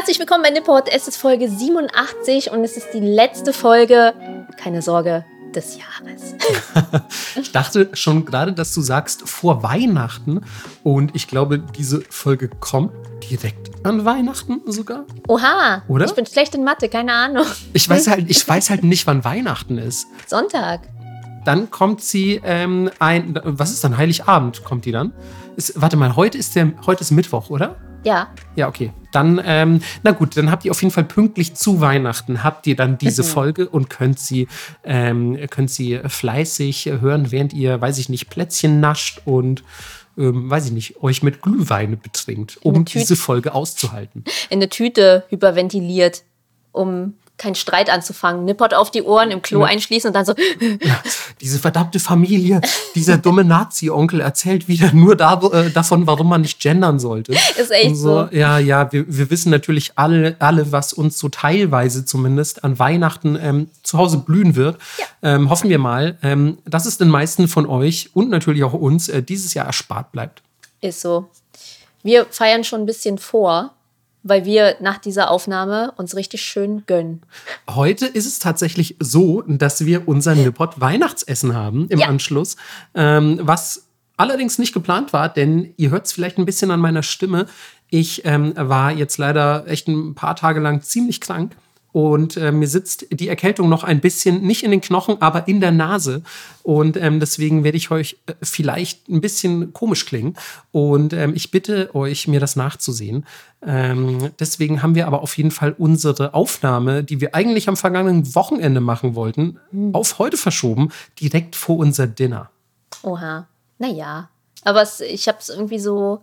Herzlich 0.00 0.18
willkommen 0.18 0.42
bei 0.42 0.48
Nipport. 0.48 0.88
Es 0.90 1.08
ist 1.08 1.18
Folge 1.18 1.46
87 1.46 2.50
und 2.52 2.64
es 2.64 2.78
ist 2.78 2.88
die 2.94 3.00
letzte 3.00 3.52
Folge, 3.52 4.14
keine 4.56 4.80
Sorge, 4.80 5.26
des 5.54 5.76
Jahres. 5.76 6.36
ich 7.36 7.52
dachte 7.52 7.90
schon 7.92 8.24
gerade, 8.24 8.54
dass 8.54 8.72
du 8.72 8.80
sagst 8.80 9.28
vor 9.28 9.62
Weihnachten 9.62 10.40
und 10.84 11.14
ich 11.14 11.28
glaube, 11.28 11.58
diese 11.58 12.00
Folge 12.08 12.48
kommt 12.48 12.92
direkt 13.30 13.84
an 13.84 14.06
Weihnachten 14.06 14.62
sogar. 14.64 15.04
Oha, 15.28 15.82
Oder? 15.86 16.06
ich 16.06 16.14
bin 16.14 16.24
schlecht 16.24 16.54
in 16.54 16.64
Mathe, 16.64 16.88
keine 16.88 17.12
Ahnung. 17.12 17.44
Ich 17.74 17.86
weiß 17.86 18.06
halt, 18.08 18.30
ich 18.30 18.48
weiß 18.48 18.70
halt 18.70 18.82
nicht, 18.84 19.06
wann 19.06 19.22
Weihnachten 19.22 19.76
ist. 19.76 20.06
Sonntag. 20.26 20.80
Dann 21.44 21.70
kommt 21.70 22.00
sie 22.00 22.40
ähm, 22.42 22.90
ein, 23.00 23.38
was 23.44 23.70
ist 23.70 23.84
dann 23.84 23.98
Heiligabend? 23.98 24.64
Kommt 24.64 24.86
die 24.86 24.92
dann? 24.92 25.12
Ist, 25.56 25.78
warte 25.78 25.98
mal, 25.98 26.16
heute 26.16 26.38
ist 26.38 26.56
der, 26.56 26.72
heute 26.86 27.02
ist 27.02 27.10
Mittwoch, 27.10 27.50
oder? 27.50 27.76
Ja. 28.04 28.28
Ja, 28.56 28.68
okay. 28.68 28.92
Dann, 29.12 29.40
ähm, 29.44 29.80
na 30.02 30.12
gut, 30.12 30.36
dann 30.36 30.50
habt 30.50 30.64
ihr 30.64 30.70
auf 30.70 30.80
jeden 30.82 30.92
Fall 30.92 31.04
pünktlich 31.04 31.54
zu 31.54 31.80
Weihnachten 31.80 32.44
habt 32.44 32.66
ihr 32.66 32.76
dann 32.76 32.96
diese 32.96 33.24
Folge 33.24 33.68
und 33.68 33.90
könnt 33.90 34.20
sie, 34.20 34.46
ähm, 34.84 35.38
könnt 35.50 35.70
sie 35.70 36.00
fleißig 36.06 36.86
hören, 36.86 37.32
während 37.32 37.52
ihr, 37.52 37.80
weiß 37.80 37.98
ich 37.98 38.08
nicht, 38.08 38.30
Plätzchen 38.30 38.78
nascht 38.78 39.22
und 39.24 39.64
ähm, 40.16 40.48
weiß 40.48 40.66
ich 40.66 40.72
nicht, 40.72 41.02
euch 41.02 41.22
mit 41.22 41.42
Glühwein 41.42 41.98
betrinkt, 42.00 42.58
um 42.62 42.84
diese 42.84 43.16
Folge 43.16 43.54
auszuhalten. 43.54 44.24
In 44.48 44.58
eine 44.58 44.68
Tüte 44.68 45.24
hyperventiliert, 45.28 46.22
um 46.72 47.14
keinen 47.40 47.54
Streit 47.54 47.90
anzufangen. 47.90 48.44
Nippert 48.44 48.74
auf 48.74 48.90
die 48.90 49.02
Ohren, 49.02 49.30
im 49.30 49.40
Klo 49.42 49.62
einschließen 49.62 50.08
und 50.08 50.14
dann 50.14 50.26
so, 50.26 50.34
Diese 51.40 51.58
verdammte 51.58 52.00
Familie, 52.00 52.60
dieser 52.94 53.16
dumme 53.16 53.44
Nazi-Onkel 53.44 54.20
erzählt 54.20 54.68
wieder 54.68 54.92
nur 54.92 55.16
da, 55.16 55.40
äh, 55.52 55.70
davon, 55.70 56.06
warum 56.06 56.28
man 56.28 56.42
nicht 56.42 56.60
gendern 56.60 56.98
sollte. 56.98 57.32
Ist 57.32 57.70
echt 57.70 57.88
Und 57.88 57.96
so. 57.96 58.28
Ja, 58.30 58.58
ja, 58.58 58.92
wir, 58.92 59.04
wir 59.08 59.30
wissen 59.30 59.50
natürlich 59.50 59.92
alle, 59.96 60.36
alle, 60.38 60.72
was 60.72 60.92
uns 60.92 61.18
so 61.18 61.28
teilweise 61.28 62.04
zumindest 62.04 62.64
an 62.64 62.78
Weihnachten 62.78 63.38
ähm, 63.40 63.68
zu 63.82 63.98
Hause 63.98 64.18
blühen 64.18 64.56
wird. 64.56 64.78
Ähm, 65.22 65.50
hoffen 65.50 65.70
wir 65.70 65.78
mal, 65.78 66.18
ähm, 66.22 66.58
dass 66.64 66.86
es 66.86 66.98
den 66.98 67.08
meisten 67.08 67.48
von 67.48 67.66
euch 67.66 68.10
und 68.14 68.30
natürlich 68.30 68.64
auch 68.64 68.74
uns 68.74 69.08
äh, 69.08 69.22
dieses 69.22 69.54
Jahr 69.54 69.66
erspart 69.66 70.12
bleibt. 70.12 70.42
ist 70.80 71.00
so. 71.00 71.28
Wir 72.02 72.26
feiern 72.30 72.64
schon 72.64 72.80
ein 72.80 72.86
bisschen 72.86 73.18
vor, 73.18 73.74
weil 74.22 74.44
wir 74.44 74.76
nach 74.80 74.98
dieser 74.98 75.30
Aufnahme 75.30 75.92
uns 75.96 76.14
richtig 76.16 76.42
schön 76.42 76.84
gönnen. 76.86 77.22
Heute 77.68 78.06
ist 78.06 78.26
es 78.26 78.38
tatsächlich 78.38 78.96
so, 79.00 79.42
dass 79.42 79.86
wir 79.86 80.06
unser 80.08 80.34
Nippot 80.34 80.80
Weihnachtsessen 80.80 81.54
haben 81.54 81.86
im 81.88 82.00
Ja. 82.00 82.08
Anschluss, 82.08 82.56
ähm, 82.94 83.40
was 83.42 83.86
allerdings 84.16 84.58
nicht 84.58 84.74
geplant 84.74 85.12
war, 85.12 85.28
denn 85.28 85.72
ihr 85.76 85.90
hört 85.90 86.06
es 86.06 86.12
vielleicht 86.12 86.38
ein 86.38 86.44
bisschen 86.44 86.70
an 86.70 86.80
meiner 86.80 87.02
Stimme. 87.02 87.46
Ich 87.88 88.24
ähm, 88.24 88.52
war 88.56 88.92
jetzt 88.92 89.16
leider 89.18 89.66
echt 89.66 89.88
ein 89.88 90.14
paar 90.14 90.36
Tage 90.36 90.60
lang 90.60 90.82
ziemlich 90.82 91.20
krank. 91.20 91.56
Und 91.92 92.36
äh, 92.36 92.52
mir 92.52 92.68
sitzt 92.68 93.06
die 93.10 93.28
Erkältung 93.28 93.68
noch 93.68 93.84
ein 93.84 94.00
bisschen, 94.00 94.42
nicht 94.42 94.62
in 94.62 94.70
den 94.70 94.80
Knochen, 94.80 95.20
aber 95.20 95.48
in 95.48 95.60
der 95.60 95.72
Nase. 95.72 96.22
Und 96.62 96.96
ähm, 96.96 97.20
deswegen 97.20 97.64
werde 97.64 97.76
ich 97.76 97.90
euch 97.90 98.18
äh, 98.26 98.34
vielleicht 98.42 99.08
ein 99.08 99.20
bisschen 99.20 99.72
komisch 99.72 100.06
klingen. 100.06 100.36
Und 100.72 101.12
ähm, 101.12 101.32
ich 101.34 101.50
bitte 101.50 101.94
euch, 101.94 102.28
mir 102.28 102.40
das 102.40 102.56
nachzusehen. 102.56 103.26
Ähm, 103.66 104.30
deswegen 104.38 104.82
haben 104.82 104.94
wir 104.94 105.06
aber 105.06 105.22
auf 105.22 105.36
jeden 105.36 105.50
Fall 105.50 105.74
unsere 105.76 106.34
Aufnahme, 106.34 107.02
die 107.02 107.20
wir 107.20 107.34
eigentlich 107.34 107.68
am 107.68 107.76
vergangenen 107.76 108.34
Wochenende 108.34 108.80
machen 108.80 109.14
wollten, 109.14 109.58
auf 109.92 110.18
heute 110.18 110.36
verschoben, 110.36 110.90
direkt 111.20 111.56
vor 111.56 111.78
unser 111.78 112.06
Dinner. 112.06 112.50
Oha. 113.02 113.46
Naja. 113.78 114.28
Aber 114.64 114.82
es, 114.82 115.00
ich 115.00 115.26
habe 115.26 115.38
es 115.40 115.48
irgendwie 115.48 115.78
so 115.78 116.22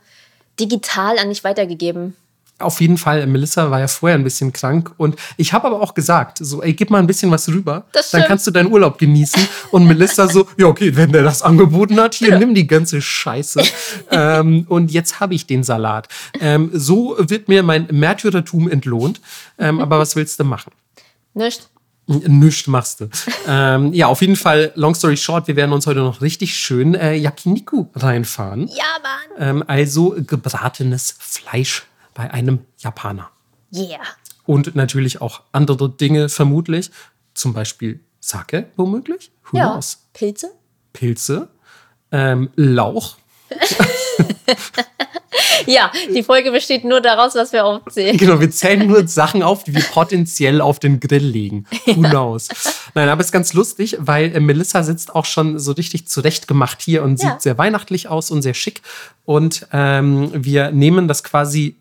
digital 0.59 1.17
an 1.19 1.29
dich 1.29 1.43
weitergegeben. 1.43 2.15
Auf 2.59 2.81
jeden 2.81 2.97
Fall, 2.97 3.27
Melissa 3.27 3.69
war 3.69 3.79
ja 3.79 3.87
vorher 3.87 4.17
ein 4.17 4.23
bisschen 4.23 4.51
krank 4.51 4.91
und 4.97 5.15
ich 5.37 5.53
habe 5.53 5.67
aber 5.67 5.79
auch 5.79 5.93
gesagt, 5.93 6.39
so, 6.41 6.63
ey, 6.63 6.73
gib 6.73 6.89
mal 6.89 6.97
ein 6.97 7.05
bisschen 7.05 7.29
was 7.29 7.47
rüber, 7.49 7.85
Das 7.91 8.09
dann 8.09 8.23
kannst 8.23 8.47
du 8.47 8.51
deinen 8.51 8.71
Urlaub 8.71 8.97
genießen. 8.97 9.47
Und 9.69 9.85
Melissa 9.85 10.27
so, 10.27 10.47
ja, 10.57 10.65
okay, 10.65 10.95
wenn 10.95 11.11
der 11.11 11.21
das 11.21 11.43
angeboten 11.43 11.99
hat, 11.99 12.15
hier, 12.15 12.37
nimm 12.39 12.55
die 12.55 12.65
ganze 12.65 12.99
Scheiße. 12.99 13.61
ähm, 14.09 14.65
und 14.69 14.91
jetzt 14.91 15.19
habe 15.19 15.35
ich 15.35 15.45
den 15.45 15.63
Salat. 15.63 16.07
Ähm, 16.39 16.71
so 16.73 17.15
wird 17.19 17.47
mir 17.47 17.61
mein 17.61 17.87
Märtyrertum 17.91 18.69
entlohnt. 18.69 19.21
Ähm, 19.59 19.79
aber 19.79 19.99
was 19.99 20.15
willst 20.15 20.39
du 20.39 20.43
machen? 20.43 20.71
Nicht? 21.35 21.69
Nichts 22.07 22.67
machst 22.67 23.01
du. 23.01 23.09
ähm, 23.47 23.93
ja, 23.93 24.07
auf 24.07 24.21
jeden 24.21 24.37
Fall, 24.37 24.71
long 24.75 24.95
story 24.95 25.17
short, 25.17 25.47
wir 25.47 25.57
werden 25.57 25.73
uns 25.73 25.85
heute 25.85 25.99
noch 25.99 26.21
richtig 26.21 26.55
schön 26.55 26.95
äh, 26.95 27.15
Yakiniku 27.15 27.87
reinfahren. 27.95 28.67
Ja, 28.69 28.85
Mann. 29.03 29.57
Ähm, 29.57 29.63
also 29.67 30.15
gebratenes 30.25 31.15
Fleisch 31.19 31.83
bei 32.17 32.31
einem 32.31 32.59
Japaner. 32.79 33.29
Yeah. 33.73 33.99
Und 34.45 34.75
natürlich 34.75 35.21
auch 35.21 35.41
andere 35.51 35.89
Dinge 35.89 36.29
vermutlich. 36.29 36.89
Zum 37.35 37.53
Beispiel 37.53 37.99
Sake 38.19 38.67
womöglich. 38.75 39.31
Who 39.51 39.57
Ja. 39.57 39.71
knows? 39.71 39.99
Pilze? 40.13 40.51
Pilze. 40.93 41.47
Ähm, 42.11 42.49
Lauch. 42.55 43.15
Ja, 45.65 45.91
die 46.13 46.23
Folge 46.23 46.51
besteht 46.51 46.85
nur 46.85 47.01
daraus, 47.01 47.35
was 47.35 47.51
wir 47.51 47.65
aufzählen. 47.65 48.15
Genau, 48.17 48.39
wir 48.39 48.49
zählen 48.51 48.87
nur 48.87 49.07
Sachen 49.07 49.43
auf, 49.43 49.63
die 49.63 49.73
wir 49.75 49.83
potenziell 49.83 50.61
auf 50.61 50.79
den 50.79 50.99
Grill 50.99 51.25
legen. 51.25 51.65
Who 51.85 51.95
knows? 51.95 52.47
Nein, 52.93 53.09
aber 53.09 53.19
es 53.21 53.27
ist 53.27 53.31
ganz 53.33 53.53
lustig, 53.53 53.97
weil 53.99 54.33
äh, 54.35 54.39
Melissa 54.39 54.83
sitzt 54.83 55.13
auch 55.13 55.25
schon 55.25 55.59
so 55.59 55.73
richtig 55.73 56.07
zurechtgemacht 56.07 56.81
hier 56.81 57.03
und 57.03 57.21
Ja. 57.21 57.31
sieht 57.33 57.41
sehr 57.41 57.57
weihnachtlich 57.57 58.07
aus 58.07 58.31
und 58.31 58.41
sehr 58.43 58.53
schick. 58.53 58.81
Und 59.25 59.67
ähm, 59.73 60.31
wir 60.33 60.71
nehmen 60.71 61.07
das 61.07 61.23
quasi, 61.23 61.75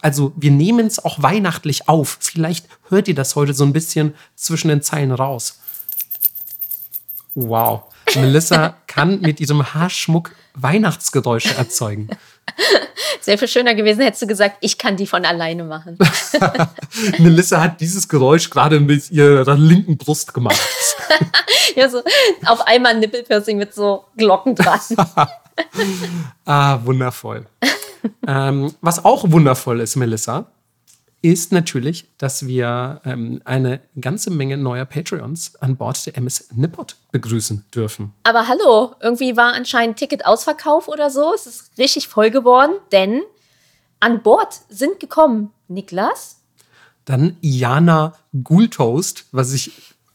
also 0.00 0.32
wir 0.36 0.50
nehmen 0.50 0.86
es 0.86 1.04
auch 1.04 1.22
weihnachtlich 1.22 1.88
auf. 1.88 2.18
Vielleicht 2.20 2.66
hört 2.88 3.08
ihr 3.08 3.14
das 3.14 3.36
heute 3.36 3.54
so 3.54 3.64
ein 3.64 3.72
bisschen 3.72 4.14
zwischen 4.34 4.68
den 4.68 4.82
Zeilen 4.82 5.12
raus. 5.12 5.60
Wow. 7.34 7.82
Melissa 8.14 8.76
kann 8.86 9.20
mit 9.20 9.40
ihrem 9.40 9.74
Haarschmuck 9.74 10.32
Weihnachtsgeräusche 10.54 11.54
erzeugen. 11.54 12.08
Wäre 13.24 13.38
viel 13.38 13.48
schöner 13.48 13.74
gewesen, 13.74 14.02
hättest 14.02 14.22
du 14.22 14.26
gesagt, 14.28 14.58
ich 14.60 14.78
kann 14.78 14.96
die 14.96 15.06
von 15.06 15.24
alleine 15.24 15.64
machen. 15.64 15.98
Melissa 17.18 17.60
hat 17.60 17.80
dieses 17.80 18.08
Geräusch 18.08 18.50
gerade 18.50 18.78
mit 18.78 19.10
ihrer 19.10 19.56
linken 19.56 19.98
Brust 19.98 20.32
gemacht. 20.32 20.60
ja, 21.74 21.88
so 21.88 22.02
auf 22.44 22.66
einmal 22.66 22.92
ein 22.92 23.00
Nippelpiercing 23.00 23.58
mit 23.58 23.74
so 23.74 24.04
Glocken 24.16 24.54
dran. 24.54 24.80
Ah, 26.44 26.78
wundervoll. 26.84 27.46
Ähm, 28.26 28.72
was 28.80 29.04
auch 29.04 29.30
wundervoll 29.30 29.80
ist, 29.80 29.96
Melissa, 29.96 30.46
ist 31.22 31.50
natürlich, 31.50 32.06
dass 32.18 32.46
wir 32.46 33.00
ähm, 33.04 33.40
eine 33.44 33.80
ganze 34.00 34.30
Menge 34.30 34.56
neuer 34.56 34.84
Patreons 34.84 35.56
an 35.56 35.76
Bord 35.76 36.06
der 36.06 36.16
MS 36.16 36.50
Nippot 36.54 36.96
begrüßen 37.10 37.64
dürfen. 37.74 38.12
Aber 38.22 38.46
hallo, 38.48 38.94
irgendwie 39.00 39.36
war 39.36 39.54
anscheinend 39.54 39.96
Ticket-Ausverkauf 39.96 40.88
oder 40.88 41.10
so. 41.10 41.32
Es 41.34 41.46
ist 41.46 41.78
richtig 41.78 42.08
voll 42.08 42.30
geworden, 42.30 42.74
denn 42.92 43.22
an 43.98 44.22
Bord 44.22 44.60
sind 44.68 45.00
gekommen 45.00 45.52
Niklas, 45.68 46.36
Dann 47.06 47.36
Jana 47.40 48.14
Gultoast, 48.44 49.24
was 49.32 49.52
ich 49.52 49.72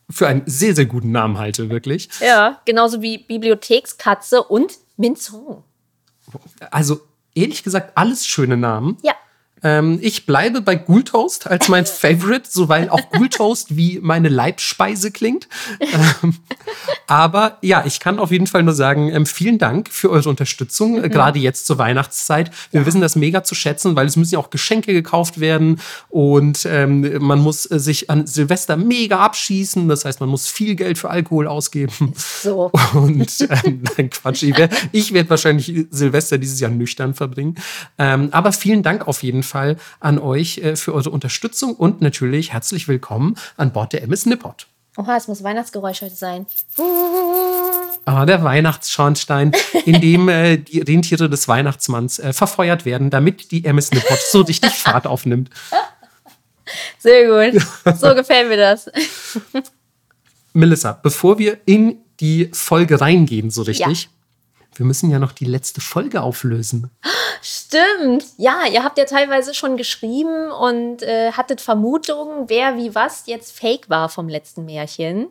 für 0.09 0.27
einen 0.27 0.43
sehr, 0.45 0.75
sehr 0.75 0.85
guten 0.85 1.11
Namen 1.11 1.37
halte, 1.37 1.69
wirklich. 1.69 2.09
ja, 2.19 2.61
genauso 2.65 3.01
wie 3.01 3.17
Bibliothekskatze 3.17 4.43
und 4.43 4.77
Minzong. 4.97 5.63
Also, 6.69 7.01
ehrlich 7.35 7.63
gesagt, 7.63 7.97
alles 7.97 8.25
schöne 8.25 8.57
Namen. 8.57 8.97
Ja, 9.03 9.13
Ähm, 9.63 9.99
ich 10.01 10.25
bleibe 10.25 10.61
bei 10.61 10.75
Gultoast 10.75 11.47
als 11.47 11.69
mein 11.69 11.85
Favorite, 12.01 12.49
so 12.49 12.69
weil 12.69 12.89
auch 12.89 13.09
Gultoast 13.11 13.75
wie 13.75 13.99
meine 14.01 14.29
Leibspeise 14.29 15.11
klingt. 15.11 15.47
Ähm, 15.79 16.35
aber 17.07 17.57
ja, 17.61 17.83
ich 17.85 17.99
kann 17.99 18.19
auf 18.19 18.31
jeden 18.31 18.47
Fall 18.47 18.63
nur 18.63 18.73
sagen, 18.73 19.09
ähm, 19.09 19.25
vielen 19.25 19.57
Dank 19.57 19.89
für 19.89 20.09
eure 20.09 20.29
Unterstützung, 20.29 21.03
äh, 21.03 21.09
gerade 21.09 21.39
jetzt 21.39 21.67
zur 21.67 21.77
Weihnachtszeit. 21.77 22.51
Wir 22.71 22.85
wissen 22.85 23.01
das 23.01 23.15
mega 23.15 23.43
zu 23.43 23.55
schätzen, 23.55 23.95
weil 23.95 24.07
es 24.07 24.15
müssen 24.15 24.33
ja 24.33 24.39
auch 24.39 24.49
Geschenke 24.49 24.93
gekauft 24.93 25.39
werden 25.39 25.79
und 26.09 26.65
ähm, 26.65 27.23
man 27.23 27.39
muss 27.39 27.69
äh, 27.69 27.79
sich 27.79 28.09
an 28.09 28.25
Silvester 28.27 28.77
mega 28.77 29.19
abschießen. 29.19 29.87
Das 29.87 30.05
heißt, 30.05 30.19
man 30.19 30.29
muss 30.29 30.47
viel 30.47 30.75
Geld 30.75 30.97
für 30.97 31.09
Alkohol 31.09 31.47
ausgeben. 31.47 32.13
so. 32.15 32.71
Und 32.93 33.47
ähm, 33.65 33.83
nein, 33.97 34.09
Quatsch, 34.09 34.43
ich 34.43 34.57
werde 34.57 34.75
werd 34.93 35.29
wahrscheinlich 35.29 35.87
Silvester 35.91 36.37
dieses 36.37 36.59
Jahr 36.59 36.71
nüchtern 36.71 37.13
verbringen. 37.13 37.55
Ähm, 37.97 38.29
aber 38.31 38.51
vielen 38.51 38.83
Dank 38.83 39.07
auf 39.07 39.23
jeden 39.23 39.43
Fall 39.43 39.50
an 39.99 40.19
euch 40.19 40.59
äh, 40.59 40.75
für 40.75 40.93
eure 40.93 41.09
Unterstützung 41.09 41.75
und 41.75 42.01
natürlich 42.01 42.53
herzlich 42.53 42.87
willkommen 42.87 43.35
an 43.57 43.71
Bord 43.71 43.93
der 43.93 44.03
MS 44.03 44.25
Nippot. 44.25 44.67
Oha, 44.97 45.15
es 45.15 45.27
muss 45.27 45.41
Weihnachtsgeräusch 45.41 46.01
heute 46.01 46.15
sein. 46.15 46.45
Ah, 48.05 48.25
der 48.25 48.43
Weihnachtsschornstein, 48.43 49.53
in 49.85 50.01
dem 50.01 50.27
äh, 50.27 50.57
die 50.57 50.79
Rentiere 50.81 51.29
des 51.29 51.47
Weihnachtsmanns 51.47 52.19
äh, 52.19 52.33
verfeuert 52.33 52.85
werden, 52.85 53.09
damit 53.09 53.51
die 53.51 53.63
MS 53.63 53.91
Nippot 53.91 54.19
so 54.19 54.41
richtig 54.41 54.71
Fahrt 54.75 55.07
aufnimmt. 55.07 55.49
Sehr 56.99 57.51
gut. 57.51 57.61
So 57.97 58.13
gefällt 58.15 58.49
mir 58.49 58.57
das. 58.57 58.89
Melissa, 60.53 60.93
bevor 60.93 61.39
wir 61.39 61.57
in 61.65 61.97
die 62.19 62.49
Folge 62.53 63.01
reingehen, 63.01 63.49
so 63.49 63.63
richtig, 63.63 64.09
wir 64.75 64.85
müssen 64.85 65.09
ja 65.09 65.19
noch 65.19 65.31
die 65.31 65.45
letzte 65.45 65.81
Folge 65.81 66.21
auflösen. 66.21 66.89
Stimmt. 67.41 68.25
Ja, 68.37 68.61
ihr 68.71 68.83
habt 68.83 68.97
ja 68.97 69.05
teilweise 69.05 69.53
schon 69.53 69.77
geschrieben 69.77 70.51
und 70.51 71.03
äh, 71.03 71.31
hattet 71.33 71.61
Vermutungen, 71.61 72.49
wer 72.49 72.77
wie 72.77 72.95
was 72.95 73.23
jetzt 73.25 73.57
fake 73.57 73.89
war 73.89 74.09
vom 74.09 74.29
letzten 74.29 74.65
Märchen. 74.65 75.27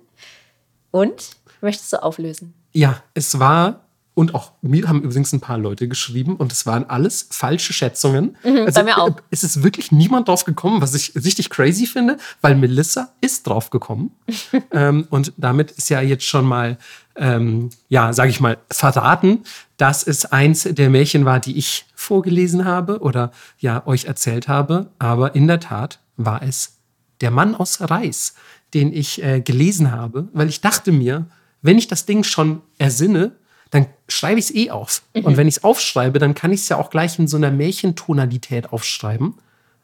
Und? 0.91 1.31
Möchtest 1.61 1.93
du 1.93 2.03
auflösen? 2.03 2.55
Ja, 2.73 3.03
es 3.15 3.39
war 3.39 3.85
und 4.21 4.35
auch 4.35 4.53
mir 4.61 4.87
haben 4.89 5.03
übrigens 5.03 5.33
ein 5.33 5.41
paar 5.41 5.57
Leute 5.57 5.89
geschrieben 5.89 6.37
und 6.37 6.53
es 6.53 6.67
waren 6.67 6.85
alles 6.91 7.29
falsche 7.31 7.73
Schätzungen. 7.73 8.37
Mhm, 8.45 8.65
also 8.67 8.81
bei 8.81 8.85
mir 8.85 8.99
auch. 8.99 9.11
es 9.31 9.45
ist 9.45 9.63
wirklich 9.63 9.93
niemand 9.93 10.29
drauf 10.29 10.45
gekommen, 10.45 10.83
was 10.83 10.95
ich 10.95 11.15
richtig 11.15 11.49
crazy 11.49 11.87
finde, 11.87 12.19
weil 12.43 12.55
Melissa 12.57 13.15
ist 13.21 13.47
drauf 13.47 13.71
gekommen. 13.71 14.11
ähm, 14.73 15.07
und 15.11 15.33
damit 15.37 15.71
ist 15.71 15.89
ja 15.89 16.03
jetzt 16.03 16.25
schon 16.25 16.45
mal, 16.45 16.77
ähm, 17.21 17.69
ja, 17.89 18.13
sage 18.13 18.31
ich 18.31 18.41
mal, 18.41 18.59
verraten, 18.71 19.45
dass 19.77 20.07
es 20.07 20.25
eins 20.25 20.65
der 20.65 20.91
Märchen 20.91 21.25
war, 21.25 21.39
die 21.39 21.57
ich 21.57 21.85
vorgelesen 21.95 22.65
habe 22.65 23.01
oder 23.01 23.31
ja 23.59 23.87
euch 23.87 24.07
erzählt 24.07 24.49
habe. 24.49 24.91
Aber 24.99 25.35
in 25.35 25.47
der 25.47 25.61
Tat 25.61 26.01
war 26.17 26.43
es 26.43 26.79
der 27.21 27.31
Mann 27.31 27.55
aus 27.55 27.81
Reis, 27.83 28.35
den 28.73 28.93
ich 28.93 29.23
äh, 29.23 29.41
gelesen 29.41 29.93
habe, 29.93 30.29
weil 30.33 30.49
ich 30.49 30.63
dachte 30.63 30.93
mir, 30.93 31.27
wenn 31.61 31.77
ich 31.77 31.89
das 31.89 32.07
Ding 32.07 32.25
schon 32.25 32.63
ersinne, 32.79 33.33
dann 33.71 33.87
schreibe 34.09 34.41
ich 34.41 34.47
es 34.47 34.55
eh 34.55 34.71
auf. 34.71 35.03
Und 35.13 35.37
wenn 35.37 35.47
ich 35.47 35.59
es 35.59 35.65
aufschreibe, 35.65 36.19
dann 36.19 36.35
kann 36.35 36.53
ich 36.53 36.63
es 36.63 36.69
ja 36.71 36.79
auch 36.79 36.91
gleich 36.91 37.19
in 37.19 37.29
so 37.29 37.37
einer 37.37 37.51
Märchentonalität 37.51 38.73
aufschreiben. 38.73 39.35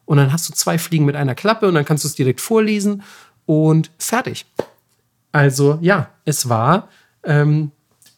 Und 0.06 0.16
dann 0.16 0.32
hast 0.32 0.48
du 0.48 0.54
zwei 0.54 0.78
Fliegen 0.78 1.04
mit 1.04 1.16
einer 1.16 1.34
Klappe 1.34 1.68
und 1.68 1.74
dann 1.74 1.84
kannst 1.84 2.02
du 2.04 2.08
es 2.08 2.14
direkt 2.14 2.40
vorlesen 2.40 3.02
und 3.44 3.90
fertig. 3.98 4.46
Also 5.32 5.78
ja, 5.82 6.08
es 6.24 6.48
war 6.48 6.88
ähm, 7.26 7.70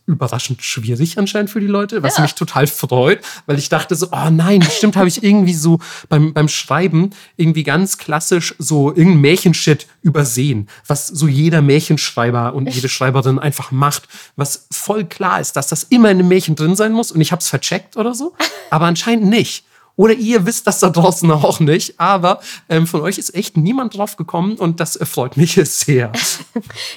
überraschend 0.06 0.62
schwierig 0.62 1.18
anscheinend 1.18 1.50
für 1.50 1.60
die 1.60 1.66
Leute, 1.66 2.02
was 2.02 2.16
Ja. 2.16 2.22
mich 2.22 2.34
total 2.34 2.66
freut, 2.66 3.20
weil 3.44 3.58
ich 3.58 3.68
dachte 3.68 3.94
so, 3.94 4.08
oh 4.10 4.30
nein, 4.30 4.60
bestimmt 4.60 4.96
habe 4.96 5.06
ich 5.06 5.22
irgendwie 5.22 5.52
so 5.52 5.80
beim, 6.08 6.32
beim 6.32 6.48
Schreiben 6.48 7.10
irgendwie 7.36 7.62
ganz 7.62 7.98
klassisch 7.98 8.54
so 8.58 8.88
irgendein 8.88 9.20
Märchenshit 9.20 9.86
übersehen, 10.00 10.66
was 10.86 11.08
so 11.08 11.28
jeder 11.28 11.60
Märchenschreiber 11.60 12.54
und 12.54 12.74
jede 12.74 12.88
Schreiberin 12.88 13.38
einfach 13.38 13.70
macht, 13.70 14.08
was 14.34 14.66
voll 14.72 15.04
klar 15.04 15.40
ist, 15.42 15.56
dass 15.56 15.68
das 15.68 15.82
immer 15.82 16.10
in 16.10 16.20
einem 16.20 16.28
Märchen 16.28 16.56
drin 16.56 16.74
sein 16.74 16.92
muss 16.92 17.12
und 17.12 17.20
ich 17.20 17.30
habe 17.30 17.40
es 17.40 17.48
vercheckt 17.48 17.98
oder 17.98 18.14
so, 18.14 18.34
aber 18.70 18.86
anscheinend 18.86 19.26
nicht. 19.26 19.64
Oder 19.98 20.14
ihr 20.14 20.46
wisst 20.46 20.68
das 20.68 20.78
da 20.78 20.90
draußen 20.90 21.28
auch 21.32 21.58
nicht, 21.58 21.98
aber 21.98 22.40
ähm, 22.68 22.86
von 22.86 23.00
euch 23.00 23.18
ist 23.18 23.34
echt 23.34 23.56
niemand 23.56 23.96
drauf 23.96 24.14
gekommen 24.14 24.54
und 24.54 24.78
das 24.78 24.94
äh, 24.94 25.04
freut 25.04 25.36
mich 25.36 25.54
sehr. 25.64 26.12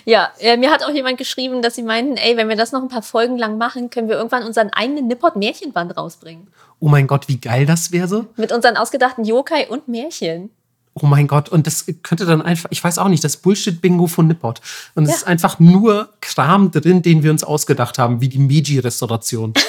Ja, 0.05 0.29
äh, 0.37 0.55
mir 0.55 0.69
hat 0.69 0.83
auch 0.85 0.91
jemand 0.91 1.17
geschrieben, 1.17 1.63
dass 1.63 1.73
sie 1.73 1.81
meinten, 1.81 2.15
ey, 2.15 2.37
wenn 2.37 2.47
wir 2.47 2.55
das 2.55 2.71
noch 2.71 2.83
ein 2.83 2.89
paar 2.89 3.01
Folgen 3.01 3.39
lang 3.39 3.57
machen, 3.57 3.89
können 3.89 4.07
wir 4.07 4.17
irgendwann 4.17 4.43
unseren 4.43 4.69
eigenen 4.69 5.07
Nippot-Märchenband 5.07 5.97
rausbringen. 5.97 6.47
Oh 6.79 6.89
mein 6.89 7.07
Gott, 7.07 7.27
wie 7.27 7.41
geil 7.41 7.65
das 7.65 7.91
wäre. 7.91 8.27
Mit 8.37 8.51
unseren 8.51 8.77
ausgedachten 8.77 9.25
Yokai 9.25 9.67
und 9.67 9.87
Märchen. 9.87 10.51
Oh 10.93 11.05
mein 11.05 11.27
Gott, 11.27 11.47
und 11.49 11.67
das 11.67 11.85
könnte 12.03 12.25
dann 12.25 12.41
einfach, 12.41 12.69
ich 12.71 12.83
weiß 12.83 12.97
auch 12.97 13.07
nicht, 13.07 13.23
das 13.23 13.37
Bullshit-Bingo 13.37 14.07
von 14.07 14.27
Nippot. 14.27 14.59
Und 14.95 15.03
es 15.05 15.09
Ja. 15.11 15.15
ist 15.17 15.27
einfach 15.27 15.59
nur 15.59 16.09
Kram 16.19 16.69
drin, 16.71 17.01
den 17.01 17.23
wir 17.23 17.31
uns 17.31 17.43
ausgedacht 17.45 17.97
haben, 17.97 18.19
wie 18.19 18.27
die 18.29 18.39
Meiji-Restauration. 18.39 19.53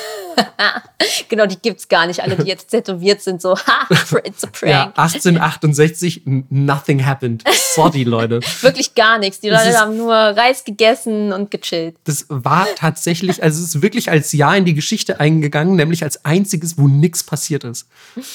Genau, 1.28 1.46
die 1.46 1.56
gibt's 1.60 1.88
gar 1.88 2.06
nicht. 2.06 2.22
Alle, 2.22 2.36
die 2.36 2.46
jetzt 2.48 2.68
tätowiert 2.68 3.20
sind, 3.22 3.40
so, 3.42 3.54
ha, 3.56 3.86
it's 4.24 4.44
a 4.44 4.46
prank. 4.48 4.70
Ja, 4.70 4.84
1868, 4.96 6.26
n- 6.26 6.44
nothing 6.50 7.04
happened. 7.04 7.42
Sorry, 7.74 8.02
Leute. 8.04 8.40
Wirklich 8.60 8.94
gar 8.94 9.18
nichts. 9.18 9.40
Die 9.40 9.48
Leute 9.50 9.70
ist- 9.70 9.78
haben 9.80 9.96
nur 9.96 10.14
Reis 10.14 10.64
gegessen 10.64 11.32
und 11.32 11.50
gechillt. 11.50 11.96
Das 12.04 12.26
war 12.28 12.66
tatsächlich, 12.76 13.42
also 13.42 13.62
es 13.62 13.74
ist 13.74 13.82
wirklich 13.82 14.10
als 14.10 14.32
Jahr 14.32 14.56
in 14.56 14.64
die 14.64 14.74
Geschichte 14.74 15.20
eingegangen, 15.20 15.76
nämlich 15.76 16.02
als 16.02 16.24
einziges, 16.24 16.78
wo 16.78 16.86
nichts 16.88 17.22
passiert 17.24 17.64
ist. 17.64 17.86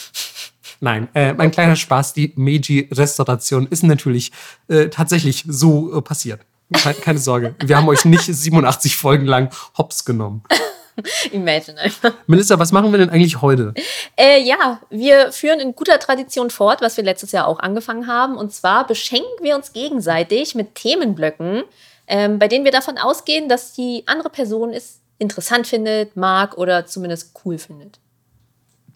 Nein, 0.80 1.08
äh, 1.14 1.34
mein 1.34 1.52
kleiner 1.52 1.76
Spaß, 1.76 2.14
die 2.14 2.34
Meiji-Restauration 2.36 3.68
ist 3.68 3.84
natürlich 3.84 4.32
äh, 4.68 4.90
tatsächlich 4.90 5.44
so 5.48 5.98
äh, 5.98 6.02
passiert. 6.02 6.42
Keine, 6.74 6.96
keine 6.96 7.20
Sorge, 7.20 7.56
wir 7.64 7.78
haben 7.78 7.88
euch 7.88 8.06
nicht 8.06 8.24
87 8.26 8.98
Folgen 8.98 9.26
lang 9.26 9.50
hops 9.78 10.06
genommen. 10.06 10.44
Imagine 11.32 11.80
einfach. 11.80 12.14
Melissa, 12.26 12.58
was 12.58 12.72
machen 12.72 12.92
wir 12.92 12.98
denn 12.98 13.10
eigentlich 13.10 13.42
heute? 13.42 13.74
Äh, 14.16 14.42
ja, 14.42 14.80
wir 14.90 15.32
führen 15.32 15.60
in 15.60 15.76
guter 15.76 16.00
Tradition 16.00 16.50
fort, 16.50 16.82
was 16.82 16.98
wir 16.98 17.04
letztes 17.04 17.32
Jahr 17.32 17.48
auch 17.48 17.60
angefangen 17.60 18.08
haben. 18.08 18.36
Und 18.36 18.52
zwar 18.54 18.88
beschenken 18.88 19.30
wir 19.42 19.56
uns 19.56 19.74
gegenseitig 19.74 20.56
mit 20.56 20.76
Themenblöcken, 20.76 21.64
ähm, 22.08 22.40
bei 22.40 22.48
denen 22.48 22.66
wir 22.66 22.72
davon 22.72 22.98
ausgehen, 22.98 23.48
dass 23.48 23.74
die 23.74 24.04
andere 24.08 24.30
Person 24.30 24.74
es 24.74 25.00
interessant 25.20 25.68
findet, 25.68 26.16
mag 26.16 26.58
oder 26.58 26.86
zumindest 26.86 27.34
cool 27.46 27.58
findet. 27.58 28.00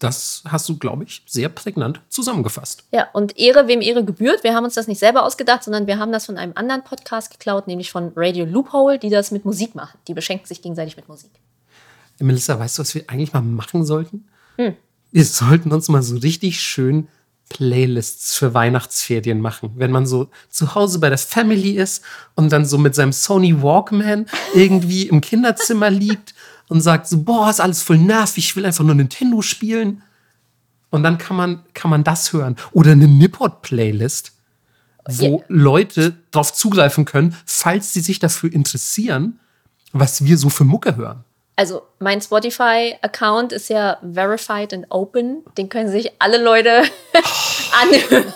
Das 0.02 0.42
hast 0.48 0.68
du, 0.68 0.80
glaube 0.80 1.04
ich, 1.04 1.22
sehr 1.28 1.48
prägnant 1.48 2.02
zusammengefasst. 2.10 2.86
Ja, 2.92 3.10
und 3.14 3.38
Ehre, 3.38 3.68
wem 3.68 3.82
Ehre 3.82 4.04
gebührt. 4.04 4.44
Wir 4.44 4.56
haben 4.56 4.64
uns 4.64 4.74
das 4.74 4.88
nicht 4.88 4.98
selber 4.98 5.24
ausgedacht, 5.24 5.64
sondern 5.64 5.86
wir 5.86 6.00
haben 6.00 6.12
das 6.12 6.26
von 6.26 6.40
einem 6.40 6.54
anderen 6.56 6.84
Podcast 6.84 7.30
geklaut, 7.30 7.68
nämlich 7.68 7.92
von 7.92 8.12
Radio 8.16 8.46
Loophole, 8.46 8.98
die 8.98 9.12
das 9.12 9.30
mit 9.30 9.46
Musik 9.46 9.76
machen. 9.76 10.00
Die 10.08 10.16
beschenken 10.16 10.48
sich 10.48 10.64
gegenseitig 10.64 10.98
mit 10.98 11.08
Musik. 11.08 11.30
Melissa, 12.18 12.58
weißt 12.58 12.80
du, 12.80 12.82
was 12.82 12.96
wir 12.96 13.04
eigentlich 13.08 13.32
mal 13.32 13.44
machen 13.44 13.86
sollten? 13.86 14.28
Wir 15.12 15.26
sollten 15.26 15.72
uns 15.72 15.88
mal 15.88 16.02
so 16.02 16.18
richtig 16.18 16.60
schön 16.60 17.08
Playlists 17.50 18.36
für 18.36 18.56
Weihnachtsferien 18.56 19.40
machen. 19.40 19.72
Wenn 19.76 19.92
man 19.92 20.08
so 20.08 20.30
zu 20.50 20.74
Hause 20.74 20.98
bei 20.98 21.10
der 21.10 21.20
Family 21.20 21.74
ist 21.74 22.04
und 22.34 22.52
dann 22.52 22.66
so 22.66 22.80
mit 22.80 22.96
seinem 22.96 23.12
Sony 23.12 23.62
Walkman 23.62 24.26
irgendwie 24.56 25.04
im 25.04 25.22
Kinderzimmer 25.22 25.90
liegt 25.92 26.34
und 26.72 26.80
sagt 26.80 27.06
so, 27.06 27.22
boah, 27.22 27.50
ist 27.50 27.60
alles 27.60 27.84
voll 27.84 27.98
nervig, 27.98 28.46
ich 28.46 28.56
will 28.56 28.66
einfach 28.66 28.86
nur 28.86 28.96
Nintendo 28.96 29.42
spielen. 29.42 30.04
Und 30.90 31.04
dann 31.04 31.18
kann 31.18 31.36
man, 31.36 31.64
kann 31.74 31.92
man 31.92 32.06
das 32.06 32.32
hören. 32.32 32.56
Oder 32.72 32.94
eine 32.94 33.10
Nippot-Playlist, 33.10 34.32
wo 35.06 35.40
Ja. 35.40 35.46
Leute 35.50 36.16
darauf 36.32 36.54
zugreifen 36.54 37.04
können, 37.04 37.36
falls 37.46 37.92
sie 37.92 38.00
sich 38.00 38.20
dafür 38.20 38.54
interessieren, 38.54 39.38
was 39.92 40.24
wir 40.24 40.38
so 40.38 40.50
für 40.50 40.64
Mucke 40.64 40.96
hören. 40.96 41.26
Also 41.58 41.82
mein 42.00 42.22
Spotify-Account 42.22 43.52
ist 43.52 43.70
ja 43.70 43.98
verified 44.14 44.74
and 44.74 44.86
open. 44.92 45.44
Den 45.58 45.68
können 45.68 45.90
sich 45.92 46.10
alle 46.20 46.42
Leute 46.42 46.84
anhören. 47.82 48.32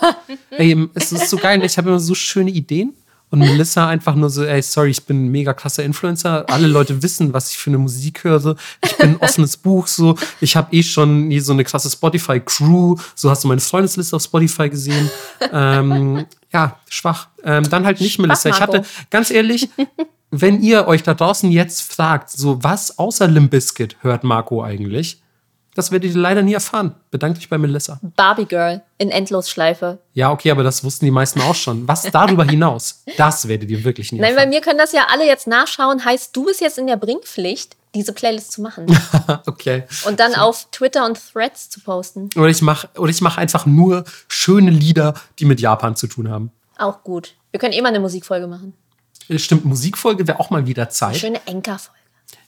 Ey, 0.50 0.90
es 0.94 1.14
ist 1.14 1.30
so 1.30 1.38
geil. 1.38 1.64
Ich 1.64 1.78
habe 1.78 1.88
immer 1.88 2.00
so 2.02 2.14
schöne 2.14 2.52
Ideen. 2.52 2.96
Und 3.31 3.39
Melissa 3.39 3.88
einfach 3.88 4.16
nur 4.16 4.30
so, 4.30 4.44
ey, 4.45 4.62
sorry, 4.62 4.92
ich 4.92 5.06
bin 5.06 5.25
ein 5.25 5.30
mega 5.30 5.54
krasser 5.54 5.83
Influencer. 5.83 6.45
Alle 6.50 6.68
Leute 6.68 7.01
wissen, 7.04 7.33
was 7.33 7.50
ich 7.50 7.57
für 7.57 7.69
eine 7.69 7.80
Musik 7.80 8.24
höre. 8.24 8.56
Ich 8.83 8.98
bin 8.98 9.10
ein 9.10 9.18
offenes 9.18 9.57
Buch, 9.57 9.88
so. 9.88 10.16
Ich 10.42 10.56
habe 10.56 10.74
eh 10.75 10.83
schon 10.83 11.27
nie 11.27 11.39
so 11.39 11.51
eine 11.51 11.63
krasse 11.63 11.89
Spotify-Crew. 11.89 12.95
So 13.16 13.30
hast 13.30 13.44
du 13.44 13.48
meine 13.48 13.62
Freundesliste 13.62 14.16
auf 14.16 14.24
Spotify 14.24 14.69
gesehen. 14.69 15.10
Ähm, 15.51 16.25
ja, 16.53 16.79
schwach. 16.88 17.27
Ähm, 17.44 17.70
dann 17.70 17.86
halt 17.86 18.00
nicht, 18.00 18.20
Melissa. 18.20 18.50
Ich 18.50 18.62
hatte, 18.62 18.86
ganz 19.10 19.32
ehrlich, 19.32 19.70
wenn 20.32 20.62
ihr 20.62 20.88
euch 20.88 21.03
da 21.03 21.13
draußen 21.13 21.51
jetzt 21.51 21.82
fragt, 21.82 22.29
so 22.29 22.63
was 22.63 22.98
außer 22.98 23.27
Limp 23.27 23.51
Bizkit 23.51 23.98
hört 24.01 24.24
Marco 24.24 24.63
eigentlich, 24.63 25.22
das 25.75 25.91
werdet 25.91 26.12
ihr 26.12 26.17
leider 26.17 26.41
nie 26.41 26.53
erfahren. 26.53 26.96
Bedankt 27.12 27.38
euch 27.38 27.50
bei 27.50 27.58
Melissa. 27.58 28.00
Barbie 28.15 28.46
Girl 28.46 28.82
in 28.98 29.12
Endlosschleife. 29.12 30.00
Ja, 30.13 30.32
okay, 30.32 30.50
aber 30.50 30.63
das 30.63 30.84
wussten 30.84 31.05
die 31.05 31.12
meisten 31.12 31.41
auch 31.41 31.53
schon. 31.53 31.88
Was 31.88 32.03
darüber 32.03 32.46
hinaus, 32.46 33.03
das 33.17 33.48
werdet 33.48 33.70
ihr 33.70 33.84
wirklich 33.84 34.12
nie 34.12 34.20
Nein, 34.20 34.29
bei 34.29 34.36
erfahren. 34.36 34.50
mir 34.50 34.62
können 34.62 34.79
das 34.79 34.94
ja 34.94 35.08
alle 35.12 35.27
jetzt 35.27 35.48
nachschauen. 35.48 36.03
Heißt, 36.03 36.36
du 36.36 36.46
bist 36.46 36.62
jetzt 36.62 36.77
in 36.77 36.88
der 36.88 36.96
Bringpflicht, 36.96 37.75
diese 37.94 38.13
Playlist 38.13 38.53
zu 38.53 38.62
machen 38.62 38.86
okay. 39.46 39.84
und 40.08 40.20
dann 40.20 40.34
auf 40.34 40.67
Twitter 40.72 41.05
und 41.05 41.20
Threads 41.34 41.70
zu 41.70 41.82
posten. 41.82 42.29
Oder 42.36 42.48
ich 42.48 42.62
mache 42.62 42.89
mach 43.20 43.38
einfach 43.38 43.65
nur 43.65 44.05
schöne 44.29 44.72
Lieder, 44.72 45.13
die 45.39 45.46
mit 45.46 45.60
Japan 45.60 45.96
zu 45.98 46.08
tun 46.08 46.29
haben. 46.29 46.51
Auch 46.77 47.03
gut. 47.03 47.36
Wir 47.51 47.60
können 47.60 47.74
eh 47.74 47.82
mal 47.82 47.89
eine 47.89 48.00
Musikfolge 48.00 48.48
machen. 48.48 48.74
Stimmt, 49.36 49.65
Musikfolge 49.65 50.27
wäre 50.27 50.39
auch 50.39 50.50
mal 50.50 50.67
wieder 50.67 50.89
Zeit. 50.89 51.17
Schöne 51.17 51.41
Enka-Folge. 51.46 52.00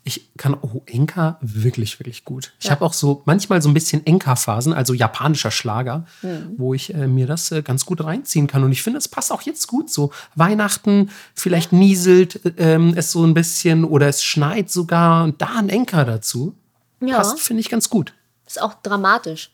Ich 0.07 0.29
kann, 0.37 0.55
oh, 0.61 0.83
Enka 0.85 1.37
wirklich, 1.41 1.99
wirklich 1.99 2.23
gut. 2.23 2.53
Ich 2.59 2.65
Ja. 2.67 2.71
habe 2.71 2.85
auch 2.85 2.93
so 2.93 3.23
manchmal 3.25 3.61
so 3.61 3.67
ein 3.69 3.73
bisschen 3.73 4.05
Enka-Phasen, 4.05 4.71
also 4.71 4.93
japanischer 4.93 5.51
Schlager, 5.51 6.05
Hm. 6.21 6.53
wo 6.57 6.73
ich 6.73 6.93
äh, 6.93 7.07
mir 7.07 7.27
das 7.27 7.51
äh, 7.51 7.61
ganz 7.61 7.85
gut 7.85 8.01
reinziehen 8.01 8.47
kann. 8.47 8.63
Und 8.63 8.71
ich 8.71 8.81
finde, 8.81 8.99
es 8.99 9.09
passt 9.09 9.33
auch 9.33 9.41
jetzt 9.41 9.67
gut. 9.67 9.89
So 9.91 10.11
Weihnachten, 10.35 11.09
vielleicht 11.35 11.73
nieselt 11.73 12.39
ähm, 12.57 12.93
es 12.95 13.11
so 13.11 13.25
ein 13.25 13.33
bisschen 13.33 13.83
oder 13.83 14.07
es 14.07 14.23
schneit 14.23 14.71
sogar 14.71 15.25
und 15.25 15.41
da 15.41 15.57
ein 15.57 15.67
Enka 15.67 16.05
dazu. 16.05 16.55
Ja, 17.01 17.17
Passt, 17.17 17.41
finde 17.41 17.59
ich, 17.59 17.69
ganz 17.69 17.89
gut. 17.89 18.13
ist 18.45 18.61
auch 18.61 18.75
dramatisch. 18.81 19.51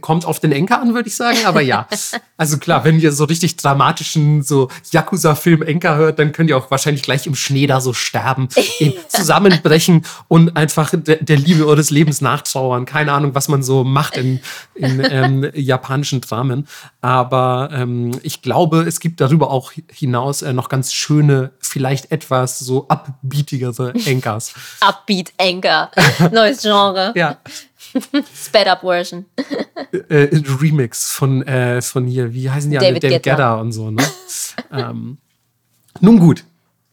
Kommt 0.00 0.24
auf 0.24 0.40
den 0.40 0.52
Enker 0.52 0.80
an, 0.80 0.94
würde 0.94 1.08
ich 1.08 1.16
sagen, 1.16 1.38
aber 1.44 1.60
ja. 1.60 1.86
Also 2.38 2.58
klar, 2.58 2.84
wenn 2.84 3.00
ihr 3.00 3.12
so 3.12 3.24
richtig 3.24 3.56
dramatischen, 3.56 4.42
so 4.42 4.68
Yakuza-Film 4.90 5.62
Enker 5.62 5.96
hört, 5.96 6.18
dann 6.18 6.32
könnt 6.32 6.50
ihr 6.50 6.58
auch 6.58 6.70
wahrscheinlich 6.70 7.02
gleich 7.02 7.26
im 7.26 7.34
Schnee 7.34 7.66
da 7.66 7.80
so 7.80 7.94
sterben, 7.94 8.48
zusammenbrechen 9.08 10.04
und 10.28 10.54
einfach 10.54 10.92
der, 10.94 11.16
der, 11.16 11.38
Liebe 11.38 11.66
eures 11.66 11.90
Lebens 11.90 12.20
nachtrauern. 12.20 12.84
Keine 12.84 13.12
Ahnung, 13.12 13.34
was 13.34 13.48
man 13.48 13.62
so 13.62 13.84
macht 13.84 14.18
in, 14.18 14.40
in 14.74 15.02
ähm, 15.02 15.50
japanischen 15.54 16.20
Dramen. 16.20 16.68
Aber 17.00 17.70
ähm, 17.72 18.10
ich 18.22 18.42
glaube, 18.42 18.82
es 18.82 19.00
gibt 19.00 19.22
darüber 19.22 19.50
auch 19.50 19.72
hinaus 19.90 20.42
äh, 20.42 20.52
noch 20.52 20.68
ganz 20.68 20.92
schöne, 20.92 21.52
vielleicht 21.60 22.12
etwas 22.12 22.58
so 22.58 22.86
upbeatigere 22.88 23.94
Enkers. 24.04 24.52
Upbeat 24.80 25.32
Enker. 25.38 25.90
Neues 26.32 26.60
Genre. 26.60 27.12
ja. 27.16 27.38
Sped 28.34 28.66
up 28.66 28.80
Version. 28.80 29.26
Äh, 30.08 30.28
Remix 30.60 31.12
von, 31.12 31.42
äh, 31.46 31.80
von 31.82 32.06
hier, 32.06 32.32
wie 32.32 32.50
heißen 32.50 32.70
die 32.70 32.78
David, 32.78 33.02
David 33.02 33.22
Gedda 33.22 33.56
und 33.56 33.72
so, 33.72 33.90
ne? 33.90 34.02
ähm, 34.72 35.18
nun 36.00 36.18
gut, 36.18 36.44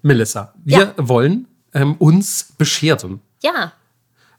Melissa, 0.02 0.54
wir 0.64 0.80
ja. 0.80 0.94
wollen 0.98 1.48
ähm, 1.74 1.96
uns 1.96 2.54
bescheren. 2.58 3.22
Ja. 3.42 3.74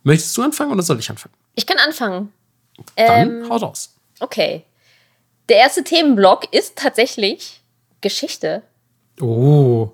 Möchtest 0.03 0.37
du 0.37 0.43
anfangen 0.43 0.73
oder 0.73 0.83
soll 0.83 0.99
ich 0.99 1.11
anfangen? 1.11 1.35
Ich 1.55 1.67
kann 1.67 1.79
anfangen. 1.79 2.33
Dann 2.97 3.43
ähm, 3.43 3.49
hau 3.49 3.57
raus. 3.57 3.95
Okay. 4.21 4.65
Der 5.49 5.59
erste 5.59 5.85
Themenblock 5.85 6.53
ist 6.53 6.77
tatsächlich 6.77 7.61
Geschichte. 8.01 8.63
Oh. 9.21 9.93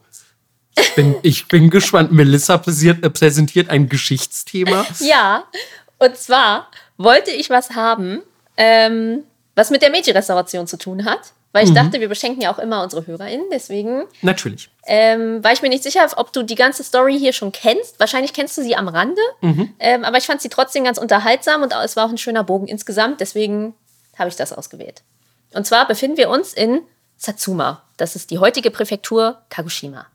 Ich 0.78 0.94
bin, 0.94 1.16
ich 1.22 1.48
bin 1.48 1.70
gespannt. 1.70 2.12
Melissa 2.12 2.56
präsentiert 2.58 3.68
ein 3.70 3.88
Geschichtsthema. 3.88 4.86
Ja, 5.00 5.44
und 6.00 6.16
zwar 6.16 6.68
wollte 6.96 7.30
ich 7.30 7.48
was 7.50 7.70
haben, 7.70 8.22
ähm, 8.56 9.22
was 9.54 9.70
mit 9.70 9.82
der 9.82 9.90
Meiji-Restauration 9.90 10.66
zu 10.66 10.76
tun 10.76 11.04
hat. 11.04 11.32
Weil 11.52 11.64
ich 11.64 11.70
mhm. 11.70 11.74
dachte, 11.74 12.00
wir 12.00 12.08
beschenken 12.08 12.40
ja 12.40 12.52
auch 12.54 12.60
immer 12.60 12.82
unsere 12.82 13.06
HörerInnen, 13.08 13.46
deswegen. 13.50 14.04
Natürlich. 14.22 14.70
Ähm, 14.86 15.42
war 15.42 15.52
ich 15.52 15.62
mir 15.62 15.68
nicht 15.68 15.82
sicher, 15.82 16.06
ob 16.16 16.32
du 16.32 16.44
die 16.44 16.54
ganze 16.54 16.84
Story 16.84 17.18
hier 17.18 17.32
schon 17.32 17.50
kennst. 17.50 17.98
Wahrscheinlich 17.98 18.32
kennst 18.32 18.56
du 18.56 18.62
sie 18.62 18.76
am 18.76 18.86
Rande. 18.86 19.20
Mhm. 19.40 19.74
Ähm, 19.80 20.04
aber 20.04 20.18
ich 20.18 20.26
fand 20.26 20.40
sie 20.40 20.48
trotzdem 20.48 20.84
ganz 20.84 20.96
unterhaltsam 20.96 21.62
und 21.62 21.74
es 21.74 21.96
war 21.96 22.06
auch 22.06 22.10
ein 22.10 22.18
schöner 22.18 22.44
Bogen 22.44 22.68
insgesamt. 22.68 23.20
Deswegen 23.20 23.74
habe 24.16 24.28
ich 24.28 24.36
das 24.36 24.52
ausgewählt. 24.52 25.02
Und 25.52 25.66
zwar 25.66 25.88
befinden 25.88 26.18
wir 26.18 26.30
uns 26.30 26.54
in 26.54 26.82
Satsuma. 27.16 27.82
Das 27.96 28.14
ist 28.14 28.30
die 28.30 28.38
heutige 28.38 28.70
Präfektur 28.70 29.42
Kagoshima. 29.48 30.06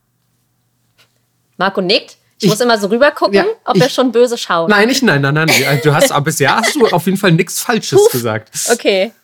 Marco 1.58 1.82
nickt. 1.82 2.15
Ich, 2.39 2.50
muss 2.50 2.60
immer 2.60 2.77
so 2.77 2.88
rüber 2.88 3.12
gucken, 3.12 3.36
ja, 3.36 3.46
ob 3.63 3.77
ich, 3.77 3.82
er 3.82 3.89
schon 3.89 4.12
böse 4.12 4.38
schaut. 4.38 4.70
Nein, 4.70 4.89
nicht, 4.89 5.01
nein, 5.04 5.22
nein, 5.22 5.34
nein. 5.34 5.50
Du 5.84 5.94
hast, 5.94 6.13
bisher 6.24 6.58
hast 6.58 6.75
du 6.75 6.86
auf 6.88 7.06
jeden 7.06 7.18
Fall 7.18 7.32
nichts 7.32 7.62
Falsches 7.62 7.98
Puff. 7.98 8.12
gesagt. 8.12 8.51
Okay. 8.72 9.12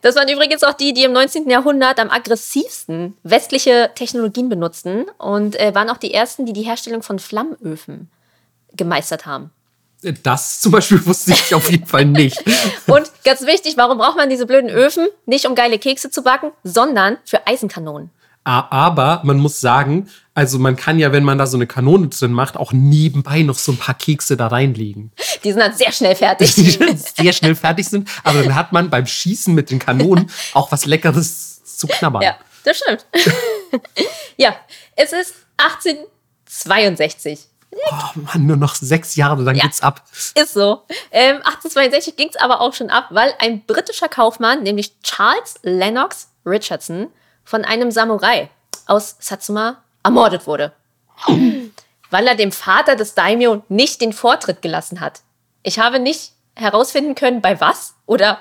Das 0.00 0.14
waren 0.14 0.28
übrigens 0.28 0.62
auch 0.62 0.74
die, 0.74 0.94
die 0.94 1.02
im 1.04 1.12
19. 1.12 1.50
Jahrhundert 1.50 1.98
am 1.98 2.08
aggressivsten 2.08 3.16
westliche 3.24 3.90
Technologien 3.94 4.48
benutzten 4.48 5.06
und 5.18 5.58
äh, 5.58 5.74
waren 5.74 5.90
auch 5.90 5.96
die 5.96 6.14
ersten, 6.14 6.46
die 6.46 6.52
die 6.52 6.62
Herstellung 6.62 7.02
von 7.02 7.18
Flammöfen 7.18 8.08
gemeistert 8.74 9.26
haben. 9.26 9.50
Das 10.22 10.60
zum 10.60 10.72
Beispiel 10.72 11.04
wusste 11.06 11.32
ich 11.32 11.54
auf 11.54 11.70
jeden 11.70 11.86
Fall 11.86 12.04
nicht. 12.04 12.42
Und 12.86 13.10
ganz 13.24 13.44
wichtig, 13.46 13.76
warum 13.76 13.98
braucht 13.98 14.16
man 14.16 14.30
diese 14.30 14.46
blöden 14.46 14.70
Öfen? 14.70 15.08
Nicht 15.26 15.46
um 15.46 15.54
geile 15.54 15.78
Kekse 15.78 16.10
zu 16.10 16.22
backen, 16.22 16.52
sondern 16.62 17.18
für 17.24 17.46
Eisenkanonen. 17.46 18.10
Aber 18.48 19.20
man 19.24 19.36
muss 19.36 19.60
sagen, 19.60 20.08
also 20.32 20.58
man 20.58 20.74
kann 20.74 20.98
ja, 20.98 21.12
wenn 21.12 21.22
man 21.22 21.36
da 21.36 21.46
so 21.46 21.58
eine 21.58 21.66
Kanone 21.66 22.08
drin 22.08 22.32
macht, 22.32 22.56
auch 22.56 22.72
nebenbei 22.72 23.42
noch 23.42 23.58
so 23.58 23.72
ein 23.72 23.76
paar 23.76 23.94
Kekse 23.94 24.38
da 24.38 24.46
reinlegen. 24.46 25.12
Die 25.44 25.50
sind 25.52 25.60
dann 25.60 25.74
sehr 25.74 25.92
schnell 25.92 26.14
fertig. 26.14 26.54
Die 26.54 26.96
sehr 26.96 27.34
schnell 27.34 27.54
fertig 27.54 27.86
sind. 27.86 28.08
Aber 28.24 28.42
dann 28.42 28.54
hat 28.54 28.72
man 28.72 28.88
beim 28.88 29.04
Schießen 29.04 29.54
mit 29.54 29.70
den 29.70 29.78
Kanonen 29.78 30.30
auch 30.54 30.72
was 30.72 30.86
Leckeres 30.86 31.62
zu 31.62 31.86
knabbern. 31.88 32.22
Ja, 32.22 32.38
das 32.64 32.78
stimmt. 32.78 33.04
ja, 34.38 34.56
es 34.96 35.12
ist 35.12 35.34
1862. 35.58 37.40
Oh 37.70 38.20
Mann, 38.20 38.46
nur 38.46 38.56
noch 38.56 38.76
sechs 38.76 39.14
Jahre, 39.14 39.44
dann 39.44 39.56
ja, 39.56 39.64
geht's 39.64 39.82
ab. 39.82 40.04
Ist 40.34 40.54
so. 40.54 40.84
Ähm, 41.10 41.36
1862 41.44 42.16
ging 42.16 42.30
es 42.30 42.36
aber 42.36 42.62
auch 42.62 42.72
schon 42.72 42.88
ab, 42.88 43.08
weil 43.10 43.34
ein 43.40 43.66
britischer 43.66 44.08
Kaufmann, 44.08 44.62
nämlich 44.62 44.98
Charles 45.02 45.56
Lennox 45.62 46.28
Richardson, 46.46 47.08
von 47.48 47.64
einem 47.64 47.90
Samurai 47.90 48.50
aus 48.84 49.16
Satsuma 49.20 49.82
ermordet 50.04 50.46
wurde. 50.46 50.74
Weil 52.10 52.26
er 52.26 52.34
dem 52.34 52.52
Vater 52.52 52.94
des 52.94 53.14
Daimyo 53.14 53.62
nicht 53.70 54.02
den 54.02 54.12
Vortritt 54.12 54.60
gelassen 54.60 55.00
hat. 55.00 55.22
Ich 55.62 55.78
habe 55.78 55.98
nicht 55.98 56.32
herausfinden 56.54 57.14
können, 57.14 57.40
bei 57.40 57.58
was 57.58 57.94
oder 58.04 58.38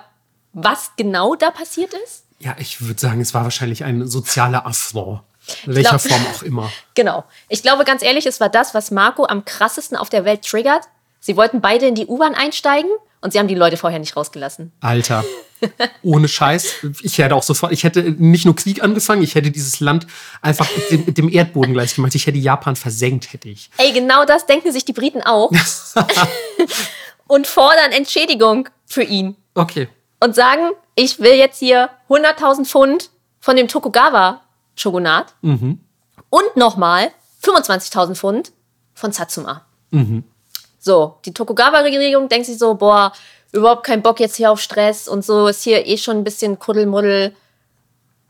was 0.51 0.91
genau 0.97 1.35
da 1.35 1.51
passiert 1.51 1.93
ist. 2.03 2.25
Ja, 2.39 2.55
ich 2.59 2.81
würde 2.81 2.99
sagen, 2.99 3.21
es 3.21 3.33
war 3.33 3.43
wahrscheinlich 3.43 3.85
ein 3.85 4.05
sozialer 4.07 4.65
Affront. 4.65 5.21
In 5.65 5.75
welcher 5.75 5.99
Form 5.99 6.25
auch 6.35 6.43
immer. 6.43 6.69
Genau. 6.93 7.23
Ich 7.47 7.61
glaube 7.61 7.85
ganz 7.85 8.01
ehrlich, 8.01 8.25
es 8.25 8.41
war 8.41 8.49
das, 8.49 8.73
was 8.73 8.91
Marco 8.91 9.25
am 9.25 9.45
krassesten 9.45 9.95
auf 9.95 10.09
der 10.09 10.25
Welt 10.25 10.45
triggert. 10.45 10.83
Sie 11.19 11.37
wollten 11.37 11.61
beide 11.61 11.87
in 11.87 11.95
die 11.95 12.05
U-Bahn 12.05 12.35
einsteigen 12.35 12.89
und 13.21 13.33
sie 13.33 13.39
haben 13.39 13.47
die 13.47 13.55
Leute 13.55 13.77
vorher 13.77 13.99
nicht 13.99 14.15
rausgelassen. 14.15 14.71
Alter. 14.79 15.23
Ohne 16.03 16.27
Scheiß. 16.27 16.85
Ich 17.01 17.17
hätte 17.17 17.35
auch 17.35 17.43
sofort, 17.43 17.71
ich 17.71 17.83
hätte 17.83 18.03
nicht 18.03 18.45
nur 18.45 18.55
Krieg 18.55 18.83
angefangen, 18.83 19.23
ich 19.23 19.35
hätte 19.35 19.49
dieses 19.49 19.79
Land 19.79 20.05
einfach 20.41 20.69
mit 20.75 20.91
dem, 20.91 21.05
mit 21.05 21.17
dem 21.17 21.29
Erdboden 21.29 21.73
gleich 21.73 21.95
gemacht. 21.95 22.13
Ich 22.15 22.27
hätte 22.27 22.37
Japan 22.37 22.75
versenkt, 22.75 23.33
hätte 23.33 23.49
ich. 23.49 23.69
Ey, 23.77 23.91
genau 23.91 24.25
das 24.25 24.45
denken 24.45 24.71
sich 24.71 24.85
die 24.85 24.93
Briten 24.93 25.21
auch. 25.23 25.51
und 27.27 27.47
fordern 27.47 27.91
Entschädigung 27.91 28.69
für 28.85 29.03
ihn. 29.03 29.35
Okay. 29.55 29.87
Und 30.19 30.35
sagen, 30.35 30.71
ich 30.95 31.19
will 31.19 31.33
jetzt 31.33 31.59
hier 31.59 31.89
100.000 32.09 32.65
Pfund 32.65 33.09
von 33.39 33.55
dem 33.55 33.67
Tokugawa-Shogunat 33.67 35.33
mhm. 35.41 35.79
und 36.29 36.57
nochmal 36.57 37.11
25.000 37.43 38.15
Pfund 38.15 38.51
von 38.93 39.11
Satsuma. 39.11 39.65
Mhm. 39.91 40.23
So, 40.87 41.17
die 41.25 41.33
Tokugawa-Regierung 41.33 42.29
denkt 42.29 42.45
sich 42.45 42.57
so, 42.57 42.75
boah, 42.75 43.11
überhaupt 43.51 43.85
keinen 43.85 44.01
Bock 44.01 44.21
jetzt 44.21 44.37
hier 44.37 44.49
auf 44.49 44.61
Stress 44.61 45.09
und 45.09 45.25
so, 45.25 45.47
ist 45.47 45.63
hier 45.63 45.85
eh 45.85 45.97
schon 45.97 46.15
ein 46.15 46.23
bisschen 46.23 46.59
Kuddelmuddel. 46.59 47.35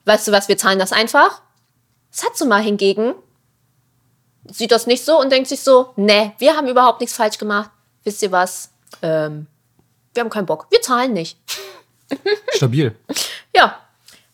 Weißt 0.05 0.27
du 0.27 0.31
was, 0.31 0.47
wir 0.47 0.57
zahlen 0.57 0.79
das 0.79 0.91
einfach. 0.91 1.43
Satsuma 2.09 2.57
hingegen 2.57 3.13
sieht 4.49 4.71
das 4.71 4.87
nicht 4.87 5.05
so 5.05 5.19
und 5.19 5.31
denkt 5.31 5.49
sich 5.49 5.59
so, 5.59 5.93
ne, 5.97 6.33
wir 6.39 6.57
haben 6.57 6.67
überhaupt 6.67 6.99
nichts 6.99 7.15
falsch 7.15 7.37
gemacht. 7.37 7.69
Wisst 8.03 8.23
ihr 8.23 8.31
was? 8.31 8.71
Ähm, 9.03 9.45
wir 10.15 10.21
haben 10.23 10.31
keinen 10.31 10.47
Bock. 10.47 10.65
Wir 10.71 10.81
zahlen 10.81 11.13
nicht. 11.13 11.37
Stabil. 12.55 12.95
ja. 13.55 13.77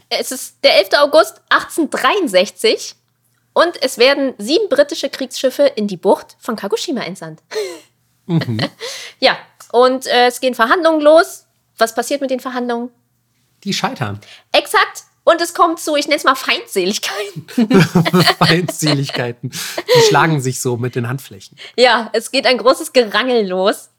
Es 0.08 0.32
ist 0.32 0.64
der 0.64 0.78
11. 0.78 0.90
August 1.00 1.42
1863 1.50 2.96
und 3.52 3.82
es 3.82 3.98
werden 3.98 4.34
sieben 4.38 4.70
britische 4.70 5.10
Kriegsschiffe 5.10 5.64
in 5.64 5.88
die 5.88 5.98
Bucht 5.98 6.38
von 6.40 6.56
Kagoshima 6.56 7.02
entsandt. 7.02 7.42
Mhm. 8.26 8.60
ja, 9.20 9.38
und 9.72 10.06
äh, 10.08 10.28
es 10.28 10.40
gehen 10.40 10.56
Verhandlungen 10.56 11.02
los. 11.02 11.46
Was 11.78 11.96
passiert 11.96 12.22
mit 12.22 12.30
den 12.30 12.40
Verhandlungen? 12.40 12.90
Die 13.64 13.74
scheitern. 13.74 14.20
Exakt. 14.52 15.04
Und 15.26 15.40
es 15.40 15.54
kommt 15.54 15.80
zu, 15.80 15.96
ich 15.96 16.06
nenne 16.08 16.18
es 16.18 16.26
mal 16.26 16.36
Feindseligkeiten. 16.36 17.48
Feindseligkeiten. 18.38 19.52
Die 19.52 20.02
schlagen 20.10 20.42
sich 20.42 20.60
so 20.60 20.76
mit 20.76 20.96
den 20.96 21.08
Handflächen. 21.08 21.58
Ja, 21.78 22.10
es 22.12 22.30
geht 22.30 22.46
ein 22.46 22.58
großes 22.58 22.92
Gerangel 22.92 23.48
los. 23.48 23.90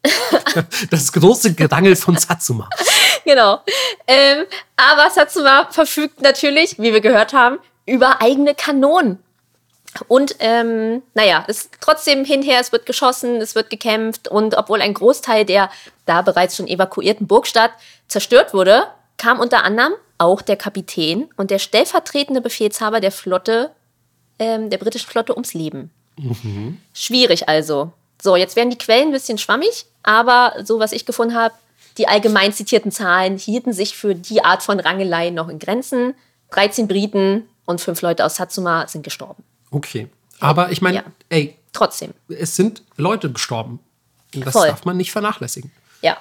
das 0.91 1.11
große 1.11 1.55
Gerangel 1.55 1.95
von 1.95 2.15
Satsuma. 2.15 2.69
Genau. 3.25 3.59
Ähm, 4.05 4.45
aber 4.77 5.09
Satsuma 5.09 5.67
verfügt 5.71 6.21
natürlich, 6.21 6.77
wie 6.77 6.93
wir 6.93 7.01
gehört 7.01 7.33
haben, 7.33 7.57
über 7.87 8.21
eigene 8.21 8.53
Kanonen. 8.53 9.17
Und 10.07 10.35
ähm, 10.39 11.01
naja, 11.13 11.45
es 11.47 11.69
trotzdem 11.79 12.25
hinher, 12.25 12.59
es 12.59 12.71
wird 12.71 12.85
geschossen, 12.85 13.37
es 13.37 13.55
wird 13.55 13.69
gekämpft 13.69 14.27
und 14.27 14.57
obwohl 14.57 14.81
ein 14.81 14.93
Großteil 14.93 15.45
der 15.45 15.69
da 16.05 16.21
bereits 16.21 16.55
schon 16.55 16.67
evakuierten 16.67 17.27
Burgstadt 17.27 17.71
zerstört 18.07 18.53
wurde, 18.53 18.83
kam 19.17 19.39
unter 19.39 19.63
anderem 19.63 19.93
auch 20.17 20.41
der 20.41 20.55
Kapitän 20.55 21.29
und 21.37 21.51
der 21.51 21.59
stellvertretende 21.59 22.41
Befehlshaber 22.41 22.99
der 22.99 23.11
Flotte, 23.11 23.71
ähm, 24.39 24.69
der 24.69 24.77
britischen 24.77 25.09
Flotte, 25.09 25.33
ums 25.33 25.53
Leben. 25.53 25.91
Mhm. 26.17 26.79
Schwierig 26.93 27.49
also. 27.49 27.91
So, 28.21 28.35
jetzt 28.35 28.55
werden 28.55 28.69
die 28.69 28.77
Quellen 28.77 29.09
ein 29.09 29.13
bisschen 29.13 29.37
schwammig, 29.37 29.85
aber 30.03 30.53
so 30.63 30.79
was 30.79 30.91
ich 30.91 31.05
gefunden 31.05 31.35
habe, 31.35 31.53
die 31.97 32.07
allgemein 32.07 32.53
zitierten 32.53 32.91
Zahlen 32.91 33.37
hielten 33.37 33.73
sich 33.73 33.95
für 33.95 34.15
die 34.15 34.43
Art 34.43 34.63
von 34.63 34.79
Rangelei 34.79 35.29
noch 35.29 35.49
in 35.49 35.59
Grenzen. 35.59 36.13
13 36.51 36.87
Briten 36.87 37.47
und 37.65 37.81
fünf 37.81 38.01
Leute 38.01 38.25
aus 38.25 38.35
Satsuma 38.35 38.87
sind 38.87 39.03
gestorben. 39.03 39.43
Okay. 39.71 40.07
Aber 40.39 40.71
ich 40.71 40.81
meine, 40.81 40.97
ja. 40.97 41.03
ey. 41.29 41.57
Trotzdem. 41.73 42.13
Es 42.29 42.55
sind 42.55 42.83
Leute 42.97 43.31
gestorben. 43.31 43.79
Das 44.33 44.53
Voll. 44.53 44.67
darf 44.67 44.85
man 44.85 44.97
nicht 44.97 45.11
vernachlässigen. 45.11 45.71
Ja. 46.01 46.17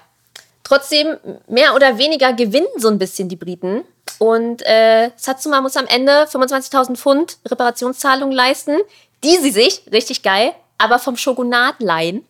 Trotzdem, 0.63 1.17
mehr 1.47 1.75
oder 1.75 1.99
weniger 1.99 2.33
gewinnen 2.33 2.67
so 2.77 2.89
ein 2.89 2.99
bisschen 2.99 3.29
die 3.29 3.37
Briten. 3.37 3.85
Und 4.19 4.63
äh, 4.63 5.11
Satsuma 5.17 5.61
muss 5.61 5.77
am 5.77 5.87
Ende 5.87 6.25
25.000 6.25 6.97
Pfund 6.97 7.39
Reparationszahlung 7.47 8.31
leisten, 8.33 8.79
die 9.23 9.37
sie 9.37 9.51
sich, 9.51 9.83
richtig 9.93 10.23
geil, 10.23 10.55
aber 10.79 10.99
vom 10.99 11.17
Shogunat 11.17 11.77
leihen. 11.79 12.27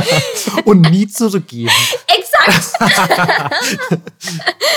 und 0.64 0.82
nie 0.82 1.06
zurückgeben. 1.06 1.70
Exakt! 2.06 2.72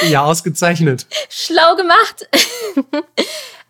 ja, 0.10 0.24
ausgezeichnet. 0.24 1.06
Schlau 1.30 1.76
gemacht. 1.76 2.28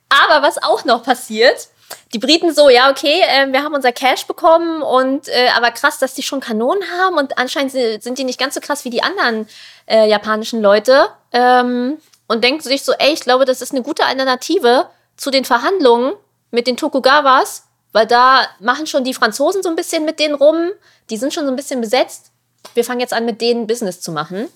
Aber 0.09 0.45
was 0.45 0.61
auch 0.61 0.85
noch 0.85 1.03
passiert, 1.03 1.69
die 2.15 2.19
Briten 2.19 2.55
so, 2.55 2.69
ja, 2.69 2.89
okay, 2.89 3.21
äh, 3.27 3.51
wir 3.51 3.61
haben 3.61 3.75
unser 3.75 3.91
Cash 3.91 4.25
bekommen 4.25 4.81
und 4.81 5.27
äh, 5.27 5.49
aber 5.53 5.71
krass, 5.71 5.99
dass 5.99 6.13
die 6.13 6.23
schon 6.23 6.39
Kanonen 6.39 6.81
haben 6.97 7.17
und 7.17 7.37
anscheinend 7.37 7.73
sind 7.73 8.17
die 8.17 8.23
nicht 8.23 8.39
ganz 8.39 8.53
so 8.53 8.61
krass 8.61 8.85
wie 8.85 8.89
die 8.89 9.03
anderen 9.03 9.49
äh, 9.85 10.07
japanischen 10.07 10.61
Leute. 10.61 11.09
Ähm, 11.33 11.97
und 12.27 12.41
denken 12.41 12.61
sich 12.61 12.83
so, 12.83 12.93
ey, 12.93 13.11
ich 13.11 13.19
glaube, 13.19 13.43
das 13.43 13.61
ist 13.61 13.73
eine 13.73 13.81
gute 13.81 14.05
Alternative 14.05 14.87
zu 15.17 15.29
den 15.29 15.43
Verhandlungen 15.43 16.13
mit 16.51 16.67
den 16.67 16.77
Tokugawas, 16.77 17.65
weil 17.91 18.07
da 18.07 18.47
machen 18.61 18.87
schon 18.87 19.03
die 19.03 19.13
Franzosen 19.13 19.61
so 19.61 19.67
ein 19.67 19.75
bisschen 19.75 20.05
mit 20.05 20.17
denen 20.17 20.35
rum, 20.35 20.69
die 21.09 21.17
sind 21.17 21.33
schon 21.33 21.43
so 21.43 21.51
ein 21.51 21.57
bisschen 21.57 21.81
besetzt. 21.81 22.31
Wir 22.75 22.85
fangen 22.85 23.01
jetzt 23.01 23.13
an, 23.13 23.25
mit 23.25 23.41
denen 23.41 23.67
Business 23.67 23.99
zu 23.99 24.13
machen. 24.13 24.47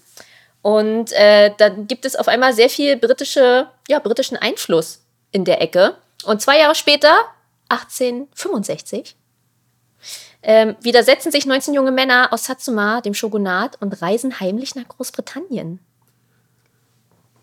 Und 0.62 1.12
äh, 1.12 1.52
dann 1.58 1.88
gibt 1.88 2.06
es 2.06 2.16
auf 2.16 2.30
einmal 2.30 2.54
sehr 2.54 2.70
viel 2.70 2.96
britische, 2.96 3.68
ja, 3.90 4.00
britischen 4.00 4.38
Einfluss 4.38 5.02
in 5.34 5.44
der 5.44 5.62
Ecke. 5.62 5.96
Und 6.24 6.42
zwei 6.42 6.60
Jahre 6.60 6.76
später, 6.76 7.18
1865, 7.70 9.16
ähm, 10.42 10.76
widersetzen 10.82 11.32
sich 11.32 11.46
19 11.46 11.74
junge 11.74 11.92
Männer 11.92 12.30
aus 12.32 12.46
Satsuma 12.46 13.02
dem 13.02 13.14
Shogunat 13.14 13.82
und 13.82 14.02
reisen 14.02 14.40
heimlich 14.40 14.76
nach 14.76 14.88
Großbritannien. 14.88 15.80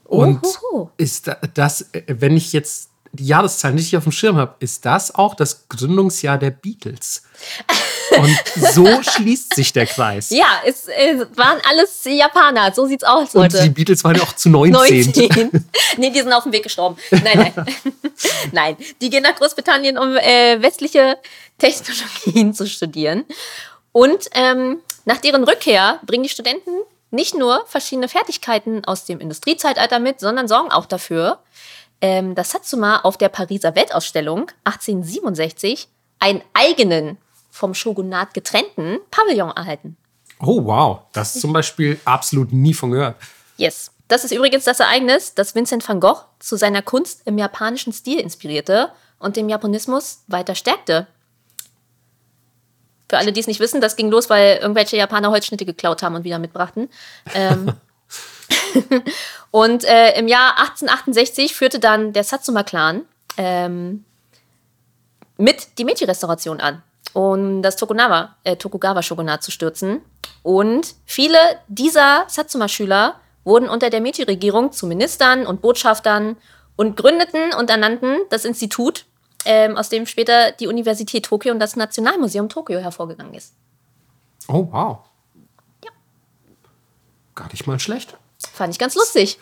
Und 0.05 0.45
Ohoho. 0.45 0.91
ist 0.97 1.31
das, 1.55 1.93
äh, 1.93 2.03
wenn 2.07 2.37
ich 2.37 2.53
jetzt 2.53 2.91
die 3.17 3.27
Jahreszahl 3.27 3.73
nicht 3.73 3.97
auf 3.97 4.05
dem 4.05 4.13
Schirm 4.13 4.37
habe, 4.37 4.55
ist 4.61 4.85
das 4.85 5.15
auch 5.15 5.35
das 5.35 5.69
Gründungsjahr 5.69 6.39
der 6.39 6.51
Beatles. 6.51 7.23
Und 8.17 8.39
so 8.75 8.87
schließt 9.03 9.55
sich 9.55 9.73
der 9.73 9.87
Kreis. 9.87 10.31
Ja, 10.31 10.61
es, 10.65 10.87
es, 10.87 11.27
waren 11.37 11.59
alles 11.69 12.05
Japaner, 12.05 12.73
so 12.73 12.87
sieht's 12.87 13.05
aus, 13.05 13.35
Leute. 13.35 13.59
Und 13.59 13.65
die 13.65 13.71
Beatles 13.71 14.05
waren 14.05 14.17
ja 14.17 14.23
auch 14.23 14.35
zu 14.35 14.49
19. 14.49 15.07
19. 15.07 15.51
nee, 15.97 16.11
die 16.11 16.21
sind 16.21 16.33
auf 16.33 16.45
dem 16.45 16.53
Weg 16.53 16.63
gestorben. 16.63 16.97
Nein, 17.11 17.53
nein. 17.55 17.67
nein, 18.53 18.77
die 19.01 19.11
gehen 19.11 19.23
nach 19.23 19.35
Großbritannien, 19.35 19.99
um 19.99 20.17
äh, 20.17 20.61
westliche 20.63 21.19
Technologien 21.59 22.55
zu 22.55 22.67
studieren. 22.67 23.25
Und 23.93 24.29
ähm, 24.33 24.79
nach 25.05 25.19
deren 25.19 25.45
Rückkehr 25.45 26.01
bringen 26.05 26.23
die 26.23 26.29
Studenten 26.29 26.71
nicht 27.11 27.35
nur 27.35 27.65
verschiedene 27.67 28.09
Fertigkeiten 28.09 28.85
aus 28.85 29.05
dem 29.05 29.21
Industriezeitalter 29.21 29.99
mit, 29.99 30.21
sondern 30.21 30.49
sorgen 30.49 30.71
auch 30.71 30.87
dafür, 30.87 31.39
ähm, 32.01 32.35
dass 32.35 32.51
Satsuma 32.51 33.01
auf 33.01 33.17
der 33.17 33.29
Pariser 33.29 33.75
Weltausstellung 33.75 34.51
1867 34.65 35.89
einen 36.19 36.43
eigenen, 36.55 37.19
vom 37.51 37.75
Shogunat 37.75 38.35
getrennten 38.35 38.99
Pavillon 39.11 39.51
erhalten. 39.51 39.97
Oh, 40.41 40.65
wow. 40.65 41.01
Das 41.13 41.35
ist 41.35 41.41
zum 41.41 41.53
Beispiel 41.53 41.99
absolut 42.05 42.53
nie 42.53 42.75
von 42.75 42.91
gehört. 42.91 43.17
Yes. 43.57 43.93
Das 44.09 44.25
ist 44.25 44.33
übrigens 44.33 44.65
das 44.65 44.79
Ereignis, 44.79 45.35
das 45.35 45.55
Vincent 45.55 45.89
van 45.89 45.99
Gogh 45.99 46.23
zu 46.39 46.57
seiner 46.57 46.83
Kunst 46.83 47.23
im 47.25 47.39
japanischen 47.39 47.93
Stil 47.93 48.21
inspirierte 48.21 48.91
und 49.19 49.37
den 49.37 49.49
Japanismus 49.49 50.23
weiter 50.29 50.55
stärkte. 50.55 51.07
Für 53.09 53.19
alle, 53.19 53.33
die 53.33 53.41
es 53.41 53.47
nicht 53.47 53.61
wissen, 53.61 53.81
das 53.81 53.97
ging 53.97 54.11
los, 54.11 54.29
weil 54.31 54.59
irgendwelche 54.61 54.97
Japaner 54.97 55.31
Holzschnitte 55.31 55.65
geklaut 55.65 56.03
haben 56.03 56.15
und 56.15 56.25
wieder 56.25 56.39
mitbrachten. 56.39 56.89
Ähm, 57.35 57.73
und 59.51 59.85
äh, 59.85 60.19
im 60.19 60.29
Jahr 60.29 60.59
1868 60.59 61.55
führte 61.55 61.79
dann 61.79 62.13
der 62.13 62.25
Satsuma-Clan 62.25 63.03
ähm, 63.37 64.05
mit 65.37 65.79
die 65.79 65.85
Meiji-Restauration 65.85 66.61
an, 66.61 66.83
um 67.13 67.63
das 67.63 67.77
Tokugawa, 67.77 68.37
äh, 68.45 68.57
Tokugawa-Shogunat 68.57 69.43
zu 69.43 69.51
stürzen. 69.51 70.01
Und 70.43 70.95
viele 71.05 71.39
dieser 71.69 72.25
Satsuma-Schüler 72.29 73.21
wurden 73.45 73.69
unter 73.69 73.91
der 73.91 74.01
Meiji-Regierung 74.01 74.73
zu 74.73 74.87
Ministern 74.87 75.47
und 75.47 75.63
Botschaftern 75.63 76.37
und 76.77 76.97
gründeten 76.97 77.55
und 77.55 77.71
ernannten 77.71 78.19
das 78.31 78.45
Institut, 78.45 79.07
ähm, 79.45 79.77
aus 79.77 79.89
dem 79.89 80.07
später 80.07 80.53
die 80.53 80.67
Universität 80.67 81.25
Tokio 81.25 81.53
und 81.53 81.61
das 81.61 81.77
Nationalmuseum 81.77 82.49
Tokio 82.49 82.81
hervorgegangen 82.81 83.35
ist. 83.35 83.55
Oh, 84.49 84.69
wow. 84.71 84.99
Ja. 85.85 85.91
Gar 87.35 87.49
nicht 87.49 87.67
mal 87.67 87.79
schlecht. 87.79 88.17
Fand 88.53 88.73
ich 88.73 88.79
ganz 88.79 88.95
lustig. 88.95 89.39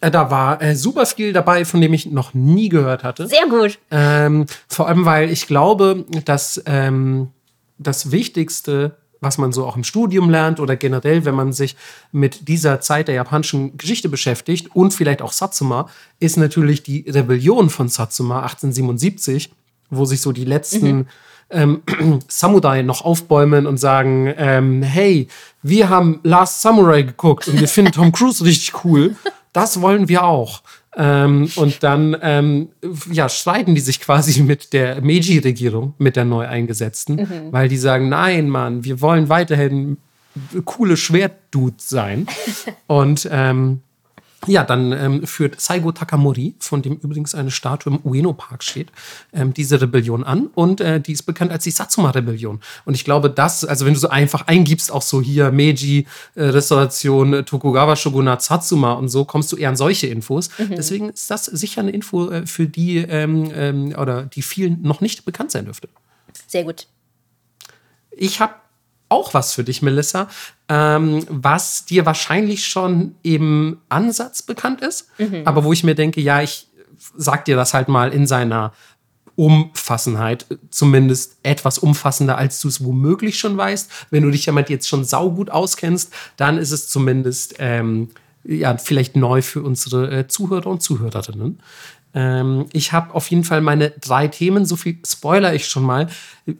Äh, 0.00 0.10
da 0.10 0.30
war 0.30 0.62
äh, 0.62 0.74
super 0.74 1.06
viel 1.06 1.32
dabei, 1.32 1.64
von 1.64 1.80
dem 1.80 1.92
ich 1.92 2.06
noch 2.06 2.34
nie 2.34 2.68
gehört 2.68 3.04
hatte. 3.04 3.26
Sehr 3.26 3.46
gut. 3.48 3.78
Ähm, 3.90 4.46
vor 4.68 4.88
allem, 4.88 5.04
weil 5.04 5.30
ich 5.30 5.46
glaube, 5.46 6.04
dass 6.24 6.62
ähm, 6.66 7.30
das 7.78 8.10
Wichtigste, 8.10 8.96
was 9.20 9.38
man 9.38 9.52
so 9.52 9.66
auch 9.66 9.76
im 9.76 9.84
Studium 9.84 10.30
lernt 10.30 10.60
oder 10.60 10.76
generell, 10.76 11.24
wenn 11.24 11.34
man 11.34 11.52
sich 11.52 11.76
mit 12.12 12.48
dieser 12.48 12.80
Zeit 12.80 13.08
der 13.08 13.16
japanischen 13.16 13.76
Geschichte 13.76 14.08
beschäftigt 14.08 14.74
und 14.74 14.92
vielleicht 14.94 15.22
auch 15.22 15.32
Satsuma, 15.32 15.88
ist 16.20 16.36
natürlich 16.36 16.82
die 16.82 17.08
Rebellion 17.08 17.70
von 17.70 17.88
Satsuma 17.88 18.42
1877, 18.42 19.50
wo 19.90 20.04
sich 20.04 20.20
so 20.20 20.32
die 20.32 20.44
letzten 20.44 20.98
mhm 20.98 21.06
ähm, 21.50 21.82
Samurai 22.28 22.82
noch 22.82 23.02
aufbäumen 23.02 23.66
und 23.66 23.78
sagen, 23.78 24.32
ähm, 24.36 24.82
hey, 24.82 25.28
wir 25.62 25.88
haben 25.88 26.20
Last 26.22 26.62
Samurai 26.62 27.02
geguckt 27.02 27.48
und 27.48 27.60
wir 27.60 27.68
finden 27.68 27.92
Tom 27.92 28.12
Cruise 28.12 28.44
richtig 28.44 28.84
cool. 28.84 29.16
Das 29.52 29.80
wollen 29.80 30.08
wir 30.08 30.24
auch. 30.24 30.62
Ähm, 30.96 31.50
und 31.56 31.82
dann 31.82 32.16
ähm, 32.22 32.68
ja, 33.10 33.28
streiten 33.28 33.74
die 33.74 33.80
sich 33.80 34.00
quasi 34.00 34.42
mit 34.42 34.72
der 34.72 35.00
Meiji-Regierung, 35.00 35.94
mit 35.98 36.16
der 36.16 36.24
neu 36.24 36.46
eingesetzten, 36.46 37.16
mhm. 37.16 37.52
weil 37.52 37.68
die 37.68 37.76
sagen, 37.76 38.08
nein, 38.08 38.48
Mann, 38.48 38.84
wir 38.84 39.00
wollen 39.00 39.28
weiterhin 39.28 39.98
coole 40.64 40.96
Schwertdudes 40.96 41.88
sein. 41.88 42.26
und 42.86 43.28
ähm, 43.30 43.82
ja, 44.46 44.62
dann 44.62 44.92
ähm, 44.92 45.26
führt 45.26 45.60
Saigo 45.60 45.90
Takamori, 45.90 46.54
von 46.60 46.80
dem 46.80 46.94
übrigens 46.94 47.34
eine 47.34 47.50
Statue 47.50 47.94
im 47.94 48.00
Ueno 48.04 48.32
Park 48.32 48.62
steht, 48.62 48.90
ähm, 49.32 49.52
diese 49.52 49.80
Rebellion 49.80 50.22
an 50.22 50.46
und 50.54 50.80
äh, 50.80 51.00
die 51.00 51.12
ist 51.12 51.24
bekannt 51.24 51.50
als 51.50 51.64
die 51.64 51.72
Satsuma-Rebellion. 51.72 52.60
Und 52.84 52.94
ich 52.94 53.04
glaube, 53.04 53.30
das, 53.30 53.64
also 53.64 53.84
wenn 53.84 53.94
du 53.94 53.98
so 53.98 54.08
einfach 54.10 54.46
eingibst, 54.46 54.92
auch 54.92 55.02
so 55.02 55.20
hier 55.20 55.50
Meiji, 55.50 56.06
äh, 56.36 56.44
Restauration, 56.44 57.34
äh, 57.34 57.42
Tokugawa 57.42 57.96
Shogunat, 57.96 58.42
Satsuma 58.42 58.92
und 58.92 59.08
so, 59.08 59.24
kommst 59.24 59.50
du 59.50 59.56
eher 59.56 59.70
an 59.70 59.76
solche 59.76 60.06
Infos. 60.06 60.50
Mhm. 60.56 60.76
Deswegen 60.76 61.08
ist 61.10 61.30
das 61.30 61.46
sicher 61.46 61.80
eine 61.80 61.90
Info, 61.90 62.30
äh, 62.30 62.46
für 62.46 62.66
die 62.66 62.98
ähm, 62.98 63.50
ähm, 63.52 63.94
oder 63.98 64.22
die 64.22 64.42
vielen 64.42 64.82
noch 64.82 65.00
nicht 65.00 65.24
bekannt 65.24 65.50
sein 65.50 65.64
dürfte. 65.64 65.88
Sehr 66.46 66.62
gut. 66.62 66.86
Ich 68.12 68.40
habe 68.40 68.54
auch 69.08 69.34
was 69.34 69.52
für 69.52 69.64
dich, 69.64 69.82
Melissa, 69.82 70.28
ähm, 70.68 71.24
was 71.28 71.84
dir 71.84 72.06
wahrscheinlich 72.06 72.66
schon 72.66 73.14
im 73.22 73.78
Ansatz 73.88 74.42
bekannt 74.42 74.80
ist, 74.80 75.08
mhm. 75.18 75.42
aber 75.44 75.64
wo 75.64 75.72
ich 75.72 75.84
mir 75.84 75.94
denke, 75.94 76.20
ja, 76.20 76.42
ich 76.42 76.68
sag 77.16 77.44
dir 77.44 77.56
das 77.56 77.74
halt 77.74 77.88
mal 77.88 78.12
in 78.12 78.26
seiner 78.26 78.72
Umfassenheit, 79.38 80.46
zumindest 80.68 81.38
etwas 81.44 81.78
umfassender, 81.78 82.36
als 82.36 82.60
du 82.60 82.66
es 82.66 82.84
womöglich 82.84 83.38
schon 83.38 83.56
weißt. 83.56 83.88
Wenn 84.10 84.24
du 84.24 84.30
dich 84.32 84.44
damit 84.44 84.68
jetzt 84.68 84.88
schon 84.88 85.04
saugut 85.04 85.48
auskennst, 85.48 86.12
dann 86.36 86.58
ist 86.58 86.72
es 86.72 86.88
zumindest 86.88 87.54
ähm, 87.60 88.08
ja, 88.42 88.76
vielleicht 88.78 89.14
neu 89.14 89.42
für 89.42 89.62
unsere 89.62 90.10
äh, 90.10 90.26
Zuhörer 90.26 90.66
und 90.66 90.82
Zuhörerinnen. 90.82 91.60
Ähm, 92.14 92.66
ich 92.72 92.92
habe 92.92 93.14
auf 93.14 93.30
jeden 93.30 93.44
Fall 93.44 93.60
meine 93.60 93.90
drei 93.90 94.28
Themen, 94.28 94.64
so 94.64 94.76
viel 94.76 94.98
spoiler 95.06 95.54
ich 95.54 95.66
schon 95.66 95.82
mal, 95.82 96.08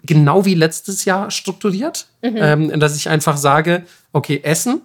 genau 0.05 0.45
wie 0.45 0.55
letztes 0.55 1.05
Jahr 1.05 1.31
strukturiert. 1.31 2.07
Mhm. 2.23 2.37
Ähm, 2.37 2.81
dass 2.81 2.97
ich 2.97 3.09
einfach 3.09 3.37
sage, 3.37 3.85
okay, 4.13 4.41
Essen, 4.43 4.83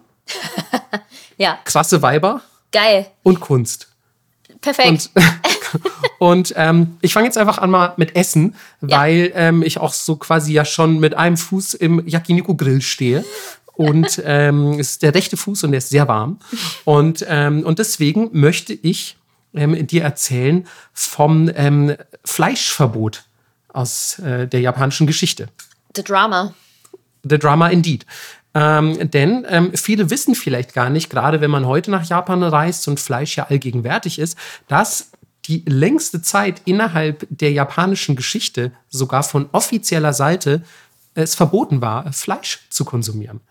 ja. 1.37 1.59
krasse 1.65 2.01
Weiber. 2.01 2.41
Geil. 2.71 3.07
Und 3.23 3.39
Kunst. 3.39 3.87
Perfekt. 4.61 5.09
Und, 5.13 5.31
und 6.19 6.53
ähm, 6.55 6.97
ich 7.01 7.13
fange 7.13 7.27
jetzt 7.27 7.37
einfach 7.37 7.57
an 7.57 7.69
mal 7.69 7.93
mit 7.97 8.15
Essen, 8.15 8.55
ja. 8.81 8.99
weil 8.99 9.31
ähm, 9.35 9.61
ich 9.61 9.77
auch 9.77 9.93
so 9.93 10.15
quasi 10.15 10.53
ja 10.53 10.65
schon 10.65 10.99
mit 10.99 11.13
einem 11.15 11.37
Fuß 11.37 11.73
im 11.75 12.07
Yakiniku-Grill 12.07 12.81
stehe. 12.81 13.25
Und 13.75 14.21
ähm, 14.25 14.79
es 14.79 14.91
ist 14.91 15.03
der 15.03 15.13
rechte 15.13 15.37
Fuß 15.37 15.65
und 15.65 15.71
der 15.71 15.79
ist 15.79 15.89
sehr 15.89 16.07
warm. 16.07 16.39
Und, 16.85 17.25
ähm, 17.27 17.63
und 17.63 17.79
deswegen 17.79 18.29
möchte 18.31 18.73
ich 18.73 19.17
ähm, 19.53 19.87
dir 19.87 20.03
erzählen 20.03 20.67
vom 20.93 21.49
ähm, 21.55 21.95
Fleischverbot 22.23 23.23
aus 23.69 24.19
äh, 24.19 24.47
der 24.47 24.61
japanischen 24.61 25.07
Geschichte. 25.07 25.47
The 25.95 26.03
Drama. 26.03 26.53
The 27.23 27.39
Drama 27.39 27.69
indeed. 27.69 28.05
Ähm, 28.55 29.09
denn 29.09 29.45
ähm, 29.49 29.71
viele 29.73 30.09
wissen 30.09 30.35
vielleicht 30.35 30.73
gar 30.73 30.89
nicht, 30.89 31.09
gerade 31.09 31.41
wenn 31.41 31.49
man 31.49 31.65
heute 31.65 31.89
nach 31.89 32.05
Japan 32.05 32.43
reist 32.43 32.87
und 32.87 32.99
Fleisch 32.99 33.37
ja 33.37 33.47
allgegenwärtig 33.47 34.19
ist, 34.19 34.37
dass 34.67 35.11
die 35.45 35.63
längste 35.67 36.21
Zeit 36.21 36.61
innerhalb 36.65 37.27
der 37.29 37.51
japanischen 37.51 38.15
Geschichte 38.15 38.71
sogar 38.89 39.23
von 39.23 39.49
offizieller 39.51 40.13
Seite 40.13 40.63
es 41.15 41.35
verboten 41.35 41.81
war, 41.81 42.11
Fleisch 42.13 42.67
zu 42.69 42.85
konsumieren. 42.85 43.41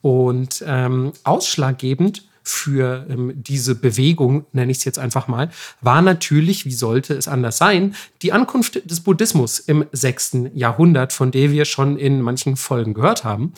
Und 0.00 0.64
ähm, 0.66 1.12
ausschlaggebend 1.24 2.24
für 2.44 3.06
ähm, 3.08 3.32
diese 3.34 3.74
Bewegung, 3.74 4.44
nenne 4.52 4.70
ich 4.70 4.78
es 4.78 4.84
jetzt 4.84 4.98
einfach 4.98 5.28
mal, 5.28 5.50
war 5.80 6.02
natürlich, 6.02 6.66
wie 6.66 6.72
sollte 6.72 7.14
es 7.14 7.26
anders 7.26 7.56
sein, 7.56 7.94
die 8.22 8.32
Ankunft 8.32 8.88
des 8.88 9.00
Buddhismus 9.00 9.58
im 9.58 9.86
6. 9.90 10.50
Jahrhundert, 10.54 11.12
von 11.12 11.30
der 11.30 11.50
wir 11.50 11.64
schon 11.64 11.98
in 11.98 12.20
manchen 12.20 12.56
Folgen 12.56 12.94
gehört 12.94 13.24
haben. 13.24 13.54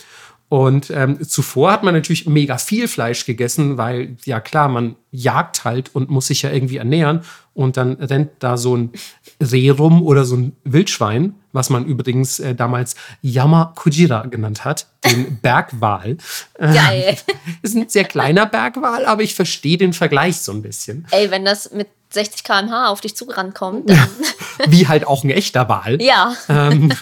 Und 0.48 0.90
ähm, 0.90 1.20
zuvor 1.26 1.72
hat 1.72 1.82
man 1.82 1.94
natürlich 1.94 2.26
mega 2.28 2.56
viel 2.58 2.86
Fleisch 2.86 3.26
gegessen, 3.26 3.78
weil, 3.78 4.16
ja 4.24 4.38
klar, 4.38 4.68
man 4.68 4.94
jagt 5.10 5.64
halt 5.64 5.94
und 5.94 6.10
muss 6.10 6.26
sich 6.26 6.42
ja 6.42 6.50
irgendwie 6.50 6.76
ernähren. 6.76 7.22
Und 7.54 7.78
dann 7.78 7.94
rennt 7.94 8.32
da 8.40 8.58
so 8.58 8.76
ein 8.76 8.92
Reh 9.40 9.70
rum 9.70 10.02
oder 10.02 10.24
so 10.24 10.36
ein 10.36 10.56
Wildschwein, 10.64 11.34
was 11.52 11.70
man 11.70 11.86
übrigens 11.86 12.38
äh, 12.38 12.54
damals 12.54 12.96
Yama 13.22 13.72
Kujira 13.74 14.26
genannt 14.26 14.64
hat, 14.64 14.86
den 15.04 15.38
Bergwal. 15.42 16.18
Geil. 16.58 17.16
ist 17.62 17.76
ein 17.76 17.88
sehr 17.88 18.04
kleiner 18.04 18.44
Bergwal, 18.44 19.06
aber 19.06 19.22
ich 19.22 19.34
verstehe 19.34 19.78
den 19.78 19.94
Vergleich 19.94 20.38
so 20.38 20.52
ein 20.52 20.60
bisschen. 20.60 21.06
Ey, 21.10 21.30
wenn 21.30 21.44
das 21.46 21.72
mit 21.72 21.88
60 22.10 22.44
km/h 22.44 22.88
auf 22.88 23.00
dich 23.00 23.16
zugerannt 23.16 23.54
kommt, 23.54 23.90
dann. 23.90 24.08
Wie 24.68 24.88
halt 24.88 25.06
auch 25.06 25.22
ein 25.22 25.30
echter 25.30 25.68
Wal. 25.68 26.00
ja. 26.00 26.34
Ähm, 26.48 26.92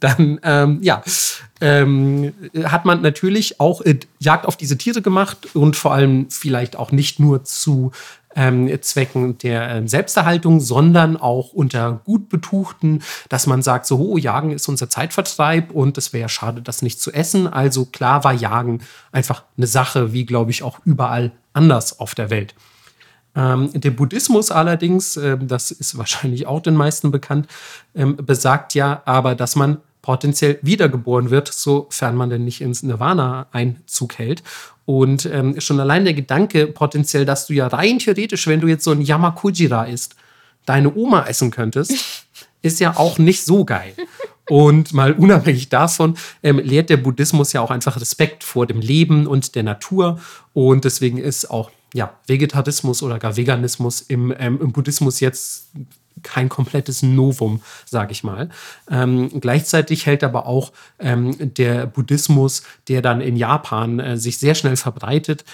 dann 0.00 0.38
ähm, 0.44 0.78
ja, 0.82 1.02
ähm, 1.60 2.32
hat 2.64 2.84
man 2.84 3.02
natürlich 3.02 3.58
auch 3.58 3.80
äh, 3.80 3.98
Jagd 4.20 4.46
auf 4.46 4.56
diese 4.56 4.78
Tiere 4.78 5.02
gemacht 5.02 5.54
und 5.54 5.76
vor 5.76 5.92
allem 5.92 6.30
vielleicht 6.30 6.63
auch 6.76 6.92
nicht 6.92 7.20
nur 7.20 7.44
zu 7.44 7.92
ähm, 8.34 8.70
Zwecken 8.82 9.38
der 9.38 9.68
ähm, 9.70 9.88
Selbsterhaltung, 9.88 10.60
sondern 10.60 11.16
auch 11.16 11.52
unter 11.52 12.00
gut 12.04 12.28
betuchten, 12.28 13.02
dass 13.28 13.46
man 13.46 13.62
sagt, 13.62 13.86
so, 13.86 13.98
oh, 13.98 14.16
Jagen 14.16 14.50
ist 14.50 14.68
unser 14.68 14.90
Zeitvertreib 14.90 15.70
und 15.70 15.96
es 15.98 16.12
wäre 16.12 16.22
ja 16.22 16.28
schade, 16.28 16.62
das 16.62 16.82
nicht 16.82 17.00
zu 17.00 17.12
essen. 17.12 17.46
Also 17.46 17.84
klar 17.86 18.24
war 18.24 18.32
Jagen 18.32 18.82
einfach 19.12 19.44
eine 19.56 19.66
Sache, 19.66 20.12
wie 20.12 20.26
glaube 20.26 20.50
ich 20.50 20.62
auch 20.62 20.80
überall 20.84 21.32
anders 21.52 22.00
auf 22.00 22.14
der 22.14 22.30
Welt. 22.30 22.54
Ähm, 23.36 23.70
der 23.72 23.90
Buddhismus 23.90 24.50
allerdings, 24.50 25.16
äh, 25.16 25.36
das 25.40 25.70
ist 25.70 25.98
wahrscheinlich 25.98 26.46
auch 26.46 26.60
den 26.60 26.74
meisten 26.74 27.10
bekannt, 27.10 27.48
ähm, 27.94 28.16
besagt 28.16 28.74
ja 28.74 29.02
aber, 29.04 29.34
dass 29.34 29.56
man 29.56 29.78
potenziell 30.02 30.58
wiedergeboren 30.60 31.30
wird, 31.30 31.48
sofern 31.48 32.14
man 32.14 32.28
denn 32.28 32.44
nicht 32.44 32.60
ins 32.60 32.82
Nirvana 32.82 33.46
Einzug 33.52 34.18
hält. 34.18 34.42
Und 34.86 35.26
ähm, 35.26 35.60
schon 35.60 35.80
allein 35.80 36.04
der 36.04 36.14
Gedanke 36.14 36.66
potenziell, 36.66 37.24
dass 37.24 37.46
du 37.46 37.54
ja 37.54 37.66
rein 37.66 37.98
theoretisch, 37.98 38.46
wenn 38.46 38.60
du 38.60 38.68
jetzt 38.68 38.84
so 38.84 38.90
ein 38.90 39.00
Yamakujira 39.00 39.84
isst, 39.84 40.16
deine 40.66 40.94
Oma 40.94 41.26
essen 41.26 41.50
könntest, 41.50 42.26
ist 42.62 42.80
ja 42.80 42.96
auch 42.96 43.18
nicht 43.18 43.44
so 43.44 43.64
geil. 43.64 43.94
Und 44.48 44.92
mal 44.92 45.12
unabhängig 45.12 45.70
davon 45.70 46.16
ähm, 46.42 46.58
lehrt 46.58 46.90
der 46.90 46.98
Buddhismus 46.98 47.54
ja 47.54 47.62
auch 47.62 47.70
einfach 47.70 47.98
Respekt 47.98 48.44
vor 48.44 48.66
dem 48.66 48.80
Leben 48.80 49.26
und 49.26 49.54
der 49.54 49.62
Natur. 49.62 50.20
Und 50.52 50.84
deswegen 50.84 51.16
ist 51.16 51.50
auch 51.50 51.70
ja, 51.94 52.18
Vegetarismus 52.26 53.02
oder 53.02 53.18
gar 53.18 53.36
Veganismus 53.36 54.02
im, 54.02 54.34
ähm, 54.38 54.60
im 54.60 54.72
Buddhismus 54.72 55.20
jetzt 55.20 55.70
kein 56.22 56.48
komplettes 56.48 57.02
Novum, 57.02 57.62
sage 57.84 58.12
ich 58.12 58.24
mal. 58.24 58.48
Ähm, 58.90 59.40
gleichzeitig 59.40 60.06
hält 60.06 60.24
aber 60.24 60.46
auch 60.46 60.72
ähm, 60.98 61.34
der 61.38 61.86
Buddhismus, 61.86 62.62
der 62.88 63.02
dann 63.02 63.20
in 63.20 63.36
Japan 63.36 63.98
äh, 64.00 64.16
sich 64.16 64.38
sehr 64.38 64.54
schnell 64.54 64.76
verbreitet, 64.76 65.44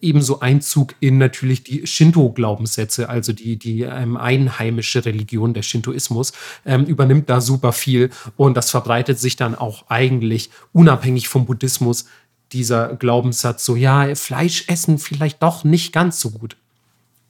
ebenso 0.00 0.40
Einzug 0.40 0.94
in 1.00 1.18
natürlich 1.18 1.62
die 1.62 1.86
Shinto-Glaubenssätze, 1.86 3.08
also 3.08 3.32
die, 3.32 3.58
die 3.58 3.82
ähm, 3.82 4.16
einheimische 4.16 5.04
Religion, 5.04 5.54
der 5.54 5.62
Shintoismus, 5.62 6.32
ähm, 6.66 6.84
übernimmt 6.84 7.28
da 7.30 7.40
super 7.40 7.72
viel 7.72 8.10
und 8.36 8.56
das 8.56 8.70
verbreitet 8.70 9.18
sich 9.18 9.36
dann 9.36 9.54
auch 9.54 9.84
eigentlich 9.88 10.50
unabhängig 10.72 11.28
vom 11.28 11.46
Buddhismus 11.46 12.06
dieser 12.52 12.96
Glaubenssatz, 12.96 13.64
so 13.64 13.76
ja, 13.76 14.14
Fleisch 14.14 14.64
essen 14.68 14.98
vielleicht 14.98 15.42
doch 15.42 15.64
nicht 15.64 15.92
ganz 15.92 16.20
so 16.20 16.30
gut. 16.30 16.56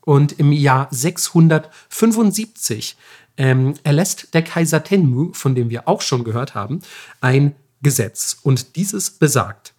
Und 0.09 0.33
im 0.39 0.53
Jahr 0.53 0.89
675 0.91 2.97
ähm, 3.37 3.75
erlässt 3.83 4.33
der 4.33 4.41
Kaiser 4.41 4.83
Tenmu, 4.83 5.35
von 5.35 5.55
dem 5.55 5.69
wir 5.69 5.87
auch 5.87 6.01
schon 6.01 6.25
gehört 6.25 6.55
haben, 6.55 6.81
ein 7.21 7.55
Gesetz. 7.83 8.39
Und 8.43 8.77
dieses 8.77 9.11
besagt, 9.11 9.75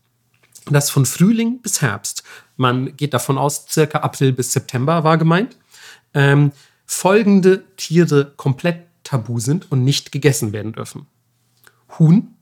dass 0.65 0.91
von 0.91 1.07
Frühling 1.07 1.63
bis 1.63 1.81
Herbst, 1.81 2.21
man 2.57 2.95
geht 2.95 3.15
davon 3.15 3.39
aus, 3.39 3.65
circa 3.67 4.01
April 4.01 4.31
bis 4.31 4.51
September 4.51 5.03
war 5.03 5.17
gemeint, 5.17 5.57
ähm, 6.13 6.51
folgende 6.85 7.63
Tiere 7.75 8.31
komplett 8.37 8.85
tabu 9.03 9.39
sind 9.39 9.71
und 9.71 9.83
nicht 9.83 10.11
gegessen 10.11 10.53
werden 10.53 10.73
dürfen. 10.73 11.07
Huhn, 11.97 12.35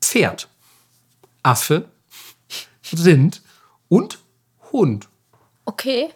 Pferd, 0.00 0.48
Affe, 1.42 1.84
Rind 2.94 3.42
und 3.90 4.20
Hund. 4.72 5.06
Okay. 5.66 6.08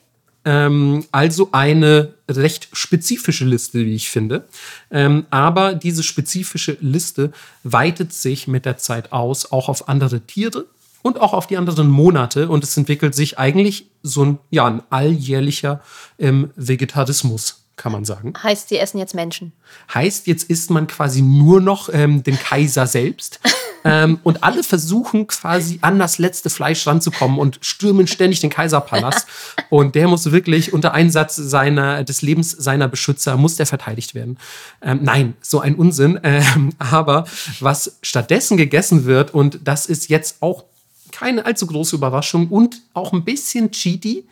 Ähm, 0.49 1.05
also 1.13 1.51
eine 1.53 2.15
recht 2.27 2.69
spezifische 2.73 3.45
Liste, 3.45 3.85
wie 3.85 3.95
ich 3.95 4.09
finde. 4.09 4.49
Ähm, 4.91 5.27
aber 5.29 5.75
diese 5.75 6.03
spezifische 6.03 6.79
Liste 6.81 7.33
weitet 7.65 8.15
sich 8.15 8.49
mit 8.49 8.65
der 8.65 8.79
Zeit 8.79 9.13
aus, 9.13 9.53
auch 9.53 9.69
auf 9.69 9.91
andere 9.91 10.23
Tiere 10.23 10.65
und 11.03 11.21
auch 11.21 11.35
auf 11.35 11.47
die 11.47 11.59
anderen 11.59 11.91
Monate. 11.91 12.49
Und 12.49 12.65
es 12.65 12.75
entwickelt 12.79 13.15
sich 13.15 13.39
eigentlich 13.39 13.91
so 14.03 14.25
ein, 14.25 14.39
ja, 14.49 14.65
ein 14.65 14.83
alljährlicher 14.89 15.83
ähm, 16.19 16.51
Vegetarismus, 16.57 17.65
kann 17.77 17.93
man 17.93 18.07
sagen. 18.07 18.33
Heißt, 18.43 18.71
sie 18.71 18.79
essen 18.79 18.97
jetzt 18.97 19.15
Menschen. 19.15 19.53
Heißt, 19.93 20.27
jetzt 20.29 20.45
isst 20.45 20.71
man 20.71 20.87
quasi 20.87 21.21
nur 21.21 21.61
noch 21.61 21.91
ähm, 21.93 22.23
den 22.23 22.39
Kaiser 22.39 22.87
selbst. 22.87 23.39
ähm, 23.85 24.19
und 24.23 24.45
alle 24.45 24.63
versuchen 24.63 25.27
quasi 25.27 25.79
an 25.83 25.99
das 25.99 26.19
letzte 26.19 26.51
Fleisch 26.51 26.87
ranzukommen 26.87 27.39
und 27.39 27.59
stürmen 27.63 28.07
ständig 28.07 28.41
den 28.41 28.51
Kaiserpalast. 28.51 29.27
Und 29.71 29.95
der 29.95 30.09
muss 30.09 30.31
wirklich 30.31 30.73
unter 30.73 30.95
Einsatz 30.95 31.37
seiner, 31.37 32.03
des 32.03 32.23
Lebens 32.23 32.53
seiner 32.53 32.89
Beschützer, 32.89 33.37
muss 33.37 33.57
der 33.57 33.67
verteidigt 33.67 34.15
werden. 34.15 34.39
Ähm, 34.81 35.01
nein, 35.03 35.35
so 35.43 35.61
ein 35.61 35.75
Unsinn. 35.75 36.19
Ähm, 36.23 36.71
aber 36.79 37.27
was 37.61 37.99
stattdessen 38.03 38.57
gegessen 38.57 39.05
wird, 39.05 39.35
und 39.35 39.61
das 39.65 39.87
ist 39.87 40.09
jetzt 40.09 40.37
auch 40.41 40.65
keine 41.13 41.45
allzu 41.45 41.67
große 41.67 41.97
Überraschung 41.97 42.49
und 42.49 42.81
auch 42.95 43.13
ein 43.13 43.25
bisschen 43.25 43.71
cheaty, 43.71 44.27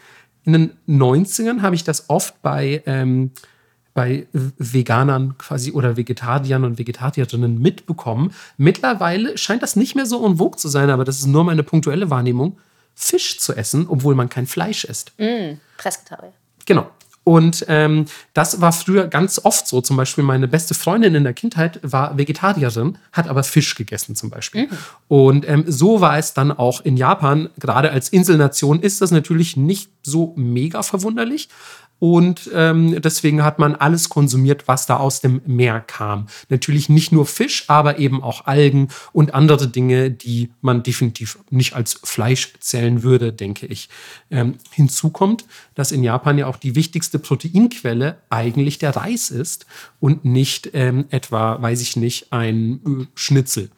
in 0.44 0.52
den 0.52 0.72
90ern 0.88 1.60
habe 1.60 1.74
ich 1.74 1.84
das 1.84 2.08
oft 2.08 2.40
bei 2.40 2.82
ähm, 2.86 3.32
bei 3.96 4.28
Veganern 4.32 5.36
quasi 5.38 5.72
oder 5.72 5.96
Vegetariern 5.96 6.64
und 6.64 6.78
Vegetarierinnen 6.78 7.60
mitbekommen. 7.60 8.32
Mittlerweile 8.58 9.38
scheint 9.38 9.62
das 9.62 9.74
nicht 9.74 9.96
mehr 9.96 10.04
so 10.04 10.36
vogue 10.36 10.58
zu 10.58 10.68
sein, 10.68 10.90
aber 10.90 11.04
das 11.04 11.18
ist 11.18 11.26
nur 11.26 11.44
meine 11.44 11.62
punktuelle 11.62 12.10
Wahrnehmung, 12.10 12.58
Fisch 12.94 13.38
zu 13.38 13.54
essen, 13.54 13.86
obwohl 13.88 14.14
man 14.14 14.28
kein 14.28 14.46
Fleisch 14.46 14.84
isst. 14.84 15.12
Mm, 15.18 15.58
Pressgitarre. 15.78 16.32
Genau. 16.66 16.90
Und 17.24 17.64
ähm, 17.68 18.04
das 18.34 18.60
war 18.60 18.70
früher 18.70 19.08
ganz 19.08 19.40
oft 19.42 19.66
so. 19.66 19.80
Zum 19.80 19.96
Beispiel 19.96 20.22
meine 20.22 20.46
beste 20.46 20.74
Freundin 20.74 21.16
in 21.16 21.24
der 21.24 21.32
Kindheit 21.32 21.80
war 21.82 22.16
Vegetarierin, 22.16 22.98
hat 23.10 23.26
aber 23.26 23.42
Fisch 23.42 23.74
gegessen 23.74 24.14
zum 24.14 24.30
Beispiel. 24.30 24.66
Mhm. 24.66 24.78
Und 25.08 25.48
ähm, 25.48 25.64
so 25.66 26.00
war 26.00 26.18
es 26.18 26.34
dann 26.34 26.52
auch 26.52 26.82
in 26.84 26.96
Japan. 26.96 27.48
Gerade 27.58 27.90
als 27.90 28.10
Inselnation 28.10 28.80
ist 28.80 29.00
das 29.00 29.10
natürlich 29.10 29.56
nicht 29.56 29.90
so 30.04 30.34
mega 30.36 30.84
verwunderlich. 30.84 31.48
Und 31.98 32.50
ähm, 32.52 33.00
deswegen 33.00 33.42
hat 33.42 33.58
man 33.58 33.74
alles 33.74 34.10
konsumiert, 34.10 34.68
was 34.68 34.86
da 34.86 34.98
aus 34.98 35.20
dem 35.20 35.40
Meer 35.46 35.80
kam. 35.80 36.26
Natürlich 36.50 36.88
nicht 36.88 37.10
nur 37.10 37.24
Fisch, 37.24 37.64
aber 37.68 37.98
eben 37.98 38.22
auch 38.22 38.46
Algen 38.46 38.88
und 39.12 39.34
andere 39.34 39.68
Dinge, 39.68 40.10
die 40.10 40.50
man 40.60 40.82
definitiv 40.82 41.38
nicht 41.50 41.74
als 41.74 41.98
Fleisch 42.04 42.52
zählen 42.60 43.02
würde, 43.02 43.32
denke 43.32 43.66
ich. 43.66 43.88
Ähm, 44.30 44.56
hinzu 44.72 45.10
kommt, 45.10 45.46
dass 45.74 45.90
in 45.90 46.04
Japan 46.04 46.36
ja 46.36 46.46
auch 46.46 46.58
die 46.58 46.74
wichtigste 46.74 47.18
Proteinquelle 47.18 48.18
eigentlich 48.28 48.78
der 48.78 48.94
Reis 48.94 49.30
ist 49.30 49.64
und 49.98 50.24
nicht 50.24 50.70
ähm, 50.74 51.06
etwa, 51.10 51.60
weiß 51.62 51.80
ich 51.80 51.96
nicht, 51.96 52.32
ein 52.32 52.80
äh, 52.84 53.06
Schnitzel. 53.14 53.70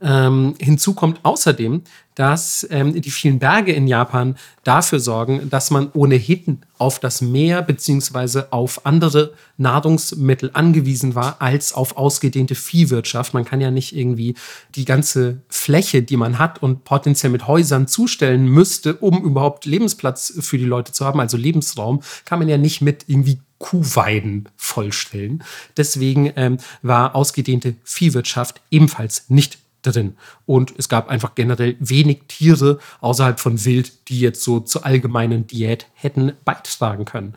Ähm, 0.00 0.54
hinzu 0.58 0.94
kommt 0.94 1.20
außerdem, 1.22 1.82
dass 2.14 2.66
ähm, 2.70 3.00
die 3.00 3.10
vielen 3.10 3.38
Berge 3.38 3.72
in 3.72 3.86
Japan 3.86 4.36
dafür 4.64 5.00
sorgen, 5.00 5.48
dass 5.50 5.70
man 5.70 5.90
ohnehin 5.92 6.62
auf 6.78 6.98
das 6.98 7.20
Meer 7.20 7.62
bzw. 7.62 8.44
auf 8.50 8.84
andere 8.84 9.34
Nahrungsmittel 9.58 10.50
angewiesen 10.54 11.14
war 11.14 11.40
als 11.40 11.72
auf 11.72 11.96
ausgedehnte 11.96 12.54
Viehwirtschaft. 12.54 13.34
Man 13.34 13.44
kann 13.44 13.60
ja 13.60 13.70
nicht 13.70 13.94
irgendwie 13.94 14.34
die 14.74 14.86
ganze 14.86 15.42
Fläche, 15.48 16.02
die 16.02 16.16
man 16.16 16.38
hat 16.38 16.62
und 16.62 16.84
potenziell 16.84 17.30
mit 17.30 17.46
Häusern 17.46 17.86
zustellen 17.86 18.46
müsste, 18.46 18.96
um 18.96 19.22
überhaupt 19.22 19.66
Lebensplatz 19.66 20.32
für 20.40 20.58
die 20.58 20.64
Leute 20.64 20.92
zu 20.92 21.04
haben, 21.04 21.20
also 21.20 21.36
Lebensraum, 21.36 22.00
kann 22.24 22.38
man 22.38 22.48
ja 22.48 22.58
nicht 22.58 22.80
mit 22.80 23.04
irgendwie 23.08 23.40
Kuhweiden 23.58 24.48
vollstellen. 24.56 25.42
Deswegen 25.76 26.32
ähm, 26.36 26.58
war 26.82 27.14
ausgedehnte 27.14 27.74
Viehwirtschaft 27.84 28.60
ebenfalls 28.70 29.24
nicht 29.28 29.58
drin. 29.86 30.16
Und 30.44 30.74
es 30.76 30.88
gab 30.88 31.08
einfach 31.08 31.34
generell 31.34 31.76
wenig 31.78 32.22
Tiere 32.28 32.78
außerhalb 33.00 33.38
von 33.40 33.64
Wild, 33.64 34.08
die 34.08 34.20
jetzt 34.20 34.42
so 34.42 34.60
zur 34.60 34.84
allgemeinen 34.84 35.46
Diät 35.46 35.86
hätten 35.94 36.32
beitragen 36.44 37.04
können. 37.04 37.34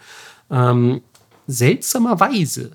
Ähm, 0.49 1.01
seltsamerweise 1.47 2.71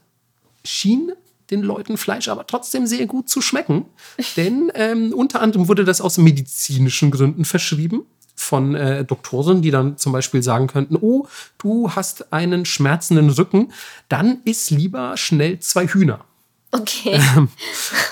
schien 0.65 1.13
den 1.51 1.63
Leuten 1.63 1.97
Fleisch 1.97 2.29
aber 2.29 2.47
trotzdem 2.47 2.87
sehr 2.87 3.07
gut 3.07 3.29
zu 3.29 3.41
schmecken, 3.41 3.87
denn 4.37 4.71
ähm, 4.75 5.13
unter 5.13 5.41
anderem 5.41 5.69
wurde 5.69 5.85
das 5.85 6.01
aus 6.01 6.19
medizinischen 6.19 7.11
Gründen 7.11 7.45
verschrieben 7.45 8.03
von 8.35 8.75
äh, 8.75 9.05
Doktoren, 9.05 9.63
die 9.63 9.71
dann 9.71 9.97
zum 9.97 10.13
Beispiel 10.13 10.43
sagen 10.43 10.67
könnten, 10.67 10.97
oh, 11.01 11.27
du 11.59 11.91
hast 11.93 12.33
einen 12.33 12.65
schmerzenden 12.65 13.31
Rücken, 13.31 13.73
dann 14.09 14.39
iss 14.45 14.71
lieber 14.71 15.17
schnell 15.17 15.61
zwei 15.61 15.87
Hühner. 15.87 16.25
Okay. 16.75 17.21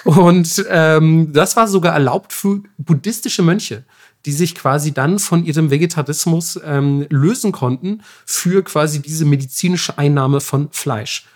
und 0.05 0.64
ähm, 0.68 1.33
das 1.33 1.57
war 1.57 1.66
sogar 1.66 1.94
erlaubt 1.94 2.33
für 2.33 2.62
buddhistische 2.79 3.42
Mönche, 3.42 3.85
die 4.25 4.31
sich 4.31 4.55
quasi 4.55 4.92
dann 4.92 5.18
von 5.18 5.44
ihrem 5.44 5.70
Vegetarismus 5.70 6.61
ähm, 6.64 7.07
lösen 7.11 7.51
konnten 7.51 8.03
für 8.25 8.62
quasi 8.62 9.03
diese 9.03 9.25
medizinische 9.25 9.98
Einnahme 9.98 10.40
von 10.40 10.68
Fleisch. 10.70 11.27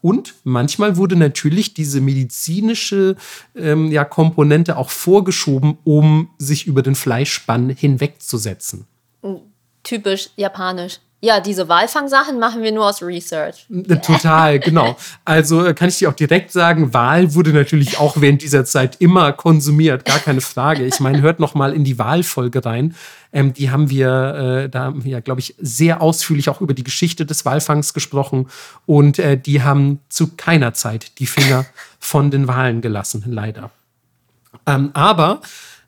Und 0.00 0.34
manchmal 0.44 0.96
wurde 0.96 1.16
natürlich 1.16 1.74
diese 1.74 2.00
medizinische 2.00 3.16
ähm, 3.56 3.90
ja, 3.90 4.04
Komponente 4.04 4.76
auch 4.76 4.90
vorgeschoben, 4.90 5.76
um 5.84 6.30
sich 6.38 6.66
über 6.66 6.82
den 6.82 6.94
Fleischspann 6.94 7.68
hinwegzusetzen. 7.68 8.86
Typisch 9.82 10.30
japanisch. 10.36 11.00
Ja, 11.22 11.40
diese 11.40 11.68
Walfang-Sachen 11.68 12.38
machen 12.38 12.62
wir 12.62 12.72
nur 12.72 12.86
aus 12.86 13.02
Research. 13.02 13.66
Total, 14.02 14.58
genau. 14.58 14.96
Also 15.26 15.66
äh, 15.66 15.74
kann 15.74 15.90
ich 15.90 15.98
dir 15.98 16.08
auch 16.08 16.14
direkt 16.14 16.50
sagen, 16.50 16.94
Wal 16.94 17.34
wurde 17.34 17.52
natürlich 17.52 17.98
auch 17.98 18.16
während 18.20 18.40
dieser 18.40 18.64
Zeit 18.64 18.96
immer 19.00 19.32
konsumiert, 19.32 20.06
gar 20.06 20.18
keine 20.18 20.40
Frage. 20.40 20.86
Ich 20.86 20.98
meine, 20.98 21.20
hört 21.20 21.38
noch 21.38 21.54
mal 21.54 21.74
in 21.74 21.84
die 21.84 21.98
Walfolge 21.98 22.64
rein. 22.64 22.94
Ähm, 23.34 23.52
die 23.52 23.70
haben 23.70 23.90
wir, 23.90 24.64
äh, 24.64 24.68
da 24.70 24.84
haben 24.84 25.04
wir, 25.04 25.20
glaube 25.20 25.40
ich, 25.40 25.54
sehr 25.58 26.00
ausführlich 26.00 26.48
auch 26.48 26.62
über 26.62 26.72
die 26.72 26.84
Geschichte 26.84 27.26
des 27.26 27.44
Walfangs 27.44 27.92
gesprochen. 27.92 28.48
Und 28.86 29.18
äh, 29.18 29.36
die 29.36 29.62
haben 29.62 30.00
zu 30.08 30.28
keiner 30.36 30.72
Zeit 30.72 31.18
die 31.18 31.26
Finger 31.26 31.66
von 31.98 32.30
den 32.30 32.48
Walen 32.48 32.80
gelassen, 32.80 33.24
leider. 33.26 33.70
Ähm, 34.66 34.90
aber 34.94 35.42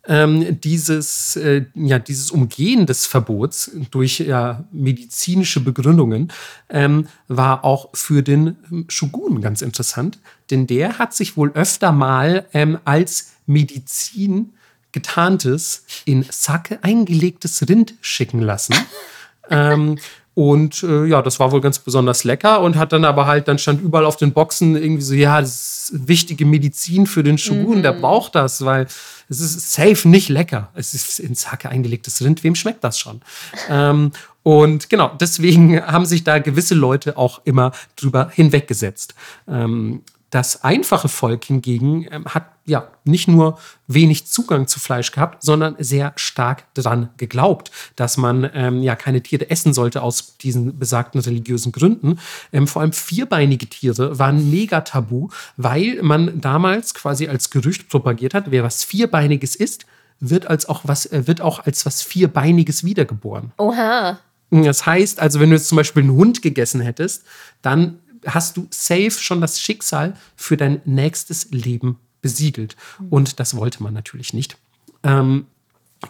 ähm, 0.07 0.61
dieses, 0.61 1.37
äh, 1.37 1.67
ja, 1.75 1.99
dieses 1.99 2.31
Umgehen 2.31 2.87
des 2.87 3.07
Verbots 3.07 3.71
durch 3.91 4.19
ja, 4.19 4.65
medizinische 4.73 5.61
Begründungen 5.61 6.33
ähm, 6.69 7.07
war 7.29 7.65
auch 7.65 7.91
für 7.95 8.23
den 8.23 8.57
Shogun 8.89 9.41
ganz 9.41 9.63
interessant, 9.63 10.19
denn 10.51 10.67
der 10.67 10.99
hat 10.99 11.15
sich 11.15 11.37
wohl 11.37 11.53
öfter 11.53 11.93
mal 11.93 12.47
ähm, 12.53 12.79
als 12.85 13.33
Medizin 13.47 14.55
getarntes, 14.91 15.85
in 16.05 16.25
Sake 16.29 16.81
eingelegtes 16.83 17.67
Rind 17.69 17.95
schicken 18.01 18.41
lassen. 18.41 18.75
ähm, 19.51 19.99
und 20.35 20.83
äh, 20.83 21.05
ja, 21.05 21.21
das 21.21 21.39
war 21.41 21.53
wohl 21.53 21.61
ganz 21.61 21.79
besonders 21.79 22.25
lecker 22.25 22.63
und 22.63 22.77
hat 22.77 22.93
dann 22.93 23.05
aber 23.05 23.27
halt, 23.27 23.49
dann 23.49 23.59
stand 23.59 23.83
überall 23.83 24.07
auf 24.07 24.17
den 24.17 24.33
Boxen 24.33 24.77
irgendwie 24.77 25.03
so, 25.03 25.15
ja, 25.15 25.41
das 25.41 25.91
ist 25.91 26.09
wichtige 26.09 26.47
Medizin 26.47 27.07
für 27.07 27.23
den 27.23 27.37
Shogun, 27.37 27.79
mhm. 27.79 27.83
der 27.83 27.93
braucht 27.93 28.35
das, 28.35 28.65
weil 28.65 28.87
es 29.29 29.41
ist 29.41 29.73
safe 29.73 30.09
nicht 30.09 30.31
lecker. 30.31 30.71
Es 30.75 30.95
ist 30.95 31.21
ins 31.21 31.53
Hacke 31.53 31.69
eingelegtes 31.69 32.23
Rind, 32.23 32.45
wem 32.45 32.55
schmeckt 32.55 32.83
das 32.83 32.99
schon? 32.99 33.21
ähm, 33.69 34.13
und 34.43 34.89
genau, 34.89 35.13
deswegen 35.21 35.81
haben 35.81 36.07
sich 36.07 36.25
da 36.25 36.39
gewisse 36.39 36.75
Leute 36.75 37.17
auch 37.17 37.43
immer 37.45 37.73
drüber 37.95 38.31
hinweggesetzt. 38.33 39.15
Ähm, 39.47 40.03
das 40.33 40.65
einfache 40.65 41.09
Volk 41.09 41.45
hingegen 41.45 42.07
ähm, 42.11 42.25
hat 42.25 42.47
ja 42.65 42.89
nicht 43.05 43.29
nur 43.29 43.59
wenig 43.87 44.27
Zugang 44.27 44.67
zu 44.67 44.81
Fleisch 44.81 45.13
gehabt, 45.13 45.43
sondern 45.43 45.77
sehr 45.79 46.15
stark 46.17 46.65
daran 46.73 47.11
geglaubt, 47.19 47.71
dass 47.97 48.17
man 48.17 48.51
ähm, 48.55 48.81
ja 48.81 48.97
keine 48.97 49.23
Tiere 49.23 49.51
essen 49.51 49.75
sollte 49.75 50.03
aus 50.03 50.39
diesen 50.39 50.79
besagten 50.79 51.21
religiösen 51.21 51.71
Gründen. 51.71 52.19
Ähm, 52.51 52.67
vor 52.67 52.81
allem 52.81 52.95
vierbeinige 52.95 53.67
Tiere 53.67 54.19
waren 54.19 54.51
mega 54.51 54.81
tabu, 54.81 55.29
weil 55.59 55.99
man 56.03 56.41
damals 56.41 56.95
quasi 56.95 57.29
als 57.29 57.51
Gerücht 57.51 57.91
propagiert 57.91 58.33
hat, 58.33 58.51
wer 58.51 58.65
was 58.65 58.85
vierbeiniges 58.85 59.55
isst, 59.55 59.85
wird 60.19 60.47
als 60.47 60.67
auch 60.67 60.81
was 60.85 61.05
äh, 61.05 61.27
wird 61.27 61.43
auch 61.43 61.67
als 61.67 61.85
was 61.85 62.01
vierbeiniges 62.01 62.85
wiedergeboren. 62.85 63.53
Oha. 63.59 64.19
Das 64.51 64.87
heißt, 64.87 65.21
also 65.21 65.41
wenn 65.41 65.51
du 65.51 65.57
jetzt 65.57 65.69
zum 65.69 65.77
Beispiel 65.77 66.03
einen 66.03 66.13
Hund 66.13 66.41
gegessen 66.41 66.81
hättest, 66.81 67.25
dann 67.61 67.99
hast 68.27 68.57
du 68.57 68.67
safe 68.71 69.11
schon 69.11 69.41
das 69.41 69.61
Schicksal 69.61 70.17
für 70.37 70.57
dein 70.57 70.81
nächstes 70.85 71.51
Leben 71.51 71.99
besiegelt. 72.21 72.77
Und 73.11 73.41
das 73.41 73.57
wollte 73.57 73.83
man 73.83 73.93
natürlich 73.93 74.33
nicht. 74.33 74.57
Ähm, 75.03 75.47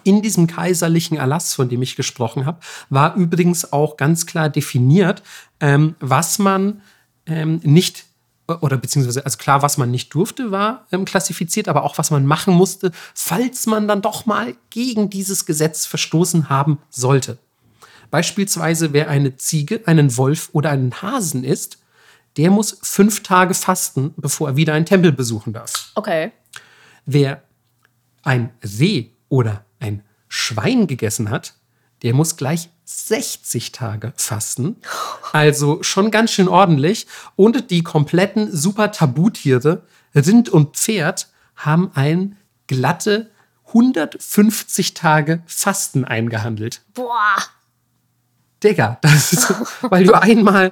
in 0.03 0.21
diesem 0.21 0.47
kaiserlichen 0.47 1.17
Erlass, 1.17 1.53
von 1.53 1.69
dem 1.69 1.81
ich 1.81 1.95
gesprochen 1.95 2.45
habe, 2.45 2.59
war 2.89 3.15
übrigens 3.15 3.73
auch 3.73 3.97
ganz 3.97 4.25
klar 4.25 4.49
definiert, 4.49 5.21
ähm, 5.59 5.95
was 5.99 6.39
man 6.39 6.81
ähm, 7.25 7.59
nicht 7.63 8.05
oder 8.47 8.77
beziehungsweise, 8.77 9.23
also 9.25 9.37
klar, 9.37 9.61
was 9.61 9.77
man 9.77 9.89
nicht 9.89 10.13
durfte, 10.13 10.51
war 10.51 10.85
ähm, 10.91 11.05
klassifiziert, 11.05 11.69
aber 11.69 11.83
auch 11.83 11.97
was 11.97 12.11
man 12.11 12.25
machen 12.25 12.53
musste, 12.53 12.91
falls 13.13 13.67
man 13.67 13.87
dann 13.87 14.01
doch 14.01 14.25
mal 14.25 14.55
gegen 14.69 15.09
dieses 15.09 15.45
Gesetz 15.45 15.85
verstoßen 15.85 16.49
haben 16.49 16.79
sollte. 16.89 17.37
Beispielsweise, 18.11 18.93
wer 18.93 19.09
eine 19.09 19.37
Ziege, 19.37 19.81
einen 19.85 20.17
Wolf 20.17 20.49
oder 20.51 20.71
einen 20.71 21.01
Hasen 21.01 21.43
isst, 21.43 21.79
der 22.37 22.49
muss 22.49 22.77
fünf 22.81 23.23
Tage 23.23 23.53
fasten, 23.53 24.13
bevor 24.17 24.49
er 24.49 24.55
wieder 24.55 24.73
einen 24.73 24.85
Tempel 24.85 25.11
besuchen 25.11 25.53
darf. 25.53 25.91
Okay. 25.95 26.31
Wer 27.05 27.43
ein 28.23 28.51
Reh 28.63 29.07
oder 29.29 29.65
ein 29.79 30.03
Schwein 30.27 30.87
gegessen 30.87 31.29
hat, 31.29 31.53
der 32.01 32.13
muss 32.13 32.35
gleich 32.35 32.69
60 32.85 33.71
Tage 33.71 34.13
fasten. 34.15 34.77
Also 35.31 35.83
schon 35.83 36.11
ganz 36.11 36.31
schön 36.31 36.47
ordentlich. 36.47 37.07
Und 37.35 37.71
die 37.71 37.83
kompletten 37.83 38.55
super 38.55 38.91
Tabutiere, 38.91 39.83
Rind 40.13 40.49
und 40.49 40.75
Pferd, 40.75 41.29
haben 41.55 41.91
ein 41.93 42.37
glatte 42.67 43.31
150 43.67 44.93
Tage 44.93 45.41
Fasten 45.45 46.05
eingehandelt. 46.05 46.81
Boah. 46.93 47.37
Digga, 48.63 48.97
das 49.01 49.33
ist, 49.33 49.53
weil 49.81 50.05
du 50.05 50.13
einmal 50.13 50.71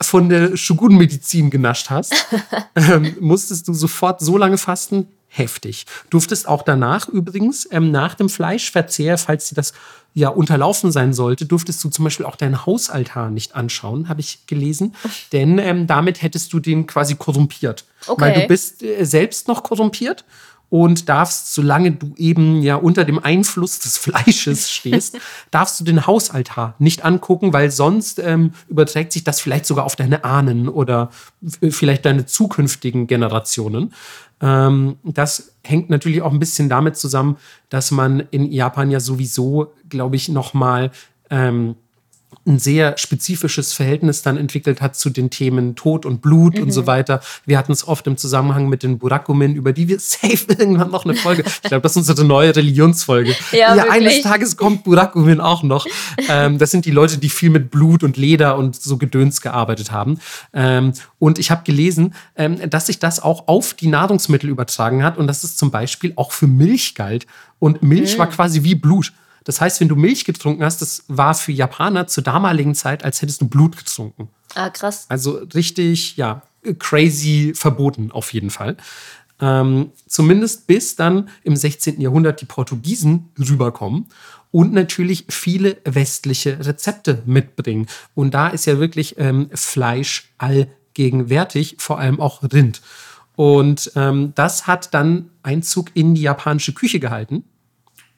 von 0.00 0.28
der 0.28 0.56
Shogun-Medizin 0.56 1.50
genascht 1.50 1.90
hast, 1.90 2.14
ähm, 2.74 3.16
musstest 3.20 3.68
du 3.68 3.74
sofort 3.74 4.20
so 4.20 4.36
lange 4.38 4.58
fasten. 4.58 5.08
Heftig. 5.30 5.84
Durftest 6.08 6.48
auch 6.48 6.62
danach 6.62 7.08
übrigens, 7.08 7.68
ähm, 7.70 7.90
nach 7.90 8.14
dem 8.14 8.30
Fleischverzehr, 8.30 9.18
falls 9.18 9.50
dir 9.50 9.56
das 9.56 9.74
ja 10.14 10.30
unterlaufen 10.30 10.90
sein 10.90 11.12
sollte, 11.12 11.44
durftest 11.44 11.84
du 11.84 11.90
zum 11.90 12.04
Beispiel 12.04 12.24
auch 12.24 12.36
deinen 12.36 12.64
Hausaltar 12.64 13.30
nicht 13.30 13.54
anschauen, 13.54 14.08
habe 14.08 14.20
ich 14.20 14.46
gelesen. 14.46 14.94
Denn 15.32 15.58
ähm, 15.58 15.86
damit 15.86 16.22
hättest 16.22 16.52
du 16.54 16.60
den 16.60 16.86
quasi 16.86 17.14
korrumpiert. 17.14 17.84
Okay. 18.06 18.20
Weil 18.20 18.40
du 18.40 18.46
bist 18.48 18.82
äh, 18.82 19.04
selbst 19.04 19.48
noch 19.48 19.62
korrumpiert 19.62 20.24
und 20.70 21.08
darfst, 21.08 21.54
solange 21.54 21.92
du 21.92 22.14
eben 22.16 22.62
ja 22.62 22.76
unter 22.76 23.04
dem 23.04 23.18
Einfluss 23.18 23.78
des 23.78 23.96
Fleisches 23.98 24.70
stehst, 24.70 25.18
darfst 25.50 25.80
du 25.80 25.84
den 25.84 26.06
Hausaltar 26.06 26.74
nicht 26.78 27.04
angucken, 27.04 27.52
weil 27.52 27.70
sonst 27.70 28.18
ähm, 28.18 28.52
überträgt 28.68 29.12
sich 29.12 29.24
das 29.24 29.40
vielleicht 29.40 29.66
sogar 29.66 29.84
auf 29.84 29.96
deine 29.96 30.24
Ahnen 30.24 30.68
oder 30.68 31.10
vielleicht 31.70 32.04
deine 32.04 32.26
zukünftigen 32.26 33.06
Generationen. 33.06 33.94
Ähm, 34.40 34.96
das 35.04 35.52
hängt 35.64 35.90
natürlich 35.90 36.22
auch 36.22 36.32
ein 36.32 36.38
bisschen 36.38 36.68
damit 36.68 36.96
zusammen, 36.96 37.36
dass 37.68 37.90
man 37.90 38.20
in 38.30 38.50
Japan 38.50 38.90
ja 38.90 39.00
sowieso, 39.00 39.72
glaube 39.88 40.16
ich, 40.16 40.28
noch 40.28 40.54
mal 40.54 40.90
ähm, 41.30 41.76
ein 42.46 42.58
sehr 42.58 42.96
spezifisches 42.96 43.72
Verhältnis 43.72 44.22
dann 44.22 44.36
entwickelt 44.36 44.80
hat 44.80 44.96
zu 44.96 45.10
den 45.10 45.30
Themen 45.30 45.76
Tod 45.76 46.06
und 46.06 46.22
Blut 46.22 46.56
mhm. 46.56 46.64
und 46.64 46.70
so 46.72 46.82
mhm. 46.82 46.86
weiter. 46.86 47.20
Wir 47.44 47.58
hatten 47.58 47.72
es 47.72 47.86
oft 47.86 48.06
im 48.06 48.16
Zusammenhang 48.16 48.68
mit 48.68 48.82
den 48.82 48.98
Burakumin, 48.98 49.54
über 49.54 49.72
die 49.72 49.88
wir 49.88 50.00
safe 50.00 50.46
irgendwann 50.48 50.90
noch 50.90 51.04
eine 51.04 51.14
Folge. 51.14 51.44
Ich 51.46 51.62
glaube, 51.62 51.82
das 51.82 51.92
ist 51.92 52.08
unsere 52.08 52.26
neue 52.26 52.54
Religionsfolge. 52.54 53.34
Ja, 53.52 53.74
ja 53.74 53.90
eines 53.90 54.20
Tages 54.22 54.56
kommt 54.56 54.84
Burakumin 54.84 55.40
auch 55.40 55.62
noch. 55.62 55.86
Ähm, 56.28 56.58
das 56.58 56.70
sind 56.70 56.84
die 56.84 56.90
Leute, 56.90 57.18
die 57.18 57.28
viel 57.28 57.50
mit 57.50 57.70
Blut 57.70 58.04
und 58.04 58.16
Leder 58.16 58.56
und 58.56 58.76
so 58.76 58.98
Gedöns 58.98 59.40
gearbeitet 59.40 59.90
haben. 59.90 60.20
Ähm, 60.52 60.92
und 61.18 61.38
ich 61.38 61.50
habe 61.50 61.64
gelesen, 61.64 62.14
ähm, 62.36 62.58
dass 62.70 62.86
sich 62.86 62.98
das 62.98 63.20
auch 63.20 63.48
auf 63.48 63.74
die 63.74 63.88
Nahrungsmittel 63.88 64.48
übertragen 64.50 65.02
hat 65.02 65.16
und 65.16 65.26
dass 65.26 65.44
es 65.44 65.56
zum 65.56 65.70
Beispiel 65.70 66.12
auch 66.16 66.32
für 66.32 66.46
Milch 66.46 66.94
galt. 66.94 67.26
Und 67.58 67.82
Milch 67.82 68.14
mhm. 68.14 68.18
war 68.18 68.26
quasi 68.28 68.62
wie 68.62 68.74
Blut. 68.74 69.12
Das 69.48 69.62
heißt, 69.62 69.80
wenn 69.80 69.88
du 69.88 69.96
Milch 69.96 70.26
getrunken 70.26 70.62
hast, 70.62 70.82
das 70.82 71.04
war 71.08 71.32
für 71.32 71.52
Japaner 71.52 72.06
zur 72.06 72.22
damaligen 72.22 72.74
Zeit, 72.74 73.02
als 73.02 73.22
hättest 73.22 73.40
du 73.40 73.48
Blut 73.48 73.78
getrunken. 73.78 74.28
Ah, 74.54 74.68
krass. 74.68 75.06
Also 75.08 75.38
richtig, 75.54 76.18
ja, 76.18 76.42
crazy 76.78 77.54
verboten 77.54 78.12
auf 78.12 78.34
jeden 78.34 78.50
Fall. 78.50 78.76
Ähm, 79.40 79.92
zumindest 80.06 80.66
bis 80.66 80.96
dann 80.96 81.30
im 81.44 81.56
16. 81.56 81.98
Jahrhundert 81.98 82.42
die 82.42 82.44
Portugiesen 82.44 83.30
rüberkommen 83.38 84.08
und 84.50 84.74
natürlich 84.74 85.24
viele 85.30 85.78
westliche 85.86 86.66
Rezepte 86.66 87.22
mitbringen. 87.24 87.86
Und 88.14 88.34
da 88.34 88.48
ist 88.48 88.66
ja 88.66 88.78
wirklich 88.78 89.14
ähm, 89.16 89.48
Fleisch 89.54 90.30
allgegenwärtig, 90.36 91.76
vor 91.78 91.98
allem 91.98 92.20
auch 92.20 92.42
Rind. 92.42 92.82
Und 93.34 93.92
ähm, 93.96 94.32
das 94.34 94.66
hat 94.66 94.92
dann 94.92 95.30
Einzug 95.42 95.88
in 95.94 96.14
die 96.14 96.20
japanische 96.20 96.74
Küche 96.74 97.00
gehalten 97.00 97.44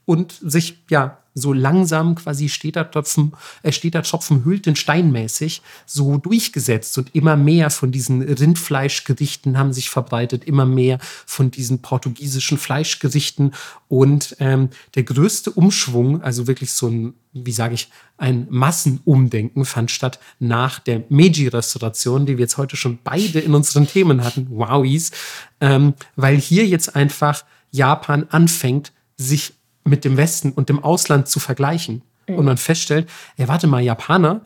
und 0.07 0.33
sich 0.43 0.83
ja 0.91 1.20
so 1.35 1.53
langsam 1.53 2.15
quasi 2.17 2.49
steht 2.49 2.77
der 2.77 2.91
Tropfen, 2.91 3.33
äh, 3.63 3.71
der 3.71 4.03
Tropfen 4.03 4.45
hüllt 4.45 4.67
den 4.67 4.77
Stein 4.77 5.13
mäßig 5.13 5.63
so 5.87 6.19
durchgesetzt 6.19 6.99
und 6.99 7.15
immer 7.15 7.37
mehr 7.37 7.71
von 7.71 7.93
diesen 7.93 8.23
Rindfleischgerichten 8.23 9.57
haben 9.57 9.73
sich 9.73 9.91
verbreitet, 9.91 10.45
immer 10.45 10.67
mehr 10.67 10.99
von 11.27 11.51
diesen 11.51 11.83
portugiesischen 11.83 12.59
Fleischgerichten. 12.59 13.53
Und 13.89 14.37
ähm, 14.41 14.71
der 14.95 15.05
größte 15.05 15.51
Umschwung, 15.51 16.23
also 16.23 16.47
wirklich 16.47 16.73
so 16.73 16.89
ein, 16.89 17.15
wie 17.33 17.53
sage 17.53 17.75
ich, 17.75 17.89
ein 18.17 18.47
Massenumdenken 18.51 19.65
fand 19.65 19.91
statt 19.91 20.19
nach 20.39 20.79
der 20.79 21.05
Meiji-Restauration, 21.09 22.27
die 22.27 22.37
wir 22.37 22.43
jetzt 22.43 22.59
heute 22.59 22.77
schon 22.77 22.99
beide 23.03 23.41
in 23.41 23.55
unseren 23.55 23.87
Themen 23.87 24.25
hatten, 24.25 24.49
wowies, 24.51 25.13
ähm, 25.61 25.95
weil 26.17 26.37
hier 26.37 26.67
jetzt 26.67 26.95
einfach 26.97 27.45
Japan 27.71 28.27
anfängt, 28.31 28.93
sich 29.17 29.55
mit 29.91 30.05
dem 30.05 30.17
Westen 30.17 30.53
und 30.53 30.69
dem 30.69 30.83
Ausland 30.83 31.29
zu 31.29 31.41
vergleichen. 31.41 32.03
Mhm. 32.27 32.37
Und 32.37 32.45
man 32.47 32.57
feststellt, 32.57 33.09
ey, 33.37 33.49
warte 33.49 33.67
mal, 33.67 33.83
Japaner 33.83 34.43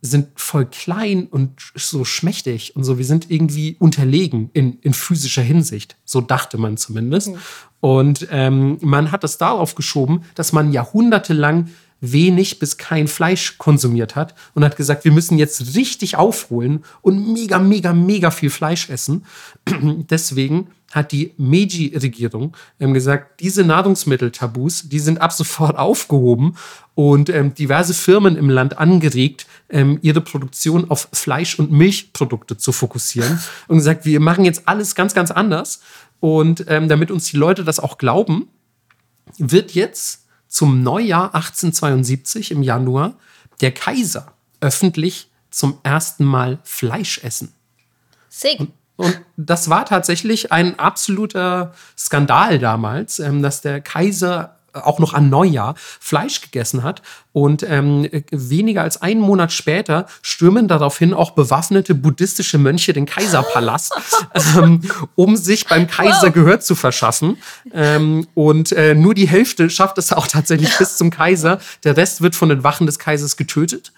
sind 0.00 0.28
voll 0.36 0.66
klein 0.66 1.26
und 1.26 1.60
so 1.74 2.04
schmächtig 2.04 2.76
und 2.76 2.84
so. 2.84 2.98
Wir 2.98 3.04
sind 3.04 3.30
irgendwie 3.30 3.76
unterlegen 3.80 4.50
in, 4.52 4.78
in 4.80 4.94
physischer 4.94 5.42
Hinsicht. 5.42 5.96
So 6.04 6.20
dachte 6.20 6.56
man 6.56 6.76
zumindest. 6.76 7.28
Mhm. 7.28 7.38
Und 7.80 8.28
ähm, 8.30 8.78
man 8.80 9.12
hat 9.12 9.24
es 9.24 9.38
darauf 9.38 9.74
geschoben, 9.74 10.22
dass 10.34 10.52
man 10.52 10.72
jahrhundertelang 10.72 11.68
wenig 12.00 12.58
bis 12.58 12.76
kein 12.76 13.08
Fleisch 13.08 13.58
konsumiert 13.58 14.16
hat 14.16 14.34
und 14.54 14.64
hat 14.64 14.76
gesagt, 14.76 15.04
wir 15.04 15.12
müssen 15.12 15.38
jetzt 15.38 15.74
richtig 15.74 16.16
aufholen 16.16 16.84
und 17.02 17.32
mega, 17.32 17.58
mega, 17.58 17.92
mega 17.92 18.30
viel 18.30 18.50
Fleisch 18.50 18.88
essen. 18.88 19.24
Deswegen 20.10 20.68
hat 20.92 21.12
die 21.12 21.34
Meiji-Regierung 21.36 22.56
ähm, 22.80 22.94
gesagt, 22.94 23.40
diese 23.40 23.62
Nahrungsmitteltabus, 23.64 24.88
die 24.88 25.00
sind 25.00 25.20
ab 25.20 25.32
sofort 25.32 25.76
aufgehoben 25.76 26.56
und 26.94 27.28
ähm, 27.28 27.54
diverse 27.54 27.92
Firmen 27.92 28.36
im 28.36 28.48
Land 28.48 28.78
angeregt, 28.78 29.46
ähm, 29.68 29.98
ihre 30.00 30.20
Produktion 30.20 30.90
auf 30.90 31.08
Fleisch- 31.12 31.58
und 31.58 31.70
Milchprodukte 31.70 32.56
zu 32.56 32.72
fokussieren 32.72 33.38
und 33.68 33.78
gesagt, 33.78 34.06
wir 34.06 34.20
machen 34.20 34.44
jetzt 34.44 34.66
alles 34.66 34.94
ganz, 34.94 35.14
ganz 35.14 35.30
anders. 35.30 35.80
Und 36.20 36.64
ähm, 36.68 36.88
damit 36.88 37.10
uns 37.10 37.26
die 37.26 37.36
Leute 37.36 37.64
das 37.64 37.78
auch 37.78 37.98
glauben, 37.98 38.48
wird 39.36 39.72
jetzt 39.72 40.26
zum 40.48 40.82
Neujahr 40.82 41.34
1872 41.34 42.50
im 42.50 42.62
Januar 42.62 43.14
der 43.60 43.72
Kaiser 43.72 44.32
öffentlich 44.60 45.30
zum 45.50 45.78
ersten 45.82 46.24
Mal 46.24 46.58
Fleisch 46.64 47.22
essen. 47.22 47.52
Sick. 48.28 48.60
Und, 48.60 48.72
und 48.96 49.20
das 49.36 49.70
war 49.70 49.84
tatsächlich 49.84 50.52
ein 50.52 50.78
absoluter 50.78 51.74
Skandal 51.96 52.58
damals, 52.58 53.18
ähm, 53.18 53.42
dass 53.42 53.60
der 53.60 53.80
Kaiser 53.80 54.57
auch 54.84 54.98
noch 54.98 55.14
an 55.14 55.30
Neujahr 55.30 55.74
Fleisch 55.76 56.40
gegessen 56.40 56.82
hat. 56.82 57.02
Und 57.32 57.62
ähm, 57.62 58.08
weniger 58.30 58.82
als 58.82 59.00
einen 59.00 59.20
Monat 59.20 59.52
später 59.52 60.06
stürmen 60.22 60.66
daraufhin 60.66 61.14
auch 61.14 61.32
bewaffnete 61.32 61.94
buddhistische 61.94 62.58
Mönche 62.58 62.92
den 62.92 63.06
Kaiserpalast, 63.06 63.94
ähm, 64.56 64.80
um 65.14 65.36
sich 65.36 65.66
beim 65.66 65.86
Kaiser 65.86 66.30
Gehör 66.30 66.60
zu 66.60 66.74
verschaffen. 66.74 67.38
Ähm, 67.72 68.26
und 68.34 68.72
äh, 68.72 68.94
nur 68.94 69.14
die 69.14 69.28
Hälfte 69.28 69.70
schafft 69.70 69.98
es 69.98 70.12
auch 70.12 70.26
tatsächlich 70.26 70.76
bis 70.78 70.96
zum 70.96 71.10
Kaiser. 71.10 71.60
Der 71.84 71.96
Rest 71.96 72.22
wird 72.22 72.34
von 72.34 72.48
den 72.48 72.64
Wachen 72.64 72.86
des 72.86 72.98
Kaisers 72.98 73.36
getötet. 73.36 73.92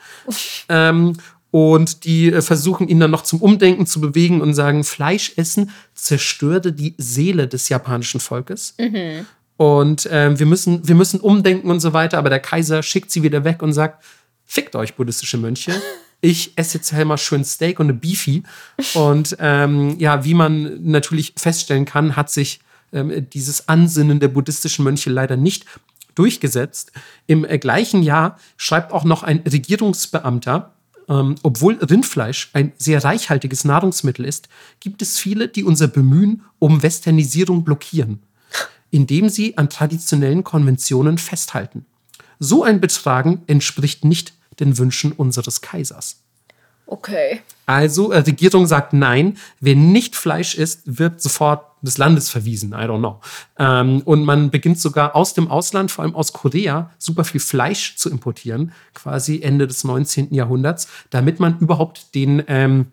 Ähm, 0.68 1.16
und 1.50 2.04
die 2.04 2.32
äh, 2.32 2.42
versuchen 2.42 2.88
ihn 2.88 3.00
dann 3.00 3.10
noch 3.10 3.22
zum 3.22 3.42
Umdenken 3.42 3.86
zu 3.86 4.00
bewegen 4.00 4.40
und 4.40 4.54
sagen, 4.54 4.84
Fleisch 4.84 5.32
essen 5.36 5.70
zerstörte 5.94 6.72
die 6.72 6.94
Seele 6.96 7.48
des 7.48 7.68
japanischen 7.68 8.20
Volkes. 8.20 8.74
Mhm. 8.78 9.26
Und 9.60 10.06
äh, 10.06 10.38
wir, 10.38 10.46
müssen, 10.46 10.88
wir 10.88 10.94
müssen 10.94 11.20
umdenken 11.20 11.70
und 11.70 11.80
so 11.80 11.92
weiter. 11.92 12.16
Aber 12.16 12.30
der 12.30 12.40
Kaiser 12.40 12.82
schickt 12.82 13.10
sie 13.10 13.22
wieder 13.22 13.44
weg 13.44 13.60
und 13.60 13.74
sagt: 13.74 14.02
Fickt 14.46 14.74
euch, 14.74 14.94
buddhistische 14.94 15.36
Mönche. 15.36 15.72
Ich 16.22 16.52
esse 16.56 16.76
jetzt 16.76 16.92
halt 16.92 17.06
mal 17.06 17.16
schön 17.16 17.46
Steak 17.46 17.80
und 17.80 17.86
eine 17.86 17.94
Beefy. 17.94 18.42
Und 18.92 19.38
ähm, 19.40 19.98
ja, 19.98 20.22
wie 20.22 20.34
man 20.34 20.84
natürlich 20.84 21.32
feststellen 21.34 21.86
kann, 21.86 22.14
hat 22.14 22.30
sich 22.30 22.60
ähm, 22.92 23.26
dieses 23.30 23.70
Ansinnen 23.70 24.20
der 24.20 24.28
buddhistischen 24.28 24.84
Mönche 24.84 25.08
leider 25.08 25.38
nicht 25.38 25.64
durchgesetzt. 26.14 26.92
Im 27.26 27.46
äh, 27.46 27.56
gleichen 27.56 28.02
Jahr 28.02 28.38
schreibt 28.58 28.92
auch 28.92 29.04
noch 29.04 29.22
ein 29.22 29.38
Regierungsbeamter, 29.50 30.74
ähm, 31.08 31.36
obwohl 31.42 31.76
Rindfleisch 31.76 32.50
ein 32.52 32.74
sehr 32.76 33.02
reichhaltiges 33.02 33.64
Nahrungsmittel 33.64 34.26
ist, 34.26 34.50
gibt 34.80 35.00
es 35.00 35.18
viele, 35.18 35.48
die 35.48 35.64
unser 35.64 35.88
Bemühen 35.88 36.42
um 36.58 36.82
Westernisierung 36.82 37.64
blockieren 37.64 38.20
indem 38.90 39.28
sie 39.28 39.56
an 39.56 39.68
traditionellen 39.68 40.44
Konventionen 40.44 41.18
festhalten. 41.18 41.86
So 42.38 42.64
ein 42.64 42.80
Betragen 42.80 43.42
entspricht 43.46 44.04
nicht 44.04 44.32
den 44.58 44.78
Wünschen 44.78 45.12
unseres 45.12 45.60
Kaisers. 45.60 46.22
Okay. 46.86 47.40
Also, 47.66 48.10
äh, 48.10 48.18
Regierung 48.18 48.66
sagt 48.66 48.92
nein, 48.92 49.38
wer 49.60 49.76
nicht 49.76 50.16
Fleisch 50.16 50.56
isst, 50.56 50.98
wird 50.98 51.22
sofort 51.22 51.66
des 51.82 51.98
Landes 51.98 52.28
verwiesen. 52.28 52.72
I 52.72 52.82
don't 52.82 52.98
know. 52.98 53.20
Ähm, 53.58 54.02
und 54.04 54.24
man 54.24 54.50
beginnt 54.50 54.80
sogar 54.80 55.14
aus 55.14 55.32
dem 55.32 55.48
Ausland, 55.48 55.92
vor 55.92 56.04
allem 56.04 56.16
aus 56.16 56.32
Korea, 56.32 56.90
super 56.98 57.24
viel 57.24 57.40
Fleisch 57.40 57.96
zu 57.96 58.10
importieren, 58.10 58.72
quasi 58.92 59.40
Ende 59.40 59.68
des 59.68 59.84
19. 59.84 60.34
Jahrhunderts, 60.34 60.88
damit 61.10 61.38
man 61.38 61.58
überhaupt 61.60 62.14
den 62.14 62.42
ähm, 62.48 62.86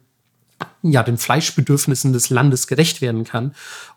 ja, 0.81 1.03
den 1.03 1.17
Fleischbedürfnissen 1.17 2.13
des 2.13 2.29
Landes 2.29 2.67
gerecht 2.67 3.01
werden 3.01 3.23
kann. 3.23 3.53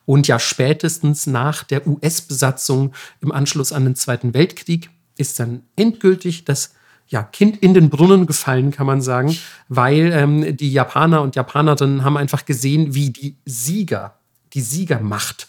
Und 0.07 0.29
ja, 0.29 0.39
spätestens 0.39 1.27
nach 1.27 1.65
der 1.65 1.87
US-Besatzung 1.87 2.93
im 3.21 3.33
Anschluss 3.33 3.73
an 3.73 3.85
den 3.85 3.97
Zweiten 3.97 4.35
Weltkrieg 4.35 4.91
ist 5.17 5.39
dann 5.39 5.63
endgültig 5.77 6.45
das 6.45 6.75
ja, 7.07 7.23
Kind 7.23 7.61
in 7.61 7.75
den 7.75 7.91
Brunnen 7.91 8.27
gefallen, 8.27 8.71
kann 8.71 8.87
man 8.87 9.03
sagen, 9.03 9.37
weil 9.69 10.13
ähm, 10.13 10.57
die 10.57 10.73
Japaner 10.73 11.23
und 11.23 11.35
Japanerinnen 11.35 12.05
haben 12.05 12.17
einfach 12.17 12.45
gesehen, 12.45 12.95
wie 12.95 13.11
die 13.11 13.37
Sieger, 13.45 14.15
die 14.55 14.61
Siegermacht 14.61 15.49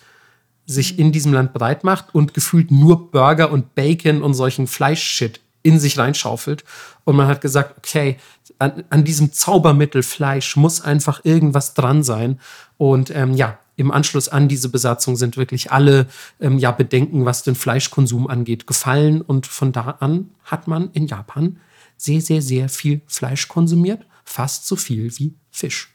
sich 0.65 0.97
in 0.97 1.11
diesem 1.11 1.33
Land 1.33 1.53
breit 1.53 1.83
macht 1.83 2.15
und 2.15 2.33
gefühlt 2.33 2.71
nur 2.71 3.11
Burger 3.11 3.51
und 3.51 3.75
Bacon 3.75 4.23
und 4.23 4.33
solchen 4.33 4.67
Fleischshit 4.67 5.39
in 5.63 5.79
sich 5.79 5.97
reinschaufelt. 5.97 6.63
Und 7.03 7.15
man 7.15 7.27
hat 7.27 7.41
gesagt, 7.41 7.77
okay, 7.77 8.17
an, 8.59 8.83
an 8.89 9.03
diesem 9.03 9.33
Zaubermittel 9.33 10.03
Fleisch 10.03 10.55
muss 10.55 10.81
einfach 10.81 11.23
irgendwas 11.23 11.73
dran 11.73 12.03
sein. 12.03 12.39
Und 12.77 13.09
ähm, 13.11 13.33
ja, 13.33 13.59
im 13.75 13.91
Anschluss 13.91 14.29
an 14.29 14.47
diese 14.47 14.69
Besatzung 14.69 15.15
sind 15.15 15.37
wirklich 15.37 15.71
alle 15.71 16.07
ähm, 16.39 16.59
ja, 16.59 16.71
Bedenken, 16.71 17.25
was 17.25 17.43
den 17.43 17.55
Fleischkonsum 17.55 18.27
angeht, 18.27 18.67
gefallen. 18.67 19.21
Und 19.21 19.47
von 19.47 19.71
da 19.71 19.97
an 19.99 20.29
hat 20.43 20.67
man 20.67 20.91
in 20.91 21.07
Japan 21.07 21.59
sehr, 21.97 22.21
sehr, 22.21 22.41
sehr 22.41 22.69
viel 22.69 23.01
Fleisch 23.07 23.47
konsumiert. 23.47 24.05
Fast 24.23 24.67
so 24.67 24.75
viel 24.75 25.11
wie 25.17 25.33
Fisch. 25.51 25.93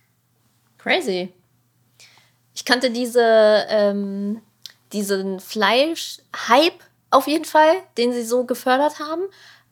Crazy. 0.79 1.33
Ich 2.55 2.65
kannte 2.65 2.91
diese, 2.91 3.67
ähm, 3.69 4.41
diesen 4.93 5.41
Fleisch-Hype 5.41 6.81
auf 7.11 7.27
jeden 7.29 7.45
Fall, 7.45 7.75
den 7.99 8.13
sie 8.13 8.25
so 8.25 8.45
gefördert 8.45 8.99
haben 8.99 9.23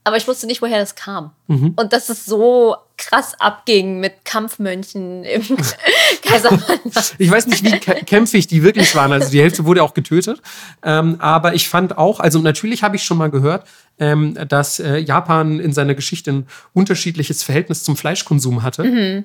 aber 0.05 0.19
ich 0.19 0.29
wusste 0.29 0.47
nicht, 0.47 0.61
woher 0.61 0.79
das 0.79 0.95
kam. 0.95 1.33
Mhm. 1.47 1.73
Und 1.77 1.95
dass 1.95 2.11
es 2.11 2.27
so 2.27 2.77
krass 2.99 3.35
abging 3.41 4.01
mit 4.01 4.27
Kampfmönchen 4.27 5.25
im 5.25 5.43
Kaiserwald. 6.23 7.15
Ich 7.19 7.31
weiß 7.31 7.47
nicht, 7.47 7.65
wie 7.65 7.79
kämpfig 7.79 8.47
die 8.47 8.63
wirklich 8.63 8.95
waren. 8.95 9.13
Also 9.13 9.31
die 9.31 9.41
Hälfte 9.41 9.65
wurde 9.65 9.83
auch 9.83 9.95
getötet. 9.95 10.43
Ähm, 10.83 11.17
aber 11.21 11.55
ich 11.55 11.71
fand 11.71 11.97
auch, 11.97 12.21
also 12.21 12.39
natürlich 12.39 12.83
habe 12.83 12.97
ich 12.97 13.03
schon 13.03 13.17
mal 13.17 13.31
gehört, 13.31 13.67
ähm, 13.99 14.37
dass 14.47 14.79
äh, 14.79 14.99
Japan 14.99 15.59
in 15.59 15.73
seiner 15.73 15.95
Geschichte 15.95 16.33
ein 16.33 16.47
unterschiedliches 16.75 17.43
Verhältnis 17.43 17.83
zum 17.83 17.97
Fleischkonsum 17.97 18.63
hatte. 18.63 18.85
Mhm. 18.85 19.25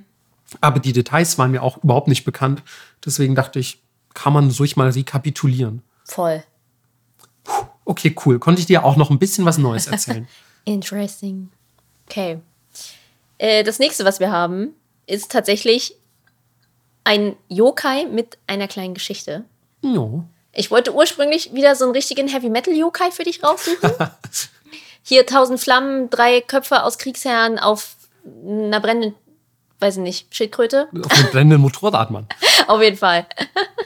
Aber 0.62 0.80
die 0.80 0.94
Details 0.94 1.38
waren 1.38 1.52
mir 1.52 1.62
auch 1.62 1.84
überhaupt 1.84 2.08
nicht 2.08 2.24
bekannt. 2.24 2.64
Deswegen 3.06 3.36
dachte 3.36 3.60
ich, 3.60 3.82
kann 4.14 4.32
man 4.32 4.50
ruhig 4.50 4.78
mal 4.78 4.90
rekapitulieren. 4.90 5.82
Voll. 6.06 6.42
Okay, 7.84 8.16
cool. 8.26 8.40
Konnte 8.40 8.62
ich 8.62 8.66
dir 8.66 8.86
auch 8.86 8.96
noch 8.96 9.10
ein 9.10 9.20
bisschen 9.20 9.44
was 9.44 9.58
Neues 9.58 9.88
erzählen. 9.88 10.26
Interesting. 10.70 11.50
Okay. 12.08 12.40
Äh, 13.40 13.64
das 13.64 13.80
nächste, 13.80 14.06
was 14.06 14.20
wir 14.20 14.32
haben, 14.32 14.76
ist 15.08 15.32
tatsächlich 15.32 15.96
ein 17.04 17.36
Yokai 17.48 18.06
mit 18.06 18.38
einer 18.46 18.68
kleinen 18.68 18.94
Geschichte. 18.94 19.46
No. 19.82 20.26
Ich 20.54 20.70
wollte 20.70 20.94
ursprünglich 20.94 21.56
wieder 21.56 21.76
so 21.76 21.86
einen 21.86 21.94
richtigen 21.94 22.28
Heavy 22.28 22.50
Metal 22.50 22.76
Yokai 22.76 23.10
für 23.10 23.24
dich 23.24 23.44
raussuchen. 23.44 23.90
Hier 25.04 25.26
tausend 25.26 25.60
Flammen, 25.60 26.12
drei 26.12 26.42
Köpfe 26.42 26.84
aus 26.84 27.00
Kriegsherren 27.00 27.58
auf 27.58 27.96
einer 28.46 28.80
brennenden, 28.80 29.16
weiß 29.80 29.98
ich 29.98 30.04
nicht, 30.04 30.36
Schildkröte. 30.36 30.88
Auf 31.04 31.12
einem 31.12 31.32
brennenden 31.32 31.62
Motorrad, 31.62 32.12
Mann. 32.12 32.28
auf 32.68 32.80
jeden 32.80 32.98
Fall. 32.98 33.26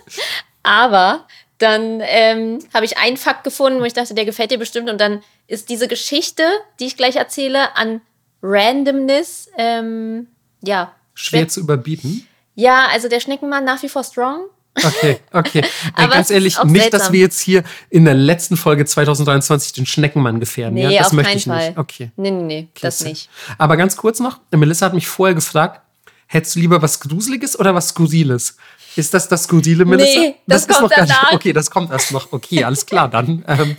Aber 0.64 1.28
dann 1.64 2.02
ähm, 2.04 2.60
habe 2.74 2.86
ich 2.86 2.98
einen 2.98 3.18
Fakt 3.18 3.44
gefunden, 3.44 3.80
wo 3.80 3.86
ich 3.86 3.94
dachte, 3.94 4.14
der 4.14 4.26
gefällt 4.26 4.52
dir 4.52 4.60
bestimmt. 4.60 4.90
Und 4.90 5.02
dann 5.02 5.24
ist 5.48 5.70
diese 5.70 5.88
Geschichte, 5.88 6.44
die 6.80 6.86
ich 6.86 6.98
gleich 6.98 7.16
erzähle, 7.16 7.76
an 7.76 8.02
Randomness, 8.42 9.50
ähm, 9.58 10.28
ja. 10.62 10.94
Schwer, 11.14 11.40
schwer 11.40 11.48
zu 11.48 11.60
überbieten. 11.62 12.28
Ja, 12.56 12.88
also 12.92 13.08
der 13.08 13.20
Schneckenmann 13.20 13.66
nach 13.66 13.82
wie 13.82 13.90
vor 13.90 14.04
strong. 14.04 14.46
Okay, 14.76 15.20
okay. 15.32 15.60
Ey, 15.86 15.92
Aber 15.94 16.16
ganz 16.16 16.30
ehrlich, 16.30 16.62
nicht, 16.64 16.94
dass 16.94 17.02
seltsam. 17.02 17.14
wir 17.14 17.20
jetzt 17.20 17.40
hier 17.40 17.64
in 17.90 18.06
der 18.06 18.16
letzten 18.16 18.58
Folge 18.58 18.86
2023 18.86 19.74
den 19.74 19.86
Schneckenmann 19.86 20.40
gefährden. 20.40 20.76
Nee, 20.76 20.90
ja? 20.90 21.00
Das 21.00 21.08
auf 21.08 21.14
möchte 21.14 21.30
keinen 21.32 21.38
ich 21.38 21.46
Fall. 21.46 21.68
nicht. 21.70 21.78
Okay. 21.78 22.12
Nee, 22.16 22.32
nee, 22.32 22.44
nee, 22.44 22.68
das 22.74 22.80
Klasse. 22.80 23.04
nicht. 23.06 23.30
Aber 23.58 23.78
ganz 23.78 23.96
kurz 23.96 24.20
noch, 24.20 24.40
Melissa 24.52 24.88
hat 24.88 24.94
mich 24.94 25.08
vorher 25.08 25.36
gefragt, 25.36 25.82
hättest 26.28 26.56
du 26.56 26.60
lieber 26.60 26.82
was 26.82 27.00
Gruseliges 27.00 27.58
oder 27.60 27.76
was 27.76 27.90
Skurriles? 27.90 28.58
Ist 28.96 29.14
das 29.14 29.28
das 29.28 29.44
Skurrile, 29.44 29.86
Melissa? 29.86 30.20
Nee, 30.20 30.36
das 30.48 30.68
kommt 30.68 30.92
gar 30.92 31.02
nicht. 31.02 31.12
danach. 31.16 31.34
Okay, 31.34 31.54
das 31.54 31.70
kommt 31.72 31.92
erst 31.92 32.12
noch. 32.12 32.32
Okay, 32.32 32.64
alles 32.64 32.86
klar, 32.86 33.08
dann, 33.10 33.44
ähm, 33.48 33.76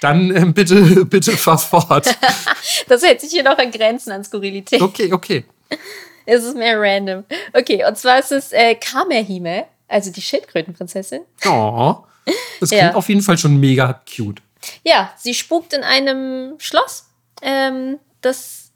dann 0.00 0.34
ähm, 0.36 0.54
bitte, 0.54 1.04
bitte 1.06 1.36
fahr 1.36 1.58
fort. 1.58 2.06
Das 2.88 3.02
hält 3.02 3.20
sich 3.20 3.30
hier 3.30 3.42
noch 3.42 3.58
in 3.58 3.70
Grenzen 3.70 4.10
an 4.12 4.24
Skurrilität. 4.24 4.80
Okay, 4.80 5.12
okay. 5.12 5.44
Es 6.26 6.44
ist 6.44 6.56
mehr 6.56 6.78
random. 6.80 7.24
Okay, 7.52 7.84
und 7.86 7.96
zwar 7.96 8.18
ist 8.18 8.32
es 8.32 8.52
äh, 8.52 8.74
Kamehime, 8.74 9.64
also 9.88 10.10
die 10.10 10.22
Schildkrötenprinzessin. 10.22 11.22
Oh, 11.46 11.96
das 12.60 12.70
Ja. 12.70 12.78
klingt 12.80 12.94
auf 12.96 13.08
jeden 13.08 13.20
Fall 13.22 13.38
schon 13.38 13.58
mega 13.58 14.00
cute. 14.14 14.40
Ja, 14.82 15.12
sie 15.18 15.34
spukt 15.34 15.72
in 15.72 15.82
einem 15.82 16.54
Schloss, 16.58 17.06
ähm, 17.42 17.98
das 18.22 18.70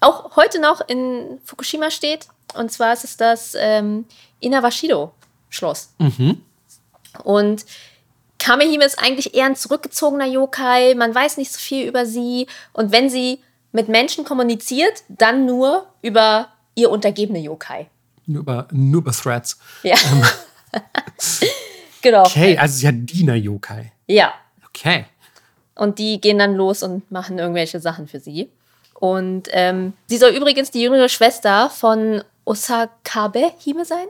auch 0.00 0.36
heute 0.36 0.60
noch 0.60 0.80
in 0.88 1.38
Fukushima 1.44 1.90
steht. 1.90 2.28
Und 2.54 2.70
zwar 2.72 2.92
ist 2.92 3.04
es 3.04 3.16
das 3.16 3.54
ähm, 3.58 4.04
Inawashido-Schloss. 5.50 5.94
Und 7.24 7.64
Kamehime 8.38 8.84
ist 8.84 8.98
eigentlich 8.98 9.34
eher 9.34 9.46
ein 9.46 9.56
zurückgezogener 9.56 10.26
Yokai. 10.26 10.94
Man 10.94 11.14
weiß 11.14 11.36
nicht 11.36 11.52
so 11.52 11.58
viel 11.58 11.86
über 11.86 12.06
sie. 12.06 12.46
Und 12.72 12.92
wenn 12.92 13.10
sie 13.10 13.40
mit 13.72 13.88
Menschen 13.88 14.24
kommuniziert, 14.24 15.02
dann 15.08 15.46
nur 15.46 15.86
über 16.02 16.48
ihr 16.74 16.90
untergebene 16.90 17.38
Yokai. 17.38 17.88
Nur 18.26 18.42
über, 18.42 18.68
nur 18.70 19.02
über 19.02 19.12
Threads. 19.12 19.58
Ja. 19.82 19.96
genau. 22.02 22.22
Okay, 22.22 22.56
also 22.56 22.78
sie 22.78 22.88
hat 22.88 22.94
Diener-Yokai. 22.96 23.92
Ja. 24.06 24.32
Okay. 24.68 25.06
Und 25.74 25.98
die 25.98 26.20
gehen 26.20 26.38
dann 26.38 26.54
los 26.54 26.82
und 26.82 27.10
machen 27.10 27.38
irgendwelche 27.38 27.80
Sachen 27.80 28.06
für 28.06 28.20
sie. 28.20 28.50
Und 28.94 29.48
ähm, 29.50 29.94
sie 30.06 30.18
soll 30.18 30.30
übrigens 30.30 30.70
die 30.70 30.82
jüngere 30.82 31.08
Schwester 31.08 31.70
von 31.70 32.22
Osakabe 32.44 33.52
Hime 33.58 33.84
sein. 33.84 34.06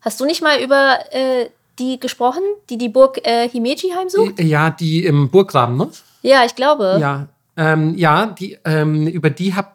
Hast 0.00 0.20
du 0.20 0.24
nicht 0.24 0.42
mal 0.42 0.60
über 0.60 0.98
äh, 1.12 1.48
die 1.78 1.98
gesprochen, 2.00 2.42
die 2.68 2.78
die 2.78 2.88
Burg 2.88 3.24
äh, 3.26 3.48
Himeji 3.48 3.90
heimsucht? 3.96 4.40
Ja, 4.40 4.70
die 4.70 5.04
im 5.04 5.30
Burggraben, 5.30 5.76
ne? 5.76 5.88
Ja, 6.22 6.44
ich 6.44 6.54
glaube. 6.54 6.98
Ja, 7.00 7.28
ähm, 7.56 7.94
ja, 7.96 8.26
die, 8.26 8.58
ähm, 8.64 9.06
über 9.06 9.30
die 9.30 9.54
habe 9.54 9.68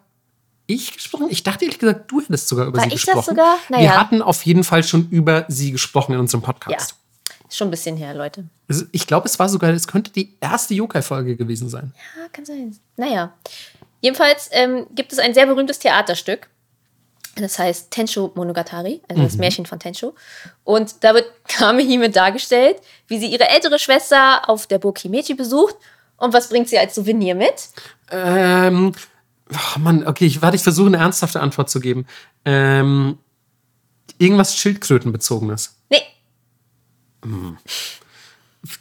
ich 0.68 0.93
gesprochen. 0.93 1.28
Ich 1.30 1.43
dachte 1.43 1.66
ehrlich 1.66 1.80
gesagt, 1.80 2.10
du 2.12 2.22
hättest 2.22 2.47
sogar 2.47 2.68
über 2.68 2.78
War 2.80 2.84
sie 2.89 2.95
ich 2.95 3.06
das 3.06 3.16
gesprochen. 3.16 3.26
sogar? 3.36 3.56
Wir 3.70 3.78
Naja. 3.78 3.99
hatten 3.99 4.22
auf 4.22 4.43
jeden 4.45 4.64
Fall 4.64 4.84
schon 4.84 5.08
über 5.10 5.45
sie 5.47 5.72
gesprochen 5.72 6.14
in 6.14 6.20
unserem 6.20 6.41
Ja. 6.41 6.47
Podcast. 6.47 6.95
Ist 7.47 7.58
schon 7.58 7.68
ein 7.68 7.72
bisschen 7.72 7.95
her, 7.97 8.14
Leute. 8.16 8.45
Also 8.68 8.86
Ich 8.91 9.06
glaube, 9.06 9.28
es 9.28 9.38
war 9.38 9.47
sogar, 9.49 9.70
es 9.72 9.88
könnte 9.88 10.12
die 10.12 10.34
erste 10.41 10.74
Yokai-Folge 10.74 11.36
gewesen 11.36 11.70
sein. 11.70 11.93
Ah, 12.18 12.28
kann 12.34 12.45
sein. 12.45 12.76
Naja. 12.97 13.34
Jedenfalls 14.01 14.49
ähm, 14.51 14.88
gibt 14.95 15.14
es 15.14 15.20
ein 15.20 15.34
sehr 15.36 15.45
berühmtes 15.45 15.78
Theaterstück. 15.80 16.47
Das 17.36 17.60
heißt 17.60 17.92
Tensho 17.92 18.32
Monogatari, 18.36 19.02
also 19.10 19.22
das 19.24 19.36
Märchen 19.36 19.66
von 19.66 19.78
Tensho. 19.80 20.16
Und 20.64 21.04
da 21.04 21.14
wird 21.14 21.30
Kamehime 21.50 22.10
dargestellt, 22.10 22.78
wie 23.08 23.20
sie 23.20 23.28
ihre 23.28 23.50
ältere 23.50 23.78
Schwester 23.78 24.48
auf 24.50 24.68
der 24.68 24.80
Burg 24.80 25.00
Himeji 25.00 25.34
besucht. 25.34 25.76
Und 26.18 26.34
was 26.34 26.48
bringt 26.48 26.70
sie 26.70 26.78
als 26.80 26.96
Souvenir 26.96 27.36
mit? 27.36 27.70
Ähm, 28.10 28.94
oh 29.52 29.80
Mann, 29.80 30.08
okay, 30.08 30.26
ich, 30.26 30.42
warte, 30.42 30.56
ich 30.56 30.64
versuche 30.64 30.88
eine 30.88 30.98
ernsthafte 30.98 31.42
Antwort 31.42 31.70
zu 31.70 31.82
geben. 31.82 32.06
Ähm, 32.46 33.18
irgendwas 34.18 34.56
Schildkrötenbezogenes. 34.56 35.76
Nee, 35.90 36.02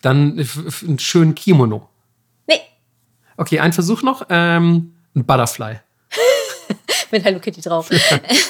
Dann 0.03 0.39
f- 0.39 0.65
f- 0.67 0.83
einen 0.83 0.99
schönen 0.99 1.35
Kimono. 1.35 1.89
nee, 2.47 2.61
Okay, 3.37 3.59
ein 3.61 3.73
Versuch 3.73 4.03
noch. 4.03 4.27
Ähm, 4.31 4.95
ein 5.17 5.25
Butterfly. 5.25 5.81
Mit 7.15 7.25
Hello 7.25 7.39
Kitty 7.39 7.61
drauf. 7.61 7.89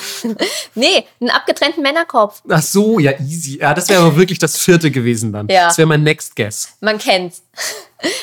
nee, 0.75 1.05
einen 1.21 1.31
abgetrennten 1.31 1.83
Männerkopf. 1.83 2.43
Ach 2.49 2.62
so, 2.62 2.99
ja, 2.99 3.12
easy. 3.21 3.59
Ja, 3.61 3.75
das 3.75 3.89
wäre 3.89 4.03
aber 4.03 4.17
wirklich 4.17 4.39
das 4.39 4.57
vierte 4.57 4.91
gewesen 4.91 5.33
dann. 5.33 5.49
Ja. 5.49 5.69
Das 5.69 5.79
wäre 5.79 5.87
mein 5.87 6.03
Next 6.03 6.35
Guess. 6.35 6.77
Man 6.81 6.99
kennt's. 6.99 7.43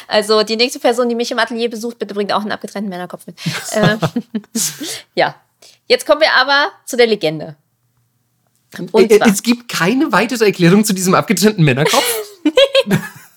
Also 0.08 0.44
die 0.44 0.58
nächste 0.58 0.80
Person, 0.80 1.10
die 1.10 1.16
mich 1.16 1.32
im 1.32 1.40
Atelier 1.40 1.68
besucht, 1.68 1.98
bitte 1.98 2.14
bringt 2.14 2.32
auch 2.34 2.42
einen 2.42 2.52
abgetrennten 2.52 2.90
Männerkopf 2.90 3.26
mit. 3.26 3.36
äh, 3.72 3.98
ja. 5.16 5.34
Jetzt 5.88 6.06
kommen 6.06 6.22
wir 6.22 6.32
aber 6.36 6.72
zu 6.86 6.98
der 6.98 7.08
Legende. 7.08 7.56
Und 8.92 9.12
Äh, 9.12 9.18
zwar, 9.18 9.28
Es 9.28 9.42
gibt 9.42 9.68
keine 9.70 10.12
weitere 10.12 10.46
Erklärung 10.46 10.86
zu 10.86 10.94
diesem 10.94 11.16
abgetrennten 11.16 11.64
Männerkopf. 11.64 12.06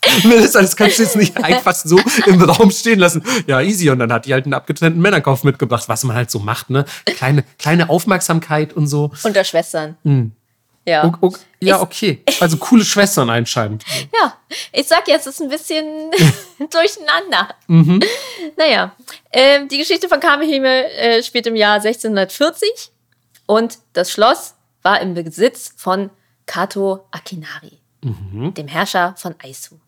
Melissa, 0.24 0.60
das 0.60 0.76
kannst 0.76 0.98
du 0.98 1.02
jetzt 1.02 1.16
nicht 1.16 1.36
einfach 1.42 1.74
so 1.74 1.98
im 2.26 2.42
Raum 2.42 2.70
stehen 2.70 2.98
lassen. 2.98 3.22
Ja, 3.46 3.60
easy. 3.60 3.90
Und 3.90 3.98
dann 4.00 4.12
hat 4.12 4.26
die 4.26 4.32
halt 4.32 4.44
einen 4.44 4.54
abgetrennten 4.54 5.00
Männerkopf 5.00 5.44
mitgebracht, 5.44 5.84
was 5.88 6.04
man 6.04 6.16
halt 6.16 6.30
so 6.30 6.38
macht, 6.38 6.70
ne? 6.70 6.84
Kleine, 7.06 7.44
kleine 7.58 7.88
Aufmerksamkeit 7.90 8.72
und 8.72 8.86
so. 8.86 9.10
unter 9.22 9.44
Schwestern. 9.44 9.96
Ja. 10.86 11.10
O- 11.22 11.32
ja, 11.60 11.80
okay. 11.80 12.22
Also 12.40 12.58
coole 12.58 12.84
Schwestern 12.84 13.30
anscheinend. 13.30 13.84
Ja, 14.22 14.34
ich 14.72 14.86
sag 14.86 15.08
jetzt, 15.08 15.26
es 15.26 15.34
ist 15.36 15.40
ein 15.42 15.48
bisschen 15.48 15.84
durcheinander. 16.70 17.54
Naja, 18.56 18.94
ähm, 19.32 19.68
die 19.68 19.78
Geschichte 19.78 20.08
von 20.08 20.20
Kamehime 20.20 20.90
äh, 20.92 21.22
spielt 21.22 21.46
im 21.46 21.56
Jahr 21.56 21.74
1640 21.76 22.68
und 23.46 23.78
das 23.94 24.10
Schloss 24.10 24.54
war 24.82 25.00
im 25.00 25.14
Besitz 25.14 25.72
von 25.76 26.10
Kato 26.46 27.06
Akinari, 27.10 27.78
dem 28.02 28.68
Herrscher 28.68 29.14
von 29.16 29.34
Aizu. 29.42 29.80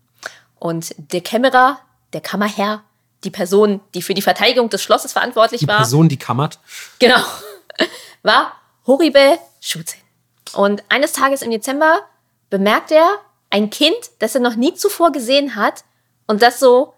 Und 0.59 0.95
der 0.97 1.21
Kämmerer, 1.21 1.79
der 2.13 2.21
Kammerherr, 2.21 2.83
die 3.25 3.31
Person, 3.31 3.81
die 3.95 4.03
für 4.03 4.15
die 4.15 4.23
Verteidigung 4.23 4.69
des 4.71 4.83
Schlosses 4.83 5.13
verantwortlich 5.13 5.61
Die 5.61 5.69
war, 5.69 5.79
Person, 5.79 6.09
die 6.09 6.19
kammert. 6.19 6.59
Genau. 6.99 7.21
War 8.23 8.53
Horibe 8.87 9.39
Shuzen. 9.61 10.01
Und 10.55 10.83
eines 10.89 11.13
Tages 11.13 11.43
im 11.43 11.51
Dezember 11.51 12.01
bemerkt 12.51 12.91
er 12.91 13.07
ein 13.51 13.71
Kind, 13.71 13.97
das 14.19 14.35
er 14.35 14.41
noch 14.41 14.57
nie 14.57 14.75
zuvor 14.75 15.13
gesehen 15.13 15.57
hat 15.57 15.85
und 16.27 16.43
das 16.43 16.61
so 16.61 16.95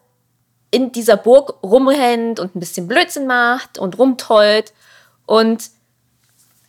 in 0.70 0.92
dieser 0.92 1.16
Burg 1.16 1.62
rumrennt 1.62 2.40
und 2.40 2.54
ein 2.54 2.60
bisschen 2.60 2.88
Blödsinn 2.88 3.26
macht 3.26 3.78
und 3.78 3.98
rumtollt. 3.98 4.72
Und 5.26 5.70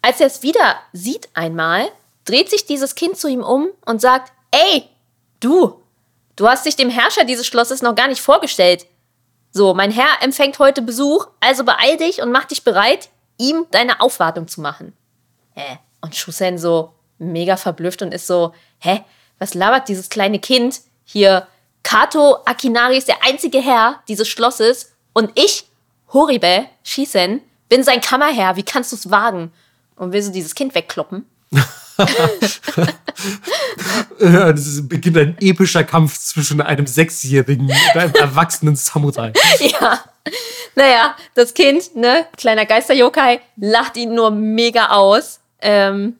als 0.01 0.21
er 0.21 0.27
es 0.27 0.41
wieder 0.41 0.75
sieht 0.93 1.29
einmal, 1.33 1.89
dreht 2.25 2.49
sich 2.49 2.65
dieses 2.65 2.95
Kind 2.95 3.17
zu 3.17 3.27
ihm 3.27 3.43
um 3.43 3.69
und 3.85 3.99
sagt, 3.99 4.31
ey, 4.51 4.87
du, 5.39 5.78
du 6.39 6.47
hast 6.47 6.65
dich 6.65 6.75
dem 6.75 6.89
Herrscher 6.89 7.25
dieses 7.25 7.45
Schlosses 7.45 7.81
noch 7.81 7.95
gar 7.95 8.07
nicht 8.07 8.21
vorgestellt. 8.21 8.85
So, 9.51 9.73
mein 9.73 9.91
Herr 9.91 10.21
empfängt 10.21 10.57
heute 10.59 10.81
Besuch, 10.81 11.27
also 11.39 11.65
beeil 11.65 11.97
dich 11.97 12.21
und 12.21 12.31
mach 12.31 12.45
dich 12.45 12.63
bereit, 12.63 13.09
ihm 13.37 13.65
deine 13.71 13.99
Aufwartung 13.99 14.47
zu 14.47 14.61
machen. 14.61 14.93
Hä? 15.53 15.79
Und 16.01 16.15
Shusen 16.15 16.57
so 16.57 16.93
mega 17.17 17.57
verblüfft 17.57 18.01
und 18.01 18.13
ist 18.13 18.27
so, 18.27 18.53
hä, 18.79 19.03
was 19.37 19.53
labert 19.53 19.89
dieses 19.89 20.09
kleine 20.09 20.39
Kind 20.39 20.79
hier? 21.03 21.47
Kato 21.83 22.37
Akinari 22.45 22.97
ist 22.97 23.07
der 23.07 23.23
einzige 23.23 23.59
Herr 23.59 24.01
dieses 24.07 24.27
Schlosses 24.27 24.93
und 25.13 25.31
ich, 25.37 25.65
Horibe 26.13 26.67
Shisen, 26.83 27.41
bin 27.67 27.83
sein 27.83 28.01
Kammerherr. 28.01 28.55
Wie 28.55 28.63
kannst 28.63 28.91
du 28.91 28.95
es 28.95 29.11
wagen? 29.11 29.51
Und 29.95 30.13
will 30.13 30.21
so 30.21 30.31
dieses 30.31 30.55
Kind 30.55 30.73
wegkloppen. 30.73 31.29
Ist, 34.55 34.89
beginnt 34.89 35.17
ein 35.17 35.37
epischer 35.39 35.83
Kampf 35.83 36.17
zwischen 36.17 36.61
einem 36.61 36.87
Sechsjährigen 36.87 37.67
und 37.67 37.95
einem 37.95 38.15
erwachsenen 38.15 38.75
Samurai. 38.75 39.33
Ja. 39.59 40.03
Naja, 40.75 41.15
das 41.33 41.53
Kind, 41.53 41.95
ne, 41.95 42.27
kleiner 42.37 42.65
Geister-Yokai, 42.65 43.41
lacht 43.57 43.97
ihn 43.97 44.13
nur 44.13 44.31
mega 44.31 44.89
aus 44.89 45.39
ähm, 45.61 46.17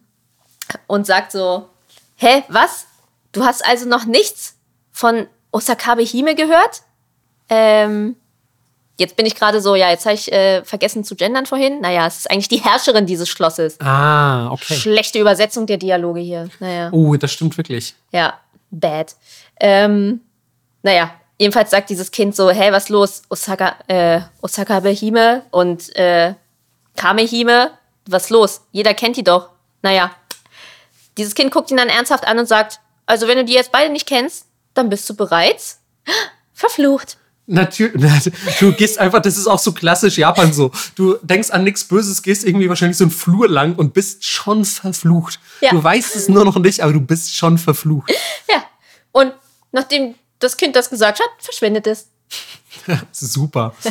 und 0.88 1.06
sagt 1.06 1.32
so: 1.32 1.70
Hä, 2.16 2.44
was? 2.50 2.88
Du 3.32 3.46
hast 3.46 3.66
also 3.66 3.88
noch 3.88 4.06
nichts 4.06 4.56
von 4.92 5.28
Osakabe 5.52 6.02
Hime 6.02 6.36
gehört? 6.36 6.82
Ähm, 7.50 8.16
jetzt 9.00 9.16
bin 9.16 9.26
ich 9.26 9.36
gerade 9.36 9.62
so, 9.62 9.76
ja, 9.76 9.90
jetzt 9.90 10.06
habe 10.06 10.16
ich 10.16 10.32
äh, 10.32 10.64
vergessen 10.64 11.04
zu 11.04 11.16
gendern 11.16 11.46
vorhin. 11.46 11.82
Naja, 11.82 12.06
es 12.06 12.20
ist 12.20 12.32
eigentlich 12.32 12.50
die 12.50 12.62
Herrscherin 12.64 13.06
dieses 13.06 13.30
Schlosses. 13.30 13.80
Ah, 13.80 14.52
okay. 14.52 14.76
Schlechte 14.76 15.20
Übersetzung 15.20 15.66
der 15.66 15.78
Dialoge 15.78 16.20
hier. 16.20 16.50
Naja. 16.60 16.90
Oh, 16.92 17.16
das 17.16 17.32
stimmt 17.32 17.58
wirklich. 17.58 17.96
Ja, 18.12 18.40
bad. 18.70 19.16
Ähm, 19.60 20.22
naja, 20.84 21.12
jedenfalls 21.38 21.72
sagt 21.72 21.90
dieses 21.90 22.12
Kind 22.12 22.36
so, 22.36 22.50
hey, 22.52 22.72
was 22.72 22.90
los? 22.90 23.24
Osaka, 23.30 23.76
äh, 23.88 24.22
Osaka 24.42 24.82
Behime 24.82 25.44
und 25.52 25.96
äh, 25.96 26.34
Kamehime, 26.96 27.72
was 28.06 28.30
los? 28.30 28.62
Jeder 28.72 28.94
kennt 28.94 29.16
die 29.18 29.24
doch. 29.24 29.50
Naja, 29.82 30.12
dieses 31.18 31.36
Kind 31.36 31.52
guckt 31.52 31.72
ihn 31.72 31.78
dann 31.78 31.90
ernsthaft 31.90 32.28
an 32.28 32.38
und 32.38 32.48
sagt, 32.48 32.80
also 33.06 33.28
wenn 33.28 33.38
du 33.38 33.46
die 33.46 33.54
jetzt 33.54 33.72
beide 33.72 33.92
nicht 33.92 34.08
kennst, 34.08 34.46
dann 34.74 34.90
bist 34.90 35.10
du 35.10 35.16
bereits 35.16 35.80
verflucht. 36.54 37.18
Natürlich, 37.52 38.32
du 38.60 38.74
gehst 38.74 39.00
einfach, 39.00 39.22
das 39.24 39.36
ist 39.36 39.48
auch 39.48 39.58
so 39.58 39.72
klassisch 39.72 40.20
Japan 40.20 40.54
so. 40.54 40.72
Du 40.94 41.18
denkst 41.24 41.50
an 41.50 41.64
nichts 41.64 41.84
Böses, 41.84 42.22
gehst 42.22 42.46
irgendwie 42.46 42.70
wahrscheinlich 42.70 42.98
so 42.98 43.06
einen 43.06 43.12
Flur 43.12 43.50
lang 43.50 43.76
und 43.76 43.96
bist 43.96 44.24
schon 44.24 44.66
verflucht. 44.66 45.40
Ja. 45.60 45.72
Du 45.72 45.84
weißt 45.84 46.16
es 46.16 46.30
nur 46.30 46.46
noch 46.46 46.60
nicht, 46.60 46.82
aber 46.82 46.94
du 46.94 47.02
bist 47.02 47.36
schon 47.36 47.58
verflucht. 47.58 48.14
Ja. 48.48 48.64
Und 49.12 49.34
nachdem 49.72 50.14
das 50.38 50.58
Kind 50.58 50.76
das 50.76 50.92
gesagt 50.92 51.20
hat, 51.20 51.30
verschwindet 51.40 51.88
es. 51.88 52.10
Super. 53.12 53.74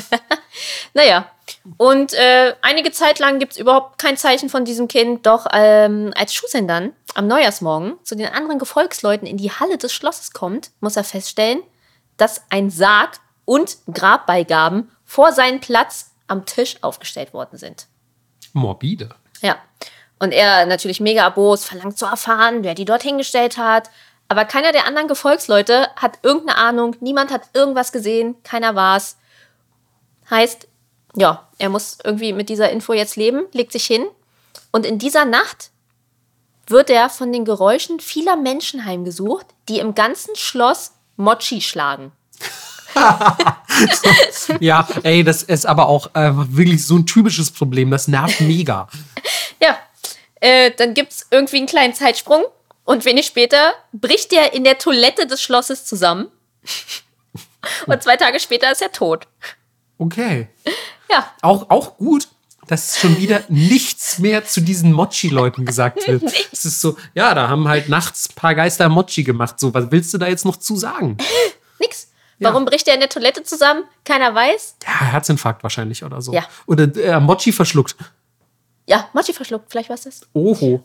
Naja. 0.95 1.31
Und 1.77 2.15
äh, 2.15 2.55
einige 2.63 2.91
Zeit 2.91 3.21
lang 3.21 3.39
gibt 3.39 3.53
es 3.53 3.59
überhaupt 3.59 3.99
kein 3.99 4.17
Zeichen 4.17 4.49
von 4.49 4.65
diesem 4.65 4.89
Kind. 4.89 5.25
Doch 5.25 5.47
ähm, 5.53 6.13
als 6.17 6.35
Schusen 6.35 6.67
dann 6.67 6.93
am 7.15 7.29
Neujahrsmorgen 7.29 7.95
zu 8.03 8.17
den 8.17 8.27
anderen 8.27 8.59
Gefolgsleuten 8.59 9.27
in 9.29 9.37
die 9.37 9.53
Halle 9.53 9.79
des 9.79 9.93
Schlosses 9.93 10.33
kommt, 10.33 10.73
muss 10.81 10.97
er 10.97 11.05
feststellen, 11.05 11.63
dass 12.17 12.43
ein 12.51 12.71
Sarg 12.71 13.21
und 13.49 13.79
Grabbeigaben 13.91 14.91
vor 15.07 15.33
seinem 15.33 15.61
Platz 15.61 16.11
am 16.27 16.45
Tisch 16.45 16.77
aufgestellt 16.83 17.33
worden 17.33 17.57
sind. 17.57 17.87
Morbide. 18.53 19.09
Ja. 19.41 19.57
Und 20.19 20.33
er 20.33 20.67
natürlich 20.67 21.01
mega 21.01 21.23
erbost, 21.23 21.65
verlangt 21.65 21.97
zu 21.97 22.05
erfahren, 22.05 22.63
wer 22.63 22.75
die 22.75 22.85
dort 22.85 23.03
hingestellt 23.03 23.57
hat. 23.57 23.89
Aber 24.29 24.45
keiner 24.45 24.73
der 24.73 24.87
anderen 24.87 25.09
Gefolgsleute 25.09 25.89
hat 25.97 26.19
irgendeine 26.23 26.59
Ahnung, 26.59 26.95
niemand 27.01 27.31
hat 27.31 27.49
irgendwas 27.55 27.91
gesehen, 27.91 28.37
keiner 28.43 28.75
war's. 28.75 29.17
Heißt, 30.29 30.69
ja, 31.17 31.49
er 31.57 31.71
muss 31.71 31.97
irgendwie 32.05 32.35
mit 32.35 32.51
dieser 32.51 32.71
Info 32.71 32.93
jetzt 32.93 33.17
leben, 33.17 33.47
legt 33.53 33.73
sich 33.73 33.87
hin. 33.87 34.05
Und 34.73 34.85
in 34.85 34.99
dieser 34.99 35.25
Nacht 35.25 35.71
wird 36.67 36.91
er 36.91 37.09
von 37.09 37.33
den 37.33 37.47
Geräuschen 37.47 37.99
vieler 38.01 38.37
Menschen 38.37 38.85
heimgesucht, 38.85 39.47
die 39.71 39.79
im 39.79 39.95
ganzen 39.95 40.37
Schloss 40.37 40.93
Mochi 41.17 41.63
schlagen. 41.63 42.13
Ja, 44.61 44.89
ey, 45.03 45.23
das 45.25 45.43
ist 45.43 45.67
aber 45.67 45.89
auch 45.89 46.15
äh, 46.15 46.31
wirklich 46.35 46.85
so 46.85 46.97
ein 46.97 47.07
typisches 47.07 47.51
Problem. 47.51 47.91
Das 47.91 48.09
nervt 48.09 48.41
mega. 48.41 48.89
Ja, 49.61 49.79
äh, 50.41 50.71
dann 50.77 50.95
gibt's 50.95 51.27
irgendwie 51.31 51.59
einen 51.59 51.67
kleinen 51.67 51.95
Zeitsprung 51.95 52.45
und 52.85 53.05
wenig 53.05 53.27
später 53.27 53.75
bricht 53.93 54.33
er 54.33 54.55
in 54.55 54.65
der 54.65 54.79
Toilette 54.79 55.27
des 55.27 55.43
Schlosses 55.43 55.85
zusammen. 55.85 56.29
Und 57.87 58.03
zwei 58.03 58.17
Tage 58.17 58.41
später 58.41 58.71
ist 58.73 58.81
er 58.81 58.93
tot. 58.93 59.27
Okay. 59.99 60.49
Ja, 61.11 61.31
Auch, 61.43 61.69
auch 61.71 61.97
gut, 61.97 62.29
dass 62.69 62.99
schon 62.99 63.19
wieder 63.19 63.43
nichts 63.49 64.19
mehr 64.19 64.45
zu 64.45 64.61
diesen 64.61 64.93
Mochi-Leuten 64.93 65.65
gesagt 65.65 66.07
wird. 66.07 66.23
Es 66.53 66.65
ist 66.65 66.81
so, 66.81 66.97
ja, 67.15 67.35
da 67.35 67.49
haben 67.49 67.69
halt 67.69 67.89
nachts 67.89 68.31
ein 68.31 68.35
paar 68.35 68.55
Geister 68.55 68.89
Mochi 68.89 69.23
gemacht. 69.23 69.59
So, 69.61 69.73
was 69.75 69.91
willst 69.91 70.15
du 70.15 70.19
da 70.19 70.29
jetzt 70.29 70.45
noch 70.45 70.57
zu 70.57 70.77
sagen? 70.77 71.17
Warum 72.41 72.65
bricht 72.65 72.87
er 72.89 72.95
in 72.95 73.01
der 73.01 73.09
Toilette 73.09 73.43
zusammen? 73.43 73.85
Keiner 74.05 74.35
weiß. 74.35 74.77
Ja, 74.85 75.01
Herzinfarkt 75.13 75.63
wahrscheinlich 75.63 76.05
oder 76.05 76.21
so. 76.23 76.33
Ja. 76.33 76.45
Oder 76.67 76.85
äh, 76.97 77.21
Mochi 77.21 77.53
verschluckt. 77.53 77.97
Ja, 78.87 79.09
Mochi 79.13 79.33
verschluckt, 79.33 79.71
vielleicht 79.71 79.91
was 79.91 80.03
das. 80.03 80.23
Oho. 80.33 80.83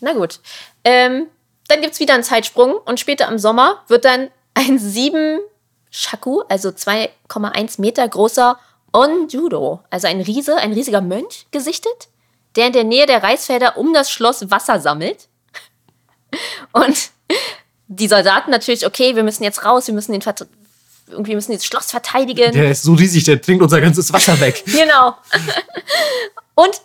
Na 0.00 0.12
gut. 0.12 0.40
Ähm, 0.84 1.26
dann 1.68 1.80
gibt's 1.80 2.00
wieder 2.00 2.14
einen 2.14 2.22
Zeitsprung 2.22 2.74
und 2.84 3.00
später 3.00 3.28
im 3.28 3.38
Sommer 3.38 3.82
wird 3.88 4.04
dann 4.04 4.30
ein 4.54 4.78
7 4.78 5.40
Shaku, 5.90 6.42
also 6.48 6.68
2,1 6.68 7.80
Meter 7.80 8.06
großer 8.06 8.58
Onjudo, 8.92 9.80
also 9.90 10.06
ein 10.06 10.20
Riese, 10.20 10.56
ein 10.56 10.72
riesiger 10.72 11.00
Mönch, 11.00 11.46
gesichtet, 11.50 12.08
der 12.56 12.68
in 12.68 12.72
der 12.72 12.84
Nähe 12.84 13.06
der 13.06 13.22
Reisfelder 13.22 13.76
um 13.76 13.92
das 13.92 14.10
Schloss 14.10 14.50
Wasser 14.50 14.78
sammelt. 14.78 15.28
Und 16.72 17.10
die 17.88 18.08
Soldaten 18.08 18.50
natürlich, 18.50 18.86
okay, 18.86 19.16
wir 19.16 19.22
müssen 19.24 19.42
jetzt 19.42 19.64
raus, 19.64 19.86
wir 19.86 19.94
müssen 19.94 20.12
den 20.12 20.22
Vert 20.22 20.46
irgendwie 21.08 21.34
müssen 21.34 21.52
das 21.52 21.64
Schloss 21.64 21.90
verteidigen. 21.90 22.52
Der 22.52 22.70
ist 22.70 22.82
so 22.82 22.94
riesig, 22.94 23.24
der 23.24 23.40
trinkt 23.40 23.62
unser 23.62 23.80
ganzes 23.80 24.12
Wasser 24.12 24.38
weg. 24.40 24.62
Genau. 24.74 25.16
Und 26.54 26.80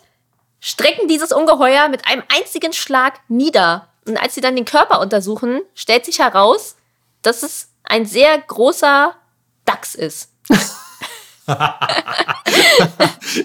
strecken 0.60 1.08
dieses 1.08 1.32
Ungeheuer 1.32 1.88
mit 1.88 2.06
einem 2.06 2.22
einzigen 2.28 2.72
Schlag 2.72 3.20
nieder. 3.28 3.88
Und 4.06 4.16
als 4.16 4.34
sie 4.34 4.40
dann 4.40 4.56
den 4.56 4.64
Körper 4.64 5.00
untersuchen, 5.00 5.60
stellt 5.74 6.04
sich 6.04 6.18
heraus, 6.18 6.76
dass 7.22 7.42
es 7.42 7.68
ein 7.84 8.06
sehr 8.06 8.38
großer 8.38 9.14
Dachs 9.64 9.94
ist. 9.94 10.30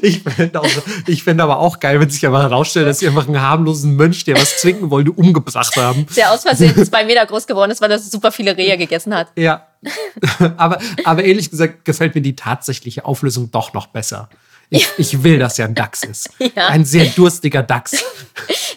Ich 0.01 0.21
fände 0.23 0.61
ich 1.07 1.23
fänd 1.23 1.41
aber 1.41 1.59
auch 1.59 1.79
geil, 1.79 1.99
wenn 1.99 2.09
sich 2.09 2.25
aber 2.25 2.41
herausstellt, 2.41 2.87
dass 2.87 2.99
sie 2.99 3.07
einfach 3.07 3.27
einen 3.27 3.41
harmlosen 3.41 3.95
Mönch, 3.95 4.23
der 4.23 4.35
was 4.35 4.61
trinken 4.61 4.89
wollte, 4.89 5.11
umgebracht 5.11 5.75
haben. 5.75 6.07
Der 6.15 6.31
aus 6.31 6.43
Versehen 6.43 6.85
zwei 6.85 7.05
Meter 7.05 7.25
groß 7.25 7.47
geworden 7.47 7.71
ist, 7.71 7.81
weil 7.81 7.91
er 7.91 7.99
super 7.99 8.31
viele 8.31 8.55
Rehe 8.55 8.77
gegessen 8.77 9.13
hat. 9.13 9.27
Ja. 9.35 9.67
aber, 10.57 10.79
aber 11.03 11.23
ehrlich 11.23 11.49
gesagt 11.49 11.85
gefällt 11.85 12.15
mir 12.15 12.21
die 12.21 12.35
tatsächliche 12.35 13.05
Auflösung 13.05 13.51
doch 13.51 13.73
noch 13.73 13.87
besser. 13.87 14.29
Ich, 14.69 14.87
ich 14.97 15.23
will, 15.23 15.37
dass 15.37 15.59
er 15.59 15.65
ein 15.65 15.75
Dachs 15.75 16.03
ist. 16.03 16.29
Ja. 16.55 16.67
Ein 16.67 16.85
sehr 16.85 17.05
durstiger 17.05 17.63
Dachs. 17.63 18.03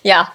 Ja. 0.02 0.32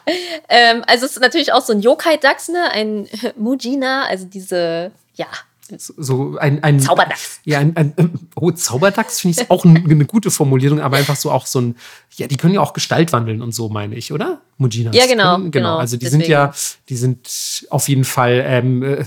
Ähm, 0.50 0.84
also 0.88 1.06
es 1.06 1.14
ist 1.14 1.20
natürlich 1.20 1.52
auch 1.52 1.62
so 1.62 1.74
ein 1.74 1.82
Yokai-Dachs, 1.82 2.50
ne? 2.50 2.72
Ein 2.72 3.08
Mujina, 3.38 4.06
also 4.06 4.26
diese, 4.26 4.92
ja, 5.16 5.28
So 5.78 6.38
ein, 6.38 6.62
ein 6.64 6.80
Zauberdachs. 6.80 7.40
Ja, 7.46 7.60
ein, 7.60 7.76
ein, 7.78 7.94
oh, 8.36 8.52
Zauberdachs 8.52 9.22
finde 9.22 9.42
ich 9.42 9.50
auch 9.50 9.64
ein, 9.64 9.78
eine 9.90 10.06
gute 10.06 10.30
Formulierung, 10.30 10.82
aber 10.82 10.98
einfach 10.98 11.16
so 11.16 11.32
auch 11.32 11.46
so 11.46 11.62
ein, 11.62 11.78
ja, 12.16 12.28
die 12.28 12.36
können 12.38 12.54
ja 12.54 12.60
auch 12.62 12.74
Gestalt 12.74 13.14
wandeln 13.14 13.42
und 13.42 13.54
so, 13.56 13.70
meine 13.70 13.96
ich, 13.96 14.12
oder? 14.12 14.42
Mujinas. 14.58 14.96
Ja, 14.96 15.06
genau, 15.08 15.36
Können- 15.36 15.52
genau, 15.52 15.78
Also 15.78 15.96
die 15.98 16.06
deswegen. 16.06 16.24
sind 16.24 16.30
ja, 16.30 16.54
die 16.90 16.96
sind 16.98 17.66
auf 17.70 17.88
jeden 17.88 18.04
Fall 18.04 18.44
ähm, 18.46 18.84
äh, 18.84 19.06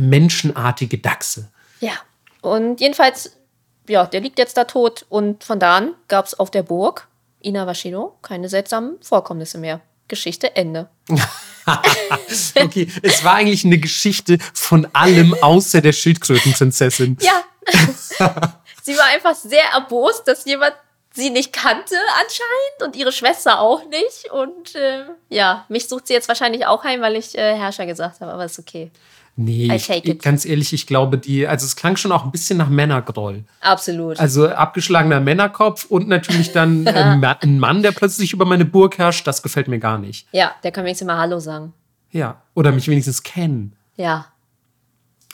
menschenartige 0.00 0.98
Dachse. 0.98 1.48
Ja. 1.80 1.92
Und 2.42 2.80
jedenfalls, 2.80 3.32
ja, 3.88 4.04
der 4.06 4.20
liegt 4.20 4.38
jetzt 4.38 4.56
da 4.56 4.64
tot 4.64 5.06
und 5.08 5.42
von 5.42 5.58
da 5.58 5.76
an 5.78 5.94
gab 6.08 6.26
es 6.26 6.38
auf 6.38 6.50
der 6.50 6.62
Burg 6.62 7.08
Inawashiro 7.40 8.16
keine 8.22 8.48
seltsamen 8.48 8.96
Vorkommnisse 9.00 9.58
mehr. 9.58 9.80
Geschichte 10.08 10.56
Ende. 10.56 10.88
Okay, 12.54 12.90
es 13.02 13.22
war 13.24 13.34
eigentlich 13.34 13.62
eine 13.66 13.76
Geschichte 13.76 14.38
von 14.54 14.88
allem 14.94 15.34
außer 15.42 15.82
der 15.82 15.92
Schildkrötenprinzessin. 15.92 17.18
Ja. 17.20 17.44
sie 18.82 18.96
war 18.96 19.04
einfach 19.04 19.34
sehr 19.34 19.64
erbost, 19.74 20.26
dass 20.26 20.46
jemand 20.46 20.74
sie 21.12 21.30
nicht 21.30 21.52
kannte 21.52 21.94
anscheinend 22.20 22.82
und 22.84 22.96
ihre 22.96 23.12
Schwester 23.12 23.60
auch 23.60 23.84
nicht. 23.84 24.30
Und 24.30 24.74
äh, 24.76 25.04
ja, 25.28 25.66
mich 25.68 25.88
sucht 25.88 26.06
sie 26.06 26.14
jetzt 26.14 26.28
wahrscheinlich 26.28 26.64
auch 26.64 26.84
heim, 26.84 27.00
weil 27.00 27.16
ich 27.16 27.36
äh, 27.36 27.54
Herrscher 27.54 27.86
gesagt 27.86 28.20
habe, 28.20 28.32
aber 28.32 28.44
ist 28.44 28.58
okay. 28.58 28.90
Nee, 29.40 29.72
ich, 29.72 30.18
ganz 30.18 30.44
ehrlich, 30.44 30.72
ich 30.72 30.88
glaube, 30.88 31.16
die, 31.16 31.46
also 31.46 31.64
es 31.64 31.76
klang 31.76 31.96
schon 31.96 32.10
auch 32.10 32.24
ein 32.24 32.32
bisschen 32.32 32.58
nach 32.58 32.68
Männergroll. 32.68 33.44
Absolut. 33.60 34.18
Also 34.18 34.48
abgeschlagener 34.48 35.20
Männerkopf 35.20 35.84
und 35.84 36.08
natürlich 36.08 36.50
dann 36.50 36.84
äh, 36.88 37.14
Ma- 37.14 37.38
ein 37.40 37.60
Mann, 37.60 37.84
der 37.84 37.92
plötzlich 37.92 38.32
über 38.32 38.44
meine 38.44 38.64
Burg 38.64 38.98
herrscht, 38.98 39.28
das 39.28 39.40
gefällt 39.44 39.68
mir 39.68 39.78
gar 39.78 39.96
nicht. 39.98 40.26
ja, 40.32 40.50
der 40.64 40.72
kann 40.72 40.84
wenigstens 40.84 41.06
mal 41.06 41.18
Hallo 41.18 41.38
sagen. 41.38 41.72
Ja. 42.10 42.42
Oder 42.54 42.72
mich 42.72 42.88
wenigstens 42.88 43.22
kennen. 43.22 43.76
Ja. 43.94 44.26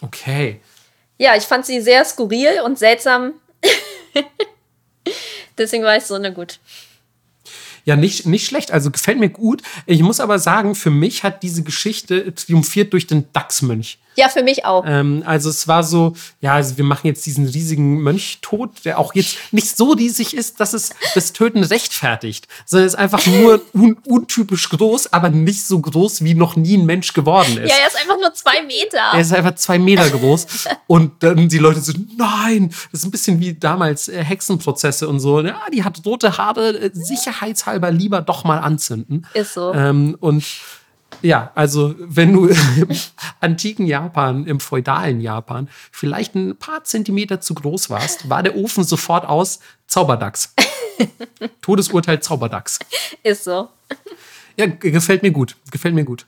Okay. 0.03 0.61
Ja, 1.17 1.35
ich 1.37 1.45
fand 1.45 1.65
sie 1.65 1.81
sehr 1.81 2.05
skurril 2.05 2.61
und 2.63 2.79
seltsam. 2.79 3.33
Deswegen 5.57 5.85
war 5.85 5.97
ich 5.97 6.05
so, 6.05 6.19
na 6.19 6.31
gut. 6.31 6.59
Ja, 7.85 7.97
nicht, 7.97 8.27
nicht 8.27 8.47
schlecht. 8.47 8.71
Also 8.73 8.91
gefällt 8.91 9.19
mir 9.19 9.29
gut. 9.29 9.63
Ich 9.87 10.03
muss 10.03 10.21
aber 10.21 10.39
sagen, 10.39 10.75
für 10.75 10.91
mich 10.91 11.23
hat 11.23 11.43
diese 11.43 11.63
Geschichte 11.63 12.35
triumphiert 12.35 12.93
durch 12.93 13.07
den 13.07 13.31
Dachsmönch. 13.33 13.99
Ja, 14.17 14.29
für 14.29 14.43
mich 14.43 14.65
auch. 14.65 14.85
Ähm, 14.87 15.23
also 15.27 15.51
es 15.51 15.67
war 15.67 15.83
so, 15.83 16.15
ja, 16.41 16.55
also 16.55 16.77
wir 16.77 16.85
machen 16.85 17.07
jetzt 17.07 17.27
diesen 17.27 17.47
riesigen 17.47 18.01
Mönch 18.03 18.39
tot, 18.43 18.71
der 18.85 18.99
auch 18.99 19.15
jetzt 19.15 19.37
nicht 19.53 19.77
so 19.77 19.93
riesig 19.93 20.35
ist, 20.35 20.61
dass 20.61 20.73
es 20.73 20.91
das 21.15 21.33
Töten 21.33 21.65
rechtfertigt, 21.65 22.47
sondern 22.65 22.87
ist 22.87 22.95
einfach 22.95 23.27
nur 23.27 23.61
un 23.73 23.97
untypisch 24.05 24.69
groß, 24.69 25.13
aber 25.13 25.31
nicht 25.31 25.67
so 25.67 25.81
groß, 25.81 26.25
wie 26.25 26.35
noch 26.35 26.57
nie 26.57 26.77
ein 26.77 26.87
Mensch 26.87 27.13
geworden 27.13 27.59
ist. 27.59 27.71
Ja, 27.71 27.77
er 27.81 27.89
ist 27.89 27.97
einfach 27.97 28.19
nur 28.19 28.33
zwei 28.35 28.63
Meter. 28.63 28.99
Er 29.13 29.21
ist 29.21 29.33
einfach 29.33 29.55
zwei 29.57 29.79
Meter 29.79 30.09
groß. 30.11 30.47
Und 30.87 31.23
dann 31.23 31.49
die 31.49 31.59
Leute 31.59 31.81
so, 31.81 31.93
nein, 32.17 32.71
das 32.93 33.01
ist 33.01 33.07
ein 33.07 33.11
bisschen 33.11 33.41
wie 33.41 33.55
damals 33.55 34.09
äh, 34.09 34.23
Hexenprozesse 34.23 35.09
und 35.09 35.21
so. 35.21 35.41
Ja, 35.41 35.61
die 35.73 35.85
hat 35.85 36.01
rote 36.05 36.37
Haare, 36.39 36.79
äh, 36.79 36.91
sicherheitshalber 36.93 37.91
lieber 37.91 38.21
doch 38.21 38.45
mal 38.45 38.59
anzünden. 38.59 39.27
Ist 39.35 39.55
so. 39.55 39.73
Ähm, 39.75 40.17
und 40.21 40.45
ja, 41.23 41.53
also 41.55 41.95
wenn 41.99 42.33
du 42.33 42.47
im 42.49 42.89
antiken 43.41 43.87
Japan, 43.87 44.47
im 44.47 44.61
feudalen 44.61 45.21
Japan, 45.21 45.69
vielleicht 45.91 46.35
ein 46.35 46.57
paar 46.57 46.85
Zentimeter 46.85 47.41
zu 47.41 47.55
groß 47.55 47.91
warst, 47.91 48.29
war 48.29 48.43
der 48.43 48.57
Ofen 48.57 48.85
sofort 48.85 49.27
aus 49.27 49.61
Zauberdachs. 49.87 50.55
Todesurteil 51.61 52.21
Zauberdachs. 52.21 52.79
Ist 53.23 53.45
so. 53.45 53.69
Ja, 54.57 54.67
gefällt 54.67 55.23
mir 55.23 55.33
gut. 55.33 55.57
Gefällt 55.71 55.95
mir 55.95 56.05
gut. 56.05 56.27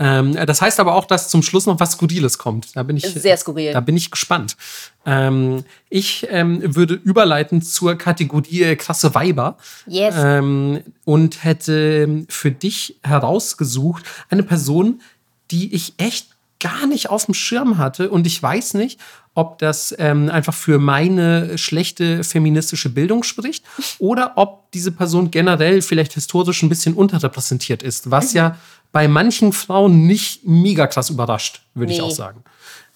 Ähm, 0.00 0.34
das 0.46 0.62
heißt 0.62 0.80
aber 0.80 0.94
auch, 0.94 1.04
dass 1.04 1.28
zum 1.28 1.42
Schluss 1.42 1.66
noch 1.66 1.78
was 1.78 1.92
Skurriles 1.92 2.38
kommt. 2.38 2.74
Da 2.74 2.82
bin 2.82 2.96
ich 2.96 3.04
sehr 3.04 3.36
skurril. 3.36 3.74
Da 3.74 3.80
bin 3.80 3.96
ich 3.98 4.10
gespannt. 4.10 4.56
Ähm, 5.04 5.64
ich 5.90 6.26
ähm, 6.30 6.74
würde 6.74 6.94
überleiten 6.94 7.60
zur 7.60 7.96
Kategorie 7.96 8.62
äh, 8.62 8.76
krasse 8.76 9.14
Weiber 9.14 9.58
Yes. 9.86 10.14
ähm, 10.16 10.80
und 11.04 11.44
hätte 11.44 12.24
für 12.28 12.50
dich 12.50 12.96
herausgesucht 13.02 14.04
eine 14.30 14.42
Person, 14.42 15.02
die 15.50 15.74
ich 15.74 15.92
echt 15.98 16.28
gar 16.60 16.86
nicht 16.86 17.10
auf 17.10 17.26
dem 17.26 17.34
Schirm 17.34 17.76
hatte. 17.78 18.10
Und 18.10 18.26
ich 18.26 18.42
weiß 18.42 18.74
nicht, 18.74 18.98
ob 19.34 19.58
das 19.58 19.94
ähm, 19.98 20.28
einfach 20.30 20.54
für 20.54 20.78
meine 20.78 21.56
schlechte 21.58 22.24
feministische 22.24 22.88
Bildung 22.88 23.22
spricht 23.22 23.64
oder 23.98 24.32
ob 24.36 24.70
diese 24.72 24.92
Person 24.92 25.30
generell 25.30 25.82
vielleicht 25.82 26.14
historisch 26.14 26.62
ein 26.62 26.68
bisschen 26.68 26.94
unterrepräsentiert 26.94 27.82
ist, 27.82 28.10
was 28.10 28.32
ja 28.32 28.56
bei 28.92 29.08
manchen 29.08 29.52
Frauen 29.52 30.06
nicht 30.06 30.46
mega 30.46 30.86
krass 30.86 31.10
überrascht, 31.10 31.62
würde 31.74 31.92
ich 31.92 31.98
Nee. 31.98 32.04
auch 32.04 32.10
sagen. 32.10 32.42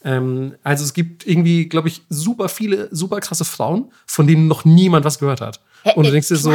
Ähm, 0.05 0.55
also 0.62 0.84
es 0.84 0.92
gibt 0.92 1.26
irgendwie, 1.26 1.66
glaube 1.68 1.88
ich, 1.88 2.03
super 2.11 2.49
viele, 2.49 2.88
super 2.90 3.20
krasse 3.20 3.45
Frauen, 3.45 3.90
von 4.07 4.26
denen 4.26 4.49
noch 4.49 4.64
niemand 4.64 5.05
was 5.05 5.18
gehört 5.18 5.40
hat. 5.40 5.61
Hä, 5.82 5.92
Und 5.97 6.05
du 6.05 6.09
äh, 6.11 6.12
denkst 6.12 6.28
dir 6.28 6.36
so, 6.36 6.53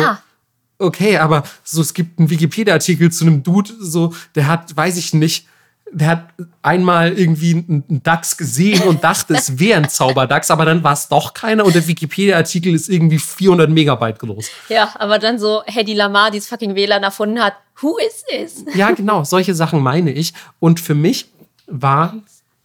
okay, 0.78 1.18
aber 1.18 1.44
so, 1.64 1.82
es 1.82 1.94
gibt 1.94 2.20
einen 2.20 2.30
Wikipedia-Artikel 2.30 3.12
zu 3.12 3.26
einem 3.26 3.42
Dude, 3.44 3.72
so, 3.80 4.14
der 4.36 4.48
hat, 4.48 4.76
weiß 4.76 4.98
ich 4.98 5.14
nicht, 5.14 5.48
der 5.92 6.08
hat 6.08 6.28
einmal 6.62 7.14
irgendwie 7.18 7.54
einen 7.54 8.02
Dachs 8.04 8.38
gesehen 8.38 8.84
und 8.84 9.04
dachte, 9.04 9.34
es 9.34 9.58
wäre 9.58 9.82
ein 9.82 9.90
Zauberdachs, 9.90 10.52
aber 10.52 10.64
dann 10.66 10.84
war 10.84 10.94
es 10.94 11.08
doch 11.08 11.34
keiner 11.34 11.66
und 11.66 11.74
der 11.74 11.88
Wikipedia-Artikel 11.88 12.76
ist 12.76 12.90
irgendwie 12.90 13.18
400 13.18 13.72
Megabyte 13.72 14.20
groß. 14.20 14.48
Ja, 14.70 14.94
aber 15.00 15.18
dann 15.18 15.40
so 15.40 15.64
Hedy 15.66 15.96
Lamar, 15.96 16.30
die 16.30 16.38
das 16.38 16.48
fucking 16.48 16.76
WLAN 16.76 17.02
erfunden 17.02 17.42
hat. 17.42 17.54
Who 17.82 17.98
is 17.98 18.24
this? 18.30 18.66
Ja, 18.76 18.92
genau, 18.92 19.24
solche 19.24 19.56
Sachen 19.56 19.82
meine 19.82 20.12
ich. 20.12 20.34
Und 20.60 20.80
für 20.80 20.96
mich 20.96 21.30
war 21.68 22.16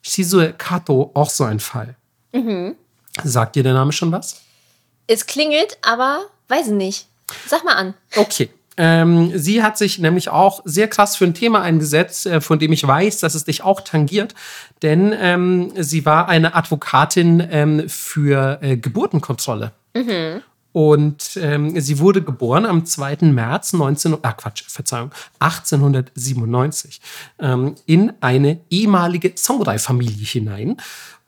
Shizue 0.02 0.52
Kato 0.52 1.10
auch 1.14 1.30
so 1.30 1.44
ein 1.44 1.60
Fall. 1.60 1.96
Sagt 3.22 3.56
dir 3.56 3.62
der 3.62 3.74
Name 3.74 3.92
schon 3.92 4.12
was? 4.12 4.40
Es 5.06 5.26
klingelt, 5.26 5.78
aber 5.82 6.24
weiß 6.48 6.68
ich 6.68 6.72
nicht. 6.72 7.06
Sag 7.46 7.64
mal 7.64 7.74
an. 7.74 7.94
Okay. 8.16 8.50
Ähm, 8.76 9.30
sie 9.38 9.62
hat 9.62 9.78
sich 9.78 10.00
nämlich 10.00 10.28
auch 10.30 10.60
sehr 10.64 10.88
krass 10.88 11.14
für 11.14 11.24
ein 11.24 11.34
Thema 11.34 11.62
eingesetzt, 11.62 12.26
äh, 12.26 12.40
von 12.40 12.58
dem 12.58 12.72
ich 12.72 12.84
weiß, 12.84 13.20
dass 13.20 13.36
es 13.36 13.44
dich 13.44 13.62
auch 13.62 13.82
tangiert. 13.82 14.34
Denn 14.82 15.14
ähm, 15.16 15.72
sie 15.76 16.04
war 16.04 16.28
eine 16.28 16.54
Advokatin 16.54 17.46
ähm, 17.50 17.88
für 17.88 18.58
äh, 18.62 18.76
Geburtenkontrolle. 18.76 19.70
Und 20.74 21.38
ähm, 21.40 21.80
sie 21.80 22.00
wurde 22.00 22.20
geboren 22.20 22.66
am 22.66 22.84
2. 22.84 23.18
März 23.30 23.74
19, 23.74 24.16
ah, 24.22 24.32
Quatsch, 24.32 24.64
Verzeihung, 24.66 25.12
1897 25.38 27.00
ähm, 27.38 27.76
in 27.86 28.12
eine 28.20 28.58
ehemalige 28.70 29.30
Samurai-Familie 29.36 30.26
hinein. 30.26 30.76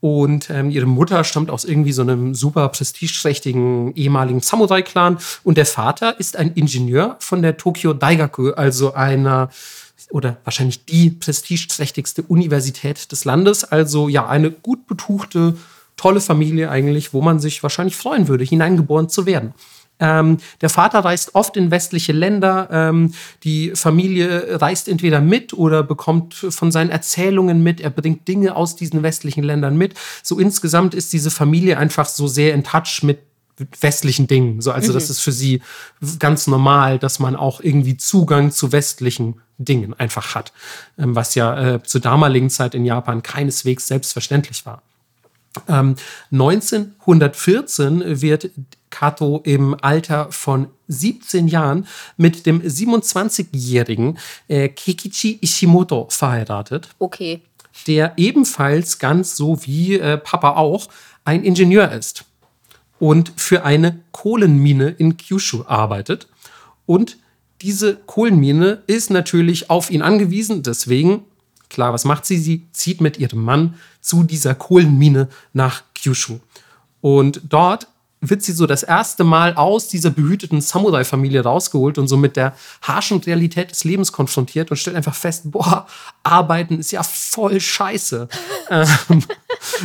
Und 0.01 0.51
ähm, 0.51 0.71
ihre 0.71 0.87
Mutter 0.87 1.23
stammt 1.23 1.49
aus 1.51 1.65
irgendwie 1.65 1.93
so 1.93 2.03
einem 2.03 2.35
super 2.35 2.69
prestigeträchtigen 2.71 3.95
ehemaligen 3.95 4.41
Samurai-Clan. 4.41 5.19
Und 5.45 5.57
der 5.57 5.67
Vater 5.67 6.19
ist 6.19 6.37
ein 6.37 6.53
Ingenieur 6.55 7.15
von 7.21 7.41
der 7.41 7.57
Tokyo 7.57 7.93
Daigaku, 7.93 8.51
also 8.51 8.95
einer 8.95 9.49
oder 10.11 10.39
wahrscheinlich 10.43 10.87
die 10.87 11.11
prestigeträchtigste 11.11 12.23
Universität 12.23 13.13
des 13.13 13.25
Landes. 13.25 13.63
Also 13.63 14.09
ja, 14.09 14.27
eine 14.27 14.51
gut 14.51 14.89
betuchte, 14.89 15.55
tolle 15.97 16.21
Familie 16.21 16.71
eigentlich, 16.71 17.13
wo 17.13 17.23
man 17.23 17.41
sich 17.41 17.63
wahrscheinlich 17.63 17.97
freuen 17.97 18.29
würde, 18.29 18.45
hineingeboren 18.45 19.09
zu 19.09 19.27
werden. 19.27 19.55
Ähm, 19.99 20.39
der 20.61 20.69
Vater 20.69 21.01
reist 21.01 21.35
oft 21.35 21.57
in 21.57 21.71
westliche 21.71 22.13
Länder. 22.13 22.69
Ähm, 22.71 23.15
die 23.45 23.73
Familie 23.75 24.61
reist 24.61 24.89
entweder 24.89 25.21
mit 25.21 25.55
oder 25.55 25.83
bekommt 25.83 26.35
von 26.35 26.71
seinen 26.71 26.91
Erzählungen 26.91 27.63
mit. 27.63 27.81
Er 27.81 27.91
bringt 27.91 28.29
Dinge 28.29 28.57
aus 28.57 28.77
diesen 28.77 29.03
westlichen 29.03 29.43
Ländern 29.43 29.79
mit. 29.79 29.95
So 30.23 30.39
insgesamt 30.39 30.95
ist 30.95 31.13
diese 31.13 31.31
Familie 31.31 31.79
einfach 31.79 32.07
so 32.07 32.29
sehr 32.29 32.53
in 32.53 32.63
Touch 32.63 33.03
mit 33.03 33.21
westlichen 33.81 34.27
Dingen. 34.27 34.61
So, 34.61 34.71
also 34.71 34.93
das 34.93 35.09
ist 35.09 35.21
für 35.21 35.33
sie 35.33 35.63
ganz 36.19 36.47
normal, 36.47 36.99
dass 36.99 37.19
man 37.19 37.35
auch 37.35 37.61
irgendwie 37.61 37.97
Zugang 37.97 38.51
zu 38.51 38.71
westlichen 38.73 39.41
Dingen 39.57 39.95
einfach 39.95 40.35
hat, 40.35 40.53
ähm, 40.99 41.17
was 41.17 41.35
ja 41.35 41.77
äh, 41.77 41.83
zur 41.83 42.03
damaligen 42.03 42.51
Zeit 42.51 42.75
in 42.75 42.85
Japan 42.85 43.23
keineswegs 43.23 43.87
selbstverständlich 43.87 44.67
war. 44.67 44.83
Ähm, 45.69 45.97
1914 46.33 48.21
wird 48.21 48.51
Kato 48.91 49.41
im 49.45 49.77
Alter 49.83 50.31
von 50.31 50.69
17 50.89 51.49
Jahren 51.49 51.87
mit 52.17 52.47
dem 52.47 52.63
27-jährigen 52.63 54.19
äh, 54.49 54.69
Kikichi 54.69 55.39
Ishimoto 55.43 56.07
verheiratet, 56.11 56.89
Okay. 56.99 57.43
der 57.87 58.15
ebenfalls 58.17 58.99
ganz 58.99 59.37
so 59.37 59.59
wie 59.65 59.99
äh, 59.99 60.17
Papa 60.19 60.53
auch 60.57 60.89
ein 61.25 61.43
Ingenieur 61.45 61.91
ist 61.93 62.25
und 62.99 63.33
für 63.37 63.65
eine 63.65 64.01
Kohlenmine 64.13 64.89
in 64.91 65.17
Kyushu 65.17 65.65
arbeitet. 65.67 66.29
Und 66.87 67.19
diese 67.63 67.97
Kohlenmine 67.97 68.83
ist 68.87 69.11
natürlich 69.11 69.71
auf 69.71 69.91
ihn 69.91 70.03
angewiesen. 70.03 70.63
Deswegen, 70.63 71.25
klar, 71.71 71.93
was 71.93 72.05
macht 72.05 72.27
sie? 72.27 72.39
Sie 72.39 72.67
zieht 72.73 73.01
mit 73.01 73.19
ihrem 73.19 73.43
Mann 73.43 73.75
zu 74.01 74.23
dieser 74.23 74.55
Kohlenmine 74.55 75.29
nach 75.53 75.83
Kyushu. 75.95 76.39
Und 77.01 77.41
dort 77.49 77.89
wird 78.21 78.43
sie 78.43 78.53
so 78.53 78.67
das 78.67 78.83
erste 78.83 79.25
Mal 79.25 79.55
aus 79.55 79.89
dieser 79.89 80.11
behüteten 80.11 80.61
Samurai-Familie 80.61 81.43
rausgeholt 81.43 81.99
und 81.99 82.09
so 82.09 82.17
mit 82.17 82.37
der 82.37 82.55
harschen 82.83 83.19
Realität 83.19 83.71
des 83.71 83.85
Lebens 83.85 84.11
konfrontiert 84.13 84.71
und 84.71 84.77
stellt 84.77 84.97
einfach 84.97 85.15
fest, 85.15 85.43
boah, 85.51 85.87
arbeiten 86.23 86.79
ist 86.79 86.93
ja 86.93 87.03
voll 87.03 87.61
scheiße. 87.61 88.29
ähm, 88.71 89.23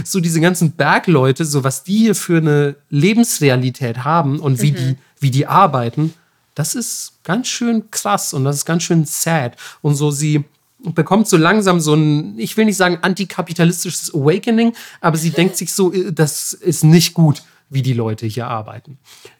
so 0.03 0.19
diese 0.19 0.39
ganzen 0.39 0.71
Bergleute, 0.71 1.45
so 1.45 1.63
was 1.63 1.83
die 1.83 1.97
hier 1.97 2.15
für 2.15 2.37
eine 2.37 2.75
Lebensrealität 2.89 4.03
haben 4.03 4.39
und 4.39 4.61
wie, 4.61 4.71
die, 4.71 4.97
wie 5.19 5.31
die 5.31 5.47
arbeiten, 5.47 6.13
das 6.55 6.75
ist 6.75 7.13
ganz 7.23 7.47
schön 7.47 7.91
krass 7.91 8.33
und 8.33 8.43
das 8.43 8.57
ist 8.57 8.65
ganz 8.65 8.83
schön 8.83 9.05
sad. 9.05 9.55
Und 9.81 9.95
so 9.95 10.11
sie 10.11 10.45
bekommt 10.83 11.27
so 11.27 11.37
langsam 11.37 11.79
so 11.79 11.93
ein, 11.93 12.37
ich 12.37 12.57
will 12.57 12.65
nicht 12.65 12.77
sagen 12.77 12.99
antikapitalistisches 13.01 14.13
Awakening, 14.13 14.73
aber 14.99 15.17
sie 15.17 15.31
denkt 15.31 15.57
sich 15.57 15.73
so, 15.73 15.93
äh, 15.93 16.11
das 16.11 16.53
ist 16.53 16.83
nicht 16.83 17.13
gut, 17.13 17.43
wie 17.69 17.81
die 17.81 17.93
Leute 17.93 18.25
hier 18.25 18.47
arbeiten. 18.47 18.97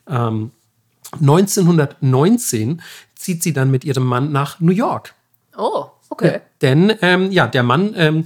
Ähm, 0.08 0.52
1919 1.20 2.80
zieht 3.14 3.42
sie 3.42 3.52
dann 3.52 3.70
mit 3.70 3.84
ihrem 3.84 4.04
Mann 4.04 4.32
nach 4.32 4.60
New 4.60 4.72
York. 4.72 5.14
Oh, 5.56 5.86
okay. 6.08 6.40
Denn 6.62 6.94
ähm, 7.02 7.30
ja, 7.30 7.46
der 7.46 7.62
Mann 7.62 7.94
ähm, 7.96 8.24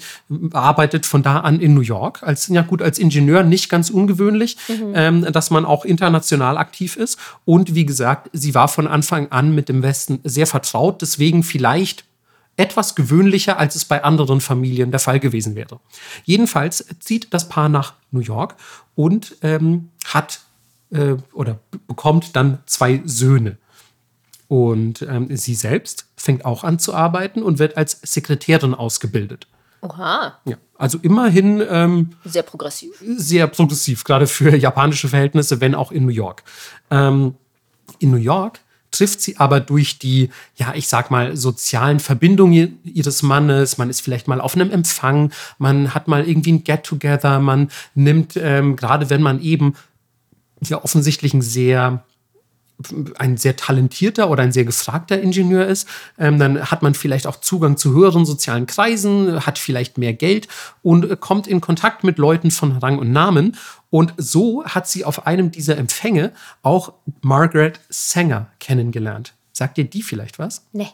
arbeitet 0.52 1.06
von 1.06 1.22
da 1.22 1.40
an 1.40 1.60
in 1.60 1.74
New 1.74 1.80
York 1.80 2.22
als 2.22 2.46
ja 2.46 2.62
gut 2.62 2.82
als 2.82 2.98
Ingenieur 2.98 3.42
nicht 3.42 3.68
ganz 3.68 3.90
ungewöhnlich, 3.90 4.56
ähm, 4.94 5.26
dass 5.32 5.50
man 5.50 5.64
auch 5.64 5.84
international 5.84 6.56
aktiv 6.56 6.96
ist. 6.96 7.18
Und 7.44 7.74
wie 7.74 7.84
gesagt, 7.84 8.30
sie 8.32 8.54
war 8.54 8.68
von 8.68 8.86
Anfang 8.86 9.32
an 9.32 9.54
mit 9.54 9.68
dem 9.68 9.82
Westen 9.82 10.20
sehr 10.22 10.46
vertraut, 10.46 11.02
deswegen 11.02 11.42
vielleicht 11.42 12.04
etwas 12.56 12.94
gewöhnlicher, 12.94 13.58
als 13.58 13.74
es 13.76 13.84
bei 13.84 14.02
anderen 14.02 14.40
Familien 14.40 14.90
der 14.90 15.00
Fall 15.00 15.20
gewesen 15.20 15.54
wäre. 15.54 15.80
Jedenfalls 16.24 16.84
zieht 17.00 17.32
das 17.34 17.48
Paar 17.48 17.68
nach 17.68 17.94
New 18.10 18.20
York 18.20 18.56
und 18.94 19.36
ähm, 19.42 19.90
hat 20.06 20.40
äh, 20.90 21.16
oder 21.32 21.58
bekommt 21.86 22.34
dann 22.36 22.58
zwei 22.66 23.02
Söhne. 23.04 23.58
Und 24.48 25.02
ähm, 25.02 25.34
sie 25.36 25.54
selbst 25.54 26.06
fängt 26.16 26.44
auch 26.44 26.62
an 26.64 26.78
zu 26.78 26.94
arbeiten 26.94 27.42
und 27.42 27.58
wird 27.58 27.76
als 27.76 27.98
Sekretärin 28.02 28.74
ausgebildet. 28.74 29.48
Oha. 29.82 30.38
Ja, 30.44 30.56
also 30.76 30.98
immerhin 31.02 31.62
ähm, 31.68 32.10
Sehr 32.24 32.42
progressiv. 32.42 32.92
sehr 33.00 33.46
progressiv, 33.48 34.04
gerade 34.04 34.26
für 34.26 34.56
japanische 34.56 35.08
Verhältnisse, 35.08 35.60
wenn 35.60 35.74
auch 35.74 35.92
in 35.92 36.04
New 36.04 36.12
York. 36.12 36.42
Ähm, 36.90 37.34
in 37.98 38.10
New 38.10 38.16
York 38.16 38.60
trifft 38.90 39.20
sie 39.20 39.36
aber 39.36 39.60
durch 39.60 39.98
die, 39.98 40.30
ja, 40.56 40.74
ich 40.74 40.88
sag 40.88 41.10
mal, 41.10 41.36
sozialen 41.36 42.00
Verbindungen 42.00 42.78
ihres 42.84 43.22
Mannes. 43.22 43.78
Man 43.78 43.90
ist 43.90 44.00
vielleicht 44.00 44.28
mal 44.28 44.40
auf 44.40 44.54
einem 44.54 44.70
Empfang, 44.70 45.32
man 45.58 45.94
hat 45.94 46.08
mal 46.08 46.26
irgendwie 46.26 46.52
ein 46.52 46.64
Get-Together, 46.64 47.40
man 47.40 47.70
nimmt, 47.94 48.36
ähm, 48.36 48.76
gerade 48.76 49.10
wenn 49.10 49.22
man 49.22 49.40
eben 49.40 49.74
ja 50.62 50.82
offensichtlich 50.82 51.34
ein 51.34 51.42
sehr 51.42 52.04
ein 53.18 53.36
sehr 53.36 53.56
talentierter 53.56 54.30
oder 54.30 54.42
ein 54.42 54.52
sehr 54.52 54.64
gefragter 54.64 55.20
Ingenieur 55.20 55.66
ist, 55.66 55.88
ähm, 56.18 56.38
dann 56.38 56.70
hat 56.70 56.82
man 56.82 56.94
vielleicht 56.94 57.26
auch 57.26 57.36
Zugang 57.36 57.76
zu 57.76 57.92
höheren 57.92 58.26
sozialen 58.26 58.66
Kreisen, 58.66 59.46
hat 59.46 59.58
vielleicht 59.58 59.98
mehr 59.98 60.12
Geld 60.12 60.48
und 60.82 61.10
äh, 61.10 61.16
kommt 61.18 61.46
in 61.46 61.60
Kontakt 61.60 62.04
mit 62.04 62.18
Leuten 62.18 62.50
von 62.50 62.72
Rang 62.72 62.98
und 62.98 63.12
Namen. 63.12 63.56
Und 63.90 64.12
so 64.18 64.64
hat 64.64 64.88
sie 64.88 65.04
auf 65.04 65.26
einem 65.26 65.50
dieser 65.50 65.78
Empfänge 65.78 66.32
auch 66.62 66.92
Margaret 67.22 67.80
Sanger 67.88 68.48
kennengelernt. 68.60 69.32
Sagt 69.52 69.78
dir 69.78 69.84
die 69.84 70.02
vielleicht 70.02 70.38
was? 70.38 70.66
Nee. 70.72 70.88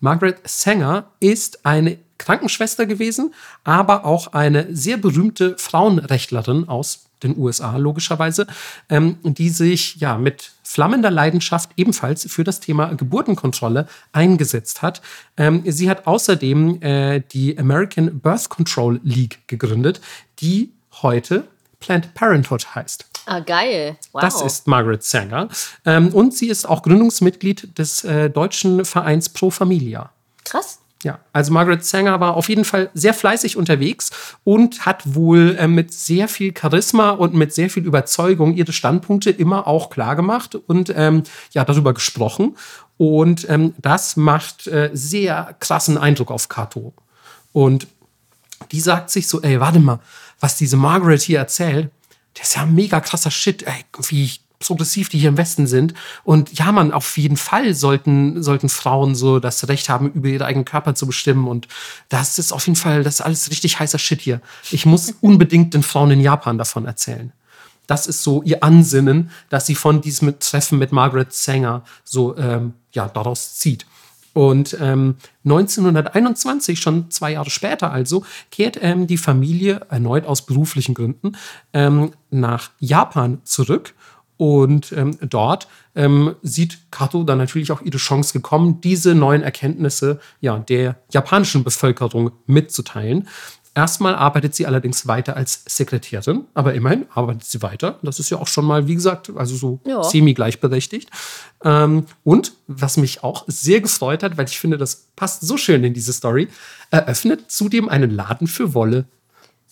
Margaret 0.00 0.36
Sanger 0.44 1.10
ist 1.18 1.66
eine 1.66 1.98
Krankenschwester 2.18 2.86
gewesen, 2.86 3.34
aber 3.64 4.04
auch 4.04 4.32
eine 4.32 4.74
sehr 4.74 4.96
berühmte 4.96 5.56
Frauenrechtlerin 5.58 6.68
aus 6.68 7.07
den 7.22 7.36
USA 7.36 7.76
logischerweise, 7.76 8.46
ähm, 8.88 9.18
die 9.22 9.48
sich 9.48 9.96
ja 9.96 10.18
mit 10.18 10.52
flammender 10.62 11.10
Leidenschaft 11.10 11.70
ebenfalls 11.76 12.30
für 12.30 12.44
das 12.44 12.60
Thema 12.60 12.94
Geburtenkontrolle 12.94 13.88
eingesetzt 14.12 14.82
hat. 14.82 15.02
Ähm, 15.36 15.62
sie 15.66 15.88
hat 15.88 16.06
außerdem 16.06 16.82
äh, 16.82 17.20
die 17.32 17.58
American 17.58 18.20
Birth 18.20 18.48
Control 18.48 19.00
League 19.02 19.40
gegründet, 19.46 20.00
die 20.40 20.72
heute 21.02 21.44
Planned 21.80 22.14
Parenthood 22.14 22.74
heißt. 22.74 23.06
Ah, 23.26 23.40
geil. 23.40 23.96
Wow. 24.12 24.22
Das 24.22 24.40
ist 24.40 24.66
Margaret 24.66 25.02
Sanger. 25.02 25.48
Ähm, 25.84 26.08
und 26.08 26.34
sie 26.34 26.48
ist 26.48 26.66
auch 26.66 26.82
Gründungsmitglied 26.82 27.78
des 27.78 28.02
äh, 28.04 28.30
deutschen 28.30 28.84
Vereins 28.84 29.28
Pro 29.28 29.50
Familia. 29.50 30.10
krass. 30.44 30.80
Ja, 31.04 31.20
also 31.32 31.52
Margaret 31.52 31.84
Sanger 31.84 32.18
war 32.18 32.36
auf 32.36 32.48
jeden 32.48 32.64
Fall 32.64 32.90
sehr 32.92 33.14
fleißig 33.14 33.56
unterwegs 33.56 34.10
und 34.42 34.84
hat 34.84 35.14
wohl 35.14 35.56
äh, 35.56 35.68
mit 35.68 35.92
sehr 35.92 36.26
viel 36.26 36.52
Charisma 36.56 37.10
und 37.10 37.34
mit 37.34 37.54
sehr 37.54 37.70
viel 37.70 37.86
Überzeugung 37.86 38.54
ihre 38.54 38.72
Standpunkte 38.72 39.30
immer 39.30 39.68
auch 39.68 39.90
klar 39.90 40.16
gemacht 40.16 40.56
und 40.56 40.92
ähm, 40.96 41.22
ja, 41.52 41.64
darüber 41.64 41.94
gesprochen. 41.94 42.56
Und 42.96 43.48
ähm, 43.48 43.74
das 43.78 44.16
macht 44.16 44.66
äh, 44.66 44.90
sehr 44.92 45.54
krassen 45.60 45.98
Eindruck 45.98 46.32
auf 46.32 46.48
Cato. 46.48 46.92
Und 47.52 47.86
die 48.72 48.80
sagt 48.80 49.10
sich 49.10 49.28
so, 49.28 49.40
ey, 49.40 49.60
warte 49.60 49.78
mal, 49.78 50.00
was 50.40 50.56
diese 50.56 50.76
Margaret 50.76 51.22
hier 51.22 51.38
erzählt, 51.38 51.90
das 52.34 52.48
ist 52.48 52.56
ja 52.56 52.66
mega 52.66 53.00
krasser 53.00 53.30
Shit, 53.30 53.62
ey, 53.62 53.84
wie 54.08 54.30
progressiv 54.58 55.08
die 55.08 55.18
hier 55.18 55.28
im 55.28 55.36
Westen 55.36 55.66
sind. 55.66 55.94
Und 56.24 56.58
ja, 56.58 56.72
man, 56.72 56.92
auf 56.92 57.16
jeden 57.16 57.36
Fall 57.36 57.74
sollten, 57.74 58.42
sollten 58.42 58.68
Frauen 58.68 59.14
so 59.14 59.40
das 59.40 59.68
Recht 59.68 59.88
haben, 59.88 60.10
über 60.12 60.28
ihren 60.28 60.42
eigenen 60.42 60.64
Körper 60.64 60.94
zu 60.94 61.06
bestimmen. 61.06 61.46
Und 61.46 61.68
das 62.08 62.38
ist 62.38 62.52
auf 62.52 62.66
jeden 62.66 62.76
Fall, 62.76 63.02
das 63.02 63.16
ist 63.16 63.20
alles 63.20 63.50
richtig 63.50 63.78
heißer 63.78 63.98
Shit 63.98 64.20
hier. 64.20 64.40
Ich 64.70 64.86
muss 64.86 65.14
unbedingt 65.20 65.74
den 65.74 65.82
Frauen 65.82 66.10
in 66.10 66.20
Japan 66.20 66.58
davon 66.58 66.86
erzählen. 66.86 67.32
Das 67.86 68.06
ist 68.06 68.22
so 68.22 68.42
ihr 68.42 68.62
Ansinnen, 68.62 69.30
dass 69.48 69.66
sie 69.66 69.74
von 69.74 70.02
diesem 70.02 70.38
Treffen 70.38 70.78
mit 70.78 70.92
Margaret 70.92 71.32
Sanger 71.32 71.84
so 72.04 72.36
ähm, 72.36 72.74
ja, 72.92 73.08
daraus 73.08 73.56
zieht. 73.56 73.86
Und 74.34 74.76
ähm, 74.80 75.16
1921, 75.44 76.78
schon 76.78 77.10
zwei 77.10 77.32
Jahre 77.32 77.50
später 77.50 77.90
also, 77.90 78.24
kehrt 78.50 78.78
ähm, 78.80 79.06
die 79.06 79.16
Familie 79.16 79.80
erneut 79.88 80.26
aus 80.26 80.46
beruflichen 80.46 80.94
Gründen 80.94 81.32
ähm, 81.72 82.12
nach 82.30 82.70
Japan 82.78 83.40
zurück. 83.44 83.94
Und 84.38 84.92
ähm, 84.92 85.18
dort 85.20 85.68
ähm, 85.94 86.36
sieht 86.42 86.78
Kato 86.90 87.24
dann 87.24 87.38
natürlich 87.38 87.72
auch 87.72 87.82
ihre 87.82 87.98
Chance 87.98 88.32
gekommen, 88.32 88.80
diese 88.80 89.14
neuen 89.14 89.42
Erkenntnisse 89.42 90.20
ja, 90.40 90.58
der 90.60 90.96
japanischen 91.10 91.64
Bevölkerung 91.64 92.30
mitzuteilen. 92.46 93.28
Erstmal 93.74 94.14
arbeitet 94.14 94.54
sie 94.54 94.66
allerdings 94.66 95.06
weiter 95.06 95.36
als 95.36 95.62
Sekretärin, 95.66 96.46
aber 96.54 96.74
immerhin 96.74 97.06
arbeitet 97.14 97.44
sie 97.44 97.62
weiter. 97.62 97.98
Das 98.02 98.18
ist 98.18 98.30
ja 98.30 98.38
auch 98.38 98.46
schon 98.48 98.64
mal, 98.64 98.88
wie 98.88 98.94
gesagt, 98.94 99.30
also 99.36 99.54
so 99.54 99.80
ja. 99.86 100.02
semi-gleichberechtigt. 100.02 101.10
Ähm, 101.62 102.06
und 102.24 102.54
was 102.66 102.96
mich 102.96 103.22
auch 103.22 103.44
sehr 103.46 103.80
gefreut 103.80 104.22
hat, 104.22 104.36
weil 104.36 104.46
ich 104.46 104.58
finde, 104.58 104.78
das 104.78 105.08
passt 105.14 105.42
so 105.42 105.56
schön 105.56 105.84
in 105.84 105.94
diese 105.94 106.12
Story, 106.12 106.48
eröffnet 106.90 107.50
zudem 107.50 107.88
einen 107.88 108.10
Laden 108.10 108.46
für 108.46 108.74
Wolle. 108.74 109.04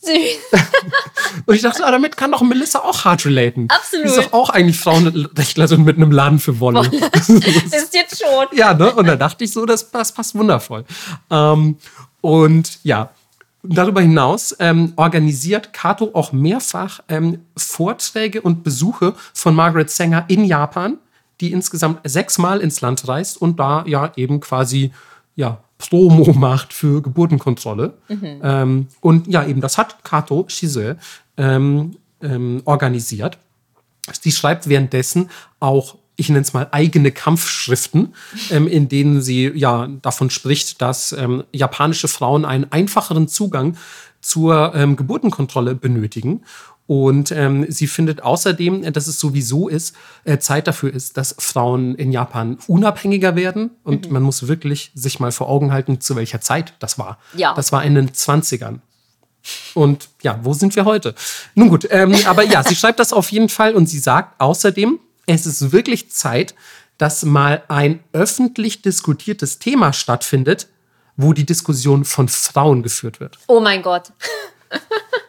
Süß. 0.01 0.61
und 1.47 1.55
ich 1.55 1.63
dachte, 1.63 1.85
ah, 1.85 1.91
damit 1.91 2.17
kann 2.17 2.33
doch 2.33 2.43
Melissa 2.43 2.81
auch 2.81 3.05
hart 3.05 3.25
relaten. 3.27 3.69
Absolut. 3.69 4.09
Sie 4.09 4.19
ist 4.19 4.27
doch 4.27 4.33
auch 4.33 4.51
eigentlich 4.51 4.79
Frauenrechtlerin 4.79 5.85
mit 5.85 5.97
einem 5.97 6.11
Laden 6.11 6.39
für 6.39 6.61
Wolle. 6.61 6.81
Wolle. 6.81 7.11
ist 7.15 7.95
jetzt 7.95 8.23
schon. 8.23 8.47
Ja, 8.57 8.75
ne? 8.75 8.95
Und 8.95 9.07
da 9.07 9.17
dachte 9.17 9.45
ich 9.45 9.53
so, 9.53 9.67
das, 9.67 9.91
das 9.91 10.13
passt 10.13 10.35
wundervoll. 10.35 10.85
Ähm, 11.31 11.79
und 12.21 12.79
ja, 12.83 13.11
Darüber 13.69 14.01
hinaus 14.01 14.55
ähm, 14.61 14.93
organisiert 14.97 15.73
Kato 15.73 16.11
auch 16.13 16.33
mehrfach 16.33 17.01
ähm, 17.09 17.45
Vorträge 17.57 18.41
und 18.41 18.63
Besuche 18.63 19.15
von 19.35 19.55
Margaret 19.55 19.91
Sanger 19.91 20.25
in 20.29 20.45
Japan, 20.45 20.99
die 21.41 21.53
insgesamt 21.53 22.01
sechsmal 22.09 22.61
ins 22.61 22.81
Land 22.81 23.07
reist 23.09 23.41
und 23.41 23.59
da 23.59 23.85
ja 23.87 24.13
eben 24.17 24.41
quasi 24.41 24.93
ja, 25.35 25.59
Promo 25.79 26.33
macht 26.35 26.73
für 26.73 27.03
Geburtenkontrolle. 27.03 27.95
Mhm. 28.09 28.41
Ähm, 28.43 28.87
und 29.01 29.27
ja, 29.27 29.47
eben 29.47 29.61
das 29.61 29.79
hat 29.79 30.05
Kato 30.05 30.45
Shise 30.49 30.97
ähm, 31.37 31.97
ähm, 32.23 32.63
organisiert. 32.65 33.39
Sie 34.21 34.33
schreibt 34.33 34.69
währenddessen 34.69 35.31
auch 35.61 35.97
ich 36.17 36.29
nenne 36.31 36.41
es 36.41 36.53
mal 36.55 36.69
eigene 36.73 37.13
Kampfschriften, 37.13 38.15
ähm, 38.51 38.67
in 38.67 38.89
denen 38.89 39.21
sie 39.21 39.53
ja 39.55 39.87
davon 40.03 40.31
spricht, 40.31 40.81
dass 40.81 41.13
ähm, 41.13 41.45
japanische 41.53 42.09
Frauen 42.09 42.45
einen 42.45 42.73
einfacheren 42.73 43.29
Zugang 43.29 43.77
zur 44.23 44.75
ähm, 44.75 44.97
Geburtenkontrolle 44.97 45.75
benötigen. 45.75 46.43
Und 46.87 47.33
ähm, 47.33 47.67
sie 47.69 47.89
findet 47.89 48.23
außerdem, 48.23 48.93
dass 48.93 49.09
es 49.09 49.19
sowieso 49.19 49.69
ist, 49.69 49.97
äh, 50.25 50.39
Zeit 50.39 50.69
dafür 50.69 50.93
ist, 50.93 51.17
dass 51.17 51.35
Frauen 51.39 51.97
in 51.97 52.13
Japan 52.13 52.59
unabhängiger 52.69 53.35
werden. 53.35 53.71
Und 53.83 54.07
mhm. 54.07 54.13
man 54.13 54.23
muss 54.23 54.47
wirklich 54.47 54.93
sich 54.95 55.19
mal 55.19 55.33
vor 55.33 55.49
Augen 55.49 55.73
halten, 55.73 56.01
zu 56.01 56.15
welcher 56.15 56.41
Zeit 56.41 56.75
das 56.79 56.99
war. 56.99 57.19
Ja. 57.35 57.55
Das 57.55 57.73
war 57.73 57.83
in 57.85 57.97
den 57.97 58.11
20ern. 58.11 58.79
Und 59.75 60.09
ja, 60.23 60.39
wo 60.43 60.55
sind 60.55 60.77
wir 60.77 60.85
heute? 60.85 61.15
Nun 61.55 61.69
gut, 61.69 61.87
ähm, 61.91 62.15
aber 62.27 62.43
ja, 62.43 62.63
sie 62.65 62.75
schreibt 62.75 62.99
das 62.99 63.13
auf 63.13 63.31
jeden 63.31 63.49
Fall 63.49 63.75
und 63.75 63.87
sie 63.87 63.99
sagt 63.99 64.41
außerdem, 64.41 64.99
es 65.27 65.47
ist 65.47 65.73
wirklich 65.73 66.11
Zeit, 66.11 66.55
dass 66.99 67.25
mal 67.25 67.63
ein 67.69 68.01
öffentlich 68.13 68.83
diskutiertes 68.83 69.59
Thema 69.59 69.93
stattfindet, 69.93 70.69
wo 71.17 71.33
die 71.33 71.47
Diskussion 71.47 72.05
von 72.05 72.29
Frauen 72.29 72.83
geführt 72.83 73.21
wird. 73.21 73.39
Oh 73.47 73.61
mein 73.61 73.83
Gott. 73.83 74.13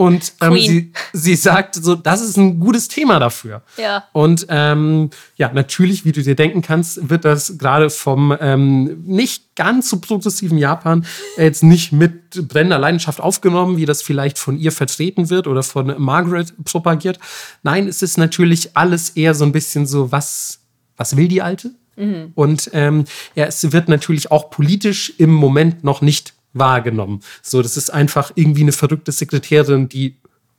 Und 0.00 0.32
ähm, 0.40 0.54
sie, 0.54 0.92
sie 1.12 1.36
sagt 1.36 1.74
so, 1.74 1.94
das 1.94 2.22
ist 2.22 2.38
ein 2.38 2.58
gutes 2.58 2.88
Thema 2.88 3.18
dafür. 3.18 3.60
Ja. 3.76 4.04
Und 4.14 4.46
ähm, 4.48 5.10
ja, 5.36 5.52
natürlich, 5.52 6.06
wie 6.06 6.12
du 6.12 6.22
dir 6.22 6.34
denken 6.34 6.62
kannst, 6.62 7.10
wird 7.10 7.26
das 7.26 7.58
gerade 7.58 7.90
vom 7.90 8.34
ähm, 8.40 9.04
nicht 9.04 9.54
ganz 9.56 9.90
so 9.90 10.00
progressiven 10.00 10.56
Japan 10.56 11.04
jetzt 11.36 11.62
nicht 11.62 11.92
mit 11.92 12.48
brennender 12.48 12.78
Leidenschaft 12.78 13.20
aufgenommen, 13.20 13.76
wie 13.76 13.84
das 13.84 14.00
vielleicht 14.00 14.38
von 14.38 14.56
ihr 14.56 14.72
vertreten 14.72 15.28
wird 15.28 15.46
oder 15.46 15.62
von 15.62 15.94
Margaret 15.98 16.54
propagiert. 16.64 17.18
Nein, 17.62 17.86
es 17.86 18.00
ist 18.00 18.16
natürlich 18.16 18.78
alles 18.78 19.10
eher 19.10 19.34
so 19.34 19.44
ein 19.44 19.52
bisschen 19.52 19.86
so, 19.86 20.10
was, 20.10 20.60
was 20.96 21.14
will 21.14 21.28
die 21.28 21.42
Alte? 21.42 21.72
Mhm. 21.96 22.32
Und 22.34 22.70
ähm, 22.72 23.04
ja, 23.34 23.44
es 23.44 23.70
wird 23.70 23.90
natürlich 23.90 24.30
auch 24.30 24.48
politisch 24.48 25.12
im 25.18 25.34
Moment 25.34 25.84
noch 25.84 26.00
nicht 26.00 26.32
wahrgenommen. 26.52 27.20
So, 27.42 27.62
das 27.62 27.76
ist 27.76 27.90
einfach 27.90 28.32
irgendwie 28.34 28.62
eine 28.62 28.72
verrückte 28.72 29.12
Sekretärin, 29.12 29.88
die 29.88 30.16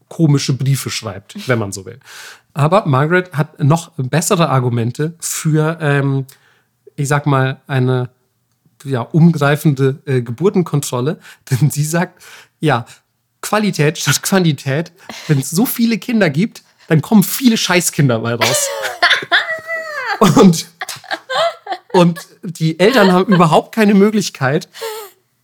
komische 0.08 0.54
Briefe 0.54 0.90
schreibt, 0.90 1.48
wenn 1.48 1.60
man 1.60 1.72
so 1.72 1.86
will. 1.86 2.00
Aber 2.54 2.86
Margaret 2.86 3.34
hat 3.34 3.64
noch 3.64 3.92
bessere 3.96 4.50
Argumente 4.50 5.16
für, 5.20 5.78
ähm, 5.80 6.26
ich 6.96 7.08
sag 7.08 7.26
mal, 7.26 7.62
eine 7.68 8.10
ja, 8.84 9.02
umgreifende 9.02 10.02
äh, 10.06 10.22
Geburtenkontrolle, 10.22 11.20
denn 11.52 11.70
sie 11.70 11.86
sagt, 11.86 12.22
ja, 12.60 12.86
Qualität 13.42 13.98
statt 13.98 14.22
Quantität, 14.22 14.92
wenn 15.28 15.40
es 15.40 15.50
so 15.50 15.66
viele 15.66 15.98
Kinder 15.98 16.30
gibt, 16.30 16.64
dann 16.88 17.02
kommen 17.02 17.24
viele 17.24 17.58
Scheißkinder 17.58 18.20
mal 18.20 18.36
raus. 18.36 18.68
und, 20.36 20.68
und 21.94 22.28
die 22.44 22.80
Eltern 22.80 23.12
haben 23.12 23.34
überhaupt 23.34 23.74
keine 23.74 23.94
Möglichkeit, 23.94 24.68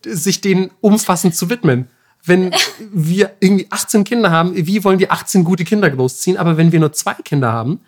sich 0.05 0.41
denen 0.41 0.71
umfassend 0.81 1.35
zu 1.35 1.49
widmen. 1.49 1.87
Wenn 2.23 2.51
wir 2.91 3.35
irgendwie 3.39 3.67
18 3.69 4.03
Kinder 4.03 4.31
haben, 4.31 4.53
wie 4.55 4.83
wollen 4.83 4.99
wir 4.99 5.11
18 5.11 5.43
gute 5.43 5.63
Kinder 5.63 5.89
großziehen? 5.89 6.37
Aber 6.37 6.57
wenn 6.57 6.71
wir 6.71 6.79
nur 6.79 6.93
zwei 6.93 7.13
Kinder 7.13 7.51
haben, 7.51 7.81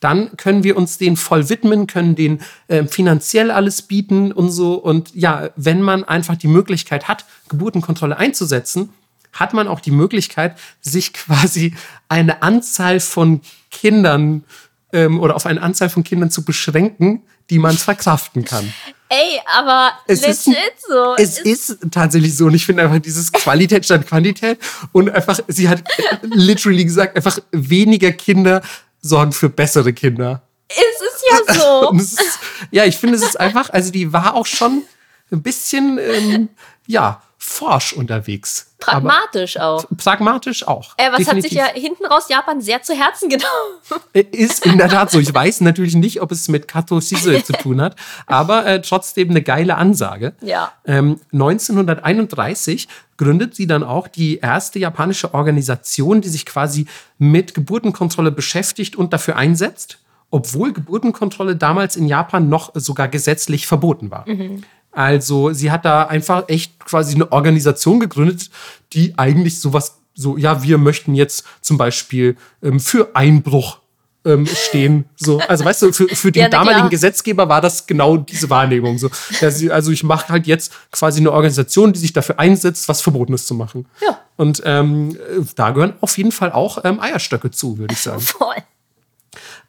dann 0.00 0.36
können 0.36 0.64
wir 0.64 0.76
uns 0.76 0.98
denen 0.98 1.16
voll 1.16 1.48
widmen, 1.48 1.86
können 1.86 2.16
denen 2.16 2.40
äh, 2.66 2.84
finanziell 2.84 3.52
alles 3.52 3.82
bieten 3.82 4.32
und 4.32 4.50
so. 4.50 4.74
Und 4.74 5.14
ja, 5.14 5.50
wenn 5.54 5.80
man 5.80 6.02
einfach 6.02 6.34
die 6.34 6.48
Möglichkeit 6.48 7.06
hat, 7.06 7.24
Geburtenkontrolle 7.48 8.16
einzusetzen, 8.16 8.90
hat 9.32 9.54
man 9.54 9.68
auch 9.68 9.78
die 9.78 9.92
Möglichkeit, 9.92 10.58
sich 10.80 11.12
quasi 11.12 11.74
eine 12.08 12.42
Anzahl 12.42 12.98
von 12.98 13.42
Kindern 13.70 14.44
ähm, 14.92 15.20
oder 15.20 15.36
auf 15.36 15.46
eine 15.46 15.62
Anzahl 15.62 15.88
von 15.88 16.02
Kindern 16.02 16.30
zu 16.30 16.44
beschränken, 16.44 17.22
die 17.48 17.58
man 17.58 17.76
verkraften 17.76 18.44
kann. 18.44 18.72
Ey, 19.12 19.40
aber 19.44 19.92
es 20.06 20.22
legit 20.22 20.56
ist, 20.56 20.86
so. 20.88 21.14
Es 21.18 21.38
ist, 21.38 21.68
ist 21.70 21.90
tatsächlich 21.90 22.34
so. 22.34 22.46
Und 22.46 22.54
ich 22.54 22.64
finde 22.64 22.82
einfach 22.82 22.98
dieses 22.98 23.30
Qualität 23.30 23.84
statt 23.84 24.06
Quantität. 24.06 24.58
Und 24.92 25.10
einfach, 25.10 25.38
sie 25.48 25.68
hat 25.68 25.84
literally 26.22 26.82
gesagt, 26.82 27.14
einfach 27.14 27.38
weniger 27.50 28.10
Kinder 28.12 28.62
sorgen 29.02 29.32
für 29.32 29.50
bessere 29.50 29.92
Kinder. 29.92 30.42
Es 30.68 30.76
ist 30.76 31.24
ja 31.30 31.54
so. 31.60 31.92
ist, 31.98 32.38
ja, 32.70 32.86
ich 32.86 32.96
finde, 32.96 33.16
es 33.16 33.22
ist 33.22 33.38
einfach, 33.38 33.68
also 33.68 33.92
die 33.92 34.14
war 34.14 34.34
auch 34.34 34.46
schon 34.46 34.82
ein 35.30 35.42
bisschen, 35.42 35.98
ähm, 35.98 36.48
ja, 36.86 37.22
forsch 37.36 37.92
unterwegs. 37.92 38.71
Pragmatisch 38.84 39.56
auch. 39.58 39.84
Pragmatisch 39.96 40.66
auch. 40.66 40.94
Äh, 40.96 41.10
was 41.10 41.18
definitiv. 41.18 41.28
hat 41.28 41.42
sich 41.42 41.52
ja 41.52 41.66
hinten 41.66 42.06
raus 42.06 42.28
Japan 42.28 42.60
sehr 42.60 42.82
zu 42.82 42.94
Herzen 42.94 43.28
genommen. 43.30 44.02
Äh, 44.12 44.22
ist 44.32 44.66
in 44.66 44.78
der 44.78 44.88
Tat 44.88 45.10
so. 45.10 45.18
Ich 45.18 45.32
weiß 45.32 45.60
natürlich 45.62 45.94
nicht, 45.94 46.20
ob 46.20 46.32
es 46.32 46.48
mit 46.48 46.68
Kato 46.68 47.00
Shise 47.00 47.42
zu 47.44 47.52
tun 47.52 47.80
hat, 47.80 47.96
aber 48.26 48.66
äh, 48.66 48.82
trotzdem 48.82 49.30
eine 49.30 49.42
geile 49.42 49.76
Ansage. 49.76 50.34
Ja. 50.40 50.72
Ähm, 50.84 51.20
1931 51.32 52.88
gründet 53.16 53.54
sie 53.54 53.66
dann 53.66 53.84
auch 53.84 54.08
die 54.08 54.38
erste 54.38 54.78
japanische 54.78 55.34
Organisation, 55.34 56.20
die 56.20 56.28
sich 56.28 56.44
quasi 56.44 56.86
mit 57.18 57.54
Geburtenkontrolle 57.54 58.32
beschäftigt 58.32 58.96
und 58.96 59.12
dafür 59.12 59.36
einsetzt, 59.36 59.98
obwohl 60.30 60.72
Geburtenkontrolle 60.72 61.56
damals 61.56 61.96
in 61.96 62.06
Japan 62.06 62.48
noch 62.48 62.72
sogar 62.74 63.08
gesetzlich 63.08 63.66
verboten 63.66 64.10
war. 64.10 64.28
Mhm. 64.28 64.64
Also 64.92 65.52
sie 65.52 65.70
hat 65.70 65.84
da 65.84 66.04
einfach 66.04 66.44
echt 66.48 66.78
quasi 66.84 67.14
eine 67.14 67.32
Organisation 67.32 67.98
gegründet, 67.98 68.50
die 68.92 69.14
eigentlich 69.18 69.58
sowas 69.60 69.98
so, 70.14 70.36
ja, 70.36 70.62
wir 70.62 70.76
möchten 70.78 71.14
jetzt 71.14 71.44
zum 71.62 71.78
Beispiel 71.78 72.36
ähm, 72.62 72.78
für 72.80 73.16
Einbruch 73.16 73.78
ähm, 74.24 74.46
stehen. 74.46 75.06
So. 75.16 75.40
Also 75.40 75.64
weißt 75.64 75.82
du, 75.82 75.92
für, 75.92 76.08
für 76.08 76.30
den 76.30 76.42
Ja, 76.42 76.48
damaligen. 76.48 76.90
Gesetzgeber 76.90 77.48
war 77.48 77.60
das 77.60 77.86
genau 77.86 78.18
diese 78.18 78.50
Wahrnehmung. 78.50 78.98
So. 78.98 79.10
Also 79.40 79.90
ich 79.90 80.04
mache 80.04 80.28
halt 80.28 80.46
jetzt 80.46 80.72
quasi 80.92 81.20
eine 81.20 81.32
Organisation, 81.32 81.92
die 81.92 81.98
sich 81.98 82.12
dafür 82.12 82.38
einsetzt, 82.38 82.88
was 82.88 83.00
Verbotenes 83.00 83.46
zu 83.46 83.54
machen. 83.54 83.86
Ja. 84.00 84.20
Und 84.36 84.62
ähm, 84.64 85.16
da 85.56 85.70
gehören 85.70 85.94
auf 86.00 86.16
jeden 86.18 86.32
Fall 86.32 86.52
auch 86.52 86.84
ähm, 86.84 87.00
Eierstöcke 87.00 87.50
zu, 87.50 87.78
würde 87.78 87.94
ich 87.94 88.00
sagen. 88.00 88.20
Voll. 88.20 88.56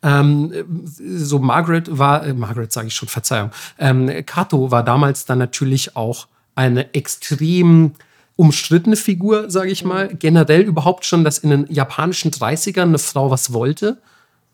Ähm, 0.04 0.54
so 1.00 1.40
Margaret 1.40 1.98
war, 1.98 2.26
äh, 2.26 2.34
Margaret 2.34 2.72
sage 2.72 2.88
ich 2.88 2.96
schon, 2.96 3.08
Verzeihung, 3.08 3.52
ähm, 3.80 4.12
Kato 4.26 4.70
war 4.70 4.84
damals 4.84 5.26
dann 5.26 5.40
natürlich 5.40 5.96
auch 5.96 6.28
eine 6.56 6.94
extrem 6.94 7.94
umstrittene 8.36 8.96
Figur, 8.96 9.50
sage 9.50 9.72
ich 9.72 9.84
mal. 9.86 10.10
Generell 10.10 10.62
überhaupt 10.62 11.06
schon, 11.06 11.24
dass 11.24 11.38
in 11.38 11.50
den 11.50 11.68
japanischen 11.70 12.32
30ern 12.32 12.84
eine 12.84 13.00
Frau 13.00 13.32
was 13.32 13.54
wollte. 13.54 13.98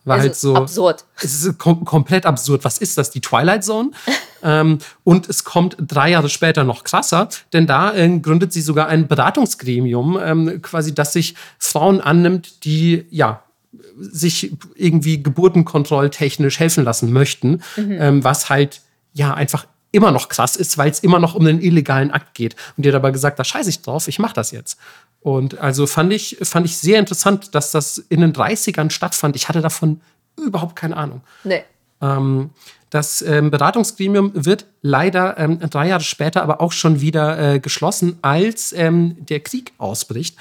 War 0.06 0.16
Also 0.16 0.28
halt 0.28 0.36
so. 0.36 0.56
absurd. 0.56 1.06
Es 1.18 1.44
ist 1.44 1.58
kom 1.58 1.86
komplett 1.86 2.26
absurd. 2.26 2.64
Was 2.64 2.78
ist 2.78 2.98
das? 2.98 3.12
Die 3.12 3.22
Twilight 3.22 3.64
Zone? 3.64 3.92
ähm, 4.44 4.80
und 5.04 5.30
es 5.30 5.44
kommt 5.44 5.76
drei 5.80 6.12
Jahre 6.12 6.30
später 6.30 6.64
noch 6.64 6.84
krasser, 6.84 7.30
denn 7.54 7.68
da 7.68 7.94
äh, 7.94 8.20
gründet 8.20 8.54
sie 8.54 8.62
sogar 8.62 8.88
ein 8.88 9.08
Beratungsgremium, 9.08 10.20
ähm, 10.22 10.62
quasi, 10.62 10.94
das 10.94 11.14
sich 11.14 11.36
Frauen 11.58 12.02
annimmt, 12.02 12.66
die 12.66 13.06
ja 13.10 13.44
sich 14.00 14.52
irgendwie 14.76 15.22
geburtenkontrolltechnisch 15.22 16.60
helfen 16.60 16.84
lassen 16.84 17.12
möchten, 17.14 17.62
ähm, 17.78 18.24
was 18.24 18.50
halt 18.50 18.82
ja 19.14 19.34
einfach 19.34 19.68
immer 19.92 20.12
noch 20.12 20.30
krass 20.30 20.56
ist, 20.56 20.78
weil 20.78 20.92
es 20.92 21.00
immer 21.00 21.20
noch 21.20 21.36
um 21.36 21.46
einen 21.46 21.62
illegalen 21.62 22.12
Akt 22.12 22.36
geht. 22.36 22.56
Und 22.78 22.86
die 22.86 22.90
hat 22.90 22.96
aber 22.96 23.12
gesagt, 23.12 23.40
da 23.40 23.44
scheiße 23.44 23.70
ich 23.70 23.82
drauf, 23.82 24.08
ich 24.08 24.20
mache 24.20 24.34
das 24.34 24.52
jetzt. 24.52 24.80
Und 25.22 25.58
also 25.58 25.88
fand 25.88 26.14
ich, 26.14 26.38
fand 26.42 26.66
ich 26.66 26.78
sehr 26.78 27.00
interessant, 27.00 27.56
dass 27.56 27.72
das 27.72 27.98
in 27.98 28.22
den 28.22 28.34
30ern 28.34 28.90
stattfand. 28.90 29.36
Ich 29.36 29.50
hatte 29.50 29.62
davon 29.62 30.02
überhaupt 30.38 30.76
keine 30.76 30.96
Ahnung. 30.96 31.22
Nee. 31.44 31.64
Ähm, 32.02 32.52
das 32.90 33.22
ähm, 33.22 33.52
Beratungsgremium 33.52 34.32
wird 34.34 34.66
leider 34.82 35.38
ähm, 35.38 35.60
drei 35.60 35.90
Jahre 35.90 36.04
später 36.04 36.42
aber 36.42 36.62
auch 36.62 36.72
schon 36.72 37.02
wieder 37.02 37.56
äh, 37.56 37.60
geschlossen, 37.60 38.18
als 38.22 38.74
ähm, 38.74 39.18
der 39.20 39.42
Krieg 39.42 39.74
ausbricht. 39.78 40.38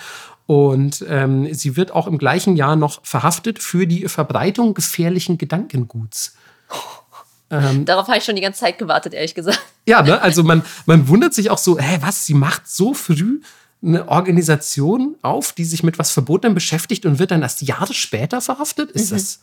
Und 0.48 1.04
ähm, 1.06 1.52
sie 1.52 1.76
wird 1.76 1.92
auch 1.92 2.06
im 2.06 2.16
gleichen 2.16 2.56
Jahr 2.56 2.74
noch 2.74 3.04
verhaftet 3.04 3.58
für 3.58 3.86
die 3.86 4.08
Verbreitung 4.08 4.72
gefährlichen 4.72 5.36
Gedankenguts. 5.36 6.36
Darauf 7.50 8.08
habe 8.08 8.16
ich 8.16 8.24
schon 8.24 8.34
die 8.34 8.40
ganze 8.40 8.60
Zeit 8.60 8.78
gewartet, 8.78 9.12
ehrlich 9.12 9.34
gesagt. 9.34 9.60
Ja, 9.86 10.00
ne? 10.00 10.22
also 10.22 10.42
man, 10.42 10.62
man 10.86 11.06
wundert 11.08 11.34
sich 11.34 11.50
auch 11.50 11.58
so, 11.58 11.78
hä, 11.78 11.98
was, 12.00 12.24
sie 12.24 12.32
macht 12.32 12.66
so 12.66 12.94
früh 12.94 13.42
eine 13.82 14.08
Organisation 14.08 15.16
auf, 15.20 15.52
die 15.52 15.64
sich 15.64 15.82
mit 15.82 15.98
was 15.98 16.12
Verbotenem 16.12 16.54
beschäftigt 16.54 17.04
und 17.04 17.18
wird 17.18 17.30
dann 17.30 17.42
erst 17.42 17.60
Jahre 17.60 17.92
später 17.92 18.40
verhaftet? 18.40 18.90
Ist 18.92 19.12
das 19.12 19.40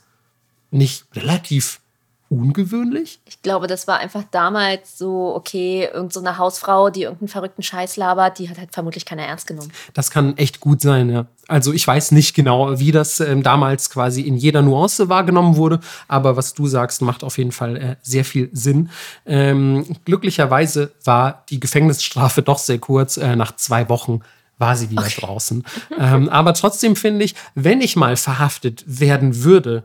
nicht 0.72 1.04
relativ 1.14 1.80
ungewöhnlich? 2.28 3.20
Ich 3.26 3.42
glaube, 3.42 3.66
das 3.66 3.86
war 3.86 3.98
einfach 3.98 4.24
damals 4.30 4.98
so, 4.98 5.34
okay, 5.34 5.84
irgendeine 5.84 6.10
so 6.10 6.20
eine 6.20 6.38
Hausfrau, 6.38 6.90
die 6.90 7.02
irgendeinen 7.02 7.28
verrückten 7.28 7.62
Scheiß 7.62 7.96
labert, 7.96 8.38
die 8.38 8.50
hat 8.50 8.58
halt 8.58 8.72
vermutlich 8.72 9.04
keiner 9.04 9.22
ernst 9.22 9.46
genommen. 9.46 9.72
Das 9.94 10.10
kann 10.10 10.36
echt 10.36 10.60
gut 10.60 10.80
sein, 10.80 11.10
ja. 11.10 11.26
Also 11.48 11.72
ich 11.72 11.86
weiß 11.86 12.10
nicht 12.12 12.34
genau, 12.34 12.78
wie 12.80 12.90
das 12.90 13.20
ähm, 13.20 13.42
damals 13.42 13.90
quasi 13.90 14.22
in 14.22 14.36
jeder 14.36 14.62
Nuance 14.62 15.08
wahrgenommen 15.08 15.56
wurde, 15.56 15.80
aber 16.08 16.36
was 16.36 16.54
du 16.54 16.66
sagst, 16.66 17.02
macht 17.02 17.22
auf 17.22 17.38
jeden 17.38 17.52
Fall 17.52 17.76
äh, 17.76 17.96
sehr 18.02 18.24
viel 18.24 18.50
Sinn. 18.52 18.90
Ähm, 19.24 19.84
glücklicherweise 20.04 20.92
war 21.04 21.44
die 21.48 21.60
Gefängnisstrafe 21.60 22.42
doch 22.42 22.58
sehr 22.58 22.78
kurz. 22.78 23.16
Äh, 23.16 23.36
nach 23.36 23.54
zwei 23.54 23.88
Wochen 23.88 24.20
war 24.58 24.76
sie 24.76 24.90
wieder 24.90 25.02
draußen. 25.02 25.64
Ähm, 25.98 26.28
aber 26.28 26.52
trotzdem 26.52 26.94
finde 26.94 27.24
ich, 27.24 27.34
wenn 27.54 27.80
ich 27.80 27.96
mal 27.96 28.16
verhaftet 28.16 28.84
werden 28.86 29.44
würde 29.44 29.84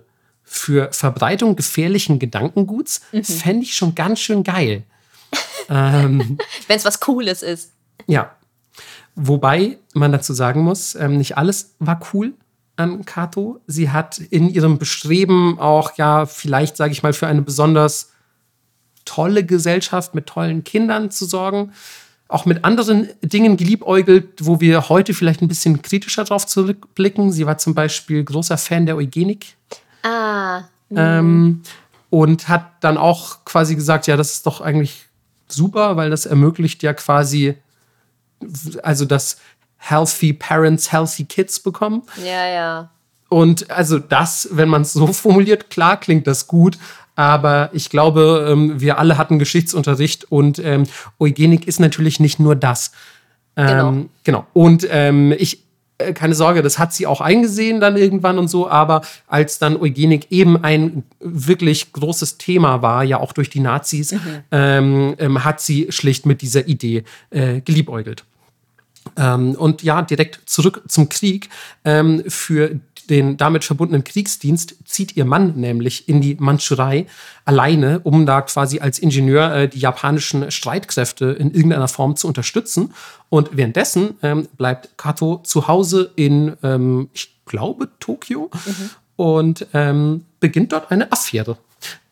für 0.53 0.91
Verbreitung 0.91 1.55
gefährlichen 1.55 2.19
Gedankenguts, 2.19 3.01
fände 3.23 3.63
ich 3.63 3.73
schon 3.73 3.95
ganz 3.95 4.19
schön 4.19 4.43
geil. 4.43 4.83
Wenn 5.67 6.37
es 6.67 6.83
was 6.83 6.99
Cooles 6.99 7.41
ist. 7.41 7.71
Ja. 8.05 8.35
Wobei 9.15 9.77
man 9.93 10.11
dazu 10.11 10.33
sagen 10.33 10.61
muss, 10.61 10.95
ähm, 10.95 11.17
nicht 11.17 11.37
alles 11.37 11.75
war 11.79 12.01
cool 12.13 12.33
an 12.75 13.05
Kato. 13.05 13.61
Sie 13.65 13.91
hat 13.91 14.17
in 14.17 14.49
ihrem 14.49 14.77
Bestreben 14.77 15.57
auch, 15.57 15.97
ja, 15.97 16.25
vielleicht, 16.25 16.75
sage 16.75 16.91
ich 16.91 17.01
mal, 17.01 17.13
für 17.13 17.27
eine 17.27 17.41
besonders 17.41 18.11
tolle 19.05 19.45
Gesellschaft 19.45 20.13
mit 20.15 20.27
tollen 20.27 20.65
Kindern 20.65 21.11
zu 21.11 21.23
sorgen. 21.23 21.71
Auch 22.27 22.45
mit 22.45 22.65
anderen 22.65 23.07
Dingen 23.21 23.55
geliebäugelt, 23.55 24.45
wo 24.45 24.59
wir 24.59 24.89
heute 24.89 25.13
vielleicht 25.13 25.41
ein 25.41 25.47
bisschen 25.47 25.81
kritischer 25.81 26.25
drauf 26.25 26.45
zurückblicken. 26.45 27.31
Sie 27.31 27.45
war 27.45 27.57
zum 27.57 27.73
Beispiel 27.73 28.21
großer 28.25 28.57
Fan 28.57 28.85
der 28.85 28.97
Eugenik 28.97 29.55
Ah, 30.03 30.63
ähm, 30.95 31.61
und 32.09 32.47
hat 32.49 32.71
dann 32.81 32.97
auch 32.97 33.45
quasi 33.45 33.75
gesagt, 33.75 34.07
ja, 34.07 34.17
das 34.17 34.33
ist 34.33 34.45
doch 34.45 34.61
eigentlich 34.61 35.07
super, 35.47 35.95
weil 35.95 36.09
das 36.09 36.25
ermöglicht 36.25 36.83
ja 36.83 36.93
quasi, 36.93 37.55
also 38.83 39.05
dass 39.05 39.37
healthy 39.77 40.33
parents 40.33 40.91
healthy 40.91 41.25
kids 41.25 41.59
bekommen. 41.59 42.03
ja, 42.23 42.47
ja. 42.47 42.89
Und 43.29 43.71
also 43.71 43.97
das, 43.97 44.49
wenn 44.51 44.67
man 44.67 44.81
es 44.81 44.91
so 44.91 45.07
formuliert, 45.13 45.69
klar 45.69 45.97
klingt 45.97 46.27
das 46.27 46.47
gut, 46.47 46.77
aber 47.15 47.69
ich 47.71 47.89
glaube, 47.89 48.45
ähm, 48.49 48.81
wir 48.81 48.99
alle 48.99 49.17
hatten 49.17 49.39
Geschichtsunterricht 49.39 50.29
und 50.29 50.59
ähm, 50.59 50.83
Eugenik 51.17 51.65
ist 51.65 51.79
natürlich 51.79 52.19
nicht 52.19 52.39
nur 52.39 52.55
das. 52.57 52.91
Ähm, 53.55 53.67
Genau. 53.67 54.05
genau. 54.23 54.47
Und 54.53 54.87
ähm, 54.89 55.33
ich, 55.37 55.63
keine 56.13 56.35
Sorge, 56.35 56.61
das 56.61 56.79
hat 56.79 56.93
sie 56.93 57.07
auch 57.07 57.21
eingesehen 57.21 57.79
dann 57.79 57.97
irgendwann 57.97 58.37
und 58.37 58.47
so, 58.47 58.69
aber 58.69 59.01
als 59.27 59.59
dann 59.59 59.77
Eugenik 59.77 60.27
eben 60.31 60.63
ein 60.63 61.03
wirklich 61.19 61.93
großes 61.93 62.37
Thema 62.37 62.81
war, 62.81 63.03
ja 63.03 63.19
auch 63.19 63.33
durch 63.33 63.49
die 63.49 63.59
Nazis, 63.59 64.15
ähm, 64.51 65.15
ähm, 65.17 65.43
hat 65.43 65.61
sie 65.61 65.87
schlicht 65.89 66.25
mit 66.25 66.41
dieser 66.41 66.67
Idee 66.67 67.03
äh, 67.29 67.61
geliebäugelt. 67.61 68.25
Ähm, 69.17 69.55
und 69.55 69.83
ja, 69.83 70.01
direkt 70.01 70.41
zurück 70.45 70.83
zum 70.87 71.09
Krieg. 71.09 71.49
Ähm, 71.85 72.23
für 72.27 72.79
den 73.09 73.37
damit 73.37 73.63
verbundenen 73.63 74.03
Kriegsdienst 74.03 74.75
zieht 74.85 75.15
ihr 75.17 75.25
Mann 75.25 75.53
nämlich 75.55 76.07
in 76.07 76.21
die 76.21 76.35
Mandschurei 76.35 77.07
alleine, 77.45 77.99
um 78.03 78.25
da 78.25 78.41
quasi 78.41 78.79
als 78.79 78.99
Ingenieur 78.99 79.53
äh, 79.53 79.67
die 79.67 79.79
japanischen 79.79 80.51
Streitkräfte 80.51 81.25
in 81.25 81.51
irgendeiner 81.51 81.87
Form 81.87 82.15
zu 82.15 82.27
unterstützen. 82.27 82.93
Und 83.29 83.55
währenddessen 83.57 84.15
ähm, 84.21 84.47
bleibt 84.57 84.97
Kato 84.97 85.41
zu 85.43 85.67
Hause 85.67 86.11
in, 86.15 86.53
ähm, 86.63 87.09
ich 87.13 87.35
glaube, 87.45 87.89
Tokio 87.99 88.49
und 89.15 89.67
ähm, 89.73 90.25
beginnt 90.39 90.71
dort 90.71 90.91
eine 90.91 91.11
Affäre. 91.11 91.57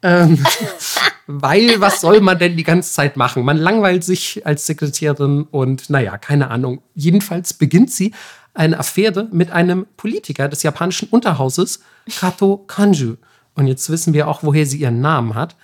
Ähm, 0.02 0.44
weil, 1.28 1.80
was 1.82 2.02
soll 2.02 2.22
man 2.22 2.40
denn 2.40 2.58
die 2.58 2.64
ganze 2.64 2.92
Zeit 2.94 3.18
machen? 3.18 3.44
Man 3.44 3.58
langweilt 3.58 4.04
sich 4.04 4.46
als 4.46 4.66
Sekretärin 4.66 5.44
und 5.44 5.90
naja, 5.90 6.18
keine 6.18 6.50
Ahnung. 6.50 6.82
Jedenfalls 6.96 7.54
beginnt 7.54 7.92
sie 7.92 8.14
eine 8.54 8.80
Affäre 8.80 9.28
mit 9.32 9.52
einem 9.52 9.86
Politiker 9.96 10.48
des 10.50 10.64
japanischen 10.64 11.08
Unterhauses, 11.10 11.82
Kato 12.18 12.58
Kanju. 12.68 13.16
Und 13.56 13.68
jetzt 13.68 13.90
wissen 13.90 14.14
wir 14.14 14.28
auch, 14.28 14.44
woher 14.44 14.66
sie 14.66 14.80
ihren 14.80 15.02
Namen 15.02 15.36
hat. 15.36 15.56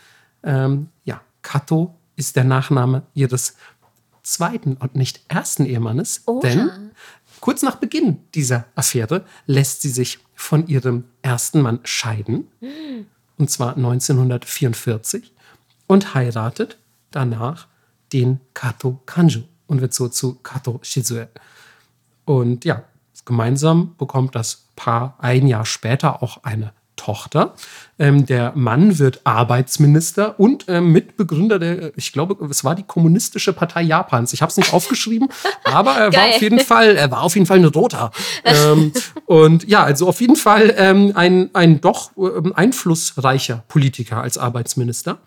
Ähm, 0.44 0.90
ja, 1.04 1.22
Kato 1.42 1.96
ist 2.16 2.36
der 2.36 2.44
Nachname 2.44 3.04
ihres 3.14 3.56
zweiten 4.24 4.76
und 4.76 4.96
nicht 4.96 5.22
ersten 5.28 5.66
Ehemannes, 5.66 6.24
Oha. 6.26 6.42
denn 6.42 6.70
kurz 7.40 7.62
nach 7.62 7.76
Beginn 7.76 8.18
dieser 8.34 8.66
Affäre 8.76 9.26
lässt 9.46 9.82
sie 9.82 9.90
sich 9.90 10.20
von 10.34 10.68
ihrem 10.68 11.06
ersten 11.22 11.62
Mann 11.62 11.80
scheiden 11.84 12.48
und 13.38 13.50
zwar 13.50 13.76
1944, 13.76 15.34
und 15.88 16.14
heiratet 16.16 16.78
danach 17.12 17.68
den 18.12 18.40
Kato 18.54 19.02
Kanju 19.06 19.44
und 19.68 19.82
wird 19.82 19.94
so 19.94 20.08
zu 20.08 20.36
Kato 20.36 20.80
Shizue. 20.82 21.28
Und 22.26 22.66
ja, 22.66 22.84
gemeinsam 23.26 23.96
bekommt 23.98 24.36
das 24.36 24.68
Paar 24.76 25.16
ein 25.20 25.48
Jahr 25.48 25.66
später 25.66 26.22
auch 26.22 26.44
eine 26.44 26.74
Tochter. 27.06 27.54
Ähm, 28.00 28.26
der 28.26 28.54
Mann 28.56 28.98
wird 28.98 29.22
Arbeitsminister 29.26 30.40
und 30.40 30.66
ähm, 30.68 30.92
Mitbegründer 30.92 31.60
der, 31.60 31.96
ich 31.96 32.12
glaube, 32.12 32.44
es 32.50 32.64
war 32.64 32.74
die 32.74 32.84
Kommunistische 32.84 33.54
Partei 33.54 33.84
Japans. 33.84 34.34
Ich 34.34 34.42
habe 34.42 34.50
es 34.50 34.58
nicht 34.58 34.74
aufgeschrieben, 34.74 35.30
aber 35.64 35.92
er 35.92 36.14
war 36.14 36.30
auf 36.30 36.42
jeden 36.42 36.60
Fall, 36.60 36.96
er 36.96 37.12
war 37.12 37.22
auf 37.22 37.36
jeden 37.36 37.46
Fall 37.46 37.60
ein 37.60 37.66
Roter. 37.66 38.12
ähm, 38.44 38.92
und 39.28 39.68
ja, 39.68 39.84
also 39.84 40.08
auf 40.08 40.20
jeden 40.20 40.36
Fall 40.36 40.74
ähm, 40.78 41.12
ein, 41.14 41.52
ein 41.54 41.80
doch 41.80 42.12
ähm, 42.18 42.54
einflussreicher 42.56 43.64
Politiker 43.68 44.22
als 44.22 44.40
Arbeitsminister. 44.40 45.20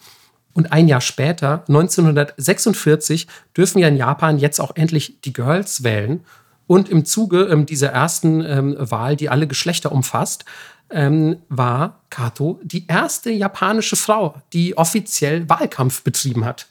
Und 0.52 0.72
ein 0.72 0.88
Jahr 0.88 1.00
später, 1.00 1.62
1946, 1.68 3.28
dürfen 3.56 3.78
ja 3.78 3.86
in 3.86 3.96
Japan 3.96 4.38
jetzt 4.38 4.60
auch 4.60 4.74
endlich 4.74 5.20
die 5.20 5.32
Girls 5.32 5.84
wählen. 5.84 6.24
Und 6.66 6.88
im 6.88 7.04
Zuge 7.04 7.44
ähm, 7.44 7.64
dieser 7.64 7.90
ersten 7.90 8.44
ähm, 8.44 8.76
Wahl, 8.78 9.14
die 9.14 9.28
alle 9.30 9.46
Geschlechter 9.46 9.92
umfasst, 9.92 10.44
ähm, 10.90 11.38
war 11.48 12.00
Kato 12.10 12.60
die 12.62 12.86
erste 12.86 13.30
japanische 13.30 13.96
Frau, 13.96 14.34
die 14.52 14.76
offiziell 14.76 15.48
Wahlkampf 15.48 16.02
betrieben 16.02 16.44
hat. 16.44 16.66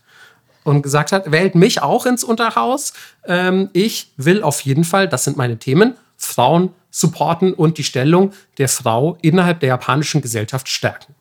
Und 0.64 0.82
gesagt 0.82 1.14
hat, 1.14 1.32
wählt 1.32 1.56
mich 1.56 1.82
auch 1.82 2.06
ins 2.06 2.26
Unterhaus. 2.26 2.94
Ähm, 3.26 3.70
ich 3.72 4.12
will 4.18 4.44
auf 4.44 4.62
jeden 4.62 4.84
Fall, 4.84 5.08
das 5.08 5.24
sind 5.24 5.38
meine 5.38 5.58
Themen, 5.58 5.96
Frauen 6.18 6.74
supporten 6.92 7.54
und 7.54 7.78
die 7.78 7.84
Stellung 7.84 8.34
der 8.58 8.68
Frau 8.68 9.18
innerhalb 9.22 9.62
der 9.62 9.70
japanischen 9.70 10.22
Gesellschaft 10.22 10.68
stärken. 10.68 11.16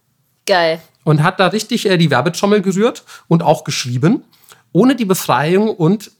Geil. 0.47 0.81
Und 1.05 1.23
hat 1.23 1.39
da 1.39 1.49
richtig 1.49 1.87
äh, 1.87 1.97
die 1.97 2.11
Werbetrommel 2.11 2.63
gerührt 2.63 3.05
und 3.29 3.43
auch 3.43 3.63
geschrieben. 3.63 4.25
Ohne 4.73 4.97
die 4.97 5.05
Befreiung 5.05 5.69
und 5.69 6.11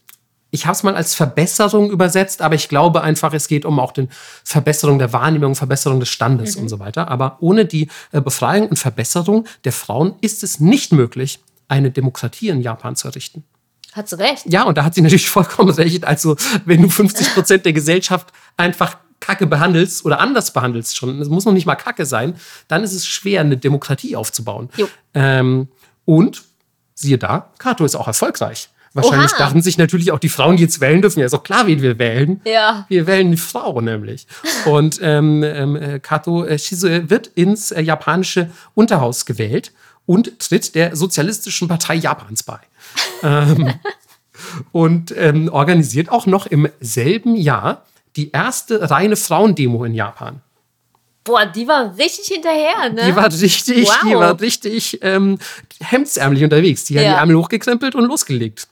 ich 0.49 0.65
habe 0.65 0.75
es 0.75 0.83
mal 0.83 0.95
als 0.95 1.13
Verbesserung 1.13 1.91
übersetzt, 1.91 2.41
aber 2.41 2.55
ich 2.55 2.69
glaube 2.69 3.01
einfach, 3.01 3.33
es 3.33 3.47
geht 3.47 3.65
um 3.65 3.79
auch 3.79 3.91
die 3.91 4.07
Verbesserung 4.43 4.97
der 4.97 5.11
Wahrnehmung, 5.11 5.55
Verbesserung 5.55 5.99
des 5.99 6.09
Standes 6.09 6.55
und 6.55 6.69
so 6.69 6.79
weiter. 6.79 7.09
Aber 7.09 7.37
ohne 7.41 7.65
die 7.65 7.89
äh, 8.11 8.21
Befreiung 8.21 8.69
und 8.69 8.77
Verbesserung 8.77 9.45
der 9.65 9.73
Frauen 9.73 10.15
ist 10.21 10.43
es 10.43 10.59
nicht 10.59 10.93
möglich, 10.93 11.39
eine 11.67 11.91
Demokratie 11.91 12.47
in 12.49 12.61
Japan 12.61 12.95
zu 12.95 13.09
errichten. 13.09 13.43
Hat 13.91 14.07
sie 14.07 14.17
recht. 14.19 14.43
Ja, 14.45 14.63
und 14.63 14.77
da 14.77 14.83
hat 14.83 14.95
sie 14.95 15.01
natürlich 15.01 15.29
vollkommen 15.29 15.69
recht. 15.71 16.05
Also, 16.05 16.37
wenn 16.65 16.81
du 16.81 16.89
50 16.89 17.33
Prozent 17.33 17.65
der 17.65 17.73
Gesellschaft 17.73 18.31
einfach 18.55 18.97
Kacke 19.19 19.47
behandelst 19.47 20.05
oder 20.05 20.19
anders 20.19 20.53
behandelst 20.53 20.95
schon, 20.95 21.19
es 21.19 21.27
muss 21.27 21.45
noch 21.45 21.53
nicht 21.53 21.65
mal 21.65 21.75
Kacke 21.75 22.05
sein, 22.05 22.35
dann 22.67 22.83
ist 22.83 22.93
es 22.93 23.07
schwer, 23.07 23.41
eine 23.41 23.57
Demokratie 23.57 24.15
aufzubauen. 24.15 24.69
Ähm, 25.13 25.67
und 26.05 26.43
siehe 26.93 27.17
da, 27.17 27.51
Kato 27.57 27.83
ist 27.83 27.95
auch 27.95 28.07
erfolgreich. 28.07 28.69
Wahrscheinlich 28.97 29.31
Oha. 29.31 29.37
dachten 29.39 29.61
sich 29.61 29.77
natürlich 29.77 30.11
auch 30.11 30.19
die 30.19 30.27
Frauen, 30.29 30.57
die 30.57 30.63
jetzt 30.63 30.81
wählen 30.81 31.01
dürfen, 31.01 31.19
ja, 31.19 31.25
ist 31.25 31.31
doch 31.33 31.43
klar, 31.43 31.67
wen 31.67 31.81
wir 31.81 31.97
wählen. 31.99 32.41
Ja. 32.45 32.85
Wir 32.89 33.07
wählen 33.07 33.31
die 33.31 33.37
Frau 33.37 33.79
nämlich. 33.79 34.27
Und 34.65 34.99
ähm, 35.01 35.43
ähm, 35.43 35.75
äh, 35.75 35.99
Kato 35.99 36.43
äh, 36.43 36.59
Shizue 36.59 37.09
wird 37.09 37.27
ins 37.27 37.71
äh, 37.71 37.81
japanische 37.81 38.49
Unterhaus 38.73 39.25
gewählt 39.25 39.71
und 40.05 40.39
tritt 40.39 40.75
der 40.75 40.95
Sozialistischen 40.95 41.67
Partei 41.67 41.95
Japans 41.95 42.43
bei. 42.43 42.59
ähm, 43.23 43.73
und 44.71 45.13
ähm, 45.17 45.49
organisiert 45.51 46.09
auch 46.09 46.25
noch 46.25 46.45
im 46.47 46.67
selben 46.79 47.35
Jahr 47.35 47.85
die 48.15 48.31
erste 48.31 48.89
reine 48.89 49.15
Frauendemo 49.15 49.83
in 49.85 49.93
Japan. 49.93 50.41
Boah, 51.23 51.45
die 51.45 51.67
war 51.67 51.97
richtig 51.97 52.27
hinterher, 52.27 52.89
ne? 52.93 53.01
Die 53.05 53.15
war 53.15 53.29
richtig, 53.29 53.85
Wow. 53.85 53.95
die 54.09 54.15
war 54.15 54.39
richtig 54.39 54.99
ähm, 55.01 55.37
hemdsärmlich 55.81 56.41
unterwegs. 56.43 56.85
Die 56.85 56.97
hat 56.97 57.03
Ja. 57.03 57.11
die 57.11 57.17
Ärmel 57.19 57.35
hochgekrempelt 57.37 57.95
und 57.95 58.05
losgelegt. 58.05 58.67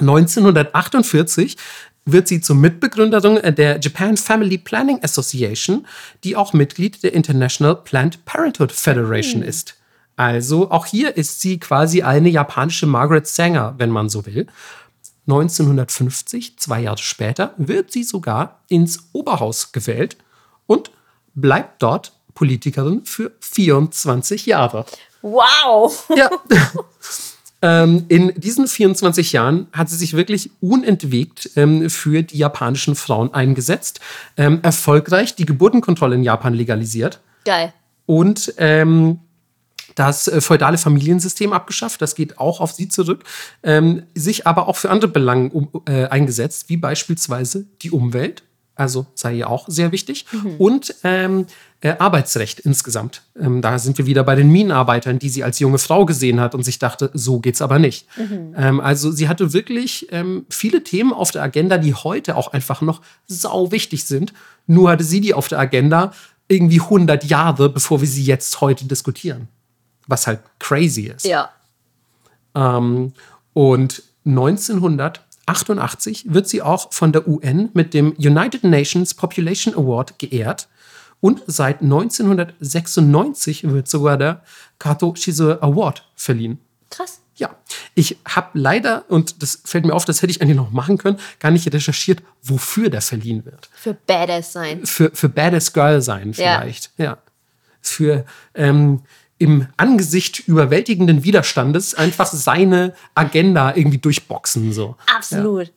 1948 0.00 1.56
wird 2.04 2.28
sie 2.28 2.40
zur 2.40 2.56
Mitbegründerin 2.56 3.54
der 3.54 3.80
Japan 3.80 4.16
Family 4.16 4.58
Planning 4.58 5.00
Association, 5.02 5.86
die 6.24 6.36
auch 6.36 6.52
Mitglied 6.52 7.02
der 7.02 7.12
International 7.12 7.76
Planned 7.76 8.24
Parenthood 8.24 8.72
Federation 8.72 9.42
ist. 9.42 9.74
Also 10.16 10.70
auch 10.70 10.86
hier 10.86 11.16
ist 11.16 11.40
sie 11.40 11.60
quasi 11.60 12.02
eine 12.02 12.28
japanische 12.28 12.86
Margaret 12.86 13.26
Sanger, 13.26 13.74
wenn 13.78 13.90
man 13.90 14.08
so 14.08 14.26
will. 14.26 14.46
1950, 15.26 16.58
zwei 16.58 16.80
Jahre 16.80 16.98
später, 16.98 17.54
wird 17.58 17.92
sie 17.92 18.02
sogar 18.02 18.62
ins 18.68 19.10
Oberhaus 19.12 19.72
gewählt 19.72 20.16
und 20.66 20.90
bleibt 21.34 21.82
dort 21.82 22.12
Politikerin 22.34 23.04
für 23.04 23.32
24 23.40 24.46
Jahre. 24.46 24.86
Wow. 25.22 26.08
Ja. 26.16 26.30
ähm, 27.60 28.04
in 28.08 28.32
diesen 28.36 28.68
24 28.68 29.32
Jahren 29.32 29.66
hat 29.72 29.88
sie 29.88 29.96
sich 29.96 30.14
wirklich 30.14 30.50
unentwegt 30.60 31.50
ähm, 31.56 31.90
für 31.90 32.22
die 32.22 32.38
japanischen 32.38 32.94
Frauen 32.94 33.34
eingesetzt, 33.34 34.00
ähm, 34.36 34.60
erfolgreich 34.62 35.34
die 35.34 35.46
Geburtenkontrolle 35.46 36.14
in 36.14 36.22
Japan 36.22 36.54
legalisiert 36.54 37.20
Geil. 37.44 37.72
und 38.06 38.54
ähm, 38.58 39.18
das 39.98 40.28
äh, 40.28 40.40
feudale 40.40 40.78
Familiensystem 40.78 41.52
abgeschafft. 41.52 42.00
Das 42.00 42.14
geht 42.14 42.38
auch 42.38 42.60
auf 42.60 42.72
sie 42.72 42.88
zurück. 42.88 43.24
Ähm, 43.62 44.04
sich 44.14 44.46
aber 44.46 44.68
auch 44.68 44.76
für 44.76 44.90
andere 44.90 45.10
Belange 45.10 45.50
um, 45.50 45.68
äh, 45.86 46.06
eingesetzt, 46.06 46.68
wie 46.68 46.76
beispielsweise 46.76 47.66
die 47.82 47.90
Umwelt. 47.90 48.44
Also 48.78 49.06
sei 49.14 49.34
ihr 49.34 49.50
auch 49.50 49.64
sehr 49.68 49.90
wichtig. 49.90 50.24
Und 50.58 50.94
ähm, 51.02 51.46
äh, 51.80 51.96
Arbeitsrecht 51.98 52.60
insgesamt. 52.60 53.22
Ähm, 53.38 53.60
da 53.60 53.78
sind 53.80 53.98
wir 53.98 54.06
wieder 54.06 54.22
bei 54.22 54.36
den 54.36 54.50
Minenarbeitern, 54.50 55.18
die 55.18 55.28
sie 55.28 55.42
als 55.42 55.58
junge 55.58 55.78
Frau 55.78 56.06
gesehen 56.06 56.40
hat 56.40 56.54
und 56.54 56.62
sich 56.62 56.78
dachte, 56.78 57.10
so 57.12 57.40
geht's 57.40 57.60
aber 57.60 57.80
nicht. 57.80 58.06
Ähm, 58.56 58.80
also 58.80 59.10
sie 59.10 59.28
hatte 59.28 59.52
wirklich 59.52 60.06
ähm, 60.12 60.46
viele 60.48 60.84
Themen 60.84 61.12
auf 61.12 61.32
der 61.32 61.42
Agenda, 61.42 61.76
die 61.76 61.92
heute 61.92 62.36
auch 62.36 62.52
einfach 62.52 62.80
noch 62.80 63.02
sau 63.26 63.72
wichtig 63.72 64.04
sind. 64.04 64.32
Nur 64.68 64.90
hatte 64.90 65.04
sie 65.04 65.20
die 65.20 65.34
auf 65.34 65.48
der 65.48 65.58
Agenda 65.58 66.12
irgendwie 66.46 66.80
100 66.80 67.24
Jahre, 67.24 67.68
bevor 67.68 68.00
wir 68.00 68.08
sie 68.08 68.22
jetzt 68.22 68.60
heute 68.60 68.84
diskutieren. 68.84 69.48
Was 70.06 70.28
halt 70.28 70.38
crazy 70.60 71.12
ist. 71.14 71.26
Ja. 71.26 71.50
Ähm, 72.54 73.12
und 73.54 74.04
1988 75.48 76.26
wird 76.32 76.48
sie 76.48 76.62
auch 76.62 76.92
von 76.92 77.12
der 77.12 77.26
UN 77.26 77.70
mit 77.72 77.94
dem 77.94 78.12
United 78.18 78.64
Nations 78.64 79.14
Population 79.14 79.74
Award 79.74 80.18
geehrt. 80.18 80.68
Und 81.20 81.42
seit 81.46 81.82
1996 81.82 83.68
wird 83.68 83.88
sogar 83.88 84.16
der 84.16 84.42
Kato 84.78 85.14
Shizue 85.16 85.60
Award 85.62 86.06
verliehen. 86.14 86.58
Krass. 86.90 87.20
Ja, 87.34 87.50
ich 87.94 88.18
habe 88.26 88.58
leider, 88.58 89.04
und 89.08 89.42
das 89.42 89.62
fällt 89.64 89.84
mir 89.84 89.94
auf, 89.94 90.04
das 90.04 90.22
hätte 90.22 90.32
ich 90.32 90.42
eigentlich 90.42 90.56
noch 90.56 90.72
machen 90.72 90.98
können, 90.98 91.18
gar 91.38 91.52
nicht 91.52 91.72
recherchiert, 91.72 92.20
wofür 92.42 92.90
der 92.90 93.00
verliehen 93.00 93.44
wird. 93.44 93.70
Für 93.74 93.94
Badass 93.94 94.52
sein. 94.52 94.84
Für, 94.84 95.12
für 95.14 95.28
Badass 95.28 95.72
Girl 95.72 96.02
sein 96.02 96.32
Ja. 96.32 96.60
vielleicht. 96.60 96.90
Ja. 96.98 97.18
Für 97.80 98.24
ähm, 98.54 99.02
im 99.38 99.66
Angesicht 99.76 100.46
überwältigenden 100.48 101.22
Widerstandes 101.24 101.94
einfach 101.94 102.26
seine 102.26 102.94
Agenda 103.14 103.74
irgendwie 103.74 103.98
durchboxen. 103.98 104.72
So. 104.72 104.96
Absolut. 105.14 105.72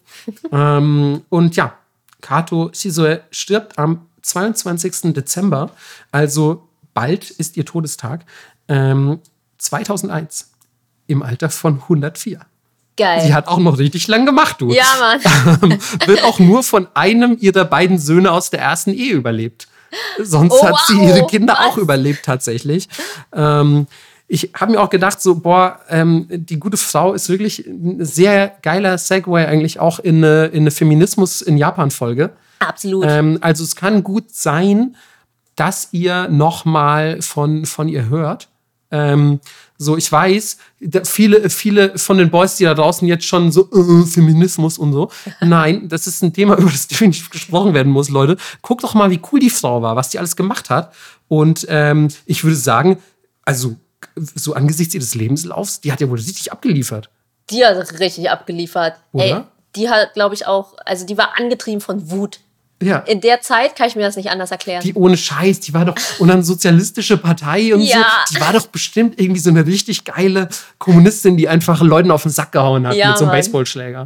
Ähm, 0.52 1.22
und 1.30 1.56
ja, 1.56 1.78
Kato 2.22 2.72
Shizue 2.74 3.22
stirbt 3.32 3.78
am 3.78 4.08
22. 4.24 5.14
Dezember, 5.14 5.72
also 6.12 6.68
bald 6.94 7.30
ist 7.30 7.58
ihr 7.58 7.66
Todestag, 7.66 8.26
ähm, 8.68 9.20
2001 9.58 10.52
im 11.08 11.24
Alter 11.24 11.50
von 11.50 11.82
104. 11.82 12.42
Geil. 12.98 13.22
Sie 13.22 13.34
hat 13.34 13.48
auch 13.48 13.58
noch 13.58 13.78
richtig 13.78 14.08
lang 14.08 14.26
gemacht, 14.26 14.58
du. 14.60 14.72
ja, 14.72 14.86
Mann. 15.00 15.80
Wird 16.06 16.24
auch 16.24 16.40
nur 16.40 16.62
von 16.62 16.88
einem 16.94 17.38
ihrer 17.40 17.66
beiden 17.66 17.98
Söhne 17.98 18.32
aus 18.32 18.50
der 18.50 18.60
ersten 18.60 18.94
Ehe 18.94 19.14
überlebt. 19.14 19.68
Sonst 20.22 20.54
Oh, 20.54 20.66
hat 20.66 20.76
sie 20.88 20.96
wow. 20.98 21.08
ihre 21.10 21.28
Kinder 21.28 21.54
Was? 21.60 21.66
auch 21.68 21.78
überlebt 21.78 22.26
tatsächlich. 22.26 22.88
Ähm, 23.34 23.88
ich 24.28 24.52
habe 24.54 24.72
mir 24.72 24.80
auch 24.80 24.90
gedacht, 24.90 25.22
so, 25.22 25.36
boah, 25.36 25.80
ähm, 25.90 26.26
die 26.30 26.58
gute 26.58 26.78
Frau 26.78 27.14
ist 27.14 27.28
wirklich 27.28 27.66
ein 27.68 28.04
sehr 28.06 28.54
geiler 28.62 28.98
Segway 28.98 29.46
eigentlich 29.46 29.80
auch 29.80 30.00
in 30.00 30.24
eine, 30.24 30.46
in 30.46 30.62
eine 30.62 30.72
Feminismus 30.72 31.42
in 31.42 31.58
Japan-Folge. 31.58 32.32
Absolut. 32.60 33.06
Ähm, 33.08 33.40
also 33.42 33.64
es 33.64 33.76
kann 33.76 34.04
gut 34.04 34.34
sein, 34.34 34.96
dass 35.58 35.90
ihr 35.92 36.30
noch 36.30 36.64
mal 36.64 37.22
von, 37.22 37.66
von 37.66 37.90
ihr 37.90 38.08
hört. 38.08 38.48
Ähm, 38.90 39.42
so, 39.82 39.98
ich 39.98 40.12
weiß, 40.12 40.58
viele, 41.06 41.50
viele 41.50 41.98
von 41.98 42.20
den 42.20 42.30
Boys, 42.30 42.56
die 42.56 42.66
da 42.66 42.76
draußen 42.76 43.08
jetzt 43.08 43.26
schon 43.26 43.52
so 43.52 43.68
äh, 43.72 44.06
Feminismus 44.06 44.78
und 44.78 44.94
so. 44.94 45.10
Nein, 45.42 45.90
das 45.90 46.06
ist 46.06 46.22
ein 46.22 46.34
Thema, 46.34 46.56
über 46.60 46.70
das 46.70 46.88
definitiv 46.88 47.32
gesprochen 47.32 47.74
werden 47.74 47.92
muss, 47.92 48.10
Leute. 48.10 48.38
Guckt 48.62 48.84
doch 48.84 48.94
mal, 48.94 49.10
wie 49.10 49.20
cool 49.32 49.40
die 49.40 49.50
Frau 49.50 49.82
war, 49.82 49.96
was 49.96 50.10
die 50.10 50.20
alles 50.20 50.36
gemacht 50.36 50.70
hat. 50.70 50.94
Und 51.28 51.66
ähm, 51.68 52.10
ich 52.28 52.44
würde 52.44 52.56
sagen, 52.58 53.00
also 53.44 53.76
so 54.16 54.54
angesichts 54.54 54.94
ihres 54.94 55.16
Lebenslaufs, 55.16 55.82
die 55.82 55.92
hat 55.92 56.00
ja 56.00 56.10
wohl 56.10 56.20
richtig 56.20 56.52
abgeliefert. 56.52 57.10
Die 57.50 57.66
hat 57.66 58.00
richtig 58.00 58.30
abgeliefert. 58.30 58.98
Oder? 59.14 59.24
Ey, 59.24 59.44
die 59.76 59.90
hat, 59.90 60.14
glaube 60.14 60.36
ich, 60.36 60.46
auch, 60.46 60.76
also 60.86 61.08
die 61.08 61.18
war 61.18 61.40
angetrieben 61.40 61.82
von 61.82 62.12
Wut. 62.12 62.40
Ja. 62.82 62.98
In 63.00 63.22
der 63.22 63.42
Zeit 63.42 63.76
kann 63.76 63.88
ich 63.88 63.96
mir 63.96 64.02
das 64.04 64.16
nicht 64.16 64.30
anders 64.30 64.52
erklären. 64.52 64.82
Die 64.84 64.94
ohne 64.94 65.16
Scheiß, 65.18 65.60
die 65.62 65.74
war 65.74 65.86
doch, 65.86 65.96
und 66.20 66.28
dann 66.28 66.44
sozialistische 66.44 67.18
Partei 67.18 67.74
und 67.74 67.82
Ja. 67.82 68.06
so, 68.28 68.36
die 68.36 68.42
war 68.42 68.54
doch 68.54 68.68
bestimmt 68.68 69.20
irgendwie 69.20 69.40
so 69.40 69.50
eine 69.50 69.66
richtig 69.66 70.04
geile 70.04 70.50
Kommunistin, 70.80 71.38
die 71.38 71.48
einfach 71.48 71.82
Leuten 71.82 72.12
auf 72.12 72.24
den 72.24 72.32
Sack 72.32 72.52
gehauen 72.52 72.88
hat 72.88 72.96
Ja, 72.96 73.10
mit 73.10 73.18
so 73.18 73.24
einem 73.26 73.32
Mann. 73.32 73.38
Baseballschläger. 73.40 74.06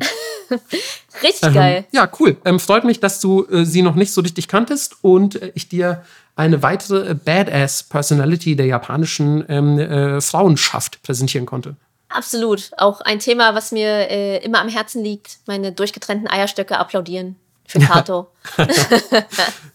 richtig 1.23 1.53
geil. 1.53 1.86
Ja, 1.91 2.09
cool. 2.19 2.38
Ähm, 2.45 2.59
freut 2.59 2.84
mich, 2.84 2.99
dass 2.99 3.19
du 3.19 3.45
äh, 3.47 3.65
sie 3.65 3.82
noch 3.82 3.95
nicht 3.95 4.11
so 4.13 4.21
richtig 4.21 4.47
kanntest 4.47 4.95
und 5.01 5.41
äh, 5.41 5.51
ich 5.55 5.69
dir 5.69 6.03
eine 6.36 6.61
weitere 6.61 7.11
äh, 7.11 7.13
Badass-Personality 7.13 8.55
der 8.55 8.65
japanischen 8.65 9.45
ähm, 9.47 9.80
äh, 9.80 10.21
Frauenschaft 10.21 11.01
präsentieren 11.03 11.45
konnte. 11.45 11.76
Absolut. 12.09 12.71
Auch 12.78 13.01
ein 13.01 13.19
Thema, 13.19 13.55
was 13.55 13.71
mir 13.71 14.09
äh, 14.09 14.38
immer 14.43 14.61
am 14.61 14.69
Herzen 14.69 15.03
liegt. 15.03 15.38
Meine 15.47 15.71
durchgetrennten 15.71 16.28
Eierstöcke 16.30 16.78
applaudieren 16.78 17.36
für 17.68 17.80
Kato. 17.80 18.28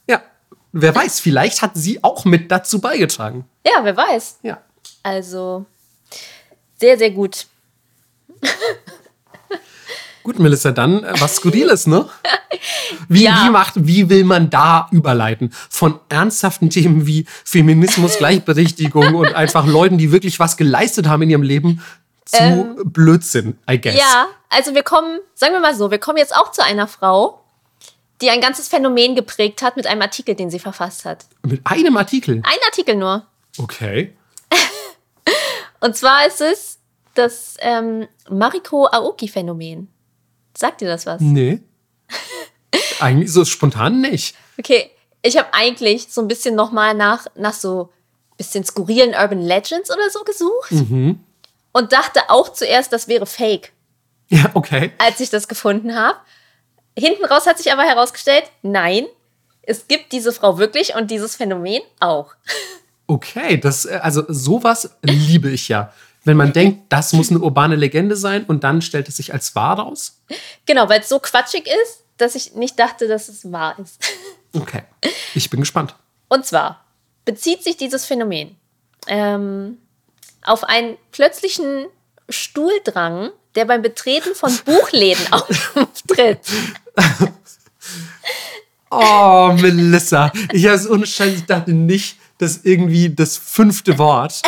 Ja, 0.09 0.22
wer 0.72 0.95
weiß, 0.95 1.20
vielleicht 1.20 1.62
hat 1.62 1.72
sie 1.74 2.03
auch 2.05 2.24
mit 2.24 2.51
dazu 2.51 2.80
beigetragen. 2.80 3.45
ja, 3.66 3.82
wer 3.82 3.97
weiß. 3.97 4.38
Ja. 4.43 4.59
Also 5.03 5.64
sehr, 6.80 6.97
sehr 6.99 7.11
gut. 7.11 7.47
Gut, 10.22 10.38
Melissa, 10.38 10.70
dann 10.70 11.03
äh, 11.03 11.14
was 11.18 11.36
Skurriles, 11.36 11.86
ne? 11.86 12.07
Wie, 13.09 13.24
Ja. 13.24 13.43
wie, 13.47 13.51
macht, 13.51 13.72
wie 13.76 14.11
will 14.11 14.24
man 14.24 14.51
da 14.51 14.86
überleiten? 14.93 15.51
Von 15.70 15.99
ernsthaften 16.11 16.68
Themen 16.68 17.07
wie 17.07 17.24
Feminismus, 17.45 18.18
Gleichberechtigung 18.18 19.14
und 19.14 19.34
einfach 19.34 19.66
Leuten, 19.66 19.97
die 19.97 20.12
wirklich 20.12 20.38
was 20.38 20.59
geleistet 20.59 21.09
haben 21.09 21.22
in 21.22 21.30
ihrem 21.30 21.43
Leben, 21.43 21.82
zu 22.26 22.76
Blödsinn, 22.84 23.57
I 23.68 23.80
guess. 23.80 23.95
Ähm. 23.95 24.01
Ja, 24.01 24.26
also 24.51 24.74
wir 24.74 24.82
kommen, 24.82 25.20
sagen 25.34 25.55
wir 25.55 25.61
mal 25.61 25.74
so, 25.74 25.91
wir 25.91 25.99
kommen 25.99 26.18
jetzt 26.18 26.36
auch 26.36 26.53
zu 26.53 26.62
einer 26.62 26.86
Frau, 26.86 27.43
die 28.21 28.31
ein 28.31 28.41
ganzes 28.41 28.68
Phänomen 28.68 29.14
geprägt 29.14 29.62
hat 29.62 29.77
mit 29.77 29.87
einem 29.87 30.03
Artikel, 30.03 30.35
den 30.35 30.51
sie 30.51 30.59
verfasst 30.59 31.05
hat. 31.05 31.27
Mit 31.43 31.61
einem 31.64 31.97
Artikel? 31.97 32.37
Ein 32.37 32.59
Artikel 32.66 32.97
nur. 32.97 33.27
Okay. 33.59 34.14
Und 35.81 35.97
zwar 35.97 36.27
ist 36.27 36.41
es 36.41 36.79
das 37.14 37.57
ähm, 37.61 38.07
Mariko 38.29 38.87
Aoki-Phänomen. 38.87 39.89
Sagt 40.57 40.81
dir 40.81 40.89
das 40.89 41.07
was? 41.07 41.21
Nee. 41.21 41.61
eigentlich 43.01 43.33
so 43.33 43.45
spontan 43.45 44.01
nicht. 44.01 44.37
Okay, 44.59 44.91
ich 45.23 45.37
habe 45.37 45.49
eigentlich 45.53 46.09
so 46.11 46.21
ein 46.21 46.29
bisschen 46.29 46.55
nochmal 46.55 46.95
nach, 46.95 47.27
nach 47.35 47.55
so 47.55 47.91
bisschen 48.37 48.64
skurrilen 48.64 49.14
Urban 49.14 49.43
Legends 49.43 49.91
oder 49.91 50.09
so 50.11 50.21
gesucht. 50.25 50.73
Mhm. 50.73 51.21
Und 51.73 51.93
dachte 51.93 52.21
auch 52.29 52.51
zuerst, 52.53 52.93
das 52.93 53.07
wäre 53.07 53.27
Fake. 53.27 53.73
Ja, 54.29 54.51
okay. 54.55 54.93
Als 54.99 55.21
ich 55.21 55.31
das 55.31 55.47
gefunden 55.47 55.95
habe. 55.95 56.18
Hinten 57.01 57.24
raus 57.24 57.46
hat 57.46 57.59
sich 57.59 57.72
aber 57.72 57.82
herausgestellt, 57.82 58.44
nein, 58.62 59.07
es 59.62 59.88
gibt 59.88 60.12
diese 60.12 60.32
Frau 60.32 60.59
wirklich 60.59 60.94
und 60.94 61.11
dieses 61.11 61.36
Phänomen 61.36 61.82
auch. 61.98 62.34
Okay, 63.07 63.59
das, 63.59 63.86
äh, 63.86 63.98
also 64.03 64.24
sowas 64.28 64.96
liebe 65.03 65.51
ich 65.51 65.68
ja. 65.68 65.92
Wenn 66.24 66.36
man 66.36 66.53
denkt, 66.53 66.92
das 66.92 67.14
muss 67.14 67.30
eine 67.30 67.40
urbane 67.40 67.76
Legende 67.76 68.14
sein 68.14 68.44
und 68.44 68.62
dann 68.62 68.82
stellt 68.82 69.09
es 69.09 69.16
sich 69.16 69.32
als 69.32 69.55
wahr 69.55 69.78
raus. 69.78 70.20
Genau, 70.66 70.88
weil 70.88 71.01
es 71.01 71.09
so 71.09 71.18
quatschig 71.18 71.66
ist, 71.66 72.05
dass 72.18 72.34
ich 72.34 72.55
nicht 72.55 72.78
dachte, 72.78 73.09
dass 73.09 73.28
es 73.28 73.51
wahr 73.51 73.78
ist. 73.78 74.03
Okay, 74.53 74.82
ich 75.32 75.48
bin 75.48 75.61
gespannt. 75.61 75.94
Und 76.28 76.44
zwar 76.44 76.84
bezieht 77.24 77.62
sich 77.62 77.76
dieses 77.76 78.05
Phänomen 78.05 78.57
ähm, 79.07 79.78
auf 80.44 80.64
einen 80.64 80.96
plötzlichen 81.12 81.86
Stuhldrang, 82.33 83.31
der 83.55 83.64
beim 83.64 83.83
Betreten 83.83 84.35
von 84.35 84.57
Buchläden 84.64 85.24
auftritt. 85.33 86.41
Oh, 88.91 89.53
Melissa. 89.61 90.33
Ich 90.53 90.66
habe 90.66 90.76
es 90.76 90.87
unscheinbar, 90.87 91.39
ich 91.39 91.47
dachte 91.47 91.72
nicht, 91.72 92.16
dass 92.39 92.61
irgendwie 92.64 93.11
das 93.11 93.37
fünfte 93.37 93.99
Wort 93.99 94.41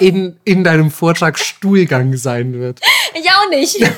in, 0.00 0.38
in 0.44 0.64
deinem 0.64 0.90
Vortrag 0.90 1.38
Stuhlgang 1.38 2.16
sein 2.16 2.52
wird. 2.52 2.80
Ich 3.14 3.30
auch 3.30 3.48
nicht. 3.48 3.78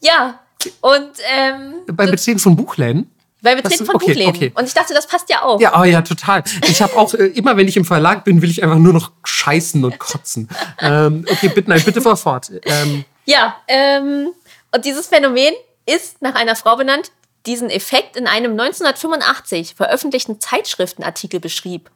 ja, 0.00 0.40
und 0.80 1.10
ähm, 1.30 1.74
Beim 1.86 2.10
Betreten 2.10 2.38
von 2.38 2.56
Buchläden? 2.56 3.10
Bei 3.44 3.54
Betreten 3.54 3.86
von 3.86 3.94
okay, 3.94 4.06
Buchläden. 4.06 4.34
okay. 4.34 4.52
Und 4.54 4.66
ich 4.66 4.74
dachte, 4.74 4.94
das 4.94 5.06
passt 5.06 5.30
ja 5.30 5.42
auch. 5.42 5.60
Ja, 5.60 5.80
oh 5.80 5.84
ja, 5.84 6.02
total. 6.02 6.42
Ich 6.68 6.82
habe 6.82 6.96
auch, 6.96 7.14
äh, 7.14 7.26
immer 7.26 7.56
wenn 7.56 7.68
ich 7.68 7.76
im 7.76 7.84
Verlag 7.84 8.24
bin, 8.24 8.42
will 8.42 8.50
ich 8.50 8.62
einfach 8.62 8.78
nur 8.78 8.92
noch 8.92 9.12
scheißen 9.22 9.84
und 9.84 9.98
kotzen. 9.98 10.48
Ähm, 10.80 11.24
okay, 11.30 11.48
bitte, 11.48 11.70
nein, 11.70 11.82
bitte 11.84 12.00
fahr 12.00 12.16
fort. 12.16 12.50
Ähm, 12.64 13.04
Ja, 13.24 13.56
ähm, 13.68 14.30
und 14.74 14.84
dieses 14.84 15.06
Phänomen 15.06 15.54
ist 15.86 16.20
nach 16.20 16.34
einer 16.34 16.56
Frau 16.56 16.76
benannt, 16.76 17.06
die 17.08 17.24
diesen 17.46 17.70
Effekt 17.70 18.16
in 18.16 18.26
einem 18.26 18.52
1985 18.52 19.74
veröffentlichten 19.74 20.40
Zeitschriftenartikel 20.40 21.40
beschrieb. 21.40 21.90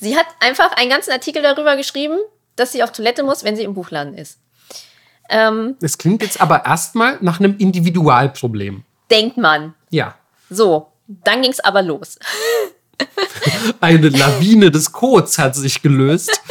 Sie 0.00 0.16
hat 0.16 0.26
einfach 0.40 0.72
einen 0.72 0.90
ganzen 0.90 1.12
Artikel 1.12 1.42
darüber 1.42 1.76
geschrieben, 1.76 2.18
dass 2.56 2.72
sie 2.72 2.82
auf 2.82 2.92
Toilette 2.92 3.22
muss, 3.22 3.44
wenn 3.44 3.56
sie 3.56 3.62
im 3.62 3.74
Buchladen 3.74 4.14
ist. 4.14 4.38
Ähm, 5.28 5.76
das 5.80 5.98
klingt 5.98 6.22
jetzt 6.22 6.40
aber 6.40 6.64
erstmal 6.64 7.18
nach 7.20 7.38
einem 7.38 7.56
Individualproblem. 7.56 8.84
Denkt 9.12 9.36
man. 9.36 9.74
Ja. 9.90 10.16
So, 10.50 10.90
dann 11.06 11.42
ging 11.42 11.52
es 11.52 11.60
aber 11.60 11.82
los. 11.82 12.18
Eine 13.80 14.08
Lawine 14.08 14.70
des 14.70 14.90
Codes 14.90 15.38
hat 15.38 15.54
sich 15.54 15.82
gelöst. 15.82 16.30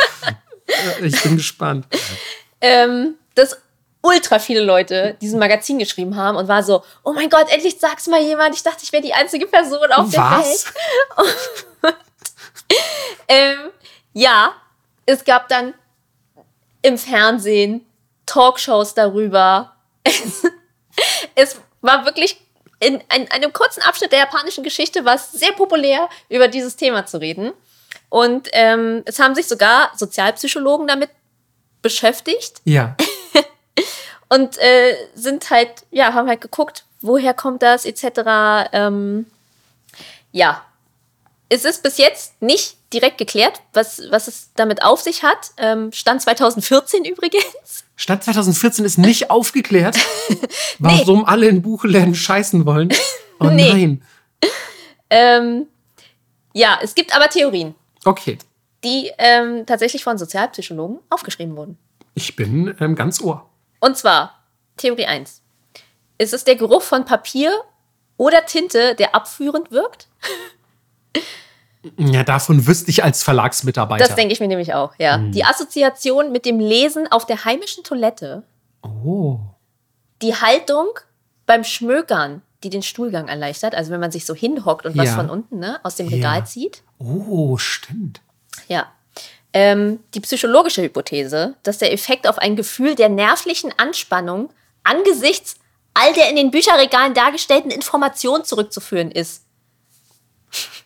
Ich 1.01 1.21
bin 1.21 1.35
gespannt. 1.35 1.85
ähm, 2.61 3.15
dass 3.35 3.57
ultra 4.01 4.39
viele 4.39 4.63
Leute 4.63 5.17
diesen 5.21 5.37
Magazin 5.37 5.77
geschrieben 5.79 6.15
haben 6.15 6.37
und 6.37 6.47
war 6.47 6.63
so, 6.63 6.83
oh 7.03 7.11
mein 7.11 7.29
Gott, 7.29 7.51
endlich 7.51 7.77
sag's 7.77 8.07
mal 8.07 8.21
jemand. 8.21 8.55
Ich 8.55 8.63
dachte, 8.63 8.79
ich 8.81 8.91
wäre 8.93 9.03
die 9.03 9.13
einzige 9.13 9.47
Person 9.47 9.91
auf 9.91 10.09
der 10.09 10.21
Welt. 10.23 10.73
Was? 11.81 11.93
Ähm, 13.27 13.69
ja, 14.11 14.53
es 15.05 15.23
gab 15.23 15.47
dann 15.47 15.73
im 16.81 16.97
Fernsehen 16.97 17.85
Talkshows 18.25 18.93
darüber. 18.93 19.75
Es, 21.35 21.61
war 21.79 22.05
wirklich 22.05 22.41
in, 22.81 23.01
ein- 23.07 23.31
einem 23.31 23.53
kurzen 23.53 23.81
Abschnitt 23.83 24.11
der 24.11 24.19
japanischen 24.19 24.63
Geschichte 24.63 25.05
war 25.05 25.15
es 25.15 25.31
sehr 25.31 25.53
populär, 25.53 26.09
über 26.27 26.47
dieses 26.49 26.75
Thema 26.75 27.05
zu 27.05 27.19
reden. 27.21 27.53
Und 28.09 28.49
ähm, 28.51 29.03
es 29.05 29.19
haben 29.19 29.35
sich 29.35 29.47
sogar 29.47 29.91
Sozialpsychologen 29.95 30.87
damit 30.87 31.09
beschäftigt 31.81 32.61
Ja. 32.65 32.95
und 34.29 34.57
äh, 34.57 34.95
sind 35.15 35.49
halt, 35.49 35.85
ja, 35.91 36.13
haben 36.13 36.27
halt 36.27 36.41
geguckt, 36.41 36.83
woher 37.01 37.33
kommt 37.33 37.61
das, 37.63 37.85
etc. 37.85 38.69
Ähm, 38.73 39.25
ja, 40.31 40.63
es 41.49 41.65
ist 41.65 41.83
bis 41.83 41.97
jetzt 41.97 42.41
nicht 42.41 42.77
direkt 42.93 43.17
geklärt, 43.17 43.61
was, 43.73 44.01
was 44.09 44.27
es 44.27 44.49
damit 44.55 44.83
auf 44.83 45.01
sich 45.01 45.23
hat. 45.23 45.51
Ähm, 45.57 45.91
Stand 45.91 46.21
2014 46.21 47.05
übrigens. 47.11 47.83
Stadt 48.01 48.23
2014 48.23 48.83
ist 48.83 48.97
nicht 48.97 49.29
aufgeklärt, 49.29 49.95
warum 50.79 51.23
alle 51.23 51.47
in 51.47 51.61
Buchläden 51.61 52.15
scheißen 52.15 52.65
wollen. 52.65 52.89
Oh 53.39 53.45
Nee. 53.45 53.71
nein. 53.71 54.01
Ähm, 55.11 55.67
ja, 56.53 56.79
es 56.81 56.95
gibt 56.95 57.15
aber 57.15 57.29
Theorien, 57.29 57.75
Okay. 58.03 58.39
die 58.83 59.11
ähm, 59.19 59.65
tatsächlich 59.67 60.03
von 60.03 60.17
Sozialpsychologen 60.17 60.97
aufgeschrieben 61.11 61.55
wurden. 61.55 61.77
Ich 62.15 62.35
bin 62.35 62.75
ähm, 62.79 62.95
ganz 62.95 63.21
ohr. 63.21 63.47
Und 63.81 63.97
zwar 63.97 64.41
Theorie 64.77 65.05
1. 65.05 65.41
Ist 66.17 66.33
es 66.33 66.43
der 66.43 66.55
Geruch 66.55 66.81
von 66.81 67.05
Papier 67.05 67.51
oder 68.17 68.45
Tinte, 68.47 68.95
der 68.95 69.13
abführend 69.13 69.69
wirkt? 69.71 70.07
Ja, 71.97 72.23
davon 72.23 72.67
wüsste 72.67 72.91
ich 72.91 73.03
als 73.03 73.23
Verlagsmitarbeiter. 73.23 74.05
Das 74.05 74.15
denke 74.15 74.33
ich 74.33 74.39
mir 74.39 74.47
nämlich 74.47 74.73
auch, 74.73 74.93
ja. 74.99 75.17
Die 75.17 75.43
Assoziation 75.43 76.31
mit 76.31 76.45
dem 76.45 76.59
Lesen 76.59 77.11
auf 77.11 77.25
der 77.25 77.43
heimischen 77.45 77.83
Toilette, 77.83 78.43
oh. 78.83 79.39
die 80.21 80.35
Haltung 80.35 80.87
beim 81.47 81.63
Schmökern, 81.63 82.43
die 82.63 82.69
den 82.69 82.83
Stuhlgang 82.83 83.27
erleichtert, 83.27 83.73
also 83.73 83.91
wenn 83.91 83.99
man 83.99 84.11
sich 84.11 84.25
so 84.25 84.35
hinhockt 84.35 84.85
und 84.85 84.95
was 84.95 85.07
Ja. 85.07 85.15
von 85.15 85.29
unten 85.29 85.59
ne, 85.59 85.79
aus 85.83 85.95
dem 85.95 86.07
Ja. 86.07 86.15
Regal 86.15 86.45
zieht. 86.45 86.83
Oh, 86.99 87.57
stimmt. 87.57 88.21
Ja. 88.67 88.91
Ähm, 89.53 89.99
die 90.13 90.21
psychologische 90.21 90.81
Hypothese, 90.83 91.55
dass 91.63 91.79
der 91.79 91.91
Effekt 91.91 92.27
auf 92.27 92.37
ein 92.37 92.55
Gefühl 92.55 92.95
der 92.95 93.09
nervlichen 93.09 93.73
Anspannung 93.77 94.49
angesichts 94.83 95.55
all 95.93 96.13
der 96.13 96.29
in 96.29 96.35
den 96.35 96.51
Bücherregalen 96.51 97.13
dargestellten 97.13 97.71
Informationen 97.71 98.45
zurückzuführen 98.45 99.11
ist. 99.11 99.43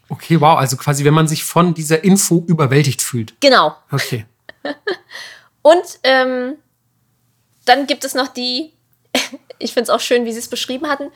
Okay, 0.09 0.39
wow. 0.39 0.57
Also 0.57 0.77
quasi, 0.77 1.03
wenn 1.03 1.13
man 1.13 1.27
sich 1.27 1.43
von 1.43 1.73
dieser 1.73 2.03
Info 2.03 2.43
überwältigt 2.47 3.01
fühlt. 3.01 3.39
Genau. 3.41 3.75
Okay. 3.91 4.25
Und 5.61 5.83
ähm, 6.03 6.55
dann 7.65 7.87
gibt 7.87 8.03
es 8.05 8.13
noch 8.13 8.27
die, 8.27 8.73
ich 9.59 9.73
finde 9.73 9.83
es 9.83 9.89
auch 9.89 9.99
schön, 9.99 10.25
wie 10.25 10.31
sie 10.31 10.39
es 10.39 10.47
beschrieben 10.47 10.87
hatten, 10.87 11.11